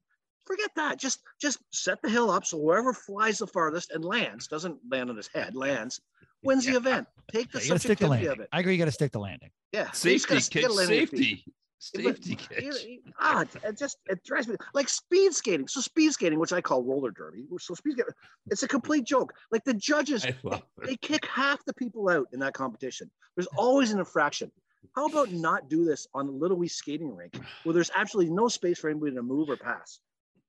forget 0.46 0.70
that. 0.76 0.98
Just 0.98 1.20
just 1.40 1.58
set 1.72 2.00
the 2.02 2.10
hill 2.10 2.30
up 2.30 2.44
so 2.44 2.58
whoever 2.58 2.92
flies 2.92 3.38
the 3.38 3.46
farthest 3.46 3.90
and 3.92 4.04
lands 4.04 4.46
doesn't 4.48 4.78
land 4.90 5.10
on 5.10 5.16
his 5.16 5.28
head, 5.28 5.54
lands 5.54 6.00
wins 6.46 6.64
the 6.66 6.76
event. 6.76 7.06
Take 7.32 7.50
the 7.52 7.58
Yeah, 7.58 7.64
you 7.64 7.68
got 7.70 7.74
to 7.74 7.80
stick 7.80 7.98
to 7.98 8.04
subjectivity 8.04 8.26
of 8.26 8.40
it. 8.40 8.48
I 8.52 8.60
agree. 8.60 8.72
You 8.74 8.78
got 8.78 8.84
to 8.86 8.92
stick 8.92 9.12
to 9.12 9.18
landing. 9.18 9.50
Yeah, 9.72 9.80
you 9.80 9.86
just 9.88 10.02
Safety, 10.02 10.28
gotta- 10.28 10.44
you 10.44 10.50
kid. 10.50 10.62
gotta 10.62 10.74
land 10.74 10.90
on 10.90 10.96
your 10.96 11.06
feet. 11.06 11.44
Safety. 11.78 12.04
But, 12.04 12.24
Safety, 12.24 12.38
you 12.64 12.70
know, 13.04 13.12
ah, 13.20 13.40
it- 13.42 13.48
it 13.64 13.78
just 13.78 13.98
it 14.06 14.24
drives 14.24 14.48
me 14.48 14.56
like 14.74 14.88
speed 14.88 15.34
skating. 15.34 15.68
So 15.68 15.80
speed 15.80 16.12
skating, 16.12 16.38
which 16.38 16.52
I 16.52 16.60
call 16.60 16.82
roller 16.82 17.10
derby. 17.10 17.44
So 17.60 17.74
speed 17.74 17.92
skating, 17.92 18.12
it's 18.50 18.62
a 18.62 18.68
complete 18.68 19.04
joke. 19.04 19.32
Like 19.50 19.62
the 19.64 19.74
judges, 19.74 20.24
I 20.24 20.34
love 20.42 20.62
it. 20.82 20.86
they 20.86 20.96
kick 20.96 21.26
half 21.26 21.64
the 21.66 21.74
people 21.74 22.08
out 22.08 22.28
in 22.32 22.40
that 22.40 22.54
competition. 22.54 23.10
There's 23.36 23.46
always 23.58 23.90
an 23.92 23.98
infraction. 23.98 24.50
How 24.94 25.06
about 25.06 25.32
not 25.32 25.68
do 25.68 25.84
this 25.84 26.06
on 26.14 26.28
a 26.28 26.30
little 26.30 26.56
wee 26.56 26.68
skating 26.68 27.14
rink 27.14 27.36
where 27.64 27.74
there's 27.74 27.90
absolutely 27.94 28.32
no 28.32 28.48
space 28.48 28.78
for 28.78 28.88
anybody 28.88 29.14
to 29.14 29.22
move 29.22 29.50
or 29.50 29.56
pass? 29.56 29.98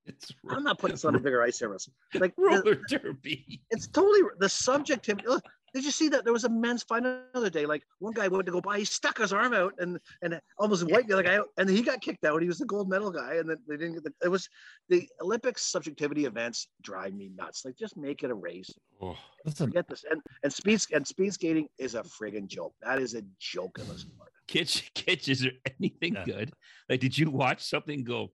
It's 0.05 0.31
I'm 0.49 0.63
not 0.63 0.79
putting 0.79 0.93
this 0.93 1.03
on 1.05 1.15
a 1.15 1.19
bigger 1.19 1.41
ice 1.43 1.59
surface. 1.59 1.89
Like 2.13 2.33
the- 2.37 2.41
roller 2.43 2.75
derby. 2.87 3.61
it's 3.69 3.87
totally 3.87 4.21
the 4.39 4.47
subjectivity. 4.47 5.27
Look, 5.27 5.43
did 5.73 5.83
you 5.85 5.91
see 5.91 6.09
that 6.09 6.23
there 6.23 6.33
was 6.33 6.43
a 6.45 6.49
men's 6.49 6.83
final 6.83 7.19
the 7.33 7.37
other 7.39 7.49
day? 7.49 7.65
Like 7.65 7.83
one 7.99 8.13
guy 8.13 8.27
went 8.27 8.45
to 8.45 8.51
go 8.51 8.61
by, 8.61 8.79
he 8.79 8.85
stuck 8.85 9.17
his 9.19 9.33
arm 9.33 9.53
out 9.53 9.73
and 9.79 9.99
and 10.21 10.39
almost 10.57 10.89
wiped 10.89 11.07
the 11.07 11.13
other 11.13 11.23
guy 11.23 11.35
out, 11.35 11.47
and 11.57 11.69
he 11.69 11.81
got 11.81 12.01
kicked 12.01 12.25
out. 12.25 12.41
He 12.41 12.47
was 12.47 12.59
the 12.59 12.65
gold 12.65 12.89
medal 12.89 13.11
guy, 13.11 13.35
and 13.35 13.49
then 13.49 13.57
they 13.67 13.77
didn't 13.77 13.95
get 13.95 14.03
the. 14.03 14.13
It 14.23 14.29
was 14.29 14.47
the 14.89 15.07
Olympics 15.21 15.65
subjectivity 15.65 16.25
events 16.25 16.67
drive 16.81 17.13
me 17.13 17.29
nuts. 17.35 17.63
Like 17.65 17.75
just 17.77 17.97
make 17.97 18.23
it 18.23 18.31
a 18.31 18.35
race. 18.35 18.69
Oh, 19.01 19.15
Listen, 19.45 19.67
Forget 19.67 19.87
this. 19.87 20.03
And 20.09 20.21
and 20.43 20.51
speed 20.51 20.81
and 20.93 21.05
speed 21.05 21.33
skating 21.33 21.67
is 21.77 21.95
a 21.95 22.03
friggin' 22.03 22.47
joke. 22.47 22.73
That 22.81 22.99
is 22.99 23.13
a 23.13 23.21
joke 23.39 23.77
in 23.79 23.87
this 23.87 24.01
sport. 24.01 24.31
Kitch, 24.47 24.91
Kitch, 24.95 25.27
is 25.29 25.41
there 25.41 25.51
anything 25.79 26.13
Yeah. 26.15 26.25
good? 26.25 26.51
Like, 26.89 27.01
did 27.01 27.17
you 27.17 27.29
watch 27.29 27.63
something 27.63 28.03
go, 28.03 28.31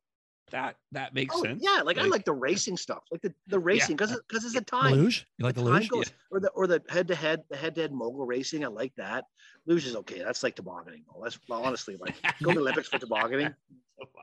that 0.52 0.76
that 0.91 1.14
makes 1.14 1.34
Oh 1.36 1.41
sense? 1.44 1.64
yeah, 1.64 1.82
like, 1.84 1.98
I 1.98 2.04
like 2.06 2.26
the 2.26 2.34
racing 2.34 2.78
stuff, 2.78 3.04
like 3.12 3.22
the, 3.22 3.34
the 3.48 3.60
racing 3.60 3.96
because 3.96 4.20
because 4.28 4.46
it's 4.46 4.56
a 4.56 4.62
time. 4.62 4.94
luge. 4.94 5.26
You 5.38 5.46
like 5.46 5.56
the, 5.56 5.64
the 5.64 5.70
luge? 5.72 5.89
goes, 5.89 6.12
or 6.32 6.39
the 6.39 6.50
or 6.50 6.68
the 6.68 6.82
head 6.89 7.08
to 7.08 7.16
head, 7.16 7.44
the 7.50 7.58
head 7.58 7.76
to 7.76 7.82
head 7.82 7.91
mogul 7.91 8.26
racing. 8.26 8.64
I 8.64 8.68
like 8.68 8.94
that. 8.98 9.26
Luge 9.66 9.86
is 9.88 9.96
okay. 9.96 10.20
That's 10.22 10.44
like 10.44 10.56
tobogganing. 10.56 11.04
though. 11.08 11.22
That's 11.24 11.39
well, 11.50 11.64
honestly 11.64 11.98
like 12.00 12.16
go 12.44 12.50
to 12.52 12.56
the 12.56 12.62
Olympics 12.62 12.89
for 12.89 13.00
tobogganing. 13.00 13.54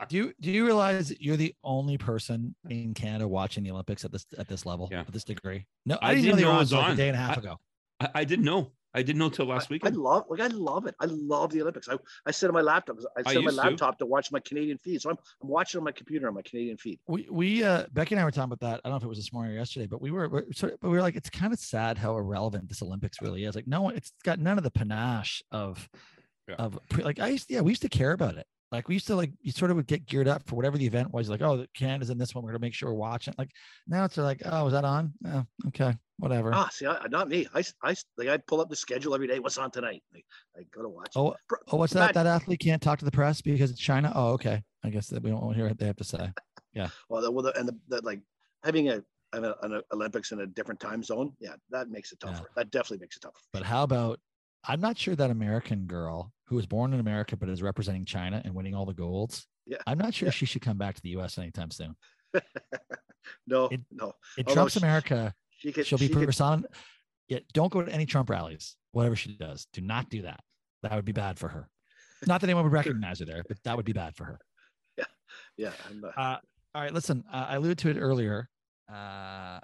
Do 0.09 0.16
you 0.16 0.35
do 0.41 0.51
you 0.51 0.66
realize 0.66 1.09
that 1.09 1.23
you're 1.23 1.37
the 1.39 1.55
only 1.64 1.97
person 1.97 2.55
in 2.68 2.93
Canada 2.93 3.27
watching 3.27 3.64
the 3.64 3.71
Olympics 3.71 4.05
at 4.05 4.12
this 4.12 4.27
at 4.37 4.47
this 4.47 4.66
level 4.66 4.89
Yeah. 4.91 5.01
at 5.01 5.12
this 5.12 5.25
degree? 5.25 5.64
No, 5.87 5.97
I 6.03 6.11
I 6.11 6.14
didn't, 6.16 6.25
didn't 6.27 6.41
know 6.43 6.51
know 6.51 6.57
it 6.57 6.59
was 6.59 6.68
till 6.71 6.79
like 6.79 6.87
on. 6.89 6.93
a 6.93 6.97
day 6.97 7.09
and 7.09 7.16
a 7.16 7.21
half 7.21 7.39
I- 7.39 7.41
ago. 7.41 7.61
I, 8.01 8.09
I 8.16 8.25
didn't 8.25 8.45
know. 8.45 8.73
I 8.93 9.03
didn't 9.03 9.18
know 9.18 9.28
till 9.28 9.47
last 9.47 9.70
week. 9.70 9.82
I 9.86 9.91
love 9.91 10.24
like 10.28 10.41
I 10.41 10.49
love 10.49 10.86
it. 10.86 10.95
I 11.01 11.07
love 11.07 11.53
the 11.53 11.62
Olympics. 11.62 11.88
I, 11.88 11.97
I 12.26 12.32
sit 12.32 12.49
on 12.49 12.55
my 12.55 12.61
laptop. 12.61 12.97
I 13.16 13.20
I 13.20 13.32
sit 13.32 13.38
on 13.38 13.45
my 13.45 13.51
used 13.51 13.61
to. 13.62 13.68
laptop 13.68 13.99
to. 13.99 14.07
watch 14.07 14.32
my 14.32 14.41
Canadian 14.41 14.78
feed. 14.78 15.01
So 15.01 15.11
I'm, 15.11 15.16
I'm 15.43 15.49
watching 15.49 15.78
on 15.78 15.84
my 15.84 15.93
computer 15.93 16.26
on 16.26 16.34
my 16.34 16.43
Canadian 16.43 16.76
feed. 16.76 16.99
We 17.07 17.28
we 17.30 17.62
uh 17.62 17.86
Becky 17.93 18.14
and 18.14 18.20
I 18.20 18.24
were 18.24 18.30
talking 18.32 18.53
about 18.53 18.61
that. 18.61 18.80
I 18.84 18.88
don't 18.88 18.95
know 18.95 18.97
if 18.97 19.05
it 19.05 19.09
was 19.09 19.18
this 19.18 19.32
morning 19.32 19.53
or 19.53 19.57
yesterday, 19.59 19.86
but 19.86 20.03
we 20.03 20.11
were, 20.11 20.28
we're 20.28 20.53
sort 20.53 20.72
of, 20.72 20.80
but 20.80 20.88
we 20.88 20.97
were 20.97 21.03
like, 21.03 21.14
it's 21.14 21.30
kind 21.30 21.53
of 21.53 21.59
sad 21.61 21.99
how 21.99 22.16
irrelevant 22.16 22.68
this 22.68 22.82
Olympics 22.82 23.22
really 23.22 23.45
is. 23.45 23.55
Like, 23.55 23.68
no, 23.68 23.82
one, 23.82 23.97
it's 23.97 24.12
got 24.24 24.38
none 24.41 24.59
of 24.59 24.64
the 24.64 24.70
panache 24.72 25.43
of 25.53 25.88
Yeah. 26.49 26.57
of 26.57 26.78
pre- 26.88 27.05
like 27.05 27.20
I 27.20 27.28
used 27.28 27.49
yeah 27.49 27.61
we 27.61 27.70
used 27.70 27.82
to 27.82 27.88
care 27.88 28.11
about 28.12 28.36
it. 28.36 28.47
Like 28.73 28.89
we 28.89 28.95
used 28.95 29.09
to 29.09 29.16
like 29.16 29.33
you 29.41 29.51
sort 29.51 29.71
of 29.71 29.77
would 29.77 29.87
get 29.89 30.07
geared 30.07 30.29
up 30.29 30.43
for 30.47 30.55
whatever 30.55 30.79
the 30.79 30.87
event 30.87 31.12
was. 31.12 31.29
Like, 31.29 31.43
oh, 31.43 31.57
the 31.57 31.68
Canada's 31.75 32.11
in 32.11 32.18
this 32.18 32.35
one. 32.35 32.45
We're 32.45 32.51
gonna 32.51 32.61
make 32.61 32.75
sure 32.75 32.89
we're 32.91 32.95
watching. 32.99 33.35
Like 33.37 33.51
now 33.89 34.05
it's 34.05 34.16
like, 34.16 34.43
oh, 34.45 34.66
is 34.66 34.73
that 34.73 34.85
on? 34.85 35.12
Oh, 35.27 35.45
okay, 35.68 35.95
whatever. 36.18 36.53
Ah, 36.55 36.68
see, 36.71 36.87
I, 36.87 37.07
not 37.09 37.29
me. 37.29 37.49
I, 37.53 37.64
I 37.83 37.95
like 38.16 38.29
I 38.29 38.37
pull 38.37 38.61
up 38.61 38.68
the 38.68 38.77
schedule 38.77 39.12
every 39.14 39.27
day. 39.27 39.41
What's 39.41 39.59
on 39.59 39.73
tonight? 39.73 40.03
Like, 40.14 40.25
I 40.57 40.62
go 40.73 40.83
to 40.83 40.89
watch. 40.89 41.12
Oh, 41.16 41.35
oh, 41.73 41.77
what's 41.79 41.93
that? 41.95 42.14
That 42.14 42.27
athlete 42.27 42.61
can't 42.61 42.81
talk 42.81 43.01
to 43.01 43.05
the 43.05 43.11
press 43.11 43.41
because 43.41 43.73
it's 43.73 43.81
China. 43.81 44.12
Oh, 44.14 44.33
okay. 44.35 44.62
I 44.85 44.91
guess 44.91 45.09
that 45.09 45.23
we 45.23 45.31
don't 45.31 45.43
want 45.43 45.55
to 45.55 45.59
hear 45.59 45.68
what 45.68 45.79
they 45.79 45.87
have 45.87 45.97
to 45.97 46.05
say. 46.05 46.31
Yeah. 46.73 46.89
Well, 47.09 47.23
the, 47.23 47.31
well, 47.33 47.43
the, 47.43 47.59
and 47.59 47.68
the, 47.68 47.77
the 47.89 48.01
like 48.03 48.21
having 48.62 48.89
a 48.89 49.03
an, 49.33 49.45
an 49.62 49.83
Olympics 49.93 50.31
in 50.31 50.41
a 50.41 50.47
different 50.47 50.79
time 50.79 51.03
zone. 51.03 51.33
Yeah, 51.41 51.55
that 51.71 51.91
makes 51.91 52.12
it 52.12 52.18
Yeah. 52.25 52.31
tougher. 52.33 52.51
That 52.55 52.71
definitely 52.71 52.99
makes 52.99 53.16
it 53.16 53.23
tougher. 53.23 53.35
But 53.53 53.64
how 53.64 53.83
about? 53.83 54.21
I'm 54.68 54.81
not 54.81 54.97
sure 54.97 55.16
that 55.16 55.31
American 55.31 55.87
girl 55.87 56.33
who 56.51 56.57
was 56.57 56.67
born 56.67 56.93
in 56.93 57.01
America 57.01 57.37
but 57.37 57.49
is 57.49 57.63
representing 57.63 58.05
China 58.05 58.43
and 58.45 58.53
winning 58.55 58.75
all 58.75 58.85
the 58.85 58.93
golds. 58.93 59.47
Yeah. 59.67 59.79
I'm 59.87 59.97
not 59.99 60.13
sure 60.13 60.27
Yeah. 60.27 60.33
she 60.33 60.47
should 60.47 60.63
come 60.63 60.77
back 60.77 60.97
to 60.97 61.01
the 61.03 61.11
U.S. 61.11 61.39
anytime 61.39 61.71
soon. 61.71 61.95
no, 63.47 63.67
It- 63.67 63.81
no. 63.91 64.13
In 64.37 64.45
Although 64.47 64.55
Trump's 64.55 64.73
she- 64.75 64.81
America, 64.81 65.33
She 65.51 65.73
could. 65.73 65.87
she'll 65.87 65.99
be 65.99 66.09
could- 66.09 66.67
Yeah, 67.29 67.39
don't 67.55 67.73
go 67.73 67.83
to 67.83 67.93
any 67.93 68.05
Trump 68.05 68.29
rallies. 68.29 68.77
Whatever 68.93 69.15
she 69.15 69.37
does, 69.37 69.69
do 69.73 69.81
not 69.81 70.11
do 70.11 70.23
that. 70.23 70.41
That 70.83 70.93
would 70.97 71.05
be 71.05 71.13
bad 71.13 71.39
for 71.39 71.49
her. 71.49 71.69
Not 72.27 72.41
that 72.41 72.49
anyone 72.49 72.65
would 72.65 72.73
recognize 72.85 73.21
her 73.21 73.27
there, 73.27 73.45
but 73.47 73.59
that 73.63 73.77
would 73.77 73.87
be 73.87 73.93
bad 73.93 74.17
for 74.17 74.25
her. 74.25 74.39
Yeah. 75.57 75.73
I'm, 75.89 76.03
uh, 76.05 76.09
Uh, 76.21 76.39
all 76.75 76.83
right, 76.83 76.93
listen. 76.93 77.23
Uh, 77.33 77.47
I 77.51 77.55
alluded 77.57 77.79
to 77.79 77.91
it 77.91 77.97
earlier 77.99 78.49
uh, 78.93 79.61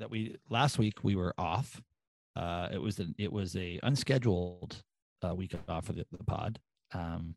that 0.00 0.10
we 0.10 0.36
last 0.50 0.78
week 0.78 1.02
we 1.02 1.16
were 1.16 1.32
off. 1.38 1.80
Uh, 2.34 2.68
it 2.72 2.78
was 2.82 2.98
an, 2.98 3.14
it 3.18 3.32
was 3.32 3.56
a 3.56 3.80
unscheduled 3.82 4.82
uh, 5.30 5.34
week 5.34 5.54
off 5.68 5.86
for 5.86 5.92
the, 5.92 6.06
the 6.12 6.24
pod, 6.24 6.58
um, 6.94 7.34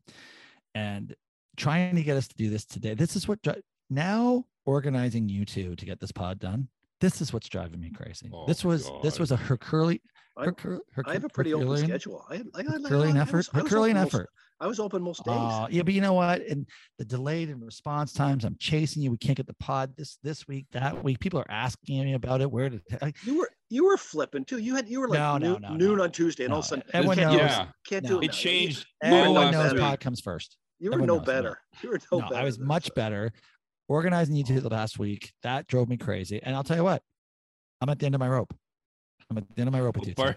and 0.74 1.14
trying 1.56 1.96
to 1.96 2.02
get 2.02 2.16
us 2.16 2.28
to 2.28 2.36
do 2.36 2.50
this 2.50 2.64
today. 2.64 2.94
This 2.94 3.16
is 3.16 3.26
what 3.28 3.42
dri- 3.42 3.62
now 3.88 4.44
organizing 4.64 5.28
you 5.28 5.44
two 5.44 5.74
to 5.76 5.84
get 5.84 6.00
this 6.00 6.12
pod 6.12 6.38
done. 6.38 6.68
This 7.00 7.20
is 7.20 7.32
what's 7.32 7.48
driving 7.48 7.80
me 7.80 7.90
crazy. 7.90 8.30
Oh, 8.32 8.46
this 8.46 8.64
was 8.64 8.90
this 9.02 9.18
was 9.18 9.30
a 9.30 9.36
Hercule. 9.36 9.96
I- 10.40 10.44
Hercule, 10.46 10.80
I 11.06 11.12
have 11.14 11.24
a 11.24 11.28
pretty 11.28 11.52
open 11.54 11.66
Herculean- 11.68 11.86
schedule. 11.88 12.24
I, 12.28 12.34
I, 12.34 12.38
I, 12.38 12.60
I, 12.60 12.62
Herculean 12.82 13.16
I 13.16 13.20
effort. 13.22 13.36
was- 13.38 13.50
I 13.52 13.56
was 13.58 13.62
Herculean 13.70 13.96
open 13.96 14.02
most- 14.04 14.14
effort. 14.14 14.30
I 14.62 14.66
was 14.66 14.78
open 14.78 15.02
most 15.02 15.24
days. 15.24 15.34
Uh, 15.34 15.66
yeah, 15.70 15.80
but 15.82 15.94
you 15.94 16.02
know 16.02 16.12
what? 16.12 16.42
And 16.42 16.66
the 16.98 17.04
delayed 17.06 17.48
in 17.48 17.60
response 17.64 18.12
times, 18.12 18.44
I'm 18.44 18.56
chasing 18.58 19.02
you. 19.02 19.10
We 19.10 19.16
can't 19.16 19.34
get 19.36 19.46
the 19.46 19.54
pod 19.54 19.96
this 19.96 20.18
this 20.22 20.46
week, 20.46 20.66
that 20.72 21.02
week. 21.02 21.18
People 21.18 21.40
are 21.40 21.50
asking 21.50 22.04
me 22.04 22.12
about 22.12 22.42
it. 22.42 22.50
Where 22.52 22.68
did 22.68 22.82
I, 23.00 23.14
you 23.24 23.38
were 23.38 23.48
you 23.70 23.86
were 23.86 23.96
flipping 23.96 24.44
too. 24.44 24.58
You 24.58 24.76
had 24.76 24.86
you 24.86 25.00
were 25.00 25.08
like 25.08 25.18
No, 25.18 25.38
no, 25.38 25.52
noon, 25.54 25.62
no, 25.62 25.74
noon 25.76 25.96
no. 25.96 26.02
on 26.04 26.10
Tuesday, 26.12 26.44
and 26.44 26.52
all 26.52 26.58
of 26.58 26.66
a 26.66 26.76
No, 26.76 26.82
sudden 26.82 26.84
everyone 26.92 27.16
can't, 27.16 27.30
knows. 27.32 27.38
do 27.40 27.44
it. 27.46 27.48
Yeah. 27.48 27.66
can't 27.86 28.02
No. 28.04 28.08
do 28.10 28.18
it. 28.18 28.24
It 28.24 28.26
now. 28.26 28.32
changed. 28.34 28.86
You, 29.02 29.08
you 29.08 29.14
were 29.14 29.18
everyone 29.20 29.44
no 29.44 29.50
knows 29.62 29.72
better. 29.72 29.80
pod 29.80 30.00
comes 30.00 30.20
first. 30.20 30.58
You 30.78 30.90
were 30.90 30.94
everyone 30.96 31.06
no 31.06 31.16
knows, 31.16 31.26
better. 31.26 31.58
You 31.82 31.88
were 31.88 32.00
no, 32.12 32.18
No, 32.18 32.28
better. 32.28 32.34
I 32.42 32.44
was 32.44 32.58
than 32.58 32.66
much 32.66 32.84
that. 32.84 32.94
better. 32.96 33.32
Organizing 33.88 34.36
you 34.36 34.44
two 34.44 34.60
the 34.60 34.68
last 34.68 34.98
week 34.98 35.32
that 35.42 35.68
drove 35.68 35.88
me 35.88 35.96
crazy. 35.96 36.38
And 36.42 36.54
I'll 36.54 36.64
tell 36.64 36.76
you 36.76 36.84
what, 36.84 37.02
I'm 37.80 37.88
at 37.88 37.98
the 37.98 38.04
end 38.04 38.14
of 38.14 38.18
my 38.18 38.28
rope. 38.28 38.52
I'm 39.30 39.38
at 39.38 39.44
the 39.54 39.60
end 39.60 39.68
of 39.68 39.72
my 39.72 39.80
rope 39.80 39.96
with 39.96 40.08
you. 40.08 40.14
Bart, 40.14 40.36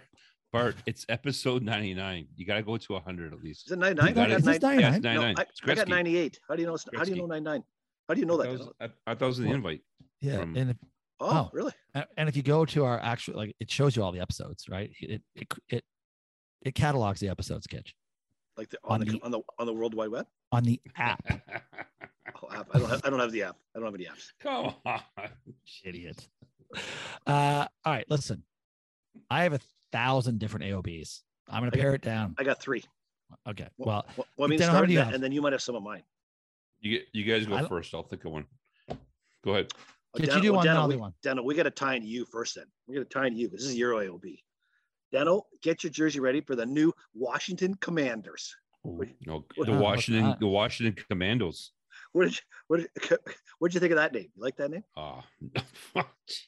Bart, 0.52 0.76
it's 0.86 1.06
episode 1.10 1.64
99. 1.64 2.28
You 2.36 2.46
got 2.46 2.56
to 2.56 2.64
go 2.64 2.78
to 2.78 2.94
100 2.94 3.34
at 3.34 3.40
least. 3.44 3.66
Is 3.68 3.72
it 3.72 3.80
99? 3.80 4.14
Got 4.14 4.24
I 4.24 4.30
got 4.30 4.38
Is 4.40 4.46
this 4.46 4.62
99. 4.62 4.80
Yeah, 4.80 4.90
99? 4.90 4.96
it's 4.96 5.04
99. 5.04 5.34
No, 5.36 5.40
I, 5.40 5.42
It's 5.42 5.62
I 5.64 5.76
got 5.76 5.88
98. 5.88 6.40
How 6.48 6.56
do 6.56 6.62
you 6.62 6.68
know? 6.68 6.76
it's- 6.76 6.90
How 7.00 7.04
do 7.04 7.12
you 7.12 7.18
know 7.18 7.26
99? 7.26 7.64
How 8.08 8.14
do 8.14 8.20
you 8.20 8.26
know 8.28 8.38
that? 8.38 8.44
That 8.44 8.52
was, 8.60 8.70
I, 8.80 8.86
I 8.86 8.88
thought 9.12 9.20
that 9.20 9.26
was 9.26 9.38
the 9.40 9.46
invite. 9.52 9.82
Yeah. 10.22 10.40
from- 10.42 10.56
And 10.56 10.70
if, 10.72 10.78
oh, 11.20 11.28
oh. 11.32 11.50
really? 11.54 11.72
and 12.18 12.30
if 12.30 12.36
you 12.36 12.44
go 12.44 12.66
to 12.66 12.86
our 12.86 13.00
actual 13.00 13.36
like 13.36 13.56
it 13.60 13.72
shows 13.72 13.96
you 13.96 14.04
all 14.04 14.12
the 14.12 14.20
episodes, 14.20 14.66
right? 14.70 14.92
It 15.02 15.22
it 15.36 15.48
it, 15.70 15.84
it 16.62 16.76
catalogs 16.76 17.20
the 17.20 17.30
episodes, 17.30 17.66
Kitch, 17.68 17.96
Like 18.58 18.70
the, 18.70 18.78
on, 18.84 19.02
On 19.02 19.08
the, 19.08 19.12
the- 19.14 19.22
on 19.24 19.32
the 19.32 19.40
on 19.60 19.66
the 19.66 19.74
World 19.74 19.94
Wide 19.96 20.10
Web? 20.10 20.28
on 20.52 20.64
the 20.64 20.80
app. 20.98 21.24
Oh, 22.42 22.48
app. 22.52 22.68
I 22.74 22.80
don't 22.80 22.90
have 22.90 23.02
I 23.06 23.10
don't 23.10 23.20
have 23.20 23.32
the 23.32 23.44
app. 23.44 23.56
I 23.76 23.80
don't 23.80 23.86
have 23.88 23.96
any 23.96 24.06
apps. 24.06 24.32
Come 24.40 24.76
on. 24.86 25.02
Idiot. 25.84 26.28
Uh, 27.26 27.66
all 27.86 27.94
right, 27.94 28.06
listen. 28.10 28.44
I 29.34 29.44
have 29.44 29.54
a 29.54 29.60
thousand 29.92 30.40
different 30.40 30.66
AOBs. 30.66 31.22
I'm 31.50 31.62
gonna 31.62 31.68
I 31.68 31.70
got- 31.72 31.80
pare 31.82 31.96
it 31.96 32.02
down. 32.02 32.36
I 32.38 32.44
got 32.44 32.62
three. 32.62 32.84
Okay. 33.48 33.68
Well, 33.78 33.88
Well, 33.88 34.06
well, 34.18 34.28
well 34.38 34.48
I 34.48 34.50
mean, 34.50 34.60
start 34.60 34.74
many 34.76 34.88
do 34.88 34.94
you 34.94 35.00
that, 35.00 35.14
and 35.16 35.24
then 35.24 35.32
you 35.32 35.42
might 35.42 35.54
have 35.54 35.62
some 35.62 35.76
of 35.76 35.82
mine. 35.84 36.04
You, 36.82 37.02
you 37.14 37.24
guys 37.24 37.46
go 37.48 37.58
don't- 37.58 37.68
first. 37.68 37.94
I'll 37.96 38.04
think 38.04 38.24
of 38.26 38.32
one. 38.32 38.46
Go 39.44 39.52
ahead. 39.54 39.72
Oh, 40.16 40.20
Kitch, 40.20 40.36
you 40.36 40.42
do 40.42 40.52
well, 40.52 40.58
one, 40.58 40.66
then 40.68 40.76
Dano, 40.76 40.88
we, 40.88 40.94
do 40.94 41.00
one. 41.00 41.14
Dano, 41.24 41.42
we 41.44 41.56
got 41.56 41.64
to 41.64 41.72
tie 41.72 41.96
into 41.96 42.08
you 42.08 42.26
first. 42.32 42.54
Then 42.56 42.66
we 42.88 42.94
got 42.96 43.10
to 43.10 43.18
tie 43.20 43.26
into 43.28 43.40
you. 43.40 43.50
'cause 43.50 43.62
This 43.62 43.70
is 43.70 43.76
your 43.78 43.94
AOB. 43.96 44.38
Dano, 45.12 45.48
get 45.64 45.84
your 45.84 45.90
jersey 45.92 46.20
ready 46.20 46.40
for 46.42 46.56
the 46.56 46.66
new 46.66 46.94
Washington 47.16 47.74
Commanders. 47.76 48.56
Wait, 48.84 49.16
No, 49.26 49.46
the 49.58 49.72
Ah, 49.74 49.80
Washington, 49.80 50.36
the 50.40 50.48
Washington 50.48 51.04
Commandos. 51.10 51.72
What 52.12 52.26
did 52.26 52.34
you, 52.36 52.42
what 52.68 52.78
did, 52.82 52.90
what'd 53.60 53.74
you 53.74 53.80
think 53.80 53.92
of 53.92 53.98
that 53.98 54.14
name? 54.14 54.30
You 54.36 54.42
like 54.44 54.56
that 54.58 54.70
name? 54.72 54.84
Oh, 54.96 55.24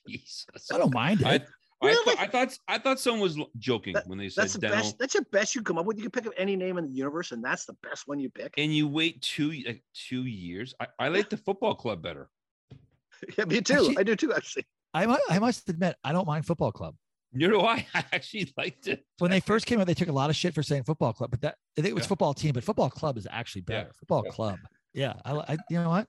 Jesus. 0.07 0.47
I 0.71 0.77
don't 0.77 0.93
mind 0.93 1.21
it. 1.21 1.27
I, 1.27 1.39
I, 1.81 1.87
Really? 1.87 2.15
thought, 2.15 2.19
I 2.19 2.27
thought 2.27 2.57
I 2.67 2.77
thought 2.77 2.99
someone 2.99 3.21
was 3.21 3.37
joking 3.57 3.93
That- 3.93 4.07
when 4.07 4.17
they 4.17 4.29
said 4.29 4.43
That's 4.43 4.53
the 4.53 4.59
Dano. 4.59 4.75
best. 4.75 4.97
That's 4.97 5.13
your 5.13 5.23
best 5.31 5.55
you 5.55 5.61
come 5.61 5.77
up 5.77 5.85
with. 5.85 5.97
You 5.97 6.03
can 6.03 6.11
pick 6.11 6.25
up 6.25 6.33
any 6.37 6.55
name 6.55 6.77
in 6.77 6.85
the 6.85 6.91
universe, 6.91 7.31
and 7.31 7.43
that's 7.43 7.65
the 7.65 7.75
best 7.83 8.07
one 8.07 8.19
you 8.19 8.29
pick. 8.29 8.53
And 8.57 8.73
you 8.73 8.87
wait 8.87 9.21
two 9.21 9.51
like 9.51 9.83
two 9.93 10.23
years. 10.25 10.73
I, 10.79 10.87
I 10.99 11.07
like 11.09 11.29
the 11.29 11.37
football 11.37 11.75
club 11.75 12.01
better. 12.01 12.29
yeah, 13.37 13.45
me 13.45 13.61
too. 13.61 13.73
Actually- 13.73 13.97
I 13.97 14.03
do 14.03 14.15
too. 14.15 14.33
Actually, 14.33 14.65
I 14.93 15.05
mu- 15.05 15.17
I 15.29 15.39
must 15.39 15.67
admit, 15.69 15.95
I 16.03 16.11
don't 16.13 16.25
mind 16.27 16.45
football 16.45 16.71
club. 16.71 16.95
You 17.33 17.49
know 17.49 17.59
why? 17.59 17.85
I 17.93 18.05
actually 18.13 18.53
liked 18.57 18.87
it. 18.87 19.05
When 19.17 19.29
they 19.29 19.41
first 19.41 19.65
came 19.65 19.81
out, 19.81 19.87
they 19.87 19.93
took 19.93 20.07
a 20.07 20.13
lot 20.13 20.29
of 20.29 20.37
shit 20.37 20.53
for 20.55 20.63
saying 20.63 20.83
football 20.83 21.11
club, 21.11 21.31
but 21.31 21.41
that 21.41 21.55
I 21.77 21.81
think 21.81 21.91
it 21.91 21.95
was 21.95 22.05
Yeah. 22.05 22.07
football 22.09 22.33
team, 22.33 22.53
but 22.53 22.63
football 22.63 22.89
club 22.89 23.17
is 23.17 23.27
actually 23.29 23.63
Yeah. 23.67 23.81
better. 23.83 23.91
Football 23.99 24.23
Yeah. 24.25 24.31
club. 24.31 24.59
Yeah. 24.93 25.13
I, 25.25 25.31
I 25.33 25.57
you 25.69 25.77
know 25.81 25.89
what? 25.89 26.07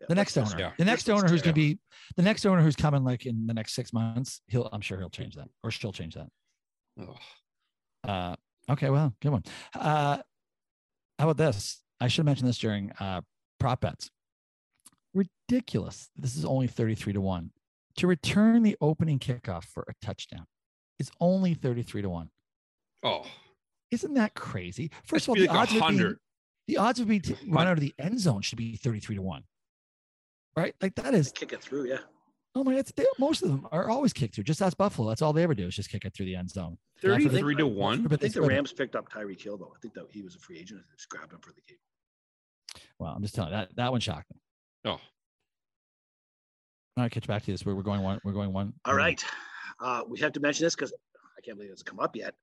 Yeah, 0.00 0.06
The 0.08 0.14
next 0.14 0.36
owner, 0.38 0.56
yeah. 0.58 0.72
the 0.78 0.84
next 0.84 1.08
owner 1.10 1.28
who's 1.28 1.42
going 1.42 1.54
to 1.54 1.60
be 1.60 1.78
the 2.16 2.22
next 2.22 2.46
owner 2.46 2.62
who's 2.62 2.76
coming 2.76 3.04
like 3.04 3.26
in 3.26 3.46
the 3.46 3.54
next 3.54 3.74
six 3.74 3.92
months, 3.92 4.40
he'll, 4.48 4.68
I'm 4.72 4.80
sure 4.80 4.98
he'll 4.98 5.10
change 5.10 5.34
that 5.36 5.48
or 5.62 5.70
she'll 5.70 5.92
change 5.92 6.14
that. 6.14 6.28
Ugh. 7.00 7.16
Uh, 8.02 8.36
okay, 8.70 8.88
well, 8.90 9.14
good 9.20 9.30
one. 9.32 9.42
Uh, 9.74 10.18
how 11.18 11.28
about 11.28 11.36
this? 11.36 11.82
I 12.00 12.08
should 12.08 12.24
mention 12.24 12.46
this 12.46 12.56
during 12.58 12.92
uh, 12.98 13.20
prop 13.58 13.82
bets. 13.82 14.10
Ridiculous. 15.14 16.08
This 16.16 16.36
is 16.36 16.44
only 16.44 16.66
33 16.66 17.12
to 17.14 17.20
1. 17.20 17.50
To 17.96 18.06
return 18.06 18.62
the 18.62 18.76
opening 18.80 19.18
kickoff 19.18 19.64
for 19.64 19.84
a 19.88 19.92
touchdown 20.04 20.46
is 20.98 21.10
only 21.20 21.54
33 21.54 22.02
to 22.02 22.08
1. 22.08 22.30
Oh, 23.02 23.26
Isn't 23.90 24.14
that 24.14 24.34
crazy? 24.34 24.90
First 25.04 25.24
of 25.26 25.30
all, 25.30 25.34
the 25.34 25.46
like 25.48 25.56
odds, 25.56 25.72
a 25.72 25.76
of 25.76 25.82
it 25.82 25.88
being, 25.88 25.98
hundred. 25.98 26.18
the 26.68 26.76
odds 26.76 26.98
would 27.00 27.08
be 27.08 27.20
to 27.20 27.36
run 27.48 27.66
out 27.66 27.72
of 27.74 27.80
the 27.80 27.94
end 27.98 28.20
zone 28.20 28.40
should 28.42 28.58
be 28.58 28.76
33 28.76 29.16
to 29.16 29.22
1. 29.22 29.42
Right? 30.56 30.74
Like 30.80 30.94
that 30.96 31.14
is, 31.14 31.32
Kick 31.32 31.52
it 31.52 31.62
through. 31.62 31.88
Yeah. 31.88 31.98
oh 32.54 32.64
my, 32.64 32.74
it's, 32.74 32.92
they, 32.92 33.06
most 33.18 33.42
of 33.42 33.48
them 33.48 33.66
are 33.72 33.88
always 33.88 34.12
kicked 34.12 34.34
through. 34.34 34.44
Just 34.44 34.60
ask 34.62 34.76
Buffalo. 34.76 35.08
That's 35.08 35.22
all 35.22 35.32
they 35.32 35.42
ever 35.42 35.54
do 35.54 35.66
is 35.66 35.76
just 35.76 35.90
kick 35.90 36.04
it 36.04 36.14
through 36.14 36.26
the 36.26 36.36
end 36.36 36.50
zone. 36.50 36.76
That's 37.02 37.22
33 37.24 37.56
to 37.56 37.66
1. 37.66 38.02
but 38.02 38.12
I 38.12 38.16
think 38.16 38.34
the. 38.34 38.42
Rams 38.42 38.72
picked 38.72 38.96
up 38.96 39.10
Tyreek 39.10 39.40
Hill 39.40 39.56
though. 39.56 39.72
I 39.74 39.78
think 39.80 39.94
that 39.94 40.06
he 40.10 40.22
was 40.22 40.34
a 40.34 40.38
free 40.38 40.58
agent. 40.58 40.80
They 40.80 40.96
just 40.96 41.08
grabbed 41.08 41.32
him 41.32 41.38
for 41.40 41.52
the 41.52 41.62
game. 41.68 41.78
Well, 42.98 43.12
I'm 43.14 43.22
just 43.22 43.34
telling 43.34 43.52
you 43.52 43.56
that 43.58 43.74
that 43.76 43.90
one 43.90 44.00
shocked 44.00 44.30
me. 44.30 44.40
Oh, 44.84 44.90
All 44.90 45.00
right, 46.96 47.10
catch 47.10 47.26
back 47.26 47.42
to 47.44 47.50
this. 47.50 47.64
We're, 47.64 47.74
we're 47.74 47.82
going 47.82 48.02
one. 48.02 48.20
We're 48.24 48.32
going 48.32 48.52
one. 48.52 48.74
All 48.84 48.94
right. 48.94 49.22
Uh, 49.80 50.02
we 50.06 50.18
have 50.20 50.32
to 50.32 50.40
mention 50.40 50.64
this 50.66 50.74
because 50.74 50.92
I 50.92 51.40
can't 51.40 51.56
believe 51.56 51.70
it 51.70 51.72
hasn't 51.72 51.86
come 51.86 52.00
up 52.00 52.14
yet. 52.16 52.34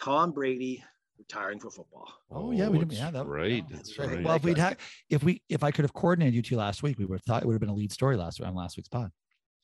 Tom 0.00 0.32
Brady 0.32 0.82
retiring 1.20 1.60
for 1.60 1.70
football. 1.70 2.08
Oh 2.30 2.50
yeah, 2.50 2.68
we 2.68 2.78
didn't. 2.78 2.92
Yeah, 2.92 3.10
that, 3.10 3.26
right. 3.26 3.52
yeah, 3.52 3.60
That's 3.70 3.98
right. 3.98 4.08
right. 4.08 4.24
Well, 4.24 4.36
if 4.36 4.42
we'd 4.42 4.58
had, 4.58 4.78
if 5.08 5.22
we, 5.22 5.42
if 5.48 5.62
I 5.62 5.70
could 5.70 5.84
have 5.84 5.92
coordinated 5.92 6.34
you 6.34 6.42
two 6.42 6.56
last 6.56 6.82
week, 6.82 6.98
we 6.98 7.04
would 7.04 7.16
have 7.16 7.24
thought 7.24 7.42
it 7.42 7.46
would 7.46 7.54
have 7.54 7.60
been 7.60 7.70
a 7.70 7.74
lead 7.74 7.92
story 7.92 8.16
last 8.16 8.40
on 8.40 8.54
last 8.54 8.76
week's 8.76 8.88
pod. 8.88 9.10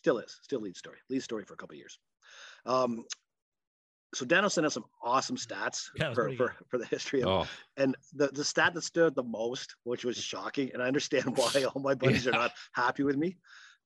Still 0.03 0.19
is. 0.19 0.39
Still 0.43 0.61
lead 0.61 0.77
story. 0.77 0.99
Lead 1.11 1.23
story 1.23 1.45
for 1.45 1.55
a 1.55 1.57
couple 1.57 1.75
of 1.75 1.79
years. 1.79 1.99
Um, 2.65 3.05
so 4.15 4.25
Daniel 4.25 4.51
sent 4.51 4.67
us 4.67 4.75
some 4.75 4.85
awesome 5.03 5.37
stats 5.37 5.89
Yeah, 5.99 6.15
for, 6.15 6.33
for, 6.37 6.55
for 6.69 6.79
the 6.79 6.87
history 6.87 7.23
of 7.23 7.29
Oh, 7.29 7.47
and 7.77 7.97
the, 8.15 8.29
the 8.29 8.45
stat 8.45 8.73
that 8.75 8.83
stood 8.83 9.15
the 9.15 9.23
most, 9.23 9.75
which 9.85 10.05
was 10.05 10.17
shocking, 10.17 10.71
and 10.73 10.83
I 10.83 10.87
understand 10.87 11.37
why 11.37 11.65
all 11.75 11.83
my 11.83 11.95
buddies 11.95 12.27
are 12.27 12.33
not 12.33 12.53
happy 12.73 13.03
with 13.03 13.17
me. 13.17 13.37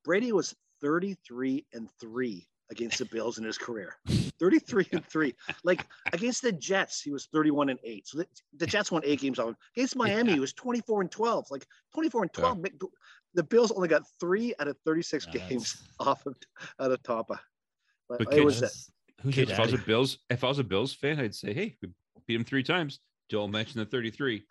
Brady 0.05 0.33
was 0.33 0.55
33 0.83 1.67
and 1.73 1.89
3 2.01 2.47
against 2.71 2.99
the 2.99 3.05
Bills 3.05 3.39
in 3.39 3.45
his 3.45 3.59
career. 3.59 3.97
33 4.39 4.87
and 4.93 5.05
3. 5.07 5.35
Like 5.65 5.87
against 6.13 6.43
the 6.43 6.53
Jets, 6.53 7.01
he 7.03 7.11
was 7.11 7.27
31 7.33 7.69
and 7.71 7.79
8. 7.85 8.07
So 8.09 8.19
the, 8.19 8.27
the 8.57 8.67
Jets 8.67 8.91
won 8.93 9.03
eight 9.05 9.21
games 9.21 9.39
on. 9.39 9.57
Against 9.77 9.97
Miami, 9.97 10.31
Yeah. 10.31 10.35
he 10.37 10.41
was 10.41 10.53
24 10.53 11.03
and 11.03 11.11
12. 11.11 11.47
Like 11.51 11.67
24 11.95 12.23
and 12.23 12.33
12. 12.33 12.59
Make- 12.59 12.81
The 13.35 13.43
Bills 13.43 13.73
only 13.73 13.89
got 13.89 14.03
three 14.19 14.55
out 14.61 14.69
of 14.69 14.77
36 14.85 15.27
Yeah, 15.33 15.49
games 15.49 15.75
that's- 15.75 15.89
off 16.09 16.27
of 16.27 16.37
out 16.81 16.93
of 16.93 17.03
Tampa. 17.03 17.41
But 18.09 18.19
But 18.25 18.35
it 18.35 18.45
was 18.45 18.61
That's- 18.61 18.91
if 19.25 19.59
I 19.59 19.63
was 19.63 19.73
a? 19.75 19.79
Bills, 19.79 20.19
if 20.31 20.43
I 20.45 20.49
was 20.49 20.59
a 20.59 20.65
Bills 20.65 20.95
fan, 20.95 21.21
I'd 21.21 21.35
say, 21.35 21.53
"Hey, 21.53 21.77
we 21.83 21.89
beat 22.27 22.37
him 22.37 22.45
three 22.45 22.63
times." 22.63 23.01
Don't 23.29 23.51
mention 23.51 23.79
the 23.79 23.85
33. 23.85 24.43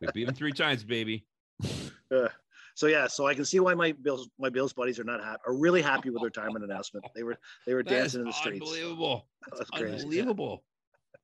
We 0.00 0.08
beat 0.12 0.28
him 0.28 0.34
three 0.34 0.52
times, 0.52 0.82
baby. 0.84 1.26
Uh, 2.14 2.28
so 2.76 2.88
yeah, 2.88 3.06
so 3.06 3.26
I 3.26 3.34
can 3.34 3.46
see 3.46 3.58
why 3.58 3.72
my 3.72 3.92
Bills 3.92 4.28
my 4.38 4.50
Bills 4.50 4.74
buddies 4.74 4.98
are 5.00 5.04
not 5.04 5.24
happy 5.24 5.40
are 5.46 5.54
really 5.54 5.80
happy 5.80 6.10
with 6.10 6.20
their 6.20 6.26
retirement 6.26 6.62
announcement. 6.62 7.06
They 7.14 7.22
were 7.22 7.38
they 7.66 7.72
were 7.72 7.82
That 7.84 7.92
is 7.94 8.00
dancing 8.02 8.20
in 8.20 8.26
the 8.26 8.32
streets. 8.32 8.60
Unbelievable. 8.62 9.26
That's 9.56 9.70
crazy. 9.70 10.04
Unbelievable. 10.04 10.62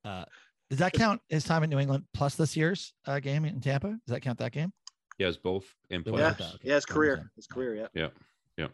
The 0.03 0.25
Does 0.71 0.79
that 0.79 0.93
count 0.93 1.21
his 1.29 1.43
time 1.43 1.63
in 1.63 1.69
New 1.69 1.77
England 1.77 2.05
plus 2.11 2.33
this 2.33 2.57
year's 2.57 2.93
uh, 3.05 3.19
game 3.19 3.45
in 3.45 3.61
Tampa? 3.61 3.89
Does 3.89 3.99
that 4.07 4.21
count 4.21 4.39
that 4.39 4.51
game? 4.51 4.73
He 5.19 5.23
has 5.23 5.37
both 5.37 5.65
in 5.91 6.03
play. 6.03 6.19
Yeah, 6.19 6.31
that, 6.31 6.41
okay. 6.41 6.57
yeah, 6.63 6.73
his 6.73 6.85
career, 6.87 7.17
him. 7.17 7.29
his 7.35 7.45
career, 7.45 7.75
yeah. 7.75 7.87
Yeah. 7.93 8.09
Yeah. 8.57 8.67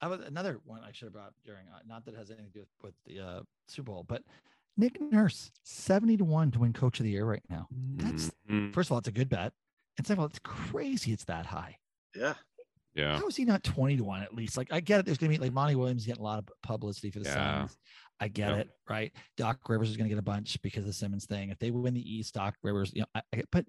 I 0.00 0.08
was 0.08 0.20
another 0.20 0.60
one 0.64 0.80
I 0.82 0.92
should 0.92 1.06
have 1.06 1.12
brought 1.12 1.32
during, 1.44 1.66
uh, 1.68 1.78
not 1.86 2.04
that 2.04 2.14
it 2.14 2.18
has 2.18 2.30
anything 2.30 2.46
to 2.48 2.52
do 2.52 2.60
with, 2.60 2.68
with 2.82 2.94
the 3.06 3.20
uh, 3.22 3.40
Super 3.66 3.92
Bowl, 3.92 4.04
but 4.06 4.22
Nick 4.76 5.00
Nurse, 5.00 5.50
70 5.62 6.18
to 6.18 6.24
1 6.24 6.50
to 6.52 6.58
win 6.58 6.72
coach 6.72 7.00
of 7.00 7.04
the 7.04 7.10
year 7.10 7.24
right 7.24 7.42
now. 7.48 7.66
That's 7.96 8.30
Mhm. 8.50 8.74
first 8.74 8.88
of 8.88 8.92
all, 8.92 8.98
it's 8.98 9.08
a 9.08 9.12
good 9.12 9.28
bet. 9.28 9.52
And 9.98 10.06
second 10.06 10.18
of 10.18 10.20
all, 10.20 10.26
it's 10.26 10.38
crazy 10.40 11.12
it's 11.12 11.24
that 11.24 11.46
high. 11.46 11.76
Yeah. 12.14 12.34
yeah. 12.94 13.18
How 13.18 13.26
is 13.26 13.36
he 13.36 13.44
not 13.44 13.62
20 13.64 13.96
to 13.98 14.04
1 14.04 14.22
at 14.22 14.34
least? 14.34 14.56
Like, 14.56 14.72
I 14.72 14.80
get 14.80 15.00
it. 15.00 15.06
There's 15.06 15.18
going 15.18 15.32
to 15.32 15.38
be 15.38 15.42
like 15.44 15.52
Monty 15.52 15.74
Williams 15.74 16.06
getting 16.06 16.20
a 16.20 16.24
lot 16.24 16.38
of 16.38 16.48
publicity 16.62 17.10
for 17.10 17.20
the 17.20 17.26
Yeah. 17.28 17.60
Suns. 17.66 17.76
I 18.20 18.28
get 18.28 18.50
Yeah. 18.50 18.56
it. 18.58 18.70
Right. 18.88 19.12
Doc 19.36 19.58
Rivers 19.68 19.90
is 19.90 19.96
going 19.96 20.08
to 20.08 20.14
get 20.14 20.18
a 20.18 20.22
bunch 20.22 20.60
because 20.62 20.80
of 20.84 20.86
the 20.86 20.92
Simmons 20.92 21.26
thing. 21.26 21.50
If 21.50 21.58
they 21.58 21.70
win 21.70 21.94
the 21.94 22.14
East, 22.14 22.34
Doc 22.34 22.54
Rivers, 22.62 22.92
you 22.94 23.02
know, 23.02 23.06
I, 23.14 23.22
I, 23.34 23.42
but 23.52 23.66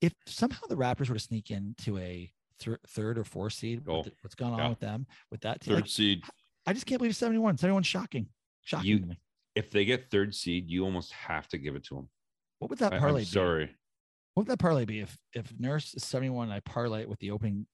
if 0.00 0.12
somehow 0.26 0.66
the 0.68 0.76
Raptors 0.76 1.08
were 1.08 1.14
to 1.14 1.20
sneak 1.20 1.50
into 1.50 1.96
a 1.98 2.30
thir- 2.60 2.80
third 2.88 3.18
or 3.18 3.24
fourth 3.24 3.52
seed, 3.54 3.80
with 3.86 3.88
Oh, 3.88 4.02
the- 4.02 4.12
what's 4.22 4.34
going 4.34 4.52
on 4.52 4.58
yeah. 4.58 4.68
with 4.70 4.80
them 4.80 5.06
with 5.30 5.40
that 5.42 5.60
team, 5.60 5.74
Third 5.74 5.82
like, 5.82 5.90
seed. 5.90 6.24
I 6.66 6.72
just 6.72 6.86
can't 6.86 6.98
believe 6.98 7.10
it's 7.10 7.18
71. 7.18 7.56
71 7.58 7.82
shocking. 7.84 8.28
Shocking 8.62 8.88
You- 8.90 8.98
to 9.00 9.06
me. 9.06 9.20
If 9.54 9.70
they 9.70 9.84
get 9.86 10.10
third 10.10 10.34
seed, 10.34 10.68
you 10.68 10.84
almost 10.84 11.12
have 11.12 11.48
to 11.48 11.56
give 11.58 11.76
it 11.76 11.84
to 11.84 11.94
them. 11.94 12.10
What 12.58 12.68
would 12.70 12.78
that 12.80 12.92
I, 12.92 12.98
parlay 12.98 13.20
am 13.22 13.24
be? 13.24 13.70
Sorry. 14.36 14.42
What 14.44 14.48
would 14.48 14.52
that 14.52 14.58
parlay 14.62 14.84
be 14.84 15.00
if 15.00 15.16
if 15.34 15.52
Nurse 15.58 15.94
is 15.94 16.04
71 16.04 16.48
and 16.48 16.52
I 16.54 16.60
parlay 16.60 17.02
it 17.02 17.08
with 17.08 17.18
the 17.20 17.30
opening 17.30 17.66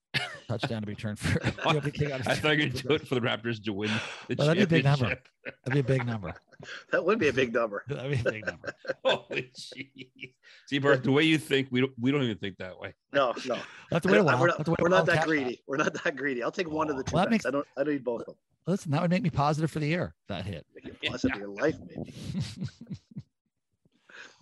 touchdown 0.49 0.83
to 0.83 0.87
be 0.87 0.95
turned 0.95 1.19
for 1.19 1.39
the 1.45 1.55
opening 1.65 1.91
kick 1.93 2.11
out 2.11 2.21
of 2.21 2.29
I 2.29 2.35
thought 2.35 2.57
you 2.57 2.65
were 2.67 2.71
field 2.71 2.83
gonna 2.85 2.89
do 2.89 2.95
it 3.05 3.09
for 3.09 3.15
the 3.15 3.21
Raptors 3.21 3.63
to 3.65 3.73
win 3.73 3.91
the 4.29 4.37
Well, 4.37 4.47
that'd 4.49 4.69
be 4.69 4.77
a 4.77 4.83
big 4.83 4.85
number. 4.85 5.19
That'd 5.65 5.73
be 5.73 5.81
a 5.81 5.83
big 5.99 6.07
number. 6.07 6.35
That 6.93 7.05
would 7.05 7.19
be 7.19 7.27
a 7.27 7.33
big 7.33 7.53
number. 7.53 7.83
That'd 7.89 8.13
be 8.13 8.21
a 8.29 8.33
big 8.33 8.47
number. 8.47 8.73
Holy 9.05 9.51
jeez. 9.53 10.33
See, 10.69 10.79
Bart, 10.79 11.03
the 11.03 11.11
way 11.11 11.25
you 11.25 11.37
think, 11.37 11.67
we 11.73 11.81
don't 11.81 11.93
we 12.01 12.13
don't 12.13 12.23
even 12.23 12.39
think 12.39 12.57
that 12.59 12.79
way. 12.79 12.95
No, 13.13 13.35
no. 13.47 13.59
Let's 13.91 14.07
I 14.07 14.11
wait 14.13 14.19
a 14.19 14.23
while. 14.23 14.39
We're 14.41 14.47
not, 14.47 14.59
wait 14.59 14.69
a 14.69 14.71
we're 14.81 14.89
while 14.89 14.99
not 15.01 15.07
that 15.07 15.17
cap 15.17 15.27
greedy. 15.27 15.61
We're 15.67 15.79
not 15.79 15.93
that 16.05 16.15
greedy. 16.15 16.41
I'll 16.41 16.53
take 16.53 16.71
one 16.71 16.89
of 16.89 16.95
the 16.97 17.03
Oh. 17.03 17.07
two 17.07 17.15
Well, 17.17 17.25
that 17.25 17.31
makes- 17.33 17.47
I 17.47 17.51
don't 17.51 17.67
I 17.77 17.83
don't 17.83 17.95
need 17.95 18.05
both 18.05 18.21
of 18.21 18.27
them. 18.27 18.37
Listen, 18.69 18.93
that 18.93 19.03
would 19.03 19.11
make 19.11 19.25
me 19.25 19.31
positive 19.31 19.73
for 19.73 19.81
the 19.81 19.89
year. 19.89 20.15
That 20.29 20.45
hit. 20.47 20.65
Make 20.73 20.85
it 20.87 20.99
plus 21.05 21.25
of 21.25 21.35
your 21.35 21.49
life, 21.49 21.75
maybe. 21.85 22.15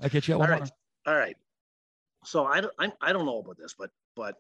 I 0.03 0.09
get 0.11 0.29
you 0.29 0.35
got 0.35 0.35
All 0.35 0.41
one 0.41 0.51
right. 0.51 0.61
more. 0.61 1.15
All 1.15 1.19
right. 1.19 1.37
So 2.25 2.45
I 2.45 2.61
don't 2.61 2.75
I, 2.79 2.93
I 3.01 3.13
don't 3.13 3.27
know 3.27 3.39
about 3.39 3.57
this, 3.57 3.75
but 3.79 3.91
but 4.17 4.37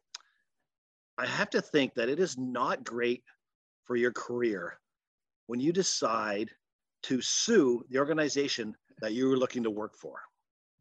I 1.19 1.27
have 1.27 1.51
to 1.51 1.61
think 1.61 1.95
that 1.95 2.09
it 2.09 2.21
is 2.21 2.39
not 2.39 2.85
great 2.85 3.23
for 3.85 3.97
your 3.97 4.13
career 4.13 4.79
when 5.47 5.61
you 5.61 5.73
decide 5.73 6.51
to 7.03 7.21
sue 7.21 7.85
the 7.91 7.99
organization 7.99 8.75
that 9.01 9.15
you 9.15 9.29
were 9.29 9.37
looking 9.37 9.63
to 9.63 9.71
work 9.71 9.97
for. 9.97 10.21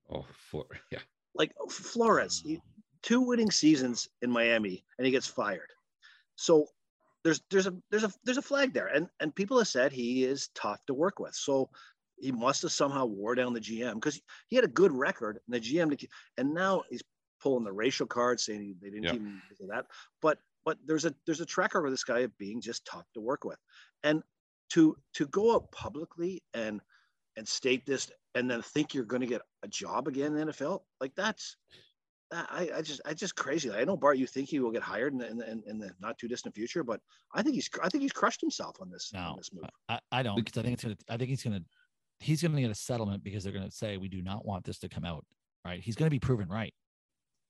Oh, 0.09 0.25
for 0.33 0.65
yeah. 0.91 0.99
Like 1.35 1.53
Flores, 1.69 2.41
he, 2.45 2.61
two 3.01 3.21
winning 3.21 3.51
seasons 3.51 4.07
in 4.21 4.29
Miami, 4.29 4.83
and 4.97 5.05
he 5.05 5.11
gets 5.11 5.27
fired. 5.27 5.69
So 6.35 6.67
there's 7.23 7.41
there's 7.49 7.67
a 7.67 7.75
there's 7.91 8.03
a 8.03 8.11
there's 8.23 8.37
a 8.37 8.41
flag 8.41 8.73
there, 8.73 8.87
and 8.87 9.07
and 9.19 9.33
people 9.35 9.57
have 9.57 9.67
said 9.67 9.91
he 9.91 10.23
is 10.23 10.49
tough 10.55 10.85
to 10.87 10.93
work 10.93 11.19
with. 11.19 11.35
So 11.35 11.69
he 12.21 12.31
must 12.31 12.61
have 12.63 12.71
somehow 12.71 13.05
wore 13.05 13.35
down 13.35 13.53
the 13.53 13.59
GM 13.59 13.95
because 13.95 14.19
he 14.47 14.55
had 14.55 14.65
a 14.65 14.69
good 14.69 14.91
record, 14.91 15.39
and 15.47 15.53
the 15.55 15.59
GM, 15.59 16.07
and 16.37 16.53
now 16.53 16.83
he's 16.89 17.03
pulling 17.41 17.63
the 17.63 17.71
racial 17.71 18.05
card, 18.05 18.39
saying 18.39 18.61
he, 18.61 18.75
they 18.81 18.89
didn't 18.89 19.03
Yeah. 19.03 19.13
even 19.13 19.41
do 19.59 19.67
that. 19.67 19.85
But 20.21 20.39
but 20.65 20.77
there's 20.85 21.05
a 21.05 21.13
there's 21.25 21.41
a 21.41 21.45
track 21.45 21.73
record 21.73 21.87
of 21.87 21.93
this 21.93 22.03
guy 22.03 22.19
of 22.19 22.37
being 22.37 22.61
just 22.61 22.85
tough 22.85 23.05
to 23.13 23.21
work 23.21 23.43
with, 23.45 23.57
and 24.03 24.21
to 24.71 24.95
to 25.13 25.25
go 25.27 25.55
out 25.55 25.71
publicly 25.71 26.43
and 26.53 26.81
and 27.37 27.47
state 27.47 27.85
this 27.85 28.11
and 28.35 28.49
then 28.51 28.61
think 28.61 28.93
you're 28.93 29.05
going 29.05 29.21
to 29.21 29.27
get 29.27 29.41
a 29.63 29.67
job 29.67 30.07
again 30.07 30.35
in 30.37 30.47
the 30.47 30.53
NFL, 30.53 30.81
like 30.99 31.15
that's 31.15 31.55
I, 32.31 32.69
I 32.75 32.81
just 32.83 33.01
I 33.05 33.13
just 33.15 33.35
crazy. 33.35 33.71
I 33.71 33.83
know 33.85 33.97
Bart, 33.97 34.17
you 34.17 34.27
think 34.27 34.49
he 34.49 34.59
will 34.59 34.71
get 34.71 34.83
hired 34.83 35.13
in 35.13 35.19
the, 35.19 35.27
in 35.31 35.37
the, 35.37 35.49
in- 35.51 35.63
in 35.65 35.79
the 35.79 35.91
not 35.99 36.17
too 36.19 36.27
distant 36.27 36.53
future, 36.53 36.83
but 36.83 36.99
I 37.33 37.41
think 37.41 37.55
he's 37.55 37.69
I 37.81 37.89
think 37.89 38.03
he's 38.03 38.11
crushed 38.11 38.41
himself 38.41 38.75
on 38.81 38.91
this 38.91 39.11
on 39.15 39.37
this 39.37 39.51
move. 39.51 39.63
I, 39.87 39.99
I 40.11 40.21
don't 40.21 40.35
because 40.35 40.57
I 40.57 40.61
think 40.61 40.73
it's 40.75 40.83
gonna. 40.83 40.95
I 41.09 41.17
think 41.17 41.29
he's 41.29 41.43
gonna. 41.43 41.61
He's 42.19 42.41
gonna 42.41 42.59
get 42.61 42.71
a 42.71 42.75
settlement 42.75 43.23
because 43.23 43.43
they're 43.43 43.53
gonna 43.53 43.71
say 43.71 43.97
we 43.97 44.09
do 44.09 44.21
not 44.21 44.45
want 44.45 44.65
this 44.65 44.79
to 44.79 44.89
come 44.89 45.05
out. 45.05 45.25
Right? 45.65 45.81
He's 45.81 45.95
gonna 45.95 46.09
be 46.09 46.19
proven 46.19 46.47
right. 46.49 46.73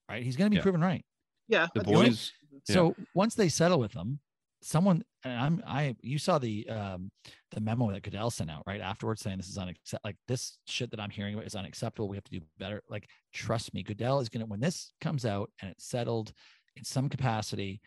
Right? 0.10 0.24
He's 0.24 0.36
gonna 0.36 0.50
be 0.50 0.58
Yeah. 0.58 0.62
proven 0.64 0.82
right. 0.82 1.06
Yeah, 1.48 1.68
The 1.74 1.82
I 1.82 1.84
so. 1.84 1.92
boys 1.92 2.32
Yeah. 2.52 2.74
So 2.76 2.96
once 3.16 3.36
they 3.36 3.50
settle 3.50 3.80
with 3.80 3.92
them, 3.94 4.20
someone 4.62 5.04
and 5.24 5.40
I'm 5.40 5.64
I 5.66 5.96
you 6.02 6.20
saw 6.20 6.38
the 6.38 6.68
um 6.70 7.10
the 7.52 7.62
memo 7.62 7.92
that 7.92 8.04
Goodell 8.04 8.30
sent 8.30 8.52
out 8.52 8.64
right 8.68 8.82
afterwards 8.82 9.22
saying 9.22 9.38
this 9.38 9.48
is 9.48 9.58
unacceptable 9.58 10.02
like 10.04 10.18
this 10.28 10.58
shit 10.68 10.92
that 10.92 11.00
I'm 11.00 11.10
hearing 11.10 11.34
about 11.34 11.46
is 11.48 11.56
unacceptable. 11.56 12.10
We 12.10 12.18
have 12.18 12.26
to 12.26 12.40
do 12.40 12.46
better. 12.58 12.84
Like 12.90 13.08
trust 13.34 13.74
me, 13.74 13.84
Goodell 13.84 14.20
is 14.20 14.30
gonna 14.30 14.46
when 14.46 14.60
this 14.60 14.92
comes 15.02 15.26
out 15.26 15.50
and 15.62 15.72
it's 15.72 15.86
settled 15.86 16.34
in 16.76 16.84
some 16.84 17.08
capacity, 17.10 17.82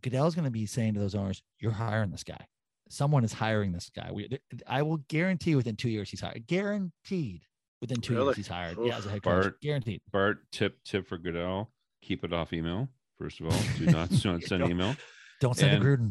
Goodell 0.00 0.26
is 0.26 0.34
gonna 0.34 0.50
be 0.50 0.66
saying 0.66 0.94
to 0.94 1.00
those 1.00 1.14
owners, 1.14 1.42
You're 1.58 1.72
hiring 1.72 2.10
this 2.10 2.24
guy. 2.24 2.46
Someone 2.92 3.22
is 3.22 3.32
hiring 3.32 3.70
this 3.70 3.88
guy. 3.94 4.10
We 4.12 4.28
I 4.66 4.82
will 4.82 4.96
guarantee 5.08 5.54
within 5.54 5.76
two 5.76 5.88
years 5.88 6.10
he's 6.10 6.20
hired. 6.20 6.46
Guaranteed 6.48 7.42
within 7.80 8.00
two 8.00 8.14
Really? 8.14 8.26
years 8.26 8.36
he's 8.36 8.48
hired. 8.48 8.78
Yeah, 8.82 8.98
as 8.98 9.06
a 9.06 9.10
head 9.10 9.22
coach. 9.22 9.42
Bart- 9.44 9.60
Guaranteed. 9.60 10.00
Bart 10.10 10.38
tip 10.50 10.82
tip 10.84 11.06
for 11.06 11.16
Goodell. 11.16 11.70
Keep 12.02 12.24
it 12.24 12.32
off 12.32 12.52
email. 12.52 12.88
First 13.16 13.40
of 13.40 13.46
all, 13.46 13.58
do 13.78 13.86
not, 13.92 14.08
do 14.10 14.32
not 14.32 14.42
send 14.42 14.60
Don't- 14.62 14.70
email. 14.70 14.96
Don't 15.40 15.56
send 15.56 15.72
And- 15.76 15.82
a 15.82 15.86
Gruden. 15.86 16.10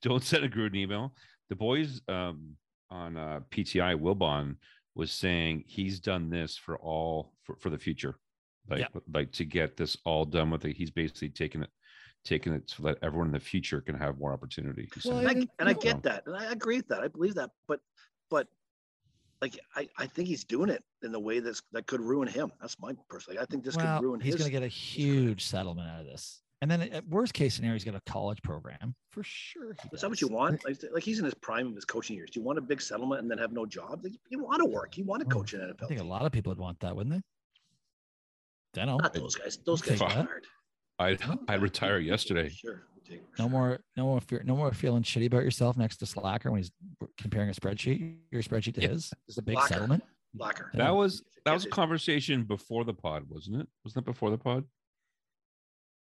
Don't 0.00 0.22
send 0.22 0.44
a 0.44 0.48
Gruden 0.48 0.76
email. 0.76 1.12
The 1.48 1.56
boys 1.56 2.00
um, 2.08 2.56
on 2.90 3.16
uh, 3.16 3.40
PTI 3.50 3.98
Wilbon 4.00 4.56
was 4.94 5.10
saying 5.10 5.64
he's 5.66 5.98
done 5.98 6.30
this 6.30 6.56
for 6.56 6.76
all 6.78 7.32
for, 7.42 7.56
for 7.56 7.68
the 7.70 7.78
future, 7.78 8.14
like 8.70 8.80
Yeah. 8.80 8.86
like 9.12 9.32
to 9.32 9.44
get 9.44 9.76
this 9.76 9.96
all 10.04 10.24
done 10.24 10.50
with 10.50 10.64
it. 10.66 10.76
He's 10.76 10.90
basically 10.92 11.30
taking 11.30 11.62
it 11.62 11.70
taking 12.24 12.52
it 12.52 12.70
so 12.70 12.82
that 12.84 12.98
everyone 13.02 13.28
in 13.28 13.32
the 13.32 13.40
future 13.40 13.80
can 13.80 13.94
have 13.94 14.18
more 14.18 14.32
opportunity. 14.32 14.88
He's 14.94 15.04
Well, 15.04 15.18
and 15.18 15.28
I, 15.28 15.32
and- 15.32 15.48
and 15.58 15.68
I 15.68 15.72
get 15.72 16.02
that, 16.04 16.24
and 16.26 16.36
I 16.36 16.50
agree 16.52 16.76
with 16.76 16.88
that. 16.88 17.00
I 17.00 17.08
believe 17.08 17.34
that, 17.34 17.50
but 17.66 17.80
but 18.30 18.48
like 19.40 19.58
I, 19.74 19.88
I 19.98 20.06
think 20.06 20.28
he's 20.28 20.44
doing 20.44 20.70
it 20.70 20.84
in 21.02 21.12
the 21.12 21.20
way 21.20 21.40
that's 21.40 21.62
that 21.72 21.86
could 21.86 22.00
ruin 22.00 22.28
him. 22.28 22.52
That's 22.60 22.78
my 22.78 22.92
personally. 23.08 23.40
I 23.40 23.44
think 23.46 23.64
this 23.64 23.76
well, 23.76 23.98
could 23.98 24.04
ruin 24.04 24.20
he's 24.20 24.34
his. 24.34 24.42
going 24.42 24.48
to 24.48 24.52
get 24.52 24.62
a 24.62 24.68
huge 24.68 25.44
settlement 25.44 25.88
out 25.88 26.00
of 26.00 26.06
this. 26.06 26.42
And 26.62 26.70
then 26.70 26.80
at 26.80 27.08
worst 27.08 27.34
case 27.34 27.54
scenario, 27.54 27.74
he's 27.74 27.82
got 27.82 27.96
a 27.96 28.00
college 28.06 28.40
program 28.42 28.94
for 29.10 29.24
sure. 29.24 29.74
Is 29.92 30.00
that 30.00 30.08
what 30.08 30.20
you 30.20 30.28
want? 30.28 30.64
Like, 30.64 30.78
like 30.92 31.02
he's 31.02 31.18
in 31.18 31.24
his 31.24 31.34
prime 31.34 31.66
of 31.66 31.74
his 31.74 31.84
coaching 31.84 32.14
years. 32.14 32.30
Do 32.30 32.38
you 32.38 32.46
want 32.46 32.56
a 32.56 32.62
big 32.62 32.80
settlement 32.80 33.20
and 33.20 33.28
then 33.28 33.36
have 33.38 33.50
no 33.50 33.66
job? 33.66 34.00
Like, 34.04 34.12
you 34.28 34.44
want 34.44 34.62
to 34.62 34.66
work. 34.66 34.96
You 34.96 35.04
want 35.04 35.22
to 35.22 35.28
coach 35.28 35.54
in 35.54 35.60
NFL. 35.60 35.82
I 35.82 35.86
think 35.86 36.00
a 36.00 36.04
lot 36.04 36.24
of 36.24 36.30
people 36.30 36.50
would 36.52 36.60
want 36.60 36.78
that, 36.78 36.94
wouldn't 36.94 37.16
they? 37.16 38.80
Deno, 38.80 39.00
Not 39.00 39.12
those 39.12 39.34
guys. 39.34 39.58
Those 39.66 39.82
guys 39.82 39.98
Take 39.98 40.08
are 40.08 40.24
hard. 40.24 40.46
I 41.02 41.18
I 41.48 41.54
retired 41.54 42.04
yesterday. 42.04 42.48
Sure. 42.48 42.82
we 43.10 43.20
no 43.38 43.48
more, 43.48 43.80
no 43.96 44.04
more, 44.04 44.20
fear, 44.20 44.42
no 44.44 44.56
more 44.56 44.72
feeling 44.72 45.02
shitty 45.02 45.26
about 45.26 45.42
yourself 45.44 45.76
next 45.76 45.98
to 45.98 46.06
Slacker 46.06 46.50
when 46.50 46.60
he's 46.62 46.70
comparing 47.18 47.50
a 47.50 47.52
spreadsheet, 47.52 48.16
your 48.30 48.42
spreadsheet 48.42 48.74
to 48.74 48.82
Yeah. 48.82 48.88
his. 48.88 49.12
Is 49.28 49.38
a 49.38 49.42
big 49.42 49.54
Slacker. 49.56 49.68
settlement. 49.74 50.04
Blacker. 50.34 50.70
Yeah. 50.74 50.84
That 50.84 50.94
was 50.94 51.22
that 51.44 51.52
was 51.52 51.66
a 51.66 51.68
conversation 51.68 52.44
before 52.44 52.84
the 52.84 52.94
pod, 52.94 53.24
wasn't 53.28 53.60
it? 53.60 53.66
Wasn't 53.84 54.04
that 54.04 54.10
before 54.10 54.30
the 54.30 54.38
pod? 54.38 54.64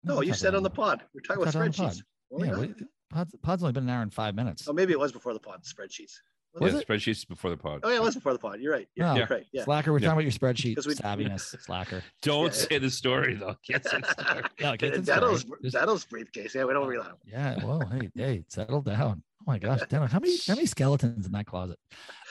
No, 0.03 0.17
we 0.19 0.27
you 0.27 0.33
said 0.33 0.55
on 0.55 0.63
the 0.63 0.69
pod. 0.69 1.03
We're 1.13 1.21
talking 1.21 1.41
about 1.43 1.53
talked 1.53 1.65
on 1.65 1.71
the 1.71 1.77
pod. 1.77 1.91
spreadsheets. 1.93 2.01
Yeah, 2.37 2.45
yeah. 2.45 2.57
what- 2.57 2.77
pod's, 3.11 3.35
pod's 3.41 3.63
only 3.63 3.73
been 3.73 3.83
an 3.83 3.89
hour 3.89 4.01
and 4.03 4.13
five 4.13 4.35
minutes. 4.35 4.67
Oh, 4.67 4.73
maybe 4.73 4.93
it 4.93 4.99
was 4.99 5.11
before 5.11 5.33
the 5.33 5.39
pod. 5.39 5.63
Spreadsheets. 5.63 6.13
Was 6.59 6.73
yeah, 6.73 6.79
it? 6.79 6.87
spreadsheets 6.87 7.27
before 7.27 7.51
the 7.51 7.57
pod. 7.57 7.81
Oh 7.83 7.89
yeah, 7.89 7.97
it 7.97 8.01
was 8.01 8.15
before 8.15 8.33
the 8.33 8.39
pod. 8.39 8.59
You're 8.59 8.73
right. 8.73 8.87
Yeah, 8.95 9.11
No. 9.13 9.17
you're 9.19 9.27
right. 9.27 9.45
Yeah. 9.53 9.63
Slacker, 9.65 9.91
we're 9.91 9.99
Yeah. 9.99 10.07
talking 10.09 10.25
about 10.27 10.39
your 10.41 10.53
spreadsheet 10.53 10.75
'Cause 10.77 10.87
we- 10.87 10.95
savviness. 10.95 11.55
Slacker. 11.61 12.03
Don't 12.23 12.45
Yeah. 12.45 12.51
say 12.51 12.77
the 12.79 12.89
story 12.89 13.35
though. 13.35 13.55
Can't 13.65 13.83
say 13.85 13.99
the 14.01 14.07
story. 14.23 14.43
Yeah, 14.59 14.75
get 14.75 14.93
the 14.95 15.01
Dano's. 15.01 15.45
Just- 15.61 15.75
Dano's 15.75 16.05
briefcase. 16.05 16.55
Yeah, 16.55 16.65
we 16.65 16.73
don't 16.73 16.87
rely 16.87 17.05
on. 17.05 17.15
Yeah. 17.25 17.63
Well, 17.63 17.81
hey, 17.91 18.09
hey, 18.15 18.43
settle 18.47 18.81
down. 18.81 19.21
Oh 19.41 19.43
my 19.45 19.59
gosh, 19.59 19.81
Dano, 19.89 20.07
how 20.07 20.19
many 20.19 20.35
how 20.47 20.55
many 20.55 20.65
skeletons 20.65 21.25
in 21.27 21.31
that 21.33 21.45
closet? 21.45 21.77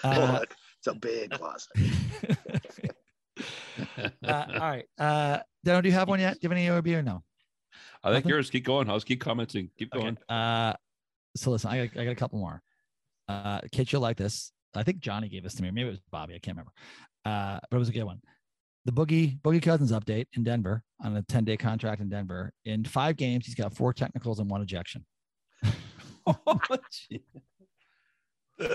Oh, 0.04 0.10
Uh, 0.10 0.40
it's 0.78 0.86
a 0.88 0.94
big 0.94 1.30
closet. 1.30 1.68
uh, 4.24 4.44
all 4.52 4.58
right. 4.58 4.84
Uh, 4.98 5.38
Dano, 5.64 5.80
do 5.80 5.88
you 5.88 5.94
have 5.94 6.08
one 6.08 6.20
yet? 6.20 6.34
Do 6.34 6.38
you 6.42 6.48
have 6.50 6.58
any 6.58 6.68
OB 6.68 6.86
or 6.88 7.02
no? 7.02 7.22
I 8.02 8.08
like 8.10 8.24
Nothing? 8.24 8.28
yours. 8.30 8.50
Keep 8.50 8.64
going. 8.66 8.90
I'll 8.90 9.00
keep 9.00 9.20
commenting. 9.20 9.70
Keep 9.78 9.94
Okay. 9.94 10.02
going. 10.02 10.18
Uh, 10.28 10.74
so 11.36 11.50
listen, 11.50 11.70
I 11.70 11.86
got, 11.86 12.00
I 12.00 12.04
got 12.04 12.10
a 12.10 12.16
couple 12.16 12.38
more. 12.38 12.62
Uh, 13.28 13.60
Kit, 13.72 13.92
you'll 13.92 14.00
like 14.02 14.16
this. 14.16 14.52
I 14.74 14.82
think 14.82 14.98
Johnny 15.00 15.28
gave 15.28 15.42
this 15.42 15.54
to 15.54 15.62
me. 15.62 15.70
Maybe 15.70 15.88
it 15.88 15.92
was 15.92 16.00
Bobby. 16.10 16.34
I 16.34 16.38
can't 16.38 16.56
remember. 16.56 16.72
Uh, 17.24 17.58
but 17.70 17.76
it 17.76 17.78
was 17.78 17.88
a 17.88 17.92
good 17.92 18.04
one. 18.04 18.20
The 18.84 18.92
Boogie 18.92 19.38
Boogie 19.42 19.62
Cousins 19.62 19.92
update 19.92 20.26
in 20.34 20.44
Denver 20.44 20.82
on 21.02 21.16
a 21.16 21.22
10 21.22 21.44
day 21.44 21.56
contract 21.56 22.00
in 22.00 22.08
Denver. 22.08 22.52
In 22.64 22.84
five 22.84 23.16
games, 23.16 23.44
he's 23.44 23.54
got 23.54 23.74
four 23.74 23.92
technicals 23.92 24.38
and 24.38 24.48
one 24.48 24.62
ejection. 24.62 25.04
oh, 26.26 26.58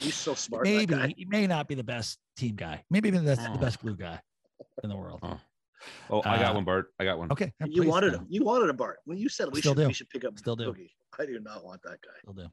He's 0.00 0.14
so 0.14 0.34
smart. 0.34 0.64
Maybe 0.64 1.14
he 1.16 1.24
may 1.26 1.46
not 1.46 1.68
be 1.68 1.74
the 1.74 1.84
best 1.84 2.18
team 2.36 2.54
guy. 2.56 2.82
Maybe 2.90 3.08
even 3.08 3.24
the, 3.24 3.34
the 3.36 3.50
Oh. 3.52 3.58
best 3.58 3.80
glue 3.80 3.96
guy 3.96 4.18
in 4.82 4.88
the 4.88 4.96
world. 4.96 5.20
Oh. 5.22 5.38
Oh, 6.10 6.22
I 6.24 6.38
got 6.38 6.52
Uh, 6.52 6.54
one, 6.54 6.64
Bart. 6.64 6.86
I 6.98 7.04
got 7.04 7.18
one. 7.18 7.30
Okay. 7.30 7.52
You 7.66 7.84
wanted 7.84 8.10
Dano. 8.10 8.22
him. 8.22 8.26
You 8.30 8.44
wanted 8.44 8.70
a 8.70 8.72
Bart. 8.72 8.98
When 9.04 9.18
you 9.18 9.28
said 9.28 9.48
we 9.52 9.60
Still 9.60 9.72
should, 9.74 9.82
do. 9.82 9.86
we 9.88 9.92
should 9.92 10.08
pick 10.10 10.24
up 10.24 10.38
Still 10.38 10.56
do. 10.56 10.72
Boogie. 10.72 10.90
I 11.18 11.26
do 11.26 11.38
not 11.40 11.64
want 11.64 11.82
that 11.82 11.98
guy. 12.02 12.10
Will 12.26 12.32
do. 12.34 12.46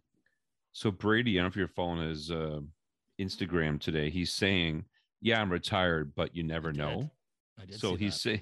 So 0.75 0.91
Brady, 0.91 1.31
I 1.31 1.41
don't 1.41 1.43
know 1.45 1.47
if 1.47 1.55
you're 1.55 1.69
following 1.69 2.09
his 2.09 2.29
uh, 2.29 2.59
Instagram 3.17 3.79
today. 3.79 4.09
He's 4.09 4.33
saying 4.33 4.83
yeah, 5.21 5.41
I'm 5.41 5.49
retired, 5.49 6.11
but 6.15 6.35
you 6.35 6.43
never 6.43 6.73
did. 6.73 6.79
know. 6.79 7.09
I 7.57 7.65
did 7.65 7.79
So 7.79 7.95
he's 7.95 8.19
saying, 8.19 8.41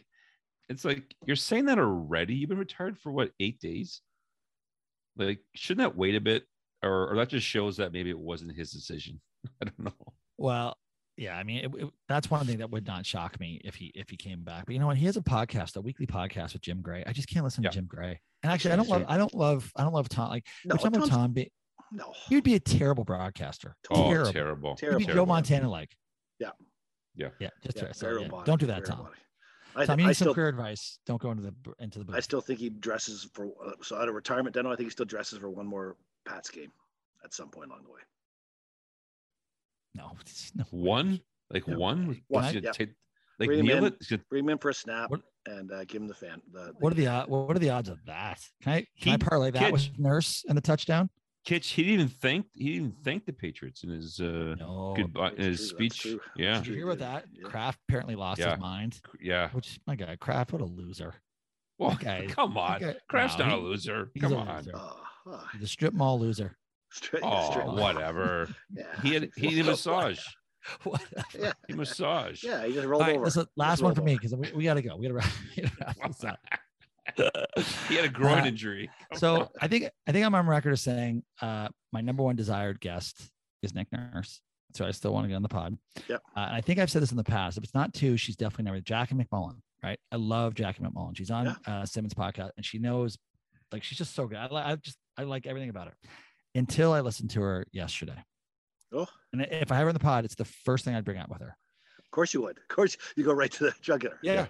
it's 0.67 0.83
like 0.83 1.13
you're 1.27 1.35
saying 1.35 1.65
that 1.65 1.77
already. 1.77 2.33
You've 2.33 2.49
been 2.49 2.57
retired 2.57 2.97
for 2.97 3.11
what 3.11 3.29
eight 3.39 3.59
days? 3.61 4.01
Like, 5.15 5.41
shouldn't 5.53 5.85
that 5.87 5.95
wait 5.95 6.15
a 6.15 6.21
bit, 6.21 6.45
or 6.81 7.11
or 7.11 7.15
that 7.17 7.29
just 7.29 7.45
shows 7.45 7.77
that 7.77 7.93
maybe 7.93 8.09
it 8.09 8.17
wasn't 8.17 8.55
his 8.57 8.71
decision? 8.71 9.21
I 9.61 9.65
don't 9.65 9.79
know. 9.79 9.93
Well, 10.39 10.75
yeah, 11.17 11.37
I 11.37 11.43
mean, 11.43 11.65
it, 11.65 11.83
it- 11.83 11.93
that's 12.09 12.31
one 12.31 12.47
thing 12.47 12.57
that 12.57 12.71
would 12.71 12.87
not 12.87 13.05
shock 13.05 13.39
me 13.39 13.61
if 13.63 13.75
he 13.75 13.91
if 13.93 14.09
he 14.09 14.17
came 14.17 14.41
back. 14.43 14.65
But 14.65 14.73
you 14.73 14.79
know 14.79 14.87
what? 14.87 14.97
He 14.97 15.05
has 15.05 15.17
a 15.17 15.21
podcast, 15.21 15.75
a 15.75 15.81
weekly 15.81 16.07
podcast 16.07 16.53
with 16.53 16.63
Jim 16.63 16.81
Gray. 16.81 17.03
I 17.05 17.13
just 17.13 17.29
can't 17.29 17.45
listen 17.45 17.63
Yeah. 17.63 17.69
to 17.69 17.75
Jim 17.75 17.85
Gray. 17.85 18.19
And 18.41 18.51
actually, 18.51 18.71
I 18.71 18.77
don't 18.77 18.89
love, 18.89 19.05
I 19.07 19.17
don't 19.17 19.35
love, 19.35 19.71
I 19.75 19.83
don't 19.83 19.93
love 19.93 20.09
Tom. 20.09 20.29
Like, 20.29 20.47
No, 20.65 20.73
we're 20.73 20.77
talking 20.79 20.95
about 20.97 20.99
Tom's- 21.09 21.09
Tom. 21.11 21.31
Be, 21.33 21.51
No, 21.93 22.13
he 22.27 22.35
would 22.35 22.43
be 22.43 22.55
a 22.55 22.59
terrible 22.59 23.03
broadcaster. 23.03 23.75
Oh, 23.91 24.09
terrible. 24.09 24.31
terrible. 24.31 24.71
He'd 24.71 24.79
terrible. 24.79 25.13
Joe 25.13 25.25
Montana 25.25 25.69
like. 25.69 25.95
Yeah. 26.39 26.49
Yeah. 27.15 27.29
Yeah. 27.39 27.49
Just 27.63 27.77
Yeah, 27.77 27.91
so, 27.91 28.07
yeah, 28.07 28.13
robotic, 28.23 28.45
don't 28.45 28.59
do 28.59 28.65
that, 28.67 28.85
Tom. 28.85 28.97
robotic. 28.99 29.19
I, 29.75 29.85
Tom, 29.85 29.97
th- 29.97 29.99
you 29.99 30.05
I 30.05 30.07
need 30.09 30.13
some 30.15 30.25
still, 30.25 30.33
career 30.35 30.47
advice. 30.49 30.99
Don't 31.05 31.21
go 31.21 31.31
into 31.31 31.43
the 31.43 31.53
into 31.79 31.99
the 31.99 32.05
booth. 32.05 32.15
I 32.15 32.19
still 32.19 32.41
think 32.41 32.59
he 32.59 32.69
dresses 32.69 33.27
for. 33.33 33.47
Uh, 33.63 33.71
so 33.81 33.95
out 33.97 34.07
of 34.09 34.15
retirement, 34.15 34.55
Deno, 34.55 34.67
I 34.71 34.75
think 34.75 34.87
he 34.87 34.89
still 34.91 35.05
dresses 35.05 35.39
for 35.39 35.49
one 35.49 35.65
more 35.67 35.95
Pats 36.27 36.49
game 36.49 36.71
at 37.23 37.33
some 37.33 37.49
point 37.49 37.69
along 37.69 37.83
the 37.83 37.91
way. 37.91 37.99
no, 39.95 40.11
no. 40.55 40.63
One, 40.71 41.19
like 41.51 41.67
Yeah. 41.67 41.75
one, 41.75 42.07
One, 42.07 42.21
What's 42.27 42.53
yeah. 42.55 42.71
take- 42.71 42.93
like 43.39 43.47
Bring 43.47 43.59
him 43.61 43.65
kneel 43.65 43.85
in. 43.85 43.93
it. 44.11 44.29
Bring 44.29 44.43
him 44.43 44.49
in 44.49 44.57
for 44.59 44.69
a 44.69 44.73
snap 44.73 45.09
What- 45.09 45.21
and 45.47 45.71
uh, 45.71 45.83
give 45.85 46.01
him 46.01 46.07
the 46.07 46.13
fan. 46.13 46.39
The, 46.51 46.73
What 46.79 46.93
are 46.93 46.95
the 46.95 47.07
uh, 47.07 47.21
odds? 47.21 47.29
What 47.29 47.55
are 47.55 47.59
the 47.59 47.69
odds 47.71 47.89
of 47.89 47.97
that? 48.05 48.39
Can 48.61 48.73
I 48.73 48.85
can 49.01 49.13
I 49.13 49.17
parlay 49.17 49.51
that 49.51 49.71
with 49.71 49.89
Nurse 49.97 50.45
and 50.47 50.55
the 50.57 50.61
touchdown? 50.61 51.09
Kitch, 51.45 51.71
he 51.71 51.83
didn't 51.83 51.93
even 51.95 52.07
thank 52.07 52.45
he 52.53 52.63
didn't 52.73 52.75
even 52.75 52.91
thank 53.03 53.25
the 53.25 53.33
Patriots 53.33 53.83
in 53.83 53.89
his 53.89 54.19
uh 54.21 54.55
No. 54.57 54.93
goodbye 54.95 55.31
in 55.31 55.43
his 55.43 55.59
true, 55.59 55.89
speech. 55.89 56.07
Yeah, 56.37 56.55
Did 56.59 56.67
you 56.67 56.75
hear 56.75 56.85
about 56.89 56.99
that? 56.99 57.25
Yeah. 57.33 57.49
Kraft 57.49 57.79
apparently 57.87 58.15
lost 58.15 58.39
Yeah. 58.39 58.51
his 58.51 58.59
mind. 58.59 59.01
yeah. 59.19 59.49
Which 59.51 59.79
my 59.85 59.95
God, 59.95 60.17
Kraft, 60.19 60.53
what 60.53 60.61
a 60.61 60.65
loser. 60.65 61.15
Well, 61.79 61.97
guy- 61.99 62.27
come 62.29 62.57
on, 62.57 62.79
guy- 62.79 62.95
Kraft's 63.09 63.37
no, 63.39 63.45
not 63.47 63.59
a 63.59 63.61
loser. 63.61 64.09
he's 64.13 64.23
Come 64.23 64.33
a 64.33 64.37
on. 64.37 64.57
loser. 64.57 64.71
Oh, 64.75 65.03
oh, 65.27 65.43
strip 65.65 65.93
mall 65.93 66.17
loser. 66.19 66.55
straight, 66.91 67.23
Oh, 67.25 67.51
straight- 67.51 67.67
whatever. 67.67 68.47
Yeah. 68.73 69.01
He 69.01 69.13
had 69.13 69.29
he 69.35 69.57
had 69.57 69.65
a 69.65 69.69
massage. 69.71 70.19
Whatever. 70.83 71.23
Yeah. 71.37 71.51
He 71.67 71.73
massage. 71.73 72.41
Yeah, 72.41 72.65
he 72.65 72.71
just 72.71 72.85
All 72.85 72.89
rolled 72.91 73.01
right, 73.03 73.15
over. 73.17 73.25
listen, 73.25 73.45
last 73.57 73.71
Just 73.73 73.81
one 73.83 73.89
rolled 73.89 73.97
for 73.97 74.03
me 74.03 74.13
over. 74.13 74.21
because 74.21 74.35
we, 74.35 74.51
we 74.59 74.63
got 74.63 74.75
to 74.75 74.81
go. 74.81 74.95
We 74.95 75.03
got 75.03 75.09
to 75.09 75.13
wrap, 75.15 75.31
we 75.57 75.63
gotta 75.63 75.75
wrap 75.99 76.07
this 76.07 76.23
up. 76.23 76.39
he 77.89 77.95
had 77.95 78.05
a 78.05 78.09
groin 78.09 78.39
Uh, 78.39 78.45
injury. 78.45 78.89
Come 79.11 79.19
So 79.19 79.35
on. 79.41 79.47
I 79.61 79.67
think 79.67 79.89
I 80.07 80.11
think 80.11 80.25
I'm 80.25 80.35
on 80.35 80.47
record 80.47 80.71
as 80.73 80.81
saying 80.81 81.23
uh, 81.41 81.69
my 81.91 82.01
number 82.01 82.23
one 82.23 82.35
desired 82.35 82.79
guest 82.79 83.29
is 83.61 83.73
Nick 83.75 83.87
Nurse. 83.91 84.41
So 84.75 84.85
I 84.85 84.91
still 84.91 85.13
want 85.13 85.25
to 85.25 85.29
get 85.29 85.35
on 85.35 85.43
the 85.43 85.49
pod. 85.49 85.77
Yep. 86.09 86.21
Uh, 86.35 86.39
and 86.39 86.55
I 86.55 86.61
think 86.61 86.79
I've 86.79 86.89
said 86.89 87.01
this 87.03 87.11
in 87.11 87.17
the 87.17 87.23
past. 87.23 87.57
If 87.57 87.63
it's 87.63 87.75
not 87.75 87.93
two, 87.93 88.17
she's 88.17 88.35
definitely 88.35 88.65
number 88.65 88.81
Jackie 88.81 89.13
MacMullan. 89.15 89.57
Right. 89.83 89.99
I 90.11 90.15
love 90.15 90.55
Jackie 90.55 90.81
MacMullan. 90.81 91.15
She's 91.15 91.29
on 91.29 91.45
Yeah. 91.45 91.55
uh, 91.67 91.85
Simmons 91.85 92.13
podcast, 92.15 92.51
and 92.57 92.65
she 92.65 92.79
knows, 92.79 93.17
like, 93.71 93.83
she's 93.83 93.97
just 93.99 94.15
so 94.15 94.25
good. 94.25 94.37
I, 94.37 94.45
li- 94.47 94.61
I 94.65 94.75
just 94.77 94.97
I 95.17 95.23
like 95.23 95.45
everything 95.45 95.69
about 95.69 95.87
her. 95.89 95.93
Until 96.55 96.91
I 96.93 97.01
listened 97.01 97.29
to 97.31 97.41
her 97.41 97.65
yesterday, 97.71 98.23
Oh, 98.91 99.07
and 99.31 99.41
if 99.43 99.71
I 99.71 99.75
have 99.75 99.83
her 99.83 99.89
in 99.89 99.93
the 99.93 99.99
pod, 99.99 100.23
it's 100.25 100.35
the 100.35 100.45
first 100.45 100.85
thing 100.85 100.95
I'd 100.95 101.03
bring 101.05 101.17
up 101.19 101.29
with 101.29 101.41
her. 101.41 101.55
of 101.99 102.11
course 102.11 102.33
you 102.33 102.41
would. 102.43 102.57
Of 102.57 102.67
course 102.75 102.95
you 103.15 103.23
go 103.23 103.33
right 103.33 103.51
to 103.51 103.65
the 103.65 103.73
jugular. 103.81 104.17
Yeah. 104.23 104.47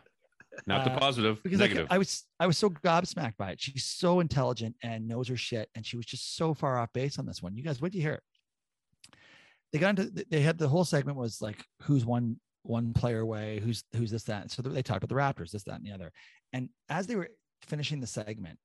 Not 0.68 0.86
the 0.86 0.92
uh, 0.92 1.00
positive, 1.00 1.42
because 1.44 1.60
like. 1.60 1.88
I 1.90 1.98
was 1.98 2.26
I 2.40 2.48
was 2.48 2.58
so 2.58 2.70
gobsmacked 2.70 3.38
by 3.38 3.52
it. 3.52 3.62
She's 3.62 3.86
so 3.86 4.20
intelligent 4.20 4.76
and 4.84 5.08
knows 5.08 5.28
her 5.28 5.38
shit, 5.38 5.70
and 5.76 5.86
she 5.86 5.98
was 5.98 6.06
just 6.06 6.36
so 6.36 6.54
far 6.54 6.78
off 6.78 6.94
base 6.94 7.20
on 7.20 7.26
this 7.26 7.42
one. 7.42 7.56
You 7.56 7.64
guys, 7.64 7.82
what 7.82 7.92
did 7.92 7.98
you 7.98 8.04
hear? 8.04 8.22
They 9.72 9.80
got 9.80 10.00
into 10.00 10.26
they 10.30 10.42
had 10.42 10.58
the 10.58 10.68
whole 10.68 10.86
segment 10.86 11.18
was 11.18 11.42
like 11.42 11.64
who's 11.82 12.06
one 12.06 12.40
one 12.64 12.94
player 12.94 13.20
away, 13.20 13.60
who's 13.60 13.84
who's 13.96 14.12
this 14.12 14.24
that. 14.24 14.52
So 14.52 14.62
they 14.62 14.84
talked 14.84 15.04
about 15.04 15.10
the 15.10 15.22
Raptors, 15.22 15.52
this 15.52 15.64
that 15.64 15.76
and 15.76 15.86
the 15.86 15.92
other. 15.92 16.12
And 16.54 16.70
as 16.90 17.08
they 17.08 17.16
were 17.16 17.30
finishing 17.64 18.00
the 18.00 18.08
segment, 18.08 18.60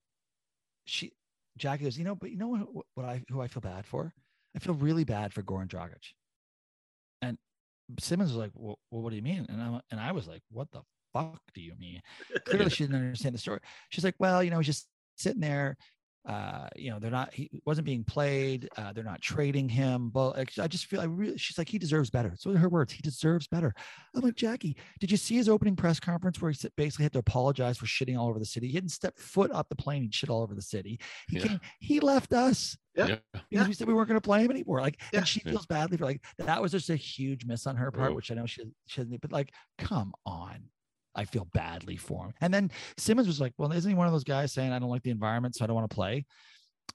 she 0.84 1.12
Jackie 1.56 1.84
goes, 1.84 1.98
you 1.98 2.04
know, 2.04 2.14
but 2.14 2.30
you 2.30 2.36
know 2.36 2.48
what, 2.48 2.84
what 2.94 3.06
I 3.06 3.22
who 3.30 3.40
I 3.40 3.48
feel 3.48 3.60
bad 3.60 3.86
for? 3.86 4.12
I 4.54 4.58
feel 4.60 4.74
really 4.74 5.04
bad 5.04 5.32
for 5.32 5.42
Goran 5.42 5.68
Dragic. 5.68 6.12
And 7.22 7.36
Simmons 7.98 8.30
was 8.30 8.38
like, 8.38 8.50
well, 8.54 8.78
well 8.90 9.02
what 9.02 9.10
do 9.10 9.16
you 9.16 9.22
mean? 9.22 9.46
And 9.48 9.60
I 9.60 9.80
and 9.90 10.00
I 10.00 10.12
was 10.12 10.28
like, 10.28 10.42
what 10.50 10.70
the 10.70 10.82
fuck 11.12 11.40
do 11.54 11.60
you 11.60 11.74
mean? 11.78 12.00
clearly 12.44 12.70
she 12.70 12.84
didn't 12.84 12.96
understand 12.96 13.34
the 13.34 13.38
story. 13.38 13.60
She's 13.90 14.04
like, 14.04 14.16
well, 14.18 14.42
you 14.42 14.50
know, 14.50 14.58
he's 14.58 14.66
just 14.66 14.88
sitting 15.16 15.40
there. 15.40 15.76
Uh, 16.26 16.68
you 16.76 16.90
know, 16.90 16.98
they're 16.98 17.10
not. 17.12 17.32
He 17.32 17.48
wasn't 17.64 17.86
being 17.86 18.04
played. 18.04 18.68
Uh, 18.76 18.92
they're 18.92 19.02
not 19.04 19.22
trading 19.22 19.66
him. 19.66 20.10
But 20.10 20.32
I 20.58 20.66
just 20.68 20.84
feel. 20.84 21.00
I 21.00 21.04
really. 21.04 21.38
She's 21.38 21.56
like, 21.56 21.70
he 21.70 21.78
deserves 21.78 22.10
better. 22.10 22.34
So 22.36 22.52
her 22.52 22.68
words. 22.68 22.92
He 22.92 23.00
deserves 23.00 23.46
better. 23.46 23.72
I'm 24.14 24.20
like, 24.20 24.34
Jackie, 24.34 24.76
did 25.00 25.10
you 25.10 25.16
see 25.16 25.36
his 25.36 25.48
opening 25.48 25.74
press 25.74 25.98
conference 25.98 26.42
where 26.42 26.50
he 26.50 26.68
basically 26.76 27.04
had 27.04 27.14
to 27.14 27.18
apologize 27.18 27.78
for 27.78 27.86
shitting 27.86 28.18
all 28.18 28.28
over 28.28 28.38
the 28.38 28.44
city? 28.44 28.66
He 28.66 28.74
didn't 28.74 28.90
step 28.90 29.16
foot 29.18 29.50
off 29.52 29.70
the 29.70 29.76
plane. 29.76 30.02
He'd 30.02 30.14
shit 30.14 30.28
all 30.28 30.42
over 30.42 30.54
the 30.54 30.60
city. 30.60 31.00
He 31.28 31.38
Yeah. 31.38 31.46
came. 31.46 31.60
He 31.80 32.00
left 32.00 32.34
us 32.34 32.76
Yeah. 32.94 33.06
yeah. 33.06 33.16
because 33.32 33.42
Yeah. 33.50 33.66
we 33.68 33.72
said 33.72 33.88
we 33.88 33.94
weren't 33.94 34.08
going 34.08 34.20
to 34.20 34.24
play 34.26 34.42
him 34.44 34.50
anymore. 34.50 34.82
Like, 34.82 35.00
Yeah. 35.14 35.20
and 35.20 35.28
she 35.28 35.40
Yeah. 35.46 35.52
feels 35.52 35.64
badly 35.66 35.96
for 35.96 36.04
like 36.04 36.22
that 36.36 36.60
was 36.60 36.72
just 36.72 36.90
a 36.90 36.96
huge 36.96 37.46
miss 37.46 37.66
on 37.66 37.76
her 37.76 37.90
part, 37.90 38.12
Oh. 38.12 38.14
which 38.16 38.30
I 38.30 38.34
know 38.34 38.44
she 38.44 38.64
she 38.86 39.00
doesn't. 39.00 39.22
But 39.22 39.32
like, 39.32 39.54
come 39.78 40.12
on, 40.26 40.64
I 41.18 41.24
feel 41.24 41.48
badly 41.52 41.96
for 41.96 42.24
him. 42.26 42.32
And 42.40 42.54
then 42.54 42.70
Simmons 42.96 43.26
was 43.26 43.40
like, 43.40 43.52
"Well, 43.58 43.72
isn't 43.72 43.90
he 43.90 43.94
one 43.96 44.06
of 44.06 44.12
those 44.12 44.24
guys 44.24 44.52
saying 44.52 44.72
I 44.72 44.78
don't 44.78 44.88
like 44.88 45.02
the 45.02 45.10
environment, 45.10 45.56
so 45.56 45.64
I 45.64 45.66
don't 45.66 45.76
want 45.76 45.90
to 45.90 45.94
play?" 45.94 46.24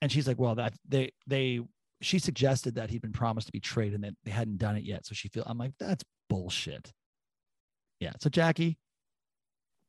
And 0.02 0.12
she's 0.12 0.28
like, 0.28 0.40
"Well, 0.40 0.56
that 0.56 0.74
they 0.88 1.12
they." 1.28 1.60
She 2.02 2.20
suggested 2.20 2.76
that 2.76 2.90
he'd 2.90 3.02
been 3.02 3.14
promised 3.14 3.48
to 3.48 3.54
be 3.54 3.60
traded 3.62 3.96
and 3.96 4.04
that 4.04 4.14
they 4.26 4.32
hadn't 4.32 4.58
done 4.58 4.76
it 4.76 4.84
yet. 4.84 5.06
So 5.06 5.14
she 5.14 5.30
feel 5.30 5.44
I'm 5.46 5.58
like, 5.58 5.72
that's 5.80 6.04
bullshit. 6.30 6.92
Yeah. 8.02 8.12
So 8.20 8.30
Jackie, 8.30 8.78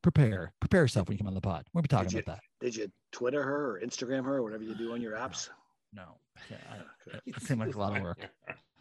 prepare 0.02 0.52
prepare 0.60 0.82
yourself 0.82 1.08
when 1.08 1.14
you 1.16 1.18
come 1.18 1.28
on 1.28 1.34
the 1.34 1.40
pod. 1.40 1.66
We'll 1.72 1.82
be 1.82 1.88
talking 1.88 2.10
you- 2.12 2.18
about 2.20 2.36
that. 2.36 2.42
Did 2.64 2.76
you 2.76 2.88
Twitter 3.12 3.42
her 3.42 3.72
or 3.76 3.80
Instagram 3.80 4.24
her 4.26 4.36
or 4.36 4.42
whatever 4.42 4.62
you 4.62 4.74
do 4.74 4.92
on 4.92 5.00
your 5.00 5.12
apps? 5.24 5.48
No, 5.92 6.18
yeah, 6.50 6.56
I- 7.14 7.18
it 7.26 7.42
seemed 7.42 7.60
like 7.60 7.74
a 7.74 7.78
lot 7.78 7.96
of 7.96 8.02
work. 8.02 8.18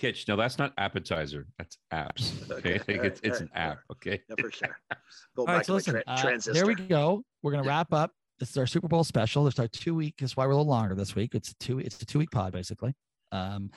Kitch, 0.00 0.26
no, 0.28 0.34
that's 0.36 0.56
not 0.58 0.72
appetizer. 0.78 1.46
That's 1.58 1.76
apps. 1.92 2.32
Okay, 2.58 2.76
Okay, 2.80 2.94
Like, 2.98 3.04
it's 3.06 3.20
it's 3.22 3.40
an 3.40 3.50
app. 3.54 3.80
Okay. 3.92 4.20
Yeah, 4.28 4.34
for 4.40 4.50
sure. 4.50 4.76
Go 5.36 5.42
All 5.42 5.46
back 5.46 5.64
so 5.64 5.72
to 5.72 5.74
listen, 5.74 5.92
tra- 5.94 6.04
uh, 6.06 6.20
transistor. 6.22 6.52
there 6.54 6.66
we 6.66 6.74
go. 6.74 7.22
We're 7.42 7.52
gonna 7.52 7.64
Yeah. 7.64 7.68
wrap 7.70 7.92
up. 7.92 8.12
This 8.38 8.48
is 8.50 8.56
our 8.56 8.66
Super 8.66 8.88
Bowl 8.88 9.04
special. 9.04 9.46
It's 9.46 9.58
our 9.58 9.68
two 9.68 9.94
week. 9.94 10.14
That's 10.18 10.36
why 10.38 10.46
we're 10.46 10.52
a 10.52 10.56
little 10.56 10.70
longer 10.70 10.94
this 10.94 11.14
week. 11.14 11.34
It's 11.34 11.50
a 11.50 11.54
two. 11.60 11.78
It's 11.80 12.00
a 12.00 12.06
two 12.06 12.18
week 12.18 12.30
pod 12.30 12.52
basically. 12.52 12.94
Um, 13.32 13.70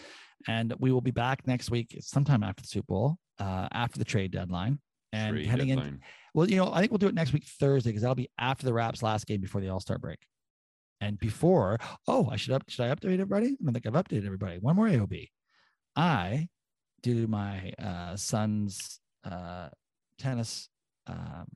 and 0.48 0.74
we 0.80 0.91
will 0.94 1.02
be 1.02 1.12
back 1.12 1.45
next 1.45 1.70
week, 1.70 1.95
sometime 2.00 2.41
after 2.44 2.62
the 2.62 2.68
Super 2.68 2.86
Bowl, 2.88 3.18
uh, 3.40 3.68
after 3.74 4.00
the 4.00 4.06
trade 4.06 4.32
deadline, 4.32 4.80
and 5.12 5.36
Trade 5.36 5.45
heading 5.48 5.70
in. 5.70 6.00
Well, 6.34 6.50
you 6.50 6.56
know, 6.56 6.72
I 6.74 6.80
think 6.80 6.91
we'll 6.91 6.98
do 7.00 7.08
it 7.08 7.14
next 7.16 7.34
week 7.34 7.45
Thursday 7.45 7.90
because 7.90 8.02
that'll 8.02 8.16
be 8.16 8.30
after 8.40 8.66
the 8.66 8.74
Raps 8.74 9.04
last 9.04 9.28
game 9.28 9.41
before 9.41 9.60
the 9.62 9.68
All 9.70 9.80
Star 9.82 9.98
break, 9.98 10.20
and 11.02 11.20
before. 11.20 11.80
Oh, 12.08 12.30
I 12.32 12.38
should 12.38 12.54
up. 12.54 12.64
Should 12.70 12.86
I 12.86 12.95
update 12.95 13.14
everybody? 13.14 13.48
I 13.48 13.56
don't 13.64 13.74
think 13.74 13.86
I've 13.86 13.94
updated 13.94 14.26
everybody. 14.26 14.58
One 14.60 14.76
more 14.78 14.88
AOB. 14.88 15.30
I, 15.95 16.48
due 17.02 17.22
to 17.22 17.28
my 17.28 17.72
uh, 17.80 18.15
son's 18.15 18.99
uh, 19.24 19.70
tennis 20.18 20.70
um, 21.07 21.48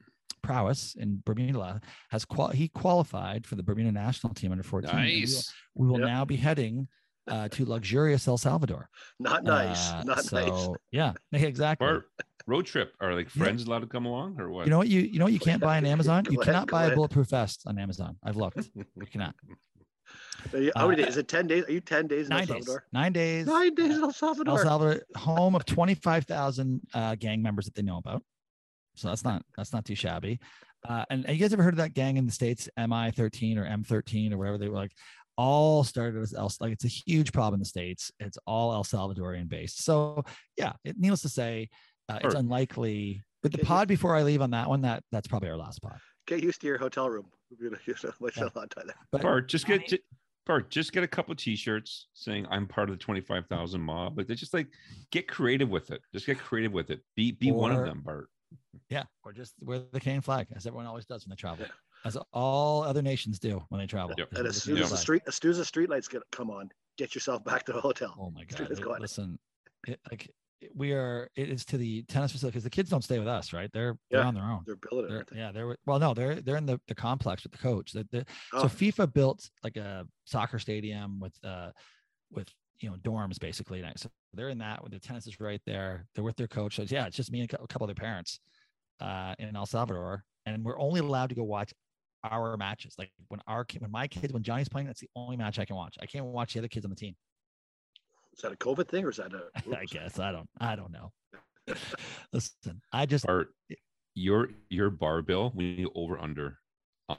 prowess 0.44 0.96
in 1.00 1.22
Bermuda, 1.26 1.82
has 2.10 2.26
qual- 2.26 2.50
he 2.50 2.68
qualified 2.70 3.46
for 3.48 3.56
the 3.56 3.64
Bermuda 3.64 3.92
national 3.92 4.34
team 4.34 4.52
under 4.52 4.64
14. 4.64 4.90
and 4.90 5.00
we 5.00 5.04
will- 5.14 5.20
Nice. 5.22 5.54
We 5.76 5.88
will 5.88 6.00
Yep. 6.00 6.08
now 6.08 6.26
be 6.26 6.36
heading 6.36 6.88
uh, 7.30 7.50
to 7.50 7.66
luxurious 7.66 8.26
El 8.28 8.38
Salvador. 8.38 8.88
Not 9.20 9.44
nice. 9.44 9.92
Uh, 9.92 10.04
Not 10.04 10.32
nice. 10.32 10.48
so, 10.48 10.76
Yeah, 10.92 11.12
exactly. 11.34 11.86
Bart, 11.86 12.06
road 12.46 12.66
trip. 12.66 12.94
Are 13.02 13.14
like 13.14 13.28
Yeah. 13.36 13.44
friends 13.44 13.66
allowed 13.66 13.80
to 13.82 13.88
come 13.88 14.06
along 14.06 14.40
or 14.40 14.50
what? 14.50 14.66
You 14.66 14.70
know 14.72 14.78
what 14.78 14.88
you 14.88 15.02
you 15.02 15.20
know 15.20 15.26
what 15.26 15.34
you 15.34 15.40
can't 15.40 15.62
buy 15.62 15.76
on 15.78 15.86
Amazon? 15.96 16.24
You 16.30 16.38
cannot 16.40 16.70
buy 16.70 16.86
a 16.86 16.96
bulletproof 16.96 17.28
vest 17.30 17.64
on 17.68 17.78
Amazon. 17.78 18.16
I've 18.24 18.38
looked. 18.38 18.70
You 18.76 19.06
cannot. 19.12 19.36
Are 20.54 20.60
you- 20.62 20.72
how 20.76 20.88
many 20.88 21.02
uh, 21.02 21.06
days? 21.06 21.14
Is 21.16 21.18
it 21.18 21.28
10 21.28 21.48
days? 21.48 21.66
Are 21.66 21.72
you 21.72 21.82
10 21.82 22.08
days 22.08 22.28
in 22.28 22.34
El 22.34 22.40
Nine 22.40 22.48
days. 22.48 22.70
Nine 22.94 23.14
days. 23.14 23.46
Nine 23.48 23.76
days 23.76 23.98
in 23.98 24.04
El 24.04 24.12
Salvador. 24.14 24.58
El 24.60 24.64
Salvador. 24.64 24.94
Salvador, 25.16 25.36
home 25.36 25.56
of 25.56 25.66
25,000 25.66 26.82
uh, 26.94 27.16
gang 27.16 27.42
members 27.42 27.66
that 27.66 27.76
they 27.76 27.82
know 27.82 27.98
about. 27.98 28.24
So 28.96 29.10
that's 29.10 29.24
not 29.24 29.44
that's 29.56 29.74
not 29.74 29.86
too 29.86 29.96
shabby. 29.96 30.40
Uh, 30.88 31.04
and 31.10 31.26
you 31.28 31.36
guys 31.38 31.54
ever 31.54 31.64
heard 31.64 31.74
of 31.74 31.78
that 31.78 31.94
gang 31.94 32.18
in 32.18 32.26
the 32.26 32.32
states, 32.32 32.70
MI13 32.80 33.58
or 33.58 33.66
M13 33.66 34.32
or 34.32 34.38
whatever 34.38 34.58
they 34.58 34.70
were 34.70 34.76
like? 34.76 34.92
All 35.38 35.84
started 35.84 36.20
as 36.20 36.34
El, 36.34 36.52
like 36.60 36.72
it's 36.72 36.84
a 36.86 36.88
huge 36.88 37.32
problem 37.32 37.56
in 37.56 37.60
the 37.60 37.66
states. 37.66 38.12
It's 38.20 38.40
all 38.48 38.74
El 38.74 38.84
Salvadorian 38.84 39.48
based. 39.48 39.84
So 39.84 40.24
yeah, 40.58 40.74
it, 40.84 40.96
needless 40.98 41.22
to 41.22 41.30
say, 41.30 41.70
uh, 42.10 42.20
it's 42.24 42.34
unlikely. 42.34 43.22
But 43.44 43.52
the 43.52 43.60
pod 43.60 43.88
before 43.88 44.16
I 44.16 44.24
leave 44.24 44.42
on 44.42 44.50
that 44.52 44.68
one, 44.68 44.82
that 44.82 45.04
that's 45.12 45.28
probably 45.28 45.50
our 45.50 45.58
last 45.58 45.80
pod. 45.82 46.00
Get 46.26 46.42
used 46.42 46.62
to 46.62 46.68
your 46.68 46.80
hotel 46.80 47.08
room. 47.08 47.28
We're 47.62 47.70
gonna 47.70 47.82
use 47.86 48.04
a 48.04 48.14
much 48.20 48.38
Yeah. 48.38 48.46
a 48.46 48.52
lot 48.58 48.64
of 48.64 48.70
time 48.72 48.88
there. 48.88 48.96
But 49.12 49.22
Bart, 49.22 49.48
just 49.48 49.68
get 49.68 49.94
ju- 50.48 50.52
Bart, 50.54 50.70
just 50.70 50.92
get 50.94 51.04
a 51.04 51.08
couple 51.08 51.36
t-shirts 51.36 52.08
saying 52.14 52.48
I'm 52.50 52.68
part 52.68 52.90
of 52.90 52.98
the 52.98 53.04
25,000 53.04 53.80
mob. 53.82 54.18
Like 54.18 54.28
they 54.28 54.36
just 54.36 54.54
like 54.54 54.68
get 55.12 55.28
creative 55.28 55.70
with 55.70 55.92
it. 55.92 56.02
Just 56.14 56.26
get 56.26 56.38
creative 56.40 56.72
with 56.72 56.90
it. 56.90 57.02
Be 57.16 57.32
be 57.32 57.52
one 57.52 57.72
of 57.72 57.86
them, 57.86 58.02
Bart. 58.04 58.30
Yeah, 58.90 59.04
or 59.24 59.34
just 59.34 59.54
wear 59.62 59.80
the 59.92 60.00
Canadian 60.00 60.22
flag, 60.22 60.48
as 60.56 60.66
everyone 60.66 60.86
always 60.86 61.06
does 61.06 61.26
when 61.26 61.32
they 61.32 61.36
travel, 61.36 61.66
as 62.06 62.18
all 62.32 62.84
other 62.84 63.02
nations 63.02 63.40
do 63.40 63.62
when 63.70 63.80
they 63.80 63.88
travel. 63.88 64.16
Yep. 64.18 64.30
And 64.34 64.48
as 64.48 64.64
soon 64.64 64.78
as 64.78 64.90
the 64.92 64.98
street, 64.98 65.24
as 65.28 65.36
soon 65.36 65.52
as 65.52 65.58
the 65.58 65.66
street 65.66 65.90
lights 65.90 66.08
get 66.08 66.22
come 66.32 66.50
on, 66.50 66.70
get 66.98 67.14
yourself 67.14 67.44
back 67.44 67.66
to 67.66 67.74
the 67.74 67.82
hotel. 67.82 68.16
Oh 68.20 68.32
my 68.32 68.44
god! 68.58 68.72
it- 68.72 69.02
listen, 69.02 69.38
it, 69.88 70.00
like 70.10 70.30
we 70.76 70.92
are. 70.92 71.30
It 71.36 71.50
is 71.50 71.66
to 71.66 71.78
the 71.78 72.04
tennis 72.04 72.32
facility 72.32 72.54
because 72.54 72.64
the 72.64 72.70
kids 72.70 72.90
don't 72.90 73.04
stay 73.04 73.20
with 73.20 73.28
us, 73.28 73.54
right? 73.54 73.70
They're 73.74 73.98
they're 74.10 74.24
on 74.24 74.34
their 74.34 74.44
own. 74.44 74.64
They're 74.66 74.76
building 74.76 75.10
They're, 75.10 75.20
everything. 75.22 75.38
yeah, 75.38 75.52
they're 75.52 75.78
well, 75.86 76.00
no, 76.00 76.14
they're 76.14 76.42
they're 76.42 76.58
in 76.58 76.66
the, 76.66 76.80
the 76.88 76.96
complex 76.96 77.44
with 77.44 77.52
the 77.52 77.58
coach. 77.58 77.92
The, 77.92 78.08
the, 78.12 78.26
Oh, 78.54 78.64
So 78.64 78.68
FIFA 78.68 79.14
built 79.14 79.50
like 79.64 79.78
a 79.78 80.06
soccer 80.26 80.60
stadium 80.60 81.20
with 81.20 81.34
uh 81.44 81.70
with 82.32 82.48
you 82.80 82.90
know 82.90 82.96
dorms 82.98 83.40
basically. 83.40 83.82
And 83.82 83.98
so 84.00 84.10
they're 84.34 84.50
in 84.50 84.58
that 84.60 84.84
with 84.84 84.92
the 84.94 85.00
tennis 85.00 85.28
is 85.28 85.40
right 85.40 85.62
there. 85.66 86.06
They're 86.16 86.24
with 86.24 86.36
their 86.38 86.48
coach. 86.48 86.76
So 86.76 86.86
yeah, 86.88 87.06
it's 87.08 87.16
just 87.18 87.32
me 87.32 87.42
and 87.42 87.54
a 87.54 87.68
couple 87.68 87.88
of 87.90 87.96
their 87.96 88.02
parents 88.04 88.40
uh 89.00 89.36
in 89.40 89.56
El 89.56 89.66
Salvador, 89.66 90.24
and 90.46 90.64
we're 90.64 90.80
only 90.80 91.00
allowed 91.02 91.30
to 91.30 91.36
go 91.36 91.44
watch 91.44 91.74
our 92.24 92.58
matches. 92.58 92.96
Like 92.98 93.12
when 93.28 93.42
our 93.48 93.66
when 93.80 93.92
my 93.92 94.08
kids 94.08 94.34
when 94.34 94.44
Johnny's 94.44 94.70
playing, 94.70 94.88
that's 94.88 95.02
the 95.02 95.10
only 95.16 95.38
match 95.38 95.60
I 95.60 95.66
can 95.66 95.76
watch. 95.76 95.96
I 96.02 96.08
can't 96.08 96.26
watch 96.26 96.54
the 96.54 96.60
other 96.60 96.68
kids 96.68 96.86
on 96.86 96.90
the 96.90 96.96
team. 96.96 97.16
Is 98.38 98.42
that 98.44 98.52
a 98.52 98.56
COVID 98.58 98.88
thing 98.88 99.04
or 99.06 99.10
is 99.10 99.18
that 99.18 99.34
a? 99.34 99.50
I 99.78 99.86
guess 99.86 100.20
I 100.20 100.32
don't 100.32 100.50
I 100.60 100.76
don't 100.76 100.92
know. 100.92 101.12
Listen, 102.34 102.82
I 102.94 103.06
just 103.06 103.28
Art, 103.28 103.50
your 104.16 104.50
your 104.70 104.90
bar 104.90 105.22
bill, 105.22 105.52
we 105.56 105.76
need 105.78 105.88
over 105.96 106.18
under 106.20 106.60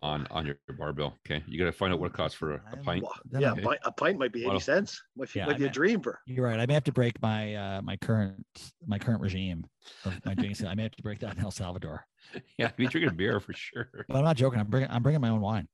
on 0.02 0.26
on 0.30 0.46
your 0.46 0.56
bar 0.78 0.92
bill. 0.92 1.14
Okay, 1.26 1.42
you 1.48 1.58
got 1.58 1.64
to 1.66 1.72
find 1.72 1.92
out 1.92 1.98
what 2.00 2.06
it 2.10 2.12
costs 2.12 2.36
for 2.36 2.52
a, 2.52 2.56
a 2.56 2.76
I'm- 2.76 2.84
pint. 2.84 3.02
Well, 3.02 3.12
yeah, 3.40 3.48
I'm- 3.50 3.58
a 3.58 3.62
pint, 3.62 3.80
a 3.84 3.92
pint 3.92 4.18
might 4.18 4.32
be 4.32 4.40
eighty 4.40 4.50
Well, 4.50 4.60
cents. 4.60 5.02
Might, 5.16 5.32
be- 5.32 5.38
yeah, 5.40 5.46
might 5.46 5.54
I 5.56 5.58
be 5.58 5.64
a 5.64 5.66
meant- 5.66 5.74
dream 5.74 6.00
for. 6.00 6.20
You're 6.26 6.44
right. 6.46 6.60
I 6.60 6.66
may 6.66 6.74
have 6.74 6.84
to 6.84 6.92
break 6.92 7.20
my 7.20 7.54
uh 7.54 7.82
my 7.82 7.96
current 7.96 8.44
my 8.86 8.98
current 8.98 9.20
regime 9.20 9.66
of 10.04 10.14
my 10.24 10.34
drinking. 10.34 10.66
I 10.68 10.74
may 10.74 10.84
have 10.84 10.92
to 10.96 11.02
break 11.02 11.18
that 11.20 11.36
in 11.36 11.42
El 11.42 11.50
Salvador. 11.50 12.06
Yeah, 12.56 12.70
be 12.76 12.86
drinking 12.86 13.16
beer 13.16 13.40
for 13.40 13.52
sure. 13.54 13.90
But 14.08 14.16
I'm 14.16 14.24
not 14.24 14.36
joking. 14.36 14.60
I'm 14.60 14.66
bringing 14.68 14.90
I'm 14.90 15.02
bringing 15.02 15.20
my 15.20 15.30
own 15.30 15.40
wine. 15.40 15.68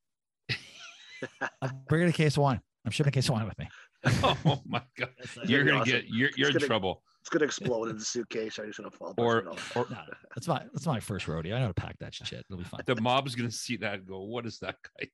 I'm 1.63 1.81
bringing 1.89 2.09
a 2.09 2.13
case 2.13 2.37
of 2.37 2.43
wine. 2.43 2.61
I'm 2.85 2.91
shipping 2.93 3.09
a 3.09 3.13
case 3.13 3.29
of 3.29 3.35
wine 3.35 3.47
with 3.47 3.59
me. 3.59 3.69
oh 4.45 4.61
my 4.67 4.83
god, 4.99 5.11
It's 5.19 5.37
you're 5.49 5.65
gonna 5.65 5.79
gonna 5.79 5.91
get 5.91 6.05
you're 6.09 6.31
you're 6.37 6.49
in 6.49 6.55
gonna- 6.55 6.67
trouble. 6.67 7.03
It's 7.21 7.31
gonna 7.31 7.47
explode 7.47 7.89
in 7.89 7.97
the 7.97 8.05
suitcase. 8.05 8.59
I'm 8.59 8.67
just 8.67 8.77
gonna 8.79 8.91
fall. 8.91 9.15
Or 9.17 9.39
or 9.75 9.87
No, 9.91 9.97
that's 10.35 10.47
my 10.47 10.63
that's 10.75 10.87
my 10.87 11.01
first 11.01 11.27
rodeo. 11.27 11.55
I 11.57 11.59
know 11.59 11.65
how 11.65 11.69
to 11.69 11.75
pack 11.75 11.97
that 12.01 12.13
shit. 12.15 12.45
It'll 12.51 12.59
be 12.59 12.65
fine. 12.65 12.83
the 12.85 13.01
mob's 13.01 13.35
gonna 13.35 13.51
see 13.51 13.77
that 13.79 13.95
and 13.95 14.07
go, 14.07 14.21
"What 14.25 14.45
is 14.45 14.59
that 14.59 14.77
guy 15.01 15.09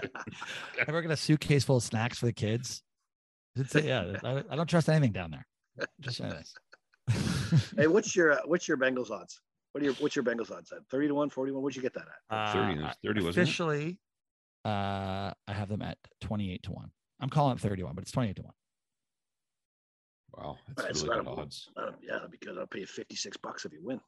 doing?" 0.00 0.10
I 0.88 0.90
work 0.90 1.04
in 1.04 1.12
a 1.12 1.16
suitcase 1.16 1.62
full 1.62 1.76
of 1.76 1.84
snacks 1.84 2.18
for 2.18 2.26
the 2.26 2.32
kids. 2.32 2.82
It's, 3.54 3.74
yeah, 3.76 4.16
I, 4.24 4.42
I 4.50 4.56
don't 4.56 4.68
trust 4.68 4.88
anything 4.88 5.12
down 5.12 5.30
there. 5.30 5.46
Just 6.00 6.20
anything. 6.20 6.42
hey, 7.76 7.86
what's 7.86 8.16
your 8.16 8.32
uh, 8.32 8.38
what's 8.46 8.66
your 8.66 8.76
Bengals 8.76 9.10
odds? 9.10 9.40
What 9.70 9.82
are 9.82 9.84
your 9.84 9.94
what's 9.94 10.16
your 10.16 10.24
Bengals 10.24 10.50
odds 10.50 10.72
at? 10.72 10.78
Thirty 10.90 11.06
to 11.08 11.14
one, 11.14 11.30
41? 11.30 11.62
What'd 11.62 11.76
you 11.76 11.82
get 11.82 11.94
that 11.94 12.06
at? 12.30 12.52
30, 12.54 12.82
30, 13.06 13.20
wasn't 13.24 13.24
it? 13.24 13.24
Uh, 13.24 13.28
Officially, 13.42 13.98
uh, 14.64 14.68
I 15.46 15.52
have 15.52 15.68
them 15.68 15.82
at 15.82 15.98
28 16.22 16.62
to 16.64 16.72
1. 16.72 16.90
I'm 17.22 17.30
calling 17.30 17.56
it 17.56 17.60
31, 17.60 17.94
but 17.94 18.02
it's 18.02 18.10
28 18.12 18.36
to 18.36 18.42
1. 18.42 18.52
Wow, 20.34 20.56
that's 20.76 21.00
so 21.00 21.06
really 21.08 21.24
good 21.24 21.28
odds. 21.38 21.68
Uh, 21.76 21.90
yeah, 22.02 22.14
that'd 22.14 22.30
be 22.30 22.38
good. 22.38 22.56
I'll 22.58 22.66
pay 22.66 22.80
you 22.80 22.86
fifty 22.86 23.16
six 23.16 23.36
bucks 23.36 23.66
if 23.66 23.72
you 23.72 23.80
win. 23.82 24.00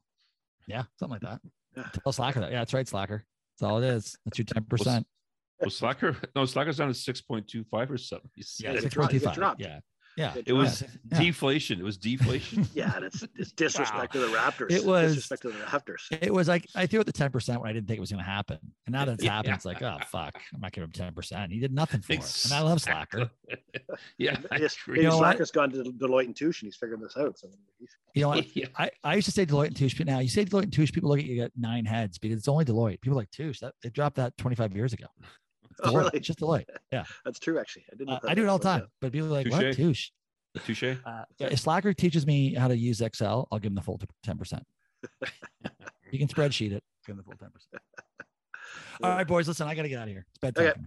Yeah, 0.67 0.85
something 0.99 1.13
like 1.13 1.21
that. 1.21 1.41
Yeah. 1.77 1.85
Tell 2.03 2.13
Slacker 2.13 2.41
that. 2.41 2.51
Yeah, 2.51 2.61
that's 2.61 2.73
right, 2.73 2.89
Slacker. 2.89 3.25
That's 3.61 3.71
all 3.71 3.83
it 3.83 3.87
is. 3.87 4.17
That's 4.25 4.39
your 4.39 4.47
10%. 4.47 5.05
Well, 5.61 5.71
Slacker, 5.71 6.17
no, 6.35 6.45
Slacker's 6.47 6.79
down 6.79 6.89
to 6.89 6.95
six 6.95 7.21
point 7.21 7.47
two 7.47 7.63
five 7.71 7.89
or 7.91 7.97
something. 7.97 8.29
Yeah, 8.37 8.43
said 8.45 8.75
it 8.77 8.85
it. 8.85 8.93
dropped- 8.93 9.13
6.25. 9.15 9.35
dropped. 9.35 9.61
Yeah. 9.61 9.79
Yeah. 10.17 10.35
It 10.47 10.53
was 10.53 10.83
Yeah. 11.13 11.19
Deflation. 11.21 11.81
It 11.81 11.85
was 11.85 11.97
deflation. 11.97 12.67
Yeah, 12.75 12.93
and 12.97 13.05
it's 13.05 13.25
it's 13.37 13.53
disrespect 13.53 14.13
to 14.13 14.19
the 14.21 14.27
Raptors. 14.29 14.71
It 14.71 14.85
was- 14.85 15.15
disrespect 15.15 15.43
to 15.43 15.49
the 15.49 15.55
Raptors. 15.65 16.03
It 16.23 16.33
was 16.33 16.49
like 16.49 16.67
I 16.75 16.87
threw 16.87 17.01
it 17.01 17.07
the 17.07 17.13
10% 17.13 17.61
when 17.61 17.69
I 17.69 17.73
didn't 17.73 17.89
think 17.89 17.99
it 17.99 18.01
was 18.01 18.11
going 18.13 18.23
to 18.25 18.31
happen. 18.31 18.59
And 18.87 18.93
now 18.93 19.05
that 19.05 19.13
it's 19.15 19.25
Yeah. 19.25 19.33
happened, 19.33 19.55
it's 19.55 19.65
like, 19.65 19.83
oh, 19.83 19.99
fuck. 20.11 20.35
I'm 20.55 20.61
not 20.61 20.73
giving 20.73 20.91
him 20.91 21.13
10%. 21.15 21.51
He 21.51 21.59
did 21.59 21.73
nothing 21.73 22.01
for 22.01 22.13
it. 22.13 22.43
And 22.45 22.53
I 22.55 22.61
love 22.61 22.81
Slacker. 22.81 23.31
yeah, 24.19 24.37
I 24.51 24.57
agree. 24.57 24.69
maybe 24.89 25.03
know 25.03 25.11
what? 25.17 25.19
Slacker's 25.19 25.51
gone 25.51 25.71
to 25.71 25.83
Deloitte 25.83 26.27
and 26.27 26.37
Touche 26.37 26.63
and 26.63 26.69
he's 26.69 26.77
figuring 26.77 27.01
this 27.01 27.17
out. 27.17 27.39
So 27.39 27.49
You 28.15 28.23
know 28.23 28.29
what? 28.29 28.57
Yeah. 28.57 28.67
I, 28.77 28.91
I 29.03 29.15
used 29.17 29.27
to 29.27 29.33
say 29.33 29.45
Deloitte 29.47 29.69
and 29.69 29.77
Touche, 29.77 29.95
but 29.97 30.07
now 30.07 30.21
you 30.21 30.29
say 30.29 30.45
Deloitte 30.45 30.65
and 30.65 30.73
Touche, 30.73 30.93
people 30.93 31.11
look 31.11 31.19
at 31.19 31.25
you 31.25 31.43
at 31.43 31.53
nine 31.57 31.85
heads 31.85 32.19
because 32.19 32.39
it's 32.39 32.49
only 32.49 32.65
Deloitte. 32.65 33.01
People 33.01 33.17
like 33.17 33.31
Touche. 33.31 33.61
That 33.61 33.75
they 33.83 33.91
dropped 33.91 34.17
that 34.17 34.37
25 34.39 34.75
years 34.77 34.93
ago. 34.93 35.07
It's 35.79 35.89
Oh, 35.89 35.93
Deloitte. 35.93 35.99
really? 35.99 36.11
It's 36.15 36.27
just 36.27 36.39
Deloitte. 36.41 36.65
Yeah. 36.93 37.05
that's 37.25 37.39
true, 37.39 37.59
actually. 37.59 37.85
I 37.93 37.97
didn't. 37.97 38.15
Uh, 38.15 38.21
I 38.29 38.35
do 38.35 38.43
it 38.45 38.49
all 38.49 38.59
the 38.59 38.69
was 38.69 38.81
time, 38.81 38.89
but 39.01 39.13
people 39.13 39.29
are 39.29 39.31
like, 39.43 39.51
what? 39.51 39.61
Touche. 39.75 39.77
Touche. 39.77 40.11
Touche. 40.67 40.83
Uh, 41.05 41.25
yeah, 41.39 41.49
if 41.51 41.59
Slacker 41.61 41.93
teaches 41.93 42.27
me 42.27 42.55
how 42.55 42.69
to 42.69 42.77
use 42.77 43.01
Excel, 43.01 43.49
I'll 43.51 43.59
give 43.59 43.71
him 43.71 43.75
the 43.75 43.83
full 43.83 44.01
10%. 44.27 44.61
you 46.13 46.19
can 46.19 46.29
spreadsheet 46.29 46.73
it, 46.73 46.83
give 47.07 47.15
him 47.15 47.17
the 47.17 47.23
full 47.25 47.35
10%. 47.35 47.49
All 49.03 49.11
right, 49.11 49.27
boys, 49.27 49.49
listen, 49.49 49.67
I 49.67 49.75
got 49.75 49.83
to 49.83 49.89
get 49.89 49.99
out 49.99 50.05
of 50.05 50.11
here. 50.11 50.25
It's 50.31 50.39
bedtime. 50.39 50.65
Okay. 50.67 50.81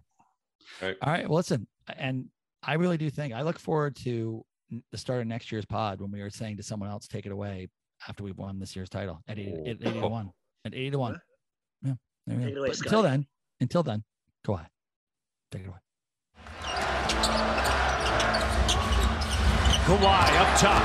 All 0.81 0.87
right. 0.87 0.97
All 1.01 1.11
right. 1.13 1.29
Well, 1.29 1.35
listen, 1.37 1.67
and 1.97 2.25
I 2.63 2.73
really 2.75 2.97
do 2.97 3.09
think 3.09 3.33
I 3.33 3.41
look 3.41 3.59
forward 3.59 3.95
to 3.97 4.45
the 4.91 4.97
start 4.97 5.21
of 5.21 5.27
next 5.27 5.51
year's 5.51 5.65
pod 5.65 6.01
when 6.01 6.11
we 6.11 6.21
are 6.21 6.29
saying 6.29 6.57
to 6.57 6.63
someone 6.63 6.89
else, 6.89 7.07
take 7.07 7.25
it 7.25 7.31
away 7.31 7.67
after 8.07 8.23
we've 8.23 8.37
won 8.37 8.59
this 8.59 8.75
year's 8.75 8.89
title 8.89 9.21
at 9.27 9.37
80, 9.39 9.51
at 9.51 9.77
80 9.87 9.99
to 10.01 10.07
1. 10.07 10.31
At 10.65 10.73
80 10.73 10.91
to 10.91 10.99
1. 10.99 11.21
Yeah. 11.83 11.93
There 12.25 12.37
we 12.37 12.51
go. 12.51 12.59
away, 12.59 12.69
But 12.69 12.79
until 12.79 13.01
then, 13.01 13.27
until 13.59 13.83
then, 13.83 14.03
go 14.45 14.53
ahead. 14.55 14.67
Take 15.49 15.61
it 15.61 15.67
away. 15.69 15.77
Kawhi 19.87 20.35
up 20.35 20.59
top, 20.59 20.83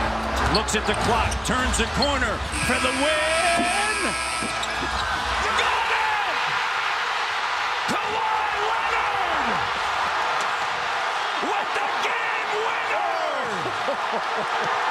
looks 0.55 0.77
at 0.77 0.87
the 0.87 0.95
clock, 1.03 1.35
turns 1.45 1.79
the 1.79 1.87
corner 1.99 2.39
for 2.67 2.79
the 2.79 2.93
win. 3.03 4.13
Golden! 5.59 6.39
Kawhi 7.91 8.31
Leonard 8.71 9.51
with 11.51 11.71
the 11.75 11.89
game 12.07 12.51
winner. 14.63 14.79